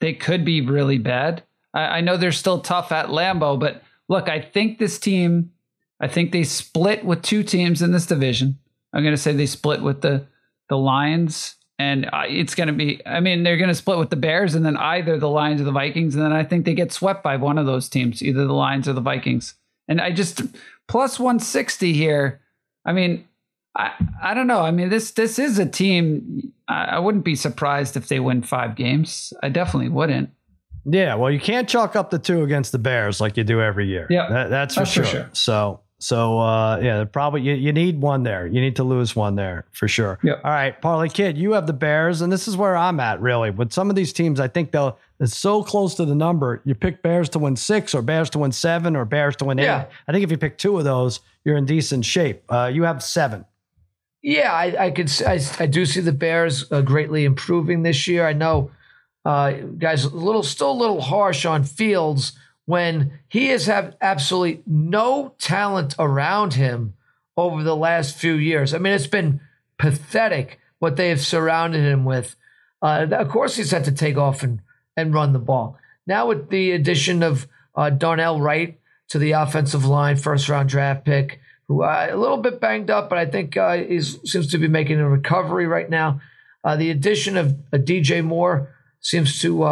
they 0.00 0.12
could 0.12 0.44
be 0.44 0.60
really 0.60 0.98
bad. 0.98 1.42
I, 1.72 1.98
I 1.98 2.00
know 2.02 2.16
they're 2.16 2.32
still 2.32 2.60
tough 2.60 2.92
at 2.92 3.06
Lambeau, 3.08 3.58
but 3.58 3.82
look, 4.08 4.28
I 4.28 4.40
think 4.40 4.78
this 4.78 4.98
team 4.98 5.52
I 5.98 6.08
think 6.08 6.30
they 6.32 6.44
split 6.44 7.04
with 7.06 7.22
two 7.22 7.42
teams 7.42 7.80
in 7.80 7.92
this 7.92 8.04
division. 8.06 8.58
I'm 8.92 9.02
gonna 9.02 9.16
say 9.16 9.32
they 9.32 9.46
split 9.46 9.80
with 9.82 10.02
the 10.02 10.26
the 10.68 10.76
Lions. 10.76 11.55
And 11.78 12.08
it's 12.12 12.54
going 12.54 12.68
to 12.68 12.72
be, 12.72 13.06
I 13.06 13.20
mean, 13.20 13.42
they're 13.42 13.58
going 13.58 13.68
to 13.68 13.74
split 13.74 13.98
with 13.98 14.08
the 14.10 14.16
Bears 14.16 14.54
and 14.54 14.64
then 14.64 14.76
either 14.78 15.18
the 15.18 15.28
Lions 15.28 15.60
or 15.60 15.64
the 15.64 15.72
Vikings. 15.72 16.14
And 16.14 16.24
then 16.24 16.32
I 16.32 16.42
think 16.42 16.64
they 16.64 16.74
get 16.74 16.90
swept 16.90 17.22
by 17.22 17.36
one 17.36 17.58
of 17.58 17.66
those 17.66 17.88
teams, 17.88 18.22
either 18.22 18.46
the 18.46 18.54
Lions 18.54 18.88
or 18.88 18.94
the 18.94 19.00
Vikings. 19.02 19.54
And 19.86 20.00
I 20.00 20.10
just, 20.10 20.40
plus 20.88 21.18
160 21.20 21.92
here. 21.92 22.40
I 22.86 22.92
mean, 22.92 23.26
I, 23.76 23.92
I 24.22 24.32
don't 24.32 24.46
know. 24.46 24.62
I 24.62 24.70
mean, 24.70 24.88
this 24.88 25.10
this 25.10 25.38
is 25.38 25.58
a 25.58 25.68
team. 25.68 26.52
I, 26.66 26.84
I 26.84 26.98
wouldn't 26.98 27.24
be 27.26 27.34
surprised 27.34 27.94
if 27.96 28.08
they 28.08 28.20
win 28.20 28.42
five 28.42 28.74
games. 28.74 29.34
I 29.42 29.50
definitely 29.50 29.90
wouldn't. 29.90 30.30
Yeah, 30.86 31.16
well, 31.16 31.30
you 31.30 31.40
can't 31.40 31.68
chalk 31.68 31.94
up 31.94 32.10
the 32.10 32.18
two 32.18 32.42
against 32.42 32.72
the 32.72 32.78
Bears 32.78 33.20
like 33.20 33.36
you 33.36 33.44
do 33.44 33.60
every 33.60 33.86
year. 33.86 34.06
Yeah, 34.08 34.28
That- 34.30 34.48
that's 34.50 34.74
for 34.74 34.80
that's 34.80 34.94
for 34.94 35.04
sure. 35.04 35.12
sure. 35.12 35.30
So, 35.34 35.80
so 35.98 36.38
uh, 36.38 36.78
yeah, 36.78 37.04
probably 37.04 37.40
you, 37.42 37.54
you 37.54 37.72
need 37.72 38.00
one 38.00 38.22
there. 38.22 38.46
You 38.46 38.60
need 38.60 38.76
to 38.76 38.84
lose 38.84 39.16
one 39.16 39.34
there 39.34 39.66
for 39.72 39.88
sure. 39.88 40.18
Yep. 40.22 40.40
All 40.44 40.50
right, 40.50 40.80
Parlay 40.80 41.08
Kid, 41.08 41.38
you 41.38 41.52
have 41.52 41.66
the 41.66 41.72
Bears, 41.72 42.20
and 42.20 42.32
this 42.32 42.46
is 42.46 42.56
where 42.56 42.76
I'm 42.76 43.00
at 43.00 43.20
really. 43.20 43.50
With 43.50 43.72
some 43.72 43.88
of 43.90 43.96
these 43.96 44.12
teams, 44.12 44.38
I 44.40 44.48
think 44.48 44.72
they'll 44.72 44.98
it's 45.18 45.36
so 45.36 45.62
close 45.62 45.94
to 45.94 46.04
the 46.04 46.14
number. 46.14 46.60
You 46.64 46.74
pick 46.74 47.02
Bears 47.02 47.30
to 47.30 47.38
win 47.38 47.56
six, 47.56 47.94
or 47.94 48.02
Bears 48.02 48.28
to 48.30 48.38
win 48.38 48.52
seven, 48.52 48.94
or 48.94 49.04
Bears 49.06 49.36
to 49.36 49.46
win 49.46 49.56
Yeah. 49.58 49.82
eight. 49.82 49.88
I 50.06 50.12
think 50.12 50.24
if 50.24 50.30
you 50.30 50.36
pick 50.36 50.58
two 50.58 50.76
of 50.78 50.84
those, 50.84 51.20
you're 51.44 51.56
in 51.56 51.64
decent 51.64 52.04
shape. 52.04 52.42
Uh, 52.50 52.70
you 52.72 52.82
have 52.82 53.02
seven. 53.02 53.46
Yeah, 54.22 54.52
I, 54.52 54.86
I 54.86 54.90
could. 54.90 55.10
I, 55.26 55.40
I 55.58 55.66
do 55.66 55.86
see 55.86 56.00
the 56.00 56.12
Bears 56.12 56.70
uh, 56.70 56.82
greatly 56.82 57.24
improving 57.24 57.82
this 57.82 58.06
year. 58.06 58.26
I 58.26 58.32
know 58.34 58.70
uh, 59.24 59.52
guys, 59.78 60.04
a 60.04 60.10
little 60.10 60.42
still 60.42 60.70
a 60.70 60.78
little 60.78 61.00
harsh 61.00 61.46
on 61.46 61.64
Fields 61.64 62.32
when 62.66 63.18
he 63.28 63.46
has 63.48 63.66
had 63.66 63.96
absolutely 64.00 64.62
no 64.66 65.34
talent 65.38 65.94
around 65.98 66.54
him 66.54 66.94
over 67.36 67.62
the 67.62 67.76
last 67.76 68.16
few 68.16 68.34
years. 68.34 68.74
I 68.74 68.78
mean, 68.78 68.92
it's 68.92 69.06
been 69.06 69.40
pathetic 69.78 70.60
what 70.78 70.96
they 70.96 71.08
have 71.08 71.20
surrounded 71.20 71.80
him 71.80 72.04
with. 72.04 72.36
Uh, 72.82 73.06
of 73.10 73.28
course, 73.28 73.56
he's 73.56 73.70
had 73.70 73.84
to 73.84 73.92
take 73.92 74.16
off 74.16 74.42
and, 74.42 74.60
and 74.96 75.14
run 75.14 75.32
the 75.32 75.38
ball. 75.38 75.78
Now, 76.06 76.26
with 76.26 76.50
the 76.50 76.72
addition 76.72 77.22
of 77.22 77.46
uh, 77.74 77.90
Darnell 77.90 78.40
Wright 78.40 78.78
to 79.08 79.18
the 79.18 79.32
offensive 79.32 79.84
line, 79.84 80.16
first 80.16 80.48
round 80.48 80.68
draft 80.68 81.04
pick, 81.04 81.40
who 81.68 81.82
uh, 81.82 82.08
a 82.10 82.16
little 82.16 82.36
bit 82.38 82.60
banged 82.60 82.90
up, 82.90 83.08
but 83.08 83.18
I 83.18 83.26
think 83.26 83.56
uh, 83.56 83.76
he 83.76 84.00
seems 84.00 84.48
to 84.48 84.58
be 84.58 84.68
making 84.68 85.00
a 85.00 85.08
recovery 85.08 85.66
right 85.66 85.88
now. 85.88 86.20
Uh, 86.64 86.76
the 86.76 86.90
addition 86.90 87.36
of 87.36 87.52
uh, 87.72 87.78
DJ 87.78 88.24
Moore 88.24 88.74
seems 89.00 89.40
to 89.40 89.62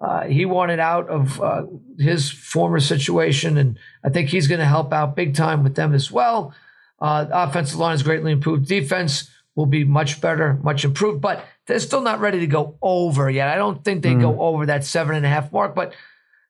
uh, 0.00 0.24
he 0.24 0.44
wanted 0.44 0.78
out 0.78 1.08
of 1.08 1.40
uh, 1.40 1.66
his 1.98 2.30
former 2.30 2.80
situation, 2.80 3.56
and 3.56 3.78
I 4.04 4.10
think 4.10 4.28
he's 4.28 4.46
going 4.46 4.60
to 4.60 4.66
help 4.66 4.92
out 4.92 5.16
big 5.16 5.34
time 5.34 5.64
with 5.64 5.74
them 5.74 5.92
as 5.92 6.10
well. 6.10 6.54
Uh, 7.00 7.26
offensive 7.30 7.78
line 7.78 7.94
is 7.94 8.02
greatly 8.02 8.32
improved. 8.32 8.68
Defense 8.68 9.30
will 9.56 9.66
be 9.66 9.82
much 9.82 10.20
better, 10.20 10.58
much 10.62 10.84
improved, 10.84 11.20
but 11.20 11.44
they're 11.66 11.80
still 11.80 12.00
not 12.00 12.20
ready 12.20 12.38
to 12.40 12.46
go 12.46 12.78
over 12.80 13.28
yet. 13.28 13.48
I 13.48 13.56
don't 13.56 13.84
think 13.84 14.02
they 14.02 14.14
mm. 14.14 14.20
go 14.20 14.40
over 14.40 14.66
that 14.66 14.84
seven 14.84 15.16
and 15.16 15.26
a 15.26 15.28
half 15.28 15.52
mark, 15.52 15.74
but 15.74 15.94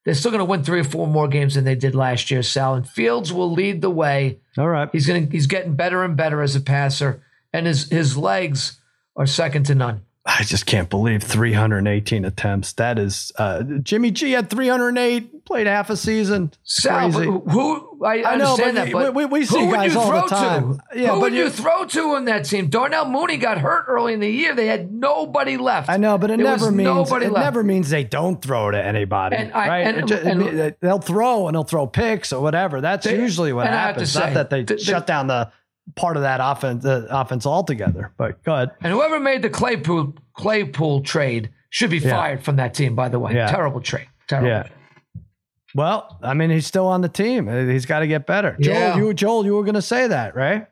they're 0.05 0.15
still 0.15 0.31
going 0.31 0.41
to 0.41 0.45
win 0.45 0.63
three 0.63 0.81
or 0.81 0.85
four 0.85 1.07
more 1.07 1.27
games 1.27 1.55
than 1.55 1.65
they 1.65 1.75
did 1.75 1.95
last 1.95 2.31
year. 2.31 2.43
Sal 2.43 2.75
and 2.75 2.89
Fields 2.89 3.33
will 3.33 3.51
lead 3.51 3.81
the 3.81 3.91
way. 3.91 4.41
All 4.59 4.69
right, 4.69 4.89
he's 4.93 5.07
going 5.07 5.31
he's 5.31 5.47
getting 5.47 5.75
better 5.75 6.05
and 6.05 6.17
better 6.17 6.43
as 6.43 6.55
a 6.55 6.61
passer, 6.61 7.23
and 7.53 7.67
his 7.67 7.89
his 7.91 8.17
legs 8.17 8.81
are 9.17 9.27
second 9.27 9.65
to 9.67 9.75
none. 9.75 10.03
I 10.31 10.43
just 10.43 10.67
can't 10.67 10.91
believe 10.91 11.23
318 11.23 12.27
attempts. 12.27 12.75
That 12.75 12.99
is 12.99 13.33
uh, 13.39 13.63
Jimmy 13.63 14.11
G 14.11 14.33
had 14.33 14.51
308, 14.51 15.47
played 15.47 15.67
half 15.67 15.89
a 15.89 15.97
season. 15.97 16.53
Sal, 16.65 17.11
who 17.11 18.05
I, 18.05 18.23
I 18.23 18.37
know, 18.37 18.55
but, 18.55 18.75
that, 18.75 18.93
but 18.93 19.15
we, 19.15 19.25
we 19.25 19.47
see 19.47 19.71
guys 19.71 19.97
all 19.97 20.13
the 20.13 20.29
time. 20.29 20.83
To? 20.93 21.01
Yeah, 21.01 21.15
who 21.15 21.21
would 21.21 21.33
you 21.33 21.49
throw 21.49 21.87
to 21.87 22.17
in 22.17 22.27
that 22.27 22.45
team? 22.45 22.69
Darnell 22.69 23.07
Mooney 23.07 23.39
got 23.39 23.57
hurt 23.57 23.87
early 23.89 24.13
in 24.13 24.21
the 24.21 24.29
year. 24.29 24.55
They 24.55 24.67
had 24.67 24.93
nobody 24.93 25.57
left. 25.57 25.89
I 25.89 25.97
know, 25.97 26.19
but 26.19 26.31
it 26.31 26.37
there 26.37 26.47
never 26.47 26.71
means 26.71 27.11
it 27.11 27.33
left. 27.33 27.35
never 27.35 27.63
means 27.63 27.89
they 27.89 28.05
don't 28.05 28.41
throw 28.43 28.71
to 28.71 28.81
anybody, 28.81 29.37
and 29.37 29.53
I, 29.55 29.69
right? 29.69 29.95
And, 29.97 30.09
just, 30.09 30.23
and, 30.25 30.77
they'll 30.81 30.99
throw 30.99 31.49
and 31.49 31.55
they'll 31.55 31.65
throw 31.65 31.87
picks 31.87 32.35
or 32.35 32.43
whatever. 32.43 32.83
That's 32.83 33.07
they, 33.07 33.19
usually 33.19 33.55
what 33.55 33.67
happens. 33.67 34.15
Not 34.15 34.35
that 34.35 34.51
they 34.51 34.65
the, 34.65 34.79
shut 34.79 35.07
down 35.07 35.27
the 35.27 35.51
part 35.95 36.17
of 36.17 36.23
that 36.23 36.41
offense 36.43 36.85
uh, 36.85 37.07
offense 37.11 37.47
altogether. 37.47 38.13
But 38.17 38.43
go 38.45 38.55
ahead. 38.55 38.71
And 38.81 38.93
whoever 38.93 39.21
made 39.21 39.43
the 39.43 39.51
Claypool 39.51 40.15
Claypool 40.35 41.03
trade 41.03 41.51
should 41.71 41.91
be 41.91 42.01
fired 42.01 42.39
yeah. 42.39 42.45
from 42.45 42.57
that 42.57 42.75
team. 42.75 42.95
By 42.95 43.09
the 43.09 43.19
way, 43.19 43.35
yeah. 43.35 43.51
terrible 43.51 43.81
trade. 43.81 44.09
Terrible. 44.29 44.49
Yeah. 44.49 44.63
Trade. 44.63 44.75
Well, 45.75 46.19
I 46.23 46.35
mean, 46.35 46.51
he's 46.51 46.67
still 46.67 46.87
on 46.87 47.03
the 47.03 47.09
team. 47.09 47.47
He's 47.69 47.87
got 47.87 48.01
to 48.01 48.07
get 48.07 48.27
better. 48.27 48.57
Joel, 48.59 48.97
you 48.97 49.15
Joel, 49.15 49.45
you 49.45 49.55
were 49.55 49.65
going 49.65 49.75
to 49.75 49.83
say 49.83 50.07
that, 50.09 50.35
right? 50.35 50.67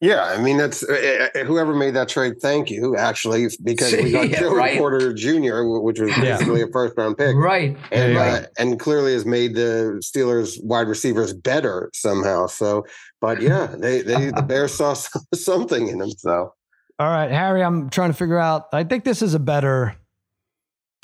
Yeah, 0.00 0.24
I 0.24 0.42
mean 0.42 0.58
that's 0.58 0.82
uh, 0.82 1.28
uh, 1.34 1.44
whoever 1.44 1.74
made 1.74 1.94
that 1.94 2.10
trade. 2.10 2.34
Thank 2.42 2.70
you, 2.70 2.96
actually, 2.96 3.48
because 3.64 3.92
we 3.92 4.12
got 4.12 4.28
yeah, 4.30 4.40
Joey 4.40 4.54
right. 4.54 4.78
Porter 4.78 5.14
Jr., 5.14 5.62
which 5.64 5.98
was 5.98 6.14
basically 6.16 6.60
yeah. 6.60 6.66
a 6.66 6.70
first 6.70 6.94
round 6.98 7.16
pick, 7.16 7.34
right? 7.34 7.76
And 7.90 8.14
right. 8.14 8.42
Uh, 8.42 8.46
and 8.58 8.78
clearly 8.78 9.14
has 9.14 9.24
made 9.24 9.54
the 9.54 10.02
Steelers 10.04 10.62
wide 10.62 10.88
receivers 10.88 11.32
better 11.32 11.90
somehow. 11.94 12.46
So, 12.46 12.84
but 13.22 13.40
yeah, 13.40 13.74
they 13.78 14.02
they 14.02 14.30
the 14.30 14.42
Bears 14.42 14.74
saw 14.74 14.92
something 15.34 15.88
in 15.88 15.98
them. 15.98 16.10
So, 16.10 16.52
all 16.98 17.08
right, 17.08 17.30
Harry, 17.30 17.62
I'm 17.62 17.88
trying 17.88 18.10
to 18.10 18.16
figure 18.16 18.38
out. 18.38 18.66
I 18.74 18.84
think 18.84 19.04
this 19.04 19.22
is 19.22 19.32
a 19.32 19.40
better 19.40 19.96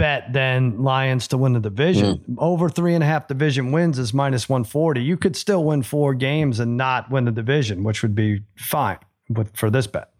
bet 0.02 0.32
than 0.32 0.82
Lions 0.82 1.28
to 1.28 1.38
win 1.38 1.52
the 1.52 1.60
division. 1.60 2.18
Mm. 2.28 2.34
Over 2.38 2.68
three 2.68 2.94
and 2.94 3.04
a 3.04 3.06
half 3.06 3.28
division 3.28 3.70
wins 3.70 4.00
is 4.00 4.12
minus 4.12 4.48
140. 4.48 5.00
You 5.00 5.16
could 5.16 5.36
still 5.36 5.62
win 5.62 5.84
four 5.84 6.12
games 6.12 6.58
and 6.58 6.76
not 6.76 7.08
win 7.08 7.24
the 7.24 7.30
division, 7.30 7.84
which 7.84 8.02
would 8.02 8.12
be 8.12 8.42
fine 8.56 8.98
with, 9.28 9.56
for 9.56 9.70
this 9.70 9.86
bet. 9.86 10.10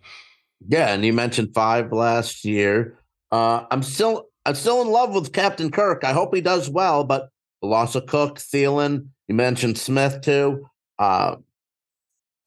Yeah, 0.69 0.95
and 0.95 1.05
you 1.05 1.13
mentioned 1.13 1.53
five 1.53 1.91
last 1.91 2.45
year. 2.45 2.97
Uh, 3.33 3.65
I'm 3.73 3.83
still 3.83 4.29
I'm 4.47 4.55
still 4.55 4.83
in 4.83 4.89
love 4.89 5.15
with 5.15 5.33
Captain 5.33 5.69
Kirk. 5.69 6.05
I 6.05 6.13
hope 6.13 6.33
he 6.33 6.41
does 6.41 6.71
well, 6.71 7.03
but 7.03 7.31
the 7.61 7.67
loss 7.67 7.97
of 7.97 8.07
Cook, 8.07 8.39
Thielen, 8.39 9.09
you 9.27 9.35
mentioned 9.35 9.79
Smith 9.79 10.21
too. 10.21 10.65
Uh, 11.01 11.37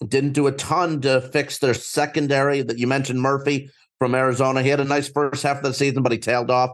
didn't 0.08 0.34
do 0.34 0.48
a 0.48 0.54
ton 0.54 1.02
to 1.02 1.20
fix 1.20 1.58
their 1.58 1.74
secondary. 1.74 2.62
That 2.62 2.80
you 2.80 2.88
mentioned 2.88 3.22
Murphy 3.22 3.70
from 4.00 4.16
Arizona. 4.16 4.64
He 4.64 4.70
had 4.70 4.80
a 4.80 4.86
nice 4.86 5.10
first 5.10 5.44
half 5.44 5.58
of 5.58 5.64
the 5.64 5.74
season, 5.74 6.02
but 6.02 6.14
he 6.14 6.18
tailed 6.18 6.50
off. 6.50 6.72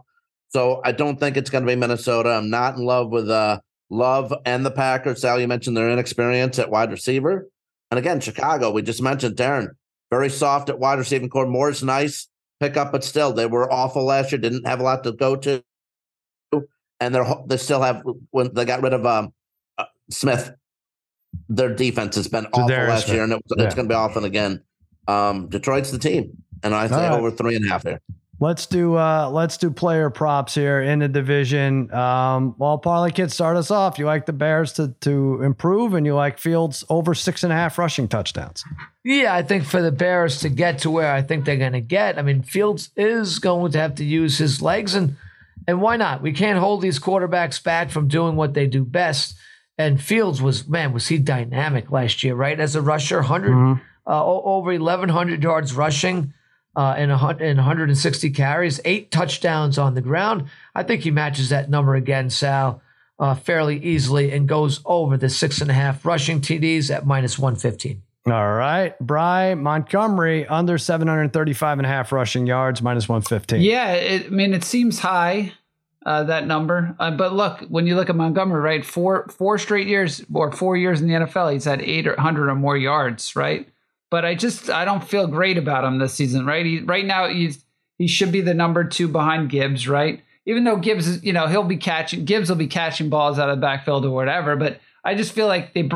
So 0.52 0.82
I 0.84 0.92
don't 0.92 1.18
think 1.18 1.36
it's 1.36 1.48
going 1.48 1.64
to 1.64 1.70
be 1.70 1.76
Minnesota. 1.76 2.30
I'm 2.30 2.50
not 2.50 2.76
in 2.76 2.84
love 2.84 3.10
with 3.10 3.30
uh, 3.30 3.60
Love 3.88 4.34
and 4.44 4.66
the 4.66 4.70
Packers. 4.70 5.22
Sal, 5.22 5.40
you 5.40 5.48
mentioned 5.48 5.76
their 5.76 5.90
inexperience 5.90 6.58
at 6.58 6.70
wide 6.70 6.90
receiver. 6.90 7.48
And 7.90 7.98
again, 7.98 8.20
Chicago, 8.20 8.70
we 8.70 8.82
just 8.82 9.02
mentioned 9.02 9.36
Darren, 9.36 9.68
very 10.10 10.28
soft 10.28 10.68
at 10.68 10.78
wide 10.78 10.98
receiving 10.98 11.30
corps. 11.30 11.46
Moore's 11.46 11.82
nice 11.82 12.28
pickup, 12.60 12.92
but 12.92 13.02
still, 13.02 13.32
they 13.32 13.46
were 13.46 13.70
awful 13.72 14.04
last 14.04 14.30
year, 14.30 14.40
didn't 14.40 14.66
have 14.66 14.80
a 14.80 14.82
lot 14.82 15.04
to 15.04 15.12
go 15.12 15.36
to. 15.36 15.62
And 17.00 17.14
they're 17.14 17.26
they 17.46 17.56
still 17.56 17.82
have 17.82 18.02
when 18.30 18.54
they 18.54 18.64
got 18.64 18.82
rid 18.82 18.92
of 18.92 19.04
um, 19.04 19.32
uh, 19.76 19.86
Smith, 20.08 20.52
their 21.48 21.74
defense 21.74 22.14
has 22.14 22.28
been 22.28 22.46
awful 22.52 22.68
last 22.68 23.06
Smith. 23.06 23.14
year, 23.14 23.24
and 23.24 23.32
it, 23.32 23.42
yeah. 23.56 23.64
it's 23.64 23.74
going 23.74 23.88
to 23.88 23.92
be 23.92 23.96
awful 23.96 24.24
again. 24.24 24.62
Um, 25.08 25.48
Detroit's 25.48 25.90
the 25.90 25.98
team, 25.98 26.44
and 26.62 26.72
I 26.74 26.86
say 26.86 27.08
right. 27.08 27.10
over 27.10 27.32
three 27.32 27.56
and 27.56 27.64
a 27.64 27.68
half 27.68 27.82
here. 27.82 28.00
Let's 28.42 28.66
do 28.66 28.96
uh 28.96 29.30
let's 29.30 29.56
do 29.56 29.70
player 29.70 30.10
props 30.10 30.56
here 30.56 30.82
in 30.82 30.98
the 30.98 31.06
division. 31.06 31.94
Um, 31.94 32.56
well, 32.58 32.76
Parlay 32.76 33.12
Kid, 33.12 33.30
start 33.30 33.56
us 33.56 33.70
off. 33.70 34.00
You 34.00 34.06
like 34.06 34.26
the 34.26 34.32
Bears 34.32 34.72
to 34.72 34.88
to 35.02 35.40
improve, 35.42 35.94
and 35.94 36.04
you 36.04 36.16
like 36.16 36.38
Fields 36.38 36.84
over 36.88 37.14
six 37.14 37.44
and 37.44 37.52
a 37.52 37.56
half 37.56 37.78
rushing 37.78 38.08
touchdowns. 38.08 38.64
Yeah, 39.04 39.32
I 39.32 39.44
think 39.44 39.62
for 39.62 39.80
the 39.80 39.92
Bears 39.92 40.40
to 40.40 40.48
get 40.48 40.80
to 40.80 40.90
where 40.90 41.14
I 41.14 41.22
think 41.22 41.44
they're 41.44 41.56
going 41.56 41.74
to 41.74 41.80
get, 41.80 42.18
I 42.18 42.22
mean, 42.22 42.42
Fields 42.42 42.90
is 42.96 43.38
going 43.38 43.70
to 43.72 43.78
have 43.78 43.94
to 43.96 44.04
use 44.04 44.38
his 44.38 44.60
legs, 44.60 44.96
and 44.96 45.16
and 45.68 45.80
why 45.80 45.96
not? 45.96 46.20
We 46.20 46.32
can't 46.32 46.58
hold 46.58 46.82
these 46.82 46.98
quarterbacks 46.98 47.62
back 47.62 47.90
from 47.90 48.08
doing 48.08 48.34
what 48.34 48.54
they 48.54 48.66
do 48.66 48.84
best. 48.84 49.36
And 49.78 50.02
Fields 50.02 50.42
was 50.42 50.66
man, 50.66 50.92
was 50.92 51.06
he 51.06 51.18
dynamic 51.18 51.92
last 51.92 52.24
year, 52.24 52.34
right? 52.34 52.58
As 52.58 52.74
a 52.74 52.82
rusher, 52.82 53.18
100 53.18 53.50
mm-hmm. 53.52 53.82
uh, 54.04 54.24
over 54.24 54.72
eleven 54.72 55.10
hundred 55.10 55.44
yards 55.44 55.74
rushing 55.74 56.34
uh, 56.76 56.94
and, 56.96 57.10
and 57.12 57.58
160 57.58 58.30
carries, 58.30 58.80
eight 58.84 59.10
touchdowns 59.10 59.78
on 59.78 59.94
the 59.94 60.00
ground. 60.00 60.44
I 60.74 60.82
think 60.82 61.02
he 61.02 61.10
matches 61.10 61.50
that 61.50 61.68
number 61.68 61.94
again, 61.94 62.30
Sal, 62.30 62.82
uh, 63.18 63.34
fairly 63.34 63.78
easily 63.82 64.32
and 64.32 64.48
goes 64.48 64.80
over 64.84 65.16
the 65.16 65.28
six 65.28 65.60
and 65.60 65.70
a 65.70 65.74
half 65.74 66.04
rushing 66.04 66.40
TDs 66.40 66.90
at 66.90 67.06
minus 67.06 67.38
115. 67.38 68.02
All 68.26 68.52
right. 68.54 68.98
Bry 69.00 69.54
Montgomery 69.54 70.46
under 70.46 70.78
735 70.78 71.78
and 71.78 71.86
a 71.86 71.88
half 71.88 72.12
rushing 72.12 72.46
yards, 72.46 72.80
minus 72.80 73.08
115. 73.08 73.60
Yeah. 73.60 73.92
It, 73.92 74.26
I 74.26 74.28
mean, 74.28 74.54
it 74.54 74.64
seems 74.64 75.00
high, 75.00 75.52
uh, 76.06 76.24
that 76.24 76.46
number. 76.46 76.94
Uh, 76.98 77.10
but 77.10 77.32
look, 77.32 77.60
when 77.68 77.86
you 77.86 77.96
look 77.96 78.08
at 78.08 78.16
Montgomery, 78.16 78.60
right, 78.60 78.84
four, 78.84 79.28
four 79.28 79.58
straight 79.58 79.88
years 79.88 80.24
or 80.32 80.52
four 80.52 80.76
years 80.76 81.00
in 81.00 81.08
the 81.08 81.14
NFL, 81.14 81.52
he's 81.52 81.64
had 81.64 81.82
800 81.82 82.48
or 82.48 82.54
more 82.54 82.76
yards, 82.76 83.34
right? 83.36 83.68
But 84.12 84.26
I 84.26 84.34
just 84.34 84.68
I 84.68 84.84
don't 84.84 85.02
feel 85.02 85.26
great 85.26 85.56
about 85.56 85.84
him 85.84 85.98
this 85.98 86.12
season. 86.12 86.44
Right, 86.44 86.66
he, 86.66 86.80
right 86.80 87.06
now 87.06 87.28
he's 87.28 87.64
he 87.96 88.06
should 88.06 88.30
be 88.30 88.42
the 88.42 88.52
number 88.52 88.84
two 88.84 89.08
behind 89.08 89.48
Gibbs. 89.48 89.88
Right, 89.88 90.22
even 90.44 90.64
though 90.64 90.76
Gibbs 90.76 91.24
you 91.24 91.32
know 91.32 91.46
he'll 91.46 91.62
be 91.62 91.78
catching 91.78 92.26
Gibbs 92.26 92.50
will 92.50 92.56
be 92.56 92.66
catching 92.66 93.08
balls 93.08 93.38
out 93.38 93.48
of 93.48 93.56
the 93.56 93.62
backfield 93.62 94.04
or 94.04 94.10
whatever. 94.10 94.54
But 94.54 94.80
I 95.02 95.14
just 95.14 95.32
feel 95.32 95.46
like 95.46 95.72
they 95.72 95.88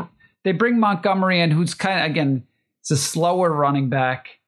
they 0.43 0.51
bring 0.51 0.79
Montgomery 0.79 1.39
in, 1.39 1.51
who's 1.51 1.75
kind 1.75 1.99
of 1.99 2.09
again 2.09 2.47
it's 2.81 2.89
a 2.89 2.97
slower 2.97 3.51
running 3.51 3.87
back, 3.89 4.39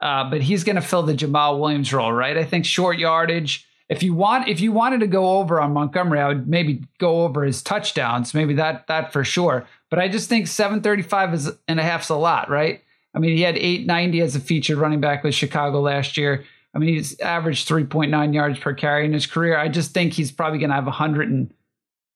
uh, 0.00 0.30
but 0.30 0.40
he's 0.40 0.64
going 0.64 0.76
to 0.76 0.82
fill 0.82 1.02
the 1.02 1.12
Jamaal 1.12 1.60
Williams 1.60 1.92
role. 1.92 2.14
Right, 2.14 2.38
I 2.38 2.44
think 2.44 2.64
short 2.64 2.98
yardage. 2.98 3.66
If 3.90 4.02
you 4.02 4.14
want, 4.14 4.48
if 4.48 4.58
you 4.62 4.72
wanted 4.72 5.00
to 5.00 5.06
go 5.06 5.38
over 5.38 5.60
on 5.60 5.74
Montgomery, 5.74 6.20
I 6.20 6.28
would 6.28 6.48
maybe 6.48 6.82
go 6.98 7.24
over 7.24 7.44
his 7.44 7.62
touchdowns, 7.62 8.32
maybe 8.32 8.54
that 8.54 8.86
that 8.86 9.12
for 9.12 9.22
sure. 9.22 9.66
But 9.90 9.98
I 9.98 10.08
just 10.08 10.30
think 10.30 10.46
735 10.46 11.34
is 11.34 11.50
and 11.68 11.78
a 11.78 11.82
half's 11.82 12.08
a 12.08 12.16
lot, 12.16 12.48
right? 12.48 12.82
I 13.18 13.20
mean, 13.20 13.36
he 13.36 13.42
had 13.42 13.56
890 13.56 14.20
as 14.20 14.36
a 14.36 14.40
featured 14.40 14.78
running 14.78 15.00
back 15.00 15.24
with 15.24 15.34
Chicago 15.34 15.80
last 15.80 16.16
year. 16.16 16.44
I 16.72 16.78
mean, 16.78 16.94
he's 16.94 17.18
averaged 17.18 17.68
3.9 17.68 18.32
yards 18.32 18.60
per 18.60 18.72
carry 18.74 19.04
in 19.04 19.12
his 19.12 19.26
career. 19.26 19.58
I 19.58 19.66
just 19.66 19.90
think 19.92 20.12
he's 20.12 20.30
probably 20.30 20.60
going 20.60 20.68
to 20.68 20.76
have 20.76 20.84
100 20.84 21.28
and 21.28 21.52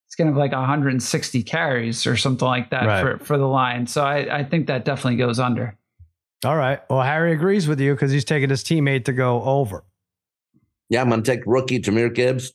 it's 0.07 0.15
going 0.15 0.27
to 0.27 0.31
have 0.31 0.37
like 0.37 0.53
160 0.53 1.43
carries 1.43 2.07
or 2.07 2.15
something 2.15 2.47
like 2.47 2.69
that 2.69 2.85
right. 2.85 3.01
for, 3.01 3.25
for 3.25 3.37
the 3.37 3.47
line. 3.47 3.85
So 3.85 4.01
I, 4.01 4.39
I 4.39 4.43
think 4.45 4.67
that 4.67 4.85
definitely 4.85 5.17
goes 5.17 5.39
under. 5.39 5.77
All 6.45 6.55
right. 6.55 6.79
Well, 6.89 7.01
Harry 7.01 7.33
agrees 7.33 7.67
with 7.67 7.81
you 7.81 7.95
because 7.95 8.11
he's 8.11 8.23
taking 8.23 8.49
his 8.49 8.63
teammate 8.63 9.03
to 9.05 9.11
go 9.11 9.43
over. 9.43 9.83
Yeah, 10.87 11.01
I'm 11.01 11.09
going 11.09 11.21
to 11.21 11.29
take 11.29 11.43
rookie 11.45 11.81
Jahmyr 11.81 12.15
Gibbs 12.15 12.53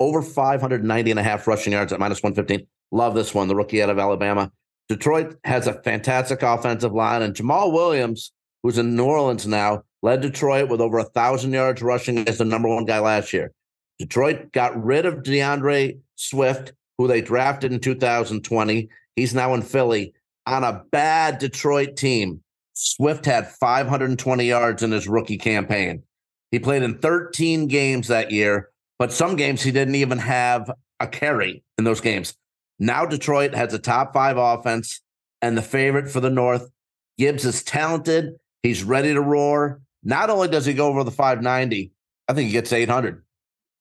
over 0.00 0.20
590 0.20 1.10
and 1.10 1.18
a 1.18 1.22
half 1.22 1.46
rushing 1.46 1.72
yards 1.72 1.94
at 1.94 1.98
minus 1.98 2.22
115. 2.22 2.66
Love 2.92 3.14
this 3.14 3.32
one, 3.32 3.48
the 3.48 3.56
rookie 3.56 3.82
out 3.82 3.88
of 3.88 3.98
Alabama. 3.98 4.52
Detroit 4.88 5.36
has 5.44 5.66
a 5.66 5.82
fantastic 5.82 6.42
offensive 6.42 6.92
line, 6.92 7.22
and 7.22 7.34
Jamaal 7.34 7.72
Williams, 7.72 8.32
who's 8.62 8.78
in 8.78 8.94
New 8.94 9.04
Orleans 9.04 9.46
now, 9.46 9.82
led 10.02 10.20
Detroit 10.20 10.68
with 10.68 10.80
over 10.80 10.98
a 10.98 11.04
thousand 11.04 11.52
yards 11.52 11.82
rushing 11.82 12.26
as 12.28 12.38
the 12.38 12.44
number 12.44 12.68
one 12.68 12.84
guy 12.84 13.00
last 13.00 13.32
year. 13.32 13.52
Detroit 13.98 14.52
got 14.52 14.82
rid 14.82 15.06
of 15.06 15.22
D'Andre 15.22 15.96
Swift, 16.14 16.72
who 16.98 17.08
they 17.08 17.20
drafted 17.20 17.72
in 17.72 17.80
2020. 17.80 18.88
He's 19.16 19.34
now 19.34 19.54
in 19.54 19.62
Philly 19.62 20.14
on 20.46 20.62
a 20.62 20.84
bad 20.90 21.38
Detroit 21.38 21.96
team. 21.96 22.42
Swift 22.74 23.24
had 23.24 23.48
520 23.48 24.44
yards 24.44 24.82
in 24.82 24.92
his 24.92 25.08
rookie 25.08 25.38
campaign. 25.38 26.02
He 26.50 26.58
played 26.58 26.82
in 26.82 26.98
13 26.98 27.66
games 27.66 28.08
that 28.08 28.30
year, 28.30 28.70
but 28.98 29.12
some 29.12 29.36
games 29.36 29.62
he 29.62 29.72
didn't 29.72 29.94
even 29.96 30.18
have 30.18 30.70
a 31.00 31.06
carry 31.06 31.64
in 31.78 31.84
those 31.84 32.00
games. 32.00 32.34
Now 32.78 33.06
Detroit 33.06 33.54
has 33.54 33.72
a 33.72 33.78
top 33.78 34.12
five 34.12 34.36
offense 34.36 35.00
and 35.42 35.56
the 35.56 35.62
favorite 35.62 36.10
for 36.10 36.20
the 36.20 36.30
North. 36.30 36.70
Gibbs 37.18 37.44
is 37.44 37.62
talented. 37.62 38.36
He's 38.62 38.84
ready 38.84 39.14
to 39.14 39.20
roar. 39.20 39.80
Not 40.02 40.30
only 40.30 40.48
does 40.48 40.66
he 40.66 40.74
go 40.74 40.88
over 40.88 41.04
the 41.04 41.10
590, 41.10 41.92
I 42.28 42.32
think 42.34 42.46
he 42.46 42.52
gets 42.52 42.72
800. 42.72 43.22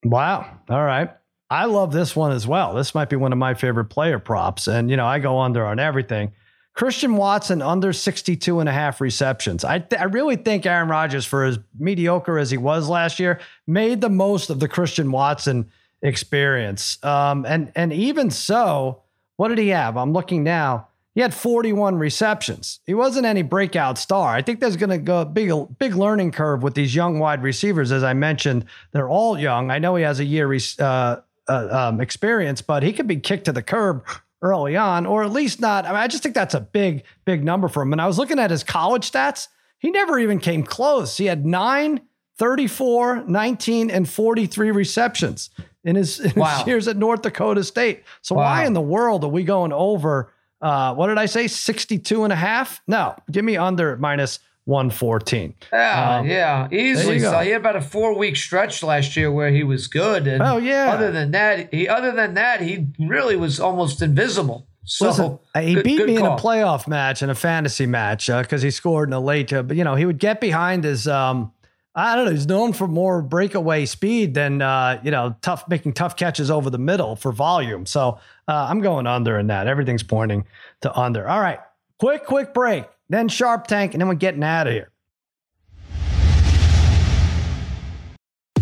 Wow. 0.04 0.60
All 0.70 0.84
right. 0.84 1.10
I 1.50 1.66
love 1.66 1.92
this 1.92 2.16
one 2.16 2.32
as 2.32 2.48
well. 2.48 2.74
This 2.74 2.96
might 2.96 3.10
be 3.10 3.16
one 3.16 3.32
of 3.32 3.38
my 3.38 3.54
favorite 3.54 3.86
player 3.86 4.20
props. 4.20 4.68
And, 4.68 4.90
you 4.90 4.98
know, 4.98 5.06
I 5.06 5.20
go 5.20 5.40
under 5.40 5.66
on 5.66 5.80
everything. 5.80 6.32
Christian 6.74 7.16
Watson 7.16 7.62
under 7.62 7.94
62 7.94 8.60
and 8.60 8.68
a 8.68 8.72
half 8.72 9.00
receptions. 9.00 9.64
I, 9.64 9.80
th- 9.80 10.02
I 10.02 10.06
really 10.06 10.36
think 10.36 10.66
Aaron 10.66 10.90
Rodgers, 10.90 11.26
for 11.26 11.46
as 11.46 11.58
mediocre 11.78 12.38
as 12.38 12.52
he 12.52 12.58
was 12.58 12.90
last 12.90 13.20
year, 13.20 13.40
made 13.66 14.02
the 14.02 14.10
most 14.10 14.50
of 14.50 14.60
the 14.60 14.68
Christian 14.68 15.12
Watson 15.12 15.70
experience. 16.02 17.04
Um, 17.04 17.46
and, 17.46 17.72
and 17.76 17.92
even 17.94 18.32
so, 18.32 19.02
what 19.38 19.50
did 19.50 19.58
he 19.58 19.70
have? 19.70 19.98
I'm 19.98 20.14
looking 20.14 20.44
now. 20.44 20.88
He 21.14 21.22
had 21.22 21.34
41 21.34 21.96
receptions. 21.96 22.82
He 22.86 22.94
wasn't 22.94 23.26
any 23.26 23.42
breakout 23.42 23.98
star. 23.98 24.36
I 24.36 24.42
think 24.42 24.60
there's 24.60 24.76
going 24.76 24.90
to 24.90 24.98
go 24.98 25.22
a 25.22 25.26
big, 25.26 25.50
big 25.80 25.96
learning 25.96 26.32
curve 26.32 26.62
with 26.62 26.74
these 26.74 26.94
young 26.94 27.20
wide 27.20 27.42
receivers. 27.42 27.94
As 27.94 28.04
I 28.04 28.14
mentioned, 28.14 28.66
they're 28.92 29.10
all 29.10 29.40
young. 29.40 29.72
I 29.72 29.80
know 29.80 29.96
he 29.96 30.04
has 30.04 30.20
a 30.20 30.26
year 30.26 30.54
uh, 30.54 30.82
uh, 30.84 31.18
um, 31.48 32.02
experience, 32.02 32.62
but 32.62 32.84
he 32.84 32.92
could 32.92 33.08
be 33.08 33.16
kicked 33.16 33.46
to 33.46 33.54
the 33.54 33.64
curb 33.64 34.06
early 34.42 34.76
on, 34.76 35.06
or 35.06 35.24
at 35.24 35.32
least 35.32 35.62
not. 35.62 35.86
I, 35.86 35.90
mean, 35.90 35.98
I 35.98 36.08
just 36.08 36.22
think 36.22 36.36
that's 36.36 36.54
a 36.54 36.60
big, 36.60 37.04
big 37.24 37.46
number 37.46 37.70
for 37.70 37.82
him. 37.82 37.94
And 37.94 38.02
I 38.02 38.08
was 38.08 38.18
looking 38.18 38.38
at 38.38 38.52
his 38.52 38.64
college 38.64 39.10
stats. 39.10 39.48
He 39.80 39.92
never 39.92 40.20
even 40.20 40.40
came 40.40 40.64
close. 40.64 41.16
He 41.16 41.26
had 41.26 41.46
nine, 41.46 42.02
34, 42.38 43.24
19, 43.24 43.90
and 43.90 44.10
43 44.10 44.72
receptions 44.72 45.50
in 45.86 45.95
his, 45.95 46.20
in 46.34 46.34
wow. 46.36 46.57
his 46.57 46.68
years 46.68 46.88
at 46.90 46.98
North 46.98 47.22
Dakota 47.22 47.64
State. 47.64 48.03
So 48.22 48.36
wow. 48.36 48.44
why 48.44 48.66
in 48.66 48.74
the 48.74 48.82
world 48.82 49.24
are 49.24 49.30
we 49.30 49.44
going 49.44 49.72
over, 49.72 50.34
uh, 50.62 50.94
what 50.94 51.07
did 51.07 51.18
I 51.18 51.28
say, 51.28 51.48
62 51.48 52.24
and 52.26 52.34
a 52.34 52.36
half? 52.36 52.82
No, 52.88 53.16
give 53.32 53.45
me 53.45 53.56
under 53.56 53.95
minus 53.95 54.40
114. 54.66 55.53
Yeah, 55.72 56.18
um, 56.18 56.28
yeah, 56.28 56.68
easily. 56.72 57.20
So 57.20 57.40
he 57.40 57.52
had 57.52 57.62
about 57.62 57.76
a 57.76 57.82
four 57.82 58.18
week 58.18 58.36
stretch 58.36 58.82
last 58.82 59.16
year 59.16 59.32
where 59.32 59.52
he 59.52 59.64
was 59.64 59.88
good. 59.88 60.26
And 60.26 60.41
oh 60.41 60.57
yeah. 60.57 60.91
Other 60.91 61.12
than 61.12 61.32
that, 61.32 61.72
he 61.72 61.88
other 61.88 62.12
than 62.12 62.34
that, 62.34 62.62
he 62.62 62.88
really 62.99 63.36
was 63.36 63.60
almost 63.60 64.02
invisible. 64.02 64.68
So 64.86 65.07
Listen, 65.07 65.40
he 65.60 65.76
good, 65.76 65.84
beat 65.84 65.98
good 65.98 66.07
me 66.07 66.18
call. 66.18 66.26
in 66.26 66.32
a 66.34 66.36
playoff 66.38 66.88
match 66.88 67.22
and 67.22 67.32
a 67.32 67.36
fantasy 67.36 67.86
match 67.88 68.28
because 68.28 68.64
uh, 68.64 68.66
he 68.66 68.72
scored 68.72 69.10
in 69.10 69.14
a 69.14 69.20
late. 69.20 69.53
Uh, 69.53 69.64
but 69.64 69.78
you 69.78 69.84
know, 69.84 69.95
he 69.95 70.06
would 70.06 70.20
get 70.20 70.41
behind 70.41 70.84
his. 70.84 71.07
Um, 71.07 71.52
I 71.96 72.16
don't 72.16 72.26
know. 72.26 72.32
He's 72.32 72.48
known 72.48 72.74
for 72.74 72.88
more 72.88 73.22
breakaway 73.22 73.86
speed 73.86 74.34
than 74.34 74.62
uh, 74.62 75.00
you 75.04 75.12
know, 75.12 75.36
tough 75.42 75.68
making 75.70 75.94
tough 75.94 76.18
catches 76.18 76.52
over 76.52 76.70
the 76.70 76.78
middle 76.78 77.16
for 77.16 77.32
volume. 77.32 77.86
So 77.86 78.20
uh, 78.48 78.68
I'm 78.70 78.82
going 78.82 79.08
under 79.08 79.40
in 79.40 79.48
that. 79.48 79.68
Everything's 79.68 80.04
pointing 80.04 80.46
to 80.82 80.94
under. 80.98 81.28
All 81.28 81.40
right, 81.40 81.60
quick, 81.98 82.26
quick 82.26 82.54
break 82.54 82.86
then 83.10 83.28
Sharp 83.28 83.68
Tank, 83.68 83.94
and 83.94 84.02
then 84.02 84.08
we're 84.08 84.16
getting 84.16 84.44
out 84.44 84.68
of 84.68 84.74
here. 84.74 84.90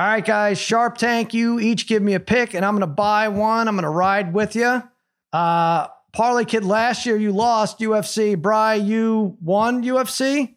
All 0.00 0.06
right, 0.06 0.24
guys, 0.24 0.58
Sharp 0.58 0.96
Tank, 0.96 1.34
you 1.34 1.60
each 1.60 1.86
give 1.86 2.02
me 2.02 2.14
a 2.14 2.20
pick, 2.20 2.54
and 2.54 2.64
I'm 2.64 2.72
going 2.72 2.80
to 2.80 2.86
buy 2.86 3.28
one. 3.28 3.68
I'm 3.68 3.74
going 3.74 3.82
to 3.82 3.90
ride 3.90 4.32
with 4.32 4.56
you. 4.56 4.82
Uh, 5.30 5.88
Parlay 6.14 6.46
Kid, 6.46 6.64
last 6.64 7.04
year 7.04 7.18
you 7.18 7.32
lost 7.32 7.80
UFC. 7.80 8.40
Bry, 8.40 8.76
you 8.76 9.36
won 9.42 9.84
UFC. 9.84 10.54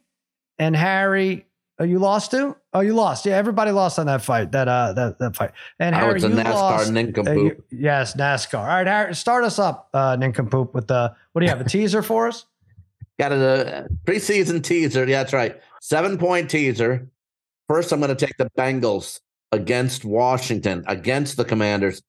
And 0.58 0.78
Harry, 0.78 1.46
oh, 1.78 1.84
you 1.84 2.00
lost 2.00 2.32
too? 2.32 2.56
Oh, 2.74 2.80
you 2.80 2.94
lost. 2.94 3.26
Yeah, 3.26 3.36
everybody 3.36 3.72
lost 3.72 4.00
on 4.00 4.06
that 4.06 4.22
fight. 4.22 4.54
That 4.54 4.70
uh, 4.70 4.94
that, 4.94 5.20
that 5.20 5.36
fight. 5.36 5.52
And 5.78 5.94
Harry, 5.94 6.16
it's 6.16 6.24
a 6.24 6.30
you 6.30 6.36
NASCAR 6.36 6.54
lost. 6.54 6.92
nincompoop. 6.94 7.28
Uh, 7.28 7.34
you, 7.34 7.64
yes, 7.70 8.16
NASCAR. 8.16 8.60
All 8.60 8.66
right, 8.66 8.88
Harry, 8.88 9.14
start 9.14 9.44
us 9.44 9.60
up, 9.60 9.90
uh, 9.94 10.16
nincompoop, 10.16 10.74
with 10.74 10.88
the 10.88 11.14
what 11.34 11.42
do 11.42 11.46
you 11.46 11.50
have? 11.50 11.60
A 11.60 11.66
teaser 11.66 12.02
for 12.02 12.30
us? 12.30 12.46
Got 13.20 13.34
a 13.34 13.90
preseason 14.06 14.64
teaser. 14.64 15.02
Yeah, 15.02 15.22
that's 15.22 15.34
right. 15.34 15.60
Seven 15.82 16.18
point 16.18 16.50
teaser. 16.50 17.10
First, 17.68 17.92
I'm 17.92 18.00
going 18.00 18.16
to 18.16 18.26
take 18.26 18.38
the 18.38 18.50
Bengals 18.58 19.20
against 19.54 20.04
Washington, 20.04 20.84
against 20.88 21.38
the 21.38 21.46
Commanders, 21.46 22.02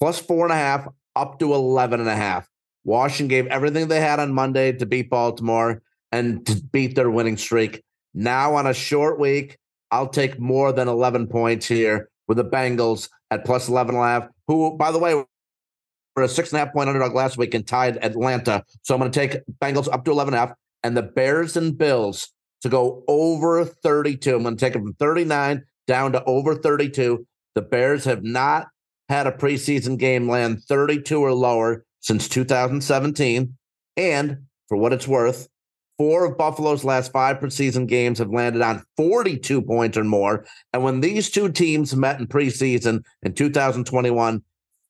plus 0.00 0.18
four 0.18 0.44
and 0.44 0.52
a 0.52 0.56
half, 0.56 0.88
up 1.14 1.38
to 1.38 1.54
11 1.54 2.00
and 2.00 2.08
a 2.08 2.16
half. 2.16 2.48
Washington 2.82 3.28
gave 3.28 3.46
everything 3.46 3.86
they 3.86 4.00
had 4.00 4.18
on 4.18 4.34
Monday 4.34 4.72
to 4.72 4.84
beat 4.84 5.08
Baltimore 5.08 5.82
and 6.10 6.44
to 6.46 6.56
beat 6.72 6.96
their 6.96 7.10
winning 7.10 7.36
streak. 7.36 7.82
Now, 8.12 8.56
on 8.56 8.66
a 8.66 8.74
short 8.74 9.20
week, 9.20 9.56
I'll 9.92 10.08
take 10.08 10.40
more 10.40 10.72
than 10.72 10.88
11 10.88 11.28
points 11.28 11.66
here 11.66 12.10
with 12.26 12.38
the 12.38 12.44
Bengals 12.44 13.08
at 13.30 13.44
plus 13.44 13.68
11 13.68 13.94
and 13.94 14.04
a 14.04 14.06
half, 14.06 14.28
who, 14.48 14.76
by 14.76 14.90
the 14.90 14.98
way, 14.98 15.14
were 15.14 16.22
a 16.24 16.28
six 16.28 16.50
and 16.50 16.60
a 16.60 16.64
half 16.64 16.74
point 16.74 16.88
underdog 16.88 17.14
last 17.14 17.38
week 17.38 17.54
and 17.54 17.66
tied 17.66 18.04
Atlanta. 18.04 18.64
So 18.82 18.94
I'm 18.94 19.00
going 19.00 19.12
to 19.12 19.18
take 19.18 19.42
Bengals 19.60 19.88
up 19.92 20.04
to 20.06 20.10
11 20.10 20.34
and 20.34 20.42
a 20.42 20.46
half 20.46 20.56
and 20.82 20.96
the 20.96 21.02
Bears 21.02 21.56
and 21.56 21.78
Bills 21.78 22.32
to 22.62 22.68
go 22.68 23.04
over 23.06 23.64
32. 23.64 24.34
I'm 24.34 24.42
going 24.42 24.56
to 24.56 24.60
take 24.60 24.72
them 24.72 24.82
from 24.82 24.94
39 24.94 25.62
down 25.86 26.12
to 26.12 26.24
over 26.24 26.54
32. 26.54 27.26
The 27.54 27.62
Bears 27.62 28.04
have 28.04 28.24
not 28.24 28.68
had 29.08 29.26
a 29.26 29.32
preseason 29.32 29.98
game 29.98 30.28
land 30.28 30.62
32 30.64 31.20
or 31.20 31.32
lower 31.32 31.84
since 32.00 32.28
2017. 32.28 33.56
And 33.96 34.38
for 34.68 34.76
what 34.76 34.92
it's 34.92 35.08
worth. 35.08 35.48
Four 35.96 36.24
of 36.24 36.36
Buffalo's 36.36 36.82
last 36.84 37.12
five 37.12 37.38
preseason 37.38 37.86
games 37.86 38.18
have 38.18 38.30
landed 38.30 38.62
on 38.62 38.84
42 38.96 39.62
points 39.62 39.96
or 39.96 40.02
more. 40.02 40.44
And 40.72 40.82
when 40.82 41.00
these 41.00 41.30
two 41.30 41.52
teams 41.52 41.94
met 41.94 42.18
in 42.18 42.26
preseason 42.26 43.04
in 43.22 43.34
2021, 43.34 44.42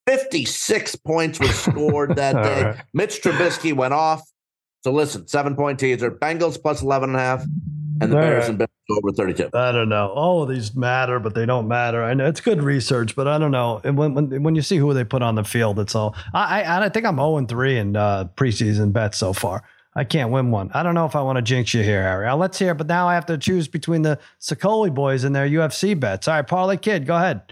56 0.06 0.96
points 0.96 1.38
were 1.40 1.46
scored 1.48 2.16
that 2.16 2.42
day. 2.42 2.62
right. 2.64 2.76
Mitch 2.94 3.20
Trubisky 3.20 3.74
went 3.74 3.92
off. 3.92 4.22
So 4.82 4.92
listen, 4.92 5.26
seven 5.28 5.56
point 5.56 5.78
teaser, 5.78 6.10
Bengals 6.10 6.60
plus 6.60 6.82
11 6.82 7.10
and 7.10 7.16
a 7.16 7.20
half, 7.20 7.44
and 8.00 8.12
the 8.12 8.16
All 8.16 8.22
Bears 8.22 8.40
right. 8.42 8.48
and 8.50 8.58
Bills 8.58 8.70
over 8.90 9.12
32. 9.12 9.50
I 9.54 9.72
don't 9.72 9.88
know. 9.88 10.08
All 10.08 10.42
of 10.42 10.48
these 10.48 10.74
matter, 10.74 11.18
but 11.18 11.34
they 11.34 11.46
don't 11.46 11.68
matter. 11.68 12.02
I 12.02 12.14
know 12.14 12.26
it's 12.26 12.40
good 12.40 12.62
research, 12.62 13.14
but 13.16 13.26
I 13.28 13.38
don't 13.38 13.50
know. 13.50 13.80
And 13.84 13.96
when 13.96 14.14
when, 14.14 14.42
when 14.42 14.54
you 14.54 14.62
see 14.62 14.76
who 14.76 14.92
they 14.94 15.04
put 15.04 15.22
on 15.22 15.34
the 15.34 15.44
field, 15.44 15.78
it's 15.78 15.94
all. 15.94 16.14
I 16.32 16.62
I, 16.62 16.84
I 16.84 16.88
think 16.88 17.06
I'm 17.06 17.16
0 17.16 17.36
and 17.38 17.48
3 17.48 17.78
in 17.78 17.96
uh, 17.96 18.24
preseason 18.36 18.92
bets 18.92 19.18
so 19.18 19.32
far. 19.32 19.62
I 19.96 20.02
can't 20.02 20.30
win 20.32 20.50
one. 20.50 20.70
I 20.74 20.82
don't 20.82 20.94
know 20.94 21.06
if 21.06 21.14
I 21.14 21.22
want 21.22 21.36
to 21.36 21.42
jinx 21.42 21.72
you 21.72 21.82
here, 21.84 22.02
Harry. 22.02 22.26
Uh, 22.26 22.34
let's 22.36 22.58
hear. 22.58 22.74
But 22.74 22.88
now 22.88 23.06
I 23.08 23.14
have 23.14 23.26
to 23.26 23.38
choose 23.38 23.68
between 23.68 24.02
the 24.02 24.18
Sicoli 24.40 24.92
boys 24.92 25.22
and 25.22 25.36
their 25.36 25.46
UFC 25.48 25.98
bets. 25.98 26.26
All 26.26 26.34
right, 26.34 26.44
Parlay 26.46 26.76
Kid, 26.78 27.06
go 27.06 27.14
ahead. 27.14 27.42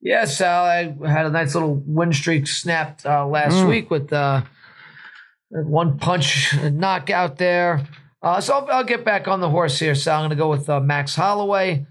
Yeah, 0.00 0.24
Sal, 0.24 0.64
I 0.64 1.08
had 1.08 1.26
a 1.26 1.30
nice 1.30 1.54
little 1.54 1.82
win 1.86 2.12
streak 2.12 2.46
snapped 2.46 3.04
uh, 3.04 3.26
last 3.26 3.54
Mm. 3.56 3.68
week 3.68 3.90
with 3.90 4.12
uh, 4.12 4.42
one 5.50 5.98
punch 5.98 6.54
knockout 6.72 7.38
there. 7.38 7.84
Uh, 8.22 8.40
so 8.40 8.54
I'll, 8.54 8.70
I'll 8.70 8.84
get 8.84 9.04
back 9.04 9.28
on 9.28 9.40
the 9.40 9.50
horse 9.50 9.78
here. 9.78 9.94
So 9.94 10.12
I'm 10.12 10.20
going 10.20 10.30
to 10.30 10.36
go 10.36 10.50
with 10.50 10.68
uh, 10.68 10.80
Max 10.80 11.14
Holloway 11.14 11.86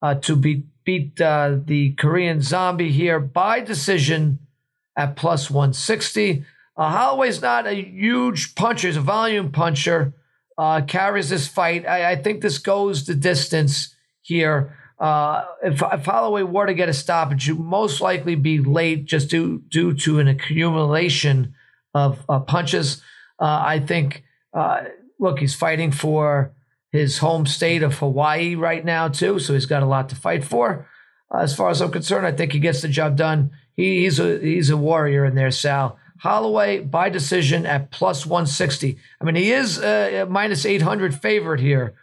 uh, 0.00 0.14
to 0.16 0.36
beat 0.36 0.66
beat 0.84 1.18
uh, 1.20 1.58
the 1.64 1.92
Korean 1.92 2.42
Zombie 2.42 2.92
here 2.92 3.18
by 3.18 3.60
decision 3.60 4.38
at 4.96 5.16
plus 5.16 5.50
160. 5.50 6.44
Uh, 6.76 6.90
Holloway's 6.90 7.40
not 7.40 7.66
a 7.66 7.74
huge 7.74 8.54
puncher; 8.54 8.88
he's 8.88 8.96
a 8.96 9.00
volume 9.00 9.50
puncher. 9.50 10.14
Uh, 10.56 10.82
carries 10.82 11.30
this 11.30 11.48
fight. 11.48 11.86
I, 11.86 12.12
I 12.12 12.16
think 12.16 12.40
this 12.40 12.58
goes 12.58 13.06
the 13.06 13.14
distance 13.14 13.94
here. 14.22 14.76
If, 15.00 15.82
if 15.82 16.04
Holloway 16.04 16.44
were 16.44 16.66
to 16.66 16.74
get 16.74 16.88
a 16.88 16.94
stoppage, 16.94 17.48
would 17.50 17.58
most 17.58 18.00
likely 18.00 18.36
be 18.36 18.58
late 18.58 19.04
just 19.04 19.30
due 19.30 19.62
due 19.68 19.92
to 19.94 20.20
an 20.20 20.28
accumulation 20.28 21.54
of 21.92 22.24
punches. 22.46 23.02
I 23.40 23.80
think. 23.80 24.24
Look, 25.24 25.38
he's 25.40 25.54
fighting 25.54 25.90
for 25.90 26.52
his 26.92 27.18
home 27.18 27.46
state 27.46 27.82
of 27.82 27.94
Hawaii 27.98 28.54
right 28.54 28.84
now 28.84 29.08
too, 29.08 29.38
so 29.38 29.52
he's 29.54 29.66
got 29.66 29.82
a 29.82 29.86
lot 29.86 30.08
to 30.10 30.14
fight 30.16 30.44
for. 30.44 30.86
Uh, 31.32 31.38
as 31.38 31.56
far 31.56 31.70
as 31.70 31.80
I'm 31.80 31.90
concerned, 31.90 32.26
I 32.26 32.32
think 32.32 32.52
he 32.52 32.60
gets 32.60 32.82
the 32.82 32.88
job 32.88 33.16
done. 33.16 33.50
He, 33.76 34.02
he's 34.04 34.20
a 34.20 34.38
he's 34.38 34.70
a 34.70 34.76
warrior 34.76 35.24
in 35.24 35.34
there, 35.34 35.50
Sal. 35.50 35.98
Holloway 36.18 36.80
by 36.80 37.08
decision 37.08 37.66
at 37.66 37.90
plus 37.90 38.24
160. 38.26 38.96
I 39.20 39.24
mean, 39.24 39.34
he 39.34 39.50
is 39.50 39.78
uh, 39.78 40.26
minus 40.28 40.64
800 40.64 41.14
favorite 41.14 41.60
here. 41.60 41.94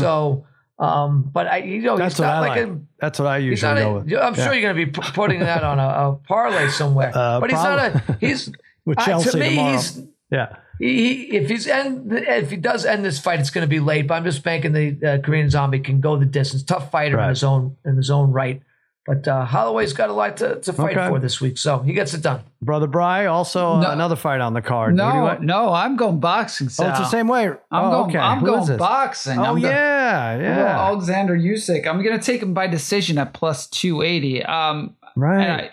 So, 0.00 0.46
um, 0.78 1.30
but 1.32 1.46
I, 1.46 1.58
you 1.58 1.80
know, 1.82 1.92
Mm-hmm. 1.94 1.98
That's 2.02 2.14
he's 2.16 2.20
what 2.20 2.26
not 2.26 2.36
I 2.36 2.40
like 2.40 2.50
like. 2.50 2.68
a 2.76 2.80
That's 3.00 3.18
what 3.18 3.28
I 3.28 3.36
usually 3.38 3.74
go 3.80 3.94
with. 3.94 4.02
I'm 4.12 4.34
Yeah. 4.34 4.44
sure 4.44 4.52
you're 4.54 4.62
going 4.72 4.76
to 4.76 4.86
be 4.86 4.92
putting 5.12 5.40
that 5.40 5.62
on 5.64 5.78
a, 5.78 5.88
a 6.10 6.16
parlay 6.28 6.68
somewhere. 6.68 7.12
Uh, 7.16 7.40
but 7.40 7.50
he's 7.50 7.62
not 7.62 7.78
a. 7.78 8.16
He's 8.20 8.50
With 8.84 8.98
uh, 8.98 9.20
to 9.22 9.36
me. 9.38 9.50
tomorrow. 9.50 9.72
He's 9.72 10.02
Yeah. 10.30 10.56
He, 10.78 11.26
he, 11.26 11.36
if 11.36 11.48
he's 11.48 11.66
end, 11.66 12.12
if 12.12 12.50
he 12.50 12.56
does 12.56 12.84
end 12.84 13.04
this 13.04 13.18
fight, 13.18 13.40
it's 13.40 13.50
going 13.50 13.62
to 13.64 13.68
be 13.70 13.80
late. 13.80 14.06
But 14.06 14.14
I'm 14.14 14.24
just 14.24 14.42
banking 14.42 14.72
the 14.72 15.06
uh, 15.06 15.18
Korean 15.18 15.50
Zombie 15.50 15.80
can 15.80 16.00
go 16.00 16.16
the 16.16 16.26
distance. 16.26 16.62
Tough 16.62 16.90
fighter 16.90 17.20
in 17.20 17.28
his 17.28 17.44
own 17.44 17.76
in 17.84 17.96
his 17.96 18.10
own 18.10 18.32
right. 18.32 18.62
But 19.04 19.26
uh, 19.26 19.44
Holloway's 19.44 19.92
got 19.94 20.10
a 20.10 20.12
lot 20.12 20.36
to, 20.36 20.60
to 20.60 20.72
fight 20.72 20.96
Okay. 20.96 21.08
for 21.08 21.18
this 21.18 21.40
week, 21.40 21.58
so 21.58 21.80
he 21.80 21.92
gets 21.92 22.14
it 22.14 22.22
done. 22.22 22.42
Brother 22.60 22.86
Bry, 22.86 23.26
also 23.26 23.72
uh, 23.72 23.80
No. 23.80 23.90
another 23.90 24.14
fight 24.14 24.40
on 24.40 24.54
the 24.54 24.62
card. 24.62 24.92
Who 24.92 24.98
do 24.98 25.02
you 25.02 25.08
No, 25.12 25.38
no, 25.38 25.72
I'm 25.72 25.96
going 25.96 26.20
boxing. 26.20 26.66
Oh, 26.78 26.88
it's 26.88 27.00
the 27.00 27.08
same 27.08 27.26
way. 27.26 27.46
I'm 27.48 27.56
oh, 27.72 27.90
going. 27.90 28.10
okay. 28.10 28.18
I'm 28.20 28.38
Who 28.38 28.54
is 28.60 28.68
going 28.68 28.78
boxing. 28.78 29.38
Oh, 29.40 29.42
I'm 29.42 29.58
yeah. 29.58 30.28
I'm 30.34 30.38
going 30.40 30.50
Yeah. 30.56 30.80
Alexander 30.86 31.36
Usyk. 31.36 31.84
I'm 31.88 32.00
going 32.00 32.16
to 32.16 32.24
take 32.24 32.40
him 32.42 32.54
by 32.54 32.68
decision 32.68 33.18
at 33.18 33.32
plus 33.32 33.66
two 33.66 34.02
eighty. 34.02 34.44
Um, 34.44 34.94
Right. 35.16 35.42
and 35.42 35.70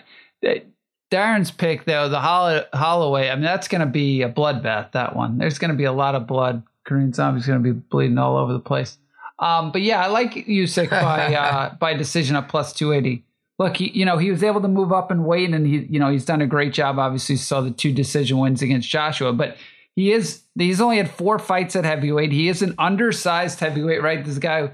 I, 0.50 0.62
Darren's 1.10 1.50
pick 1.50 1.84
though, 1.84 2.08
the 2.08 2.20
Holl- 2.20 2.64
Holloway. 2.72 3.28
I 3.28 3.34
mean, 3.34 3.44
that's 3.44 3.68
going 3.68 3.80
to 3.80 3.86
be 3.86 4.22
a 4.22 4.28
bloodbath. 4.28 4.92
That 4.92 5.16
one. 5.16 5.38
There's 5.38 5.58
going 5.58 5.70
to 5.70 5.76
be 5.76 5.84
a 5.84 5.92
lot 5.92 6.14
of 6.14 6.26
blood. 6.26 6.62
Korean 6.84 7.12
Zombie's 7.12 7.46
going 7.46 7.62
to 7.62 7.72
be 7.72 7.78
bleeding 7.78 8.18
all 8.18 8.36
over 8.36 8.52
the 8.52 8.60
place. 8.60 8.98
Um, 9.38 9.72
but 9.72 9.82
yeah, 9.82 10.04
I 10.04 10.08
like 10.08 10.34
Usyk 10.34 10.90
by 10.90 11.34
uh, 11.34 11.74
by 11.74 11.94
decision 11.94 12.36
at 12.36 12.48
plus 12.48 12.72
two 12.72 12.92
eighty. 12.92 13.24
Look, 13.58 13.76
he, 13.76 13.90
you 13.90 14.06
know, 14.06 14.16
he 14.16 14.30
was 14.30 14.42
able 14.42 14.62
to 14.62 14.68
move 14.68 14.90
up 14.90 15.10
in 15.10 15.24
weight, 15.24 15.50
and 15.50 15.66
he, 15.66 15.86
you 15.90 15.98
know, 15.98 16.10
he's 16.10 16.24
done 16.24 16.40
a 16.40 16.46
great 16.46 16.72
job. 16.72 16.98
Obviously, 16.98 17.36
saw 17.36 17.60
the 17.60 17.70
two 17.70 17.92
decision 17.92 18.38
wins 18.38 18.62
against 18.62 18.88
Joshua, 18.88 19.32
but 19.32 19.56
he 19.96 20.12
is 20.12 20.42
he's 20.54 20.80
only 20.80 20.96
had 20.96 21.10
four 21.10 21.38
fights 21.38 21.76
at 21.76 21.84
heavyweight. 21.84 22.32
He 22.32 22.48
is 22.48 22.62
an 22.62 22.74
undersized 22.78 23.60
heavyweight, 23.60 24.02
right? 24.02 24.24
This 24.24 24.38
guy 24.38 24.70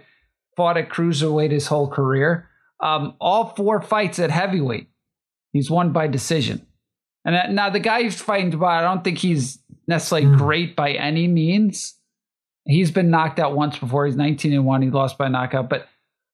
fought 0.56 0.76
at 0.76 0.88
cruiserweight 0.88 1.50
his 1.50 1.66
whole 1.66 1.88
career. 1.88 2.48
Um, 2.80 3.14
all 3.20 3.54
four 3.56 3.80
fights 3.80 4.18
at 4.18 4.30
heavyweight, 4.30 4.88
he's 5.52 5.70
won 5.70 5.92
by 5.92 6.06
decision. 6.06 6.66
And 7.24 7.34
that, 7.34 7.50
now 7.50 7.70
the 7.70 7.80
guy 7.80 8.02
he's 8.02 8.20
fighting 8.20 8.56
by, 8.56 8.78
I 8.78 8.82
don't 8.82 9.02
think 9.02 9.18
he's 9.18 9.58
necessarily 9.88 10.28
hmm. 10.28 10.36
great 10.36 10.76
by 10.76 10.92
any 10.92 11.26
means. 11.26 11.94
He's 12.64 12.90
been 12.90 13.10
knocked 13.10 13.38
out 13.38 13.54
once 13.54 13.78
before. 13.78 14.06
He's 14.06 14.16
19 14.16 14.52
and 14.52 14.66
one. 14.66 14.82
He 14.82 14.90
lost 14.90 15.18
by 15.18 15.28
knockout, 15.28 15.68
but 15.68 15.88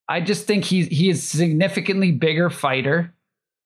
I 0.09 0.21
just 0.21 0.47
think 0.47 0.65
he's 0.65 0.89
he 0.89 1.11
is 1.11 1.23
significantly 1.23 2.13
bigger 2.13 2.51
fighter. 2.51 3.15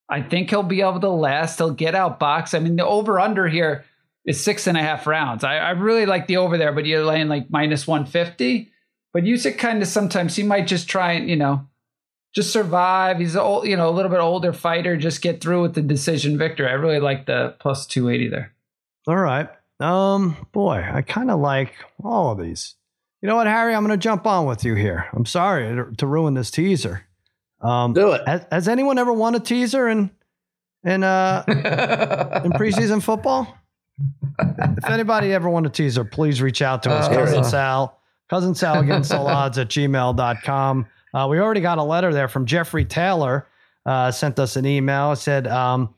I 0.08 0.22
think 0.22 0.50
he'll 0.50 0.62
be 0.62 0.80
able 0.80 1.00
to 1.00 1.10
last. 1.10 1.58
He'll 1.58 1.70
get 1.70 1.94
out 1.94 2.18
box. 2.18 2.54
I 2.54 2.58
mean, 2.58 2.76
the 2.76 2.86
over 2.86 3.18
under 3.18 3.48
here 3.48 3.84
is 4.24 4.42
six 4.42 4.66
and 4.66 4.76
a 4.76 4.82
half 4.82 5.06
rounds. 5.06 5.44
I, 5.44 5.56
I 5.56 5.70
really 5.70 6.06
like 6.06 6.26
the 6.26 6.36
over 6.36 6.58
there, 6.58 6.72
but 6.72 6.86
you're 6.86 7.04
laying 7.04 7.28
like 7.28 7.50
minus 7.50 7.86
150. 7.86 8.70
But 9.12 9.24
Usyk 9.24 9.58
kind 9.58 9.80
of 9.82 9.88
sometimes 9.88 10.36
he 10.36 10.42
might 10.42 10.66
just 10.66 10.88
try 10.88 11.12
and, 11.12 11.28
you 11.28 11.36
know, 11.36 11.66
just 12.36 12.52
survive. 12.52 13.18
He's 13.18 13.34
a 13.34 13.42
old, 13.42 13.66
you 13.66 13.78
know, 13.78 13.88
a 13.88 13.90
little 13.90 14.10
bit 14.10 14.20
older 14.20 14.52
fighter, 14.52 14.98
just 14.98 15.22
get 15.22 15.40
through 15.40 15.62
with 15.62 15.74
the 15.74 15.80
decision 15.80 16.36
victory. 16.36 16.68
I 16.68 16.72
really 16.72 17.00
like 17.00 17.24
the 17.24 17.56
plus 17.58 17.86
280 17.86 18.28
there. 18.28 18.52
All 19.08 19.16
right. 19.16 19.48
Um, 19.80 20.36
boy, 20.52 20.86
I 20.92 21.00
kind 21.00 21.30
of 21.30 21.40
like 21.40 21.72
all 22.04 22.32
of 22.32 22.38
these. 22.38 22.74
You 23.22 23.28
know 23.28 23.36
what, 23.36 23.46
Harry? 23.46 23.74
I'm 23.74 23.86
going 23.86 23.98
to 23.98 24.02
jump 24.02 24.26
on 24.26 24.44
with 24.44 24.64
you 24.64 24.74
here. 24.74 25.06
I'm 25.14 25.24
sorry 25.24 25.74
to, 25.74 25.96
to 25.96 26.06
ruin 26.06 26.34
this 26.34 26.50
teaser. 26.50 27.06
Um, 27.62 27.94
Do 27.94 28.12
it. 28.12 28.28
Has, 28.28 28.46
has 28.52 28.68
anyone 28.68 28.98
ever 28.98 29.14
won 29.14 29.34
a 29.34 29.40
teaser 29.40 29.88
in 29.88 30.10
in 30.84 31.02
uh 31.02 31.42
in 31.48 31.54
preseason 32.52 33.02
football? 33.02 33.56
if 34.38 34.84
anybody 34.84 35.32
ever 35.32 35.48
won 35.48 35.64
a 35.64 35.70
teaser, 35.70 36.04
please 36.04 36.42
reach 36.42 36.60
out 36.60 36.82
to 36.82 36.90
us. 36.90 37.08
Uh, 37.08 37.14
Cousin 37.14 37.38
uh. 37.38 37.42
Sal, 37.44 38.00
Cousin 38.28 38.54
Sal 38.54 38.80
against 38.80 39.10
all 39.14 39.26
odds 39.26 39.56
at 39.56 39.68
gmail.com. 39.68 40.86
Uh, 41.16 41.26
we 41.26 41.40
already 41.40 41.62
got 41.62 41.78
a 41.78 41.82
letter 41.82 42.12
there 42.12 42.28
from 42.28 42.44
Jeffrey 42.44 42.84
Taylor. 42.84 43.46
Uh, 43.86 44.10
sent 44.10 44.38
us 44.38 44.56
an 44.56 44.66
email. 44.66 45.12
It 45.12 45.16
said, 45.16 45.46
um, 45.46 45.94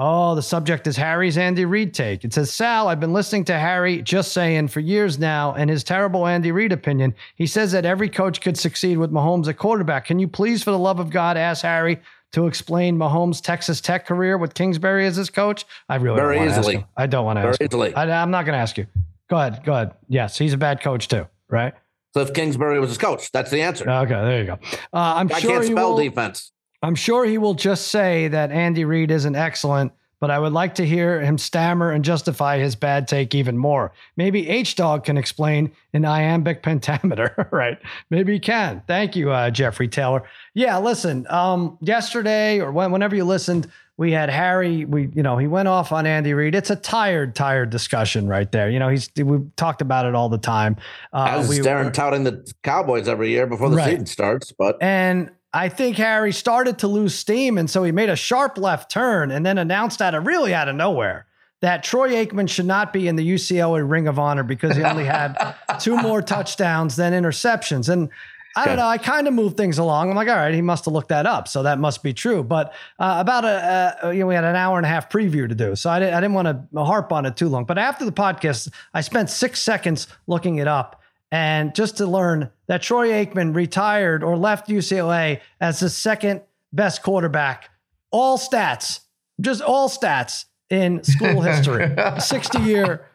Oh, 0.00 0.34
the 0.36 0.42
subject 0.42 0.86
is 0.86 0.96
Harry's 0.96 1.36
Andy 1.36 1.64
Reid 1.64 1.92
take. 1.92 2.22
It 2.24 2.32
says, 2.32 2.52
Sal, 2.52 2.86
I've 2.86 3.00
been 3.00 3.12
listening 3.12 3.44
to 3.46 3.58
Harry 3.58 4.00
just 4.00 4.32
saying 4.32 4.68
for 4.68 4.78
years 4.78 5.18
now, 5.18 5.54
and 5.54 5.68
his 5.68 5.82
terrible 5.82 6.24
Andy 6.26 6.52
Reid 6.52 6.70
opinion. 6.70 7.14
He 7.34 7.48
says 7.48 7.72
that 7.72 7.84
every 7.84 8.08
coach 8.08 8.40
could 8.40 8.56
succeed 8.56 8.98
with 8.98 9.10
Mahomes 9.10 9.48
at 9.48 9.56
quarterback. 9.58 10.04
Can 10.04 10.20
you 10.20 10.28
please, 10.28 10.62
for 10.62 10.70
the 10.70 10.78
love 10.78 11.00
of 11.00 11.10
God, 11.10 11.36
ask 11.36 11.62
Harry 11.62 12.00
to 12.30 12.46
explain 12.46 12.96
Mahomes' 12.96 13.42
Texas 13.42 13.80
Tech 13.80 14.06
career 14.06 14.38
with 14.38 14.54
Kingsbury 14.54 15.04
as 15.04 15.16
his 15.16 15.30
coach? 15.30 15.64
I 15.88 15.96
really 15.96 16.16
Very 16.20 16.36
don't 16.38 16.48
easily. 16.48 16.76
him. 16.76 16.84
I 16.96 17.06
don't 17.06 17.24
want 17.24 17.38
to 17.38 17.40
Very 17.40 17.52
ask 17.54 17.60
him. 17.60 17.66
easily. 17.66 17.94
I, 17.96 18.22
I'm 18.22 18.30
not 18.30 18.44
going 18.44 18.54
to 18.54 18.60
ask 18.60 18.78
you. 18.78 18.86
Go 19.30 19.36
ahead. 19.38 19.64
Go 19.64 19.72
ahead. 19.72 19.94
Yes, 20.08 20.38
he's 20.38 20.52
a 20.52 20.58
bad 20.58 20.80
coach 20.80 21.08
too, 21.08 21.26
right? 21.48 21.74
Cliff 22.18 22.34
Kingsbury 22.34 22.80
was 22.80 22.88
his 22.88 22.98
coach. 22.98 23.30
That's 23.30 23.48
the 23.48 23.62
answer. 23.62 23.88
Okay, 23.88 24.08
there 24.08 24.40
you 24.40 24.46
go. 24.46 24.58
Uh, 24.92 25.14
I'm 25.14 25.30
I 25.32 25.38
sure 25.38 25.50
can't 25.52 25.66
spell 25.66 25.90
will, 25.90 25.98
defense. 25.98 26.50
I'm 26.82 26.96
sure 26.96 27.24
he 27.24 27.38
will 27.38 27.54
just 27.54 27.88
say 27.88 28.26
that 28.26 28.50
Andy 28.50 28.84
Reid 28.84 29.12
isn't 29.12 29.36
excellent, 29.36 29.92
but 30.18 30.28
I 30.28 30.40
would 30.40 30.52
like 30.52 30.74
to 30.74 30.84
hear 30.84 31.20
him 31.20 31.38
stammer 31.38 31.92
and 31.92 32.04
justify 32.04 32.58
his 32.58 32.74
bad 32.74 33.06
take 33.06 33.36
even 33.36 33.56
more. 33.56 33.92
Maybe 34.16 34.48
H 34.48 34.74
Dog 34.74 35.04
can 35.04 35.16
explain 35.16 35.70
an 35.92 36.04
iambic 36.04 36.64
pentameter, 36.64 37.46
right? 37.52 37.78
Maybe 38.10 38.32
he 38.32 38.40
can. 38.40 38.82
Thank 38.88 39.14
you, 39.14 39.30
uh, 39.30 39.50
Jeffrey 39.50 39.86
Taylor. 39.86 40.24
Yeah, 40.54 40.76
listen. 40.78 41.24
Um, 41.30 41.78
yesterday 41.80 42.58
or 42.58 42.72
when, 42.72 42.90
whenever 42.90 43.14
you 43.14 43.26
listened, 43.26 43.70
we 43.98 44.12
had 44.12 44.30
Harry. 44.30 44.84
We, 44.86 45.10
you 45.12 45.22
know, 45.24 45.36
he 45.36 45.46
went 45.48 45.66
off 45.68 45.90
on 45.92 46.06
Andy 46.06 46.32
Reid. 46.32 46.54
It's 46.54 46.70
a 46.70 46.76
tired, 46.76 47.34
tired 47.34 47.68
discussion 47.68 48.28
right 48.28 48.50
there. 48.50 48.70
You 48.70 48.78
know, 48.78 48.88
he's 48.88 49.10
we 49.16 49.40
talked 49.56 49.82
about 49.82 50.06
it 50.06 50.14
all 50.14 50.28
the 50.30 50.38
time. 50.38 50.76
Uh, 51.12 51.26
As 51.40 51.48
we- 51.48 51.58
Darren 51.58 51.92
touting 51.92 52.24
the 52.24 52.50
Cowboys 52.62 53.08
every 53.08 53.28
year 53.30 53.46
before 53.46 53.68
the 53.68 53.76
Right. 53.76 53.90
season 53.90 54.06
starts, 54.06 54.52
but 54.52 54.78
and 54.80 55.30
I 55.52 55.68
think 55.68 55.96
Harry 55.96 56.32
started 56.32 56.78
to 56.78 56.88
lose 56.88 57.14
steam. 57.14 57.58
And 57.58 57.68
so 57.68 57.82
he 57.82 57.90
made 57.90 58.08
a 58.08 58.16
sharp 58.16 58.56
left 58.56 58.90
turn 58.90 59.30
and 59.32 59.44
then 59.44 59.58
announced 59.58 60.00
out 60.00 60.14
of 60.14 60.26
really 60.26 60.54
out 60.54 60.68
of 60.68 60.76
nowhere 60.76 61.26
that 61.60 61.82
Troy 61.82 62.10
Aikman 62.10 62.48
should 62.48 62.66
not 62.66 62.92
be 62.92 63.08
in 63.08 63.16
the 63.16 63.24
UCLA 63.34 63.82
Ring 63.82 64.06
of 64.06 64.16
Honor 64.18 64.44
because 64.44 64.76
he 64.76 64.82
only 64.84 65.04
had 65.06 65.54
two 65.80 65.96
more 65.96 66.22
touchdowns 66.22 66.94
than 66.94 67.12
interceptions. 67.20 67.88
And 67.88 68.10
I 68.58 68.66
don't 68.66 68.76
know. 68.76 68.86
I 68.86 68.98
kind 68.98 69.28
of 69.28 69.34
moved 69.34 69.56
things 69.56 69.78
along. 69.78 70.10
I'm 70.10 70.16
like, 70.16 70.28
all 70.28 70.34
right, 70.34 70.52
he 70.52 70.62
must 70.62 70.84
have 70.86 70.94
looked 70.94 71.10
that 71.10 71.26
up, 71.26 71.46
so 71.46 71.62
that 71.62 71.78
must 71.78 72.02
be 72.02 72.12
true. 72.12 72.42
But 72.42 72.74
uh, 72.98 73.16
about 73.18 73.44
a, 73.44 73.98
uh, 74.04 74.10
you 74.10 74.20
know, 74.20 74.26
we 74.26 74.34
had 74.34 74.44
an 74.44 74.56
hour 74.56 74.78
and 74.78 74.84
a 74.84 74.88
half 74.88 75.08
preview 75.08 75.48
to 75.48 75.54
do, 75.54 75.76
so 75.76 75.90
I 75.90 76.00
didn't, 76.00 76.14
I 76.14 76.20
didn't 76.20 76.34
want 76.34 76.72
to 76.74 76.84
harp 76.84 77.12
on 77.12 77.24
it 77.24 77.36
too 77.36 77.48
long. 77.48 77.64
But 77.64 77.78
after 77.78 78.04
the 78.04 78.12
podcast, 78.12 78.72
I 78.92 79.00
spent 79.00 79.30
six 79.30 79.60
seconds 79.60 80.08
looking 80.26 80.56
it 80.56 80.66
up, 80.66 81.00
and 81.30 81.74
just 81.74 81.98
to 81.98 82.06
learn 82.06 82.50
that 82.66 82.82
Troy 82.82 83.10
Aikman 83.10 83.54
retired 83.54 84.24
or 84.24 84.36
left 84.36 84.68
UCLA 84.68 85.40
as 85.60 85.80
the 85.80 85.90
second 85.90 86.42
best 86.72 87.02
quarterback, 87.02 87.70
all 88.10 88.38
stats, 88.38 89.00
just 89.40 89.62
all 89.62 89.88
stats 89.88 90.46
in 90.70 91.04
school 91.04 91.40
history, 91.40 91.94
60 92.18 92.58
year 92.60 93.07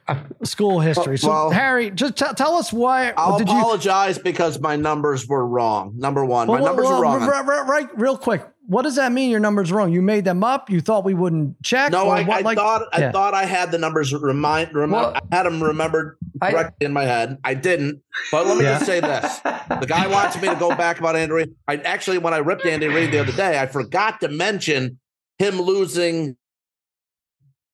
school 0.43 0.79
history. 0.79 1.17
So, 1.17 1.29
Well- 1.29 1.49
Harry, 1.51 1.89
just 1.91 2.17
t- 2.17 2.25
tell 2.35 2.55
us 2.55 2.73
why. 2.73 3.13
I'll 3.17 3.37
did 3.37 3.47
you, 3.49 3.57
apologize 3.57 4.17
because 4.17 4.59
my 4.59 4.75
numbers 4.75 5.27
were 5.27 5.45
wrong. 5.47 5.93
Number 5.97 6.25
one, 6.25 6.47
my 6.47 6.55
Well, 6.55 6.65
numbers 6.65 6.85
well, 6.85 6.95
are 6.95 7.01
wrong. 7.01 7.21
Right, 7.27 7.45
right, 7.45 7.67
right, 7.67 7.89
real 7.97 8.17
quick. 8.17 8.45
What 8.65 8.83
does 8.83 8.95
that 8.95 9.11
mean? 9.11 9.29
Your 9.29 9.41
numbers 9.41 9.73
wrong? 9.73 9.91
You 9.91 10.01
made 10.01 10.23
them 10.23 10.41
up? 10.41 10.69
You 10.69 10.79
thought 10.79 11.03
we 11.03 11.13
wouldn't 11.13 11.61
check? 11.63 11.91
No, 11.91 12.09
I, 12.09 12.23
what, 12.23 12.37
I 12.37 12.41
like- 12.41 12.57
thought 12.57 12.87
I 12.93 13.11
thought 13.11 13.33
I 13.33 13.43
had 13.45 13.71
the 13.71 13.77
numbers 13.77 14.13
remind, 14.13 14.73
remind 14.73 14.91
Well, 15.13 15.21
I 15.31 15.35
had 15.35 15.43
them 15.45 15.61
remembered 15.61 16.17
I- 16.41 16.69
in 16.79 16.93
my 16.93 17.03
head. 17.03 17.37
I 17.43 17.55
didn't. 17.55 18.01
But 18.31 18.47
let 18.47 18.57
me 18.57 18.63
Yeah. 18.63 18.75
just 18.75 18.85
say 18.85 19.01
this: 19.01 19.39
the 19.39 19.85
guy 19.87 20.07
wants 20.07 20.41
me 20.41 20.47
to 20.47 20.55
go 20.55 20.69
back 20.69 20.99
about 20.99 21.17
Andy 21.17 21.33
Reid. 21.33 21.51
I 21.67 21.75
actually, 21.77 22.19
when 22.19 22.33
I 22.33 22.37
ripped 22.37 22.65
Andy 22.65 22.87
Reid 22.87 23.11
the 23.11 23.19
other 23.19 23.33
day, 23.33 23.59
I 23.59 23.65
forgot 23.67 24.21
to 24.21 24.29
mention 24.29 24.97
him 25.39 25.59
losing 25.61 26.37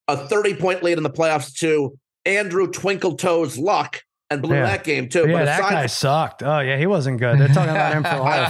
a 0.07 0.17
thirty-point 0.17 0.81
lead 0.81 0.97
in 0.97 1.03
the 1.03 1.09
playoffs 1.11 1.53
to 1.59 1.95
Andrew 2.25 2.67
Twinkletoes 2.67 3.57
Luck 3.59 4.03
and 4.29 4.41
blew 4.41 4.55
Yeah. 4.55 4.63
that 4.65 4.83
game 4.83 5.09
too. 5.09 5.27
Yeah, 5.27 5.33
but 5.39 5.45
that 5.45 5.61
guy 5.61 5.85
sucked. 5.87 6.43
Oh, 6.43 6.59
yeah, 6.59 6.77
he 6.77 6.85
wasn't 6.85 7.19
good. 7.19 7.39
They're 7.39 7.47
talking 7.47 7.69
about 7.71 7.93
him 7.93 8.03
for 8.03 8.09
the 8.09 8.23
whole 8.23 8.49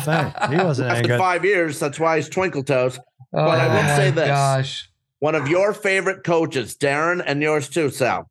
thing. 0.49 0.57
He 0.59 0.63
wasn't 0.65 0.89
any 0.89 0.97
after 0.99 1.07
good. 1.09 1.19
five 1.19 1.45
years, 1.45 1.79
that's 1.79 1.99
why 1.99 2.17
he's 2.17 2.29
Twinkletoes. 2.29 2.97
Oh, 2.99 3.45
But 3.45 3.59
I 3.59 3.67
will 3.67 3.95
say 3.95 4.11
this. 4.11 4.27
Gosh. 4.27 4.89
one 5.19 5.35
of 5.35 5.47
your 5.47 5.73
favorite 5.73 6.23
coaches, 6.23 6.75
Darren, 6.75 7.23
and 7.25 7.41
yours 7.41 7.69
too, 7.69 7.89
Sal. 7.89 8.29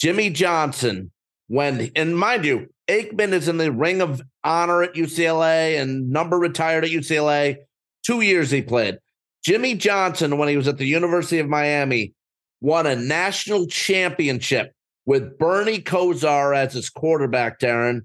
Jimmy 0.00 0.30
Johnson, 0.30 1.10
when, 1.48 1.90
and 1.96 2.16
mind 2.16 2.44
you, 2.44 2.68
Aikman 2.88 3.32
is 3.32 3.48
in 3.48 3.58
the 3.58 3.72
ring 3.72 4.00
of 4.00 4.22
honor 4.44 4.82
at 4.82 4.94
UCLA 4.94 5.80
and 5.80 6.10
number 6.10 6.38
retired 6.38 6.84
at 6.84 6.90
UCLA. 6.90 7.56
Two 8.04 8.20
years 8.20 8.50
he 8.50 8.62
played. 8.62 8.98
Jimmy 9.44 9.74
Johnson, 9.74 10.38
when 10.38 10.48
he 10.48 10.56
was 10.56 10.68
at 10.68 10.78
the 10.78 10.84
University 10.86 11.38
of 11.38 11.48
Miami, 11.48 12.12
won 12.60 12.86
a 12.86 12.96
national 12.96 13.66
championship 13.66 14.72
with 15.06 15.38
Bernie 15.38 15.80
Kosar 15.80 16.56
as 16.56 16.74
his 16.74 16.90
quarterback, 16.90 17.60
Darren. 17.60 18.02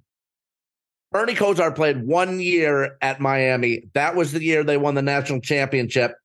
Bernie 1.12 1.36
Kosar 1.36 1.76
played 1.76 2.08
one 2.08 2.40
year 2.40 2.98
at 3.02 3.20
Miami. 3.20 3.84
That 3.94 4.16
was 4.16 4.32
the 4.32 4.44
year 4.44 4.64
they 4.64 4.78
won 4.78 4.96
the 4.96 5.02
national 5.02 5.42
championship. 5.42 6.16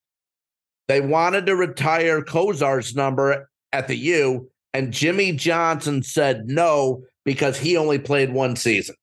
They 0.87 1.01
wanted 1.01 1.47
to 1.47 1.57
retire 1.57 2.23
Kosar's 2.23 2.95
number 2.95 3.51
at 3.73 3.89
the 3.89 3.97
U, 3.97 4.51
and 4.73 4.93
Jimmy 4.93 5.33
Johnson 5.33 6.03
said 6.03 6.47
no 6.47 7.03
because 7.25 7.59
he 7.59 7.77
only 7.77 7.99
played 7.99 8.33
one 8.33 8.57
season. 8.57 8.95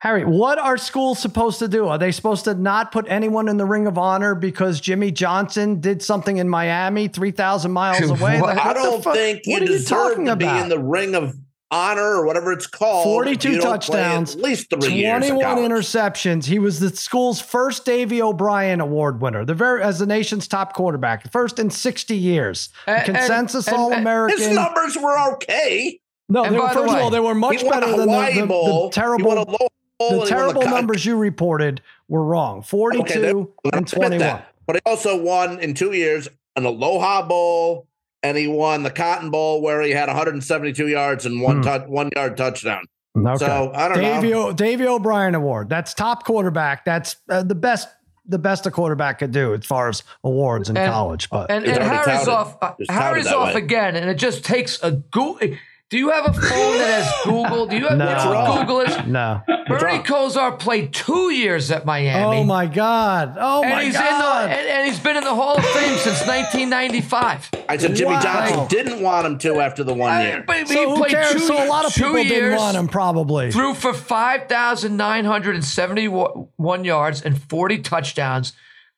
Harry, 0.00 0.24
what 0.24 0.58
are 0.58 0.78
schools 0.78 1.18
supposed 1.18 1.58
to 1.58 1.68
do? 1.68 1.86
Are 1.86 1.98
they 1.98 2.10
supposed 2.10 2.44
to 2.44 2.54
not 2.54 2.90
put 2.90 3.04
anyone 3.08 3.48
in 3.48 3.58
the 3.58 3.66
ring 3.66 3.86
of 3.86 3.98
honor 3.98 4.34
because 4.34 4.80
Jimmy 4.80 5.10
Johnson 5.10 5.78
did 5.80 6.02
something 6.02 6.38
in 6.38 6.48
Miami 6.48 7.06
3,000 7.08 7.70
miles 7.70 8.00
away? 8.10 8.40
What? 8.40 8.56
Like, 8.56 8.66
I 8.66 8.72
don't 8.72 9.04
fuck- 9.04 9.14
think 9.14 9.42
you 9.44 9.52
what 9.52 9.62
are 9.62 9.66
you 9.66 9.72
deserve 9.72 9.88
talking 10.12 10.24
to 10.26 10.36
be 10.36 10.44
about? 10.46 10.62
in 10.62 10.68
the 10.70 10.78
ring 10.78 11.14
of 11.14 11.34
honor 11.70 12.02
or 12.02 12.24
whatever 12.26 12.50
it's 12.50 12.66
called. 12.66 13.04
42 13.04 13.48
if 13.48 13.54
you 13.54 13.60
don't 13.60 13.82
play 13.82 13.98
touchdowns, 13.98 14.34
at 14.36 14.40
least 14.40 14.70
three 14.70 14.94
years. 14.94 15.28
21 15.28 15.58
interceptions. 15.58 16.46
He 16.46 16.58
was 16.58 16.80
the 16.80 16.88
school's 16.96 17.40
first 17.42 17.84
Davey 17.84 18.22
O'Brien 18.22 18.80
Award 18.80 19.20
winner, 19.20 19.44
the 19.44 19.54
very 19.54 19.82
as 19.82 19.98
the 19.98 20.06
nation's 20.06 20.48
top 20.48 20.72
quarterback, 20.72 21.30
first 21.30 21.58
in 21.58 21.68
60 21.68 22.16
years. 22.16 22.70
And- 22.86 22.96
and- 22.96 23.04
Consensus 23.18 23.68
and- 23.68 23.76
All 23.76 24.28
His 24.28 24.48
numbers 24.48 24.96
were 24.96 25.18
okay. 25.34 26.00
No, 26.30 26.44
they 26.44 26.50
were, 26.52 26.58
by 26.62 26.68
the 26.74 26.80
first 26.80 26.94
of 26.94 27.00
all, 27.02 27.10
they 27.10 27.20
were 27.20 27.34
much 27.34 27.62
better 27.68 27.86
than 27.96 28.08
the, 28.08 28.30
the- 28.34 28.40
the 28.40 28.46
Bowl. 28.46 28.64
He 28.64 28.70
won 28.72 28.88
a 28.88 28.90
terrible, 28.92 29.34
low 29.34 29.44
bowl 29.44 29.68
the 30.00 30.06
and 30.06 30.12
he 30.14 30.18
won 30.18 30.28
terrible 30.28 30.62
cut- 30.62 30.70
numbers 30.70 31.04
you 31.06 31.16
reported 31.16 31.80
were 32.08 32.24
wrong. 32.24 32.62
42 32.62 33.02
Okay, 33.02 33.28
and 33.30 33.46
Admit 33.74 33.88
21. 33.88 34.18
that. 34.18 34.46
But 34.66 34.76
he 34.76 34.82
also 34.86 35.20
won 35.20 35.58
in 35.60 35.74
two 35.74 35.92
years 35.92 36.28
an 36.56 36.64
Aloha 36.64 37.26
Bowl, 37.26 37.86
and 38.22 38.36
he 38.36 38.46
won 38.48 38.82
the 38.82 38.90
Cotton 38.90 39.30
Bowl 39.30 39.62
where 39.62 39.80
he 39.82 39.90
had 39.92 40.08
172 40.08 40.88
yards 40.88 41.26
and 41.26 41.40
one 41.40 41.56
Hmm. 41.56 41.62
touch, 41.62 41.86
one 41.88 42.10
yard 42.16 42.36
touchdown. 42.36 42.84
Okay. 43.16 43.36
So 43.38 43.72
I 43.74 43.88
don't 43.88 43.98
Davey, 43.98 44.30
know. 44.30 44.48
o, 44.48 44.52
Davey 44.52 44.86
O'Brien 44.86 45.34
Award. 45.34 45.68
That's 45.68 45.94
top 45.94 46.24
quarterback. 46.24 46.84
That's 46.84 47.16
uh, 47.28 47.42
the 47.42 47.54
best. 47.54 47.88
The 48.26 48.38
best 48.38 48.64
a 48.64 48.70
quarterback 48.70 49.18
could 49.18 49.32
do 49.32 49.54
as 49.54 49.64
far 49.66 49.88
as 49.88 50.04
awards 50.22 50.70
in 50.70 50.76
And- 50.76 50.92
college. 50.92 51.28
But 51.30 51.50
And, 51.50 51.64
It's 51.66 51.76
and 51.76 51.82
Harry's 51.88 52.04
touted. 52.06 52.28
off. 52.28 52.56
Uh, 52.62 52.72
Harry's 52.88 53.26
off 53.26 53.54
way. 53.54 53.60
again, 53.60 53.96
and 53.96 54.08
it 54.08 54.18
just 54.18 54.44
takes 54.44 54.80
a 54.84 54.92
Google. 54.92 55.48
Do 55.90 55.98
you 55.98 56.10
have 56.10 56.26
a 56.26 56.32
phone 56.32 56.78
that 56.78 57.02
has 57.02 57.12
Google? 57.24 57.66
Do 57.66 57.76
you 57.76 57.88
have 57.88 57.98
No. 57.98 58.06
what's 58.06 58.24
What's 58.24 58.36
what 58.36 58.48
wrong? 58.48 58.60
Google 58.66 58.80
is? 58.82 59.06
no. 59.08 59.42
What's 59.46 59.82
Bernie 59.82 59.94
wrong? 59.96 60.04
Kosar 60.04 60.56
played 60.58 60.92
two 60.92 61.30
years 61.30 61.70
at 61.72 61.84
Miami. 61.84 62.38
Oh 62.38 62.44
my 62.44 62.66
god. 62.66 63.36
Oh 63.38 63.62
and 63.62 63.70
my 63.72 63.84
he's 63.84 63.94
god. 63.94 64.44
in 64.44 64.50
the 64.50 64.56
and, 64.56 64.68
and 64.68 64.88
he's 64.88 65.00
been 65.00 65.16
in 65.16 65.24
the 65.24 65.34
Hall 65.34 65.56
of 65.58 65.64
Fame 65.64 65.98
since 65.98 66.20
1995. 66.26 67.50
I 67.68 67.76
said 67.76 67.96
Jimmy 67.96 68.12
Wow. 68.12 68.20
Johnson 68.20 68.68
didn't 68.68 69.02
want 69.02 69.26
him 69.26 69.36
to 69.38 69.58
after 69.60 69.82
the 69.82 69.92
one 69.94 70.12
I- 70.12 70.22
year. 70.22 70.44
but 70.46 70.68
so 70.68 70.74
he 70.74 70.84
who 70.84 70.94
played 70.96 71.10
cares? 71.10 71.32
two, 71.32 71.38
so 71.40 71.64
a 71.64 71.66
lot 71.66 71.84
of 71.84 71.92
two 71.92 72.04
people 72.14 72.22
didn't 72.24 72.56
want 72.56 72.76
him. 72.76 72.86
Probably. 72.88 73.50
Threw 73.50 73.74
for 73.74 73.92
5,971 73.92 76.84
yards 76.84 77.22
and 77.22 77.42
40 77.42 77.78
touchdowns. 77.80 78.52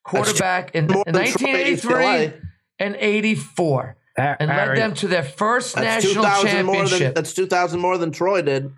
Quarterback 0.05 0.75
in, 0.75 0.87
in 0.87 0.91
1983 1.15 2.33
and 2.81 2.97
84. 2.97 3.97
Ha- 4.19 4.37
And 4.41 4.49
led 4.51 4.77
them 4.77 4.95
to 4.95 5.09
their 5.09 5.23
first 5.23 5.75
That's 5.75 6.05
national 6.05 6.25
2,000 6.25 6.67
more 6.67 6.77
than 6.77 6.87
championship. 6.87 7.15
that's 7.15 7.33
2,000 7.33 7.81
more 7.81 7.97
than 7.99 8.11
Troy 8.13 8.43
did. 8.43 8.73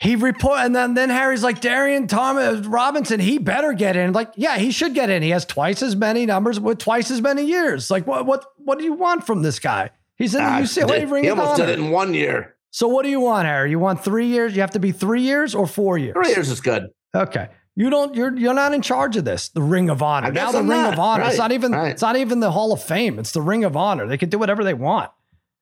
He 0.00 0.14
report 0.14 0.60
and 0.60 0.76
then 0.76 0.94
then 0.94 1.10
Harry's 1.10 1.42
like 1.42 1.60
Dorian 1.60 2.06
Thompson-Robinson. 2.06 3.18
He 3.20 3.38
better 3.38 3.72
get 3.72 3.96
in. 3.96 4.12
Like 4.12 4.30
yeah, 4.36 4.56
he 4.58 4.70
should 4.70 4.94
get 4.94 5.10
in. 5.10 5.22
He 5.22 5.30
has 5.30 5.44
twice 5.44 5.82
as 5.82 5.96
many 5.96 6.24
numbers 6.26 6.60
with 6.60 6.78
twice 6.78 7.10
as 7.10 7.20
many 7.20 7.44
years. 7.44 7.90
Like 7.90 8.06
what 8.06 8.24
what 8.24 8.44
what 8.58 8.78
do 8.78 8.84
you 8.84 8.92
want 8.92 9.26
from 9.26 9.42
this 9.42 9.58
guy? 9.58 9.90
He's 10.16 10.34
in 10.34 10.40
the 10.42 10.48
Ah, 10.48 10.60
UCLA 10.60 11.00
did- 11.00 11.10
ring 11.10 11.24
he 11.24 11.30
of 11.30 11.38
almost 11.38 11.60
honor. 11.60 11.66
did 11.72 11.78
it 11.80 11.84
in 11.84 11.90
one 11.90 12.14
year. 12.14 12.54
So 12.70 12.86
what 12.86 13.02
do 13.02 13.08
you 13.08 13.20
want, 13.20 13.46
Harry? 13.48 13.70
You 13.70 13.78
want 13.80 14.04
three 14.04 14.26
years? 14.26 14.54
You 14.54 14.60
have 14.60 14.70
to 14.72 14.78
be 14.78 14.92
three 14.92 15.22
years 15.22 15.54
or 15.54 15.66
four 15.66 15.98
years? 15.98 16.14
Three 16.14 16.28
years 16.28 16.48
is 16.50 16.60
good. 16.60 16.88
Okay. 17.14 17.48
You 17.78 17.90
don't. 17.90 18.12
You're 18.16 18.36
you're 18.36 18.54
not 18.54 18.74
in 18.74 18.82
charge 18.82 19.16
of 19.16 19.24
this. 19.24 19.50
The 19.50 19.62
Ring 19.62 19.88
of 19.88 20.02
Honor. 20.02 20.26
I 20.26 20.30
Now 20.30 20.50
the 20.50 20.58
I'm 20.58 20.68
Ring 20.68 20.82
not. 20.82 20.94
of 20.94 20.98
Honor. 20.98 21.24
It's 21.28 21.38
not 21.38 21.52
even. 21.52 21.70
right. 21.70 21.92
It's 21.92 22.02
not 22.02 22.16
even 22.16 22.40
the 22.40 22.50
Hall 22.50 22.72
of 22.72 22.82
Fame. 22.82 23.20
It's 23.20 23.30
the 23.30 23.40
Ring 23.40 23.62
of 23.62 23.76
Honor. 23.76 24.08
They 24.08 24.18
can 24.18 24.30
do 24.30 24.38
whatever 24.38 24.64
they 24.64 24.74
want. 24.74 25.12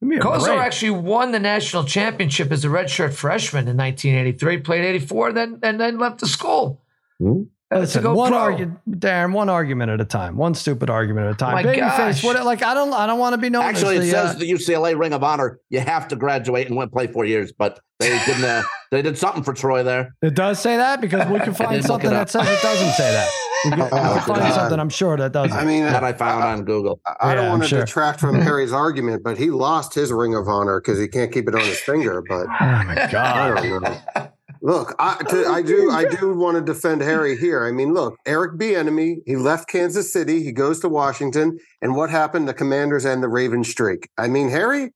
Give 0.01 0.09
me 0.09 0.17
a 0.17 0.21
Kosar 0.21 0.47
break. 0.47 0.61
actually 0.61 0.91
won 0.91 1.33
the 1.33 1.39
national 1.39 1.85
championship 1.85 2.51
as 2.53 2.65
a 2.65 2.69
redshirt 2.69 3.13
freshman 3.13 3.69
in 3.69 3.77
1983. 3.77 4.59
Played 4.61 4.85
84, 4.87 5.33
then 5.35 5.59
and 5.63 5.79
then 5.79 5.99
left 5.99 6.21
the 6.21 6.27
school. 6.27 6.83
Hmm? 7.19 7.43
Uh, 7.69 7.75
to 7.77 7.81
Listen, 7.81 8.03
go 8.05 8.15
one 8.15 8.31
pro. 8.31 8.39
argument, 8.39 8.79
Darren. 9.01 9.33
One 9.33 9.49
argument 9.49 9.91
at 9.91 10.01
a 10.01 10.05
time. 10.05 10.37
One 10.37 10.55
stupid 10.55 10.89
argument 10.89 11.27
at 11.27 11.33
a 11.33 11.37
time. 11.37 11.55
my 11.55 11.65
Babyface. 11.65 11.79
gosh. 11.79 12.23
What? 12.25 12.45
Like 12.45 12.63
I 12.63 12.75
don't. 12.75 12.93
I 12.95 13.07
don't 13.07 13.19
want 13.19 13.33
to 13.35 13.39
be 13.39 13.51
known 13.51 13.65
Actually, 13.65 13.99
as 13.99 14.07
it 14.07 14.11
says 14.13 14.37
uh, 14.37 14.39
the 14.39 14.51
UCLA 14.51 14.97
Ring 14.97 15.13
of 15.13 15.25
Honor. 15.25 15.59
You 15.69 15.81
have 15.81 16.07
to 16.09 16.17
graduate 16.17 16.69
and 16.69 16.77
went 16.77 16.93
play 16.93 17.09
four 17.09 17.25
years, 17.25 17.53
but 17.53 17.81
they 17.99 18.09
didn't. 18.25 18.45
Uh, 18.45 18.63
they 18.93 19.03
did 19.03 19.19
something 19.19 19.43
for 19.43 19.53
Troy 19.53 19.83
there. 19.83 20.15
it 20.23 20.35
does 20.35 20.61
say 20.61 20.77
that 20.77 21.01
because 21.01 21.29
we 21.29 21.41
can 21.41 21.55
find 21.65 21.85
something 21.85 22.11
that 22.11 22.31
says 22.31 22.47
it 22.49 22.63
doesn't 22.63 22.93
say 22.93 23.11
that. 23.11 23.31
We 23.65 23.71
can, 23.73 23.81
Oh, 23.93 24.21
find 24.21 24.55
something. 24.55 24.79
I'm 24.79 24.89
sure 24.89 25.17
that 25.17 25.33
doesn't. 25.33 25.57
I 25.57 25.65
mean, 25.65 25.83
That 25.83 26.05
I 26.05 26.13
found 26.13 26.45
on 26.45 26.65
Google. 26.65 27.01
I 27.21 27.35
don't 27.35 27.45
Yeah, 27.47 27.51
want 27.51 27.63
I'm 27.65 27.69
to 27.69 27.69
sure. 27.69 27.81
detract 27.85 28.21
from 28.21 28.41
Harry's 28.41 28.73
argument, 28.73 29.25
but 29.25 29.39
he 29.39 29.51
lost 29.51 29.93
his 29.93 30.13
ring 30.13 30.37
of 30.37 30.47
honor 30.47 30.81
because 30.81 31.01
he 31.01 31.09
can't 31.09 31.33
keep 31.33 31.49
it 31.49 31.55
on 31.57 31.63
his 31.63 31.81
finger. 31.81 32.23
But 32.29 32.47
oh 32.47 32.55
my 32.61 33.07
I 33.09 33.11
god. 33.11 34.33
Look, 34.63 34.95
I, 34.99 35.23
to, 35.29 35.47
I 35.47 35.63
do, 35.63 35.91
I 35.91 36.05
do 36.05 36.35
want 36.35 36.57
to 36.57 36.63
defend 36.63 37.01
Harry 37.03 37.37
here. 37.37 37.65
I 37.65 37.73
mean, 37.73 37.93
look, 37.93 38.19
Eric 38.27 38.59
Bieniemy, 38.59 39.19
he 39.27 39.37
left 39.37 39.69
Kansas 39.69 40.13
City, 40.13 40.43
he 40.43 40.53
goes 40.53 40.81
to 40.81 40.89
Washington, 40.89 41.59
and 41.83 41.95
what 41.95 42.11
happened? 42.11 42.49
The 42.49 42.55
Commanders 42.55 43.05
and 43.05 43.23
the 43.23 43.29
Ravens 43.29 43.69
streak. 43.69 44.09
I 44.19 44.29
mean, 44.29 44.49
Harry, 44.51 44.93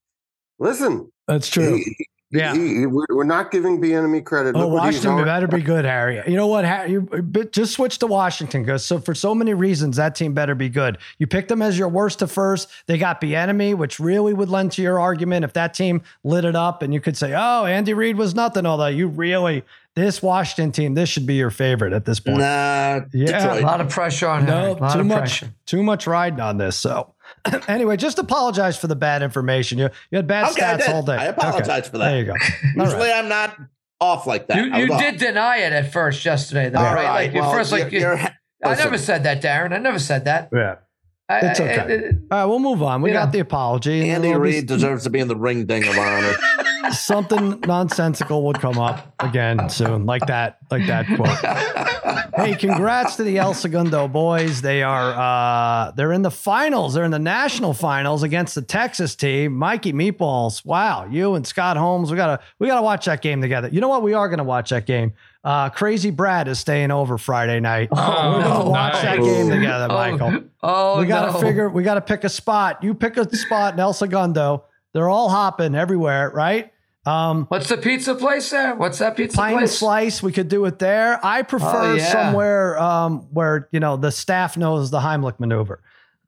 listen, 0.58 1.10
That's 1.26 1.48
true. 1.48 1.76
he- 1.76 2.06
Yeah. 2.32 2.54
he- 2.54 2.76
he- 2.80 2.86
we're, 2.86 3.04
we're 3.10 3.24
not 3.24 3.50
giving 3.50 3.80
Bieniemy 3.80 4.24
credit. 4.24 4.54
Oh, 4.54 4.60
Look 4.68 4.84
he's 4.84 4.94
Washington 4.96 5.10
on- 5.12 5.24
better 5.24 5.48
be 5.48 5.62
good, 5.62 5.84
Harry. 5.84 6.22
You 6.26 6.36
know 6.36 6.46
what, 6.46 6.64
Harry? 6.64 6.92
You 6.92 7.08
just 7.50 7.72
switch 7.72 7.98
to 7.98 8.06
Washington 8.06 8.62
because 8.62 8.84
so 8.84 8.98
for 9.00 9.14
so 9.14 9.34
many 9.34 9.52
reasons 9.52 9.96
that 9.96 10.14
team 10.14 10.32
better 10.32 10.54
be 10.54 10.68
good. 10.68 10.98
You 11.18 11.26
picked 11.26 11.48
them 11.48 11.60
as 11.62 11.76
your 11.78 11.88
worst 11.88 12.20
to 12.20 12.26
first. 12.28 12.68
They 12.86 12.98
got 12.98 13.20
Bieniemy, 13.20 13.74
which 13.76 13.98
really 13.98 14.32
would 14.32 14.48
lend 14.48 14.72
to 14.72 14.82
your 14.82 15.00
argument 15.00 15.44
if 15.44 15.52
that 15.54 15.74
team 15.74 16.02
lit 16.22 16.44
it 16.44 16.54
up 16.54 16.82
and 16.82 16.94
you 16.94 17.00
could 17.00 17.16
say, 17.16 17.34
"Oh, 17.36 17.64
Andy 17.64 17.94
Reid 17.94 18.16
was 18.16 18.34
nothing." 18.34 18.64
Although 18.66 18.86
you 18.86 19.08
really 19.08 19.64
this 19.96 20.22
Washington 20.22 20.70
team, 20.70 20.94
this 20.94 21.08
should 21.08 21.26
be 21.26 21.34
your 21.34 21.50
favorite 21.50 21.92
at 21.92 22.04
this 22.04 22.20
point. 22.20 22.38
Nah, 22.38 23.00
Yeah. 23.12 23.58
A 23.58 23.60
lot 23.60 23.80
of 23.80 23.88
pressure 23.88 24.28
on 24.28 24.42
him. 24.42 24.46
No, 24.46 24.72
a 24.72 24.74
lot 24.74 24.92
too 24.94 25.00
of 25.00 25.06
much, 25.06 25.18
pressure. 25.18 25.50
too 25.66 25.82
much 25.82 26.06
riding 26.06 26.38
on 26.38 26.58
this. 26.58 26.76
So, 26.76 27.12
anyway, 27.68 27.96
just 27.96 28.18
apologize 28.18 28.76
for 28.78 28.86
the 28.86 28.96
bad 28.96 29.22
information. 29.22 29.78
You 29.78 29.90
you 30.10 30.16
had 30.16 30.26
bad 30.26 30.50
Okay, 30.52 30.60
stats 30.62 30.88
all 30.88 31.02
day. 31.02 31.16
I 31.16 31.24
apologize 31.26 31.88
for 31.88 31.98
that. 31.98 32.10
There 32.10 32.18
you 32.18 32.24
go. 32.26 32.34
Usually, 32.84 33.08
right. 33.08 33.16
I'm 33.22 33.28
not 33.28 33.56
off 34.00 34.26
like 34.26 34.46
that. 34.48 34.56
You, 34.56 34.72
I 34.72 34.78
was 34.80 34.86
you 34.88 34.94
off. 34.94 35.00
did 35.00 35.16
deny 35.18 35.58
it 35.58 35.72
at 35.72 35.92
first 35.92 36.24
yesterday, 36.24 36.70
though, 36.70 36.78
All 36.78 36.84
right? 36.94 37.04
right, 37.04 37.26
Like 37.26 37.34
you 37.34 37.40
well, 37.40 37.52
first, 37.52 37.72
like 37.72 37.92
you're- 37.92 38.16
you're- 38.16 38.28
I 38.62 38.74
never 38.74 38.98
said 38.98 39.22
that, 39.24 39.40
Darren. 39.42 39.72
I 39.72 39.78
never 39.78 39.98
said 39.98 40.26
that. 40.26 40.50
Yeah. 40.52 40.76
I- 41.30 41.38
It's 41.46 41.60
okay. 41.60 41.78
I- 42.30 42.34
All 42.34 42.38
right, 42.40 42.44
we'll 42.44 42.58
move 42.58 42.82
on. 42.82 43.02
We 43.02 43.12
got 43.12 43.26
know. 43.26 43.32
the 43.32 43.38
apology. 43.40 44.00
and 44.02 44.10
Andy 44.10 44.28
there'll 44.28 44.42
be 44.42 44.50
Reid 44.50 44.66
deserves 44.66 45.04
to 45.04 45.10
be 45.10 45.20
in 45.20 45.28
the 45.28 45.36
ring 45.36 45.66
ding 45.66 45.86
of 45.86 45.96
honor. 45.96 46.34
something 46.92 47.60
nonsensical 47.60 48.44
would 48.46 48.58
come 48.60 48.78
up 48.78 49.14
again 49.20 49.68
soon, 49.68 50.06
like 50.06 50.26
that, 50.26 50.58
like 50.70 50.86
that 50.86 51.06
quote. 51.14 52.44
hey, 52.46 52.56
congrats 52.56 53.16
to 53.16 53.22
the 53.22 53.38
El 53.38 53.54
Segundo 53.54 54.08
boys. 54.08 54.62
They 54.62 54.82
are 54.82 55.12
uh 55.12 55.92
they're 55.92 56.12
in 56.12 56.22
the 56.22 56.30
finals. 56.30 56.94
They're 56.94 57.04
in 57.04 57.10
the 57.10 57.18
national 57.18 57.74
finals 57.74 58.22
against 58.22 58.54
the 58.54 58.62
Texas 58.62 59.14
team. 59.14 59.52
Mikey 59.52 59.92
Meatballs. 59.92 60.64
Wow, 60.64 61.06
you 61.08 61.34
and 61.34 61.46
Scott 61.46 61.76
Holmes. 61.76 62.10
We 62.10 62.16
gotta 62.16 62.42
we 62.58 62.66
gotta 62.66 62.82
watch 62.82 63.04
that 63.06 63.22
game 63.22 63.40
together. 63.40 63.68
You 63.68 63.80
know 63.80 63.88
what? 63.88 64.02
We 64.02 64.14
are 64.14 64.28
gonna 64.28 64.44
watch 64.44 64.70
that 64.70 64.86
game. 64.86 65.12
Uh, 65.42 65.70
Crazy 65.70 66.10
Brad 66.10 66.48
is 66.48 66.58
staying 66.58 66.90
over 66.90 67.16
Friday 67.16 67.60
night. 67.60 67.88
Oh, 67.92 68.32
We're 68.36 68.42
gonna 68.42 68.70
watch 68.70 68.92
that 69.02 69.18
game 69.18 69.48
together, 69.48 69.88
Michael. 69.88 70.42
Oh, 70.62 70.98
we 71.00 71.06
got 71.06 71.26
to 71.26 71.32
no. 71.32 71.40
figure. 71.40 71.68
We 71.70 71.82
got 71.82 71.94
to 71.94 72.02
pick 72.02 72.24
a 72.24 72.28
spot. 72.28 72.82
You 72.84 72.92
pick 72.94 73.16
a 73.16 73.34
spot 73.36 73.72
in 73.74 73.80
El 73.80 73.92
Segundo. 73.94 74.64
They're 74.92 75.08
all 75.08 75.30
hopping 75.30 75.74
everywhere, 75.74 76.30
right? 76.34 76.70
Um, 77.06 77.46
What's 77.46 77.70
the 77.70 77.78
pizza 77.78 78.14
place 78.14 78.50
there? 78.50 78.74
What's 78.74 78.98
that 78.98 79.16
pizza 79.16 79.34
place? 79.36 79.46
Pine 79.52 79.58
place? 79.58 79.78
Slice. 79.78 80.22
We 80.22 80.32
could 80.32 80.48
do 80.48 80.66
it 80.66 80.78
there. 80.78 81.18
I 81.24 81.40
prefer 81.42 81.92
Oh, 81.92 81.94
yeah. 81.94 82.12
somewhere 82.12 82.78
um, 82.78 83.20
where 83.32 83.68
you 83.72 83.80
know 83.80 83.96
the 83.96 84.12
staff 84.12 84.58
knows 84.58 84.90
the 84.90 85.00
Heimlich 85.00 85.40
maneuver. 85.40 85.80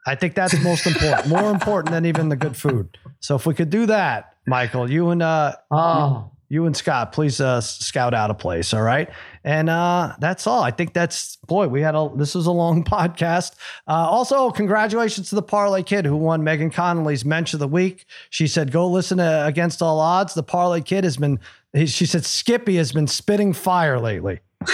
I 0.06 0.14
think 0.14 0.34
that's 0.34 0.58
most 0.64 0.86
important, 0.86 1.28
more 1.28 1.50
important 1.50 1.92
than 1.92 2.06
even 2.06 2.30
the 2.30 2.36
good 2.36 2.56
food. 2.56 2.96
So 3.20 3.36
if 3.36 3.44
we 3.44 3.52
could 3.54 3.68
do 3.70 3.84
that, 3.86 4.34
Michael, 4.46 4.90
you 4.90 5.10
and 5.10 5.22
uh, 5.22 5.54
Oh, 5.70 6.31
you 6.52 6.66
and 6.66 6.76
Scott, 6.76 7.12
please 7.12 7.40
uh, 7.40 7.62
scout 7.62 8.12
out 8.12 8.30
a 8.30 8.34
place. 8.34 8.74
All 8.74 8.82
right. 8.82 9.08
And 9.42 9.70
uh, 9.70 10.14
that's 10.18 10.46
all. 10.46 10.62
I 10.62 10.70
think 10.70 10.92
that's, 10.92 11.36
boy, 11.36 11.66
we 11.66 11.80
had 11.80 11.94
a, 11.94 12.10
this 12.14 12.34
was 12.34 12.44
a 12.44 12.52
long 12.52 12.84
podcast. 12.84 13.54
Uh, 13.88 13.92
also, 13.92 14.50
congratulations 14.50 15.30
to 15.30 15.34
the 15.34 15.42
Parlay 15.42 15.82
Kid 15.82 16.04
who 16.04 16.14
won 16.14 16.44
Megan 16.44 16.68
Connolly's 16.68 17.24
Mensch 17.24 17.54
of 17.54 17.60
the 17.60 17.66
Week. 17.66 18.04
She 18.28 18.46
said, 18.46 18.70
go 18.70 18.86
listen 18.86 19.16
to 19.16 19.46
Against 19.46 19.80
All 19.80 19.98
Odds. 19.98 20.34
The 20.34 20.42
Parlay 20.42 20.82
Kid 20.82 21.04
has 21.04 21.16
been, 21.16 21.40
he, 21.72 21.86
she 21.86 22.04
said, 22.04 22.26
Skippy 22.26 22.76
has 22.76 22.92
been 22.92 23.06
spitting 23.06 23.54
fire 23.54 23.98
lately. 23.98 24.40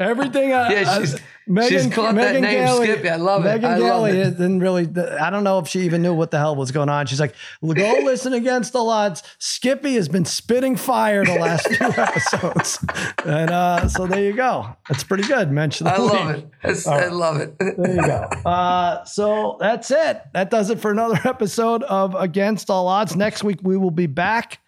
Everything. 0.00 0.52
Uh, 0.52 0.68
Yeah, 0.70 0.98
she's- 0.98 1.20
Megan, 1.46 1.68
she's 1.82 1.92
caught 1.94 2.14
that 2.14 2.40
name, 2.40 2.66
Skippy. 2.82 3.06
I 3.10 3.16
love 3.16 3.44
it. 3.44 3.48
Megan 3.48 3.70
I 3.82 4.08
it. 4.08 4.30
didn't 4.30 4.60
really. 4.60 4.88
I 5.20 5.28
don't 5.28 5.44
know 5.44 5.58
if 5.58 5.68
she 5.68 5.80
even 5.80 6.00
knew 6.00 6.14
what 6.14 6.30
the 6.30 6.38
hell 6.38 6.56
was 6.56 6.70
going 6.72 6.88
on. 6.88 7.04
She's 7.04 7.20
like, 7.20 7.34
"Well, 7.60 7.74
"Go 7.74 7.98
listen 8.02 8.32
against 8.32 8.72
the 8.72 8.82
odds." 8.82 9.22
Skippy 9.38 9.94
has 9.96 10.08
been 10.08 10.24
spitting 10.24 10.74
fire 10.74 11.22
the 11.22 11.34
last 11.34 11.66
few 11.68 11.86
episodes, 11.98 12.82
and 13.26 13.50
uh, 13.50 13.86
so 13.88 14.06
there 14.06 14.22
you 14.24 14.32
go. 14.32 14.74
That's 14.88 15.04
pretty 15.04 15.24
good. 15.24 15.50
Mention 15.50 15.84
the 15.84 15.92
I 15.92 15.96
love 15.98 16.30
it. 16.30 16.48
That's- 16.62 16.86
I 16.86 17.08
love 17.08 17.36
it. 17.42 17.58
There 17.58 17.94
you 17.94 18.06
go. 18.06 18.26
Uh, 18.46 19.04
so 19.04 19.58
that's 19.60 19.90
it. 19.90 20.22
That 20.32 20.50
does 20.50 20.70
it 20.70 20.78
for 20.80 20.90
another 20.90 21.20
episode 21.24 21.82
of 21.82 22.14
Against 22.14 22.70
All 22.70 22.88
Odds. 22.88 23.16
Next 23.16 23.44
week 23.44 23.58
we 23.62 23.76
will 23.76 23.90
be 23.90 24.06
back 24.06 24.60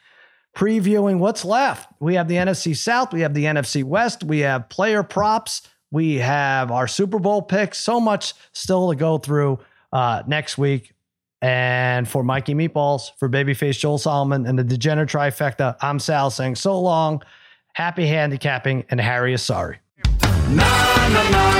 previewing 0.56 1.18
what's 1.18 1.44
left. 1.44 1.88
We 2.00 2.14
have 2.14 2.28
the 2.28 2.36
NFC 2.36 2.74
South, 2.74 3.12
we 3.12 3.20
have 3.20 3.34
the 3.34 3.44
NFC 3.44 3.84
West, 3.84 4.24
we 4.24 4.40
have 4.40 4.68
player 4.70 5.02
props, 5.02 5.68
we 5.90 6.16
have 6.16 6.70
our 6.72 6.88
Super 6.88 7.18
Bowl 7.18 7.42
picks. 7.42 7.78
So 7.78 8.00
much 8.00 8.32
still 8.52 8.90
to 8.90 8.96
go 8.96 9.18
through 9.18 9.60
uh, 9.92 10.22
next 10.26 10.56
week. 10.58 10.94
And 11.42 12.08
for 12.08 12.24
Mikey 12.24 12.54
Meatballs, 12.54 13.10
for 13.18 13.28
Babyface 13.28 13.78
Joel 13.78 13.98
Solomon 13.98 14.46
and 14.46 14.58
the 14.58 14.64
Degenerate 14.64 15.10
Trifecta, 15.10 15.76
I'm 15.82 15.98
Sal 15.98 16.30
saying 16.30 16.56
so 16.56 16.80
long, 16.80 17.22
happy 17.74 18.06
handicapping, 18.06 18.86
and 18.88 18.98
Harry 18.98 19.34
is 19.34 19.42
sorry. 19.42 19.78
Na, 20.48 20.64
na, 21.08 21.30
na, 21.30 21.56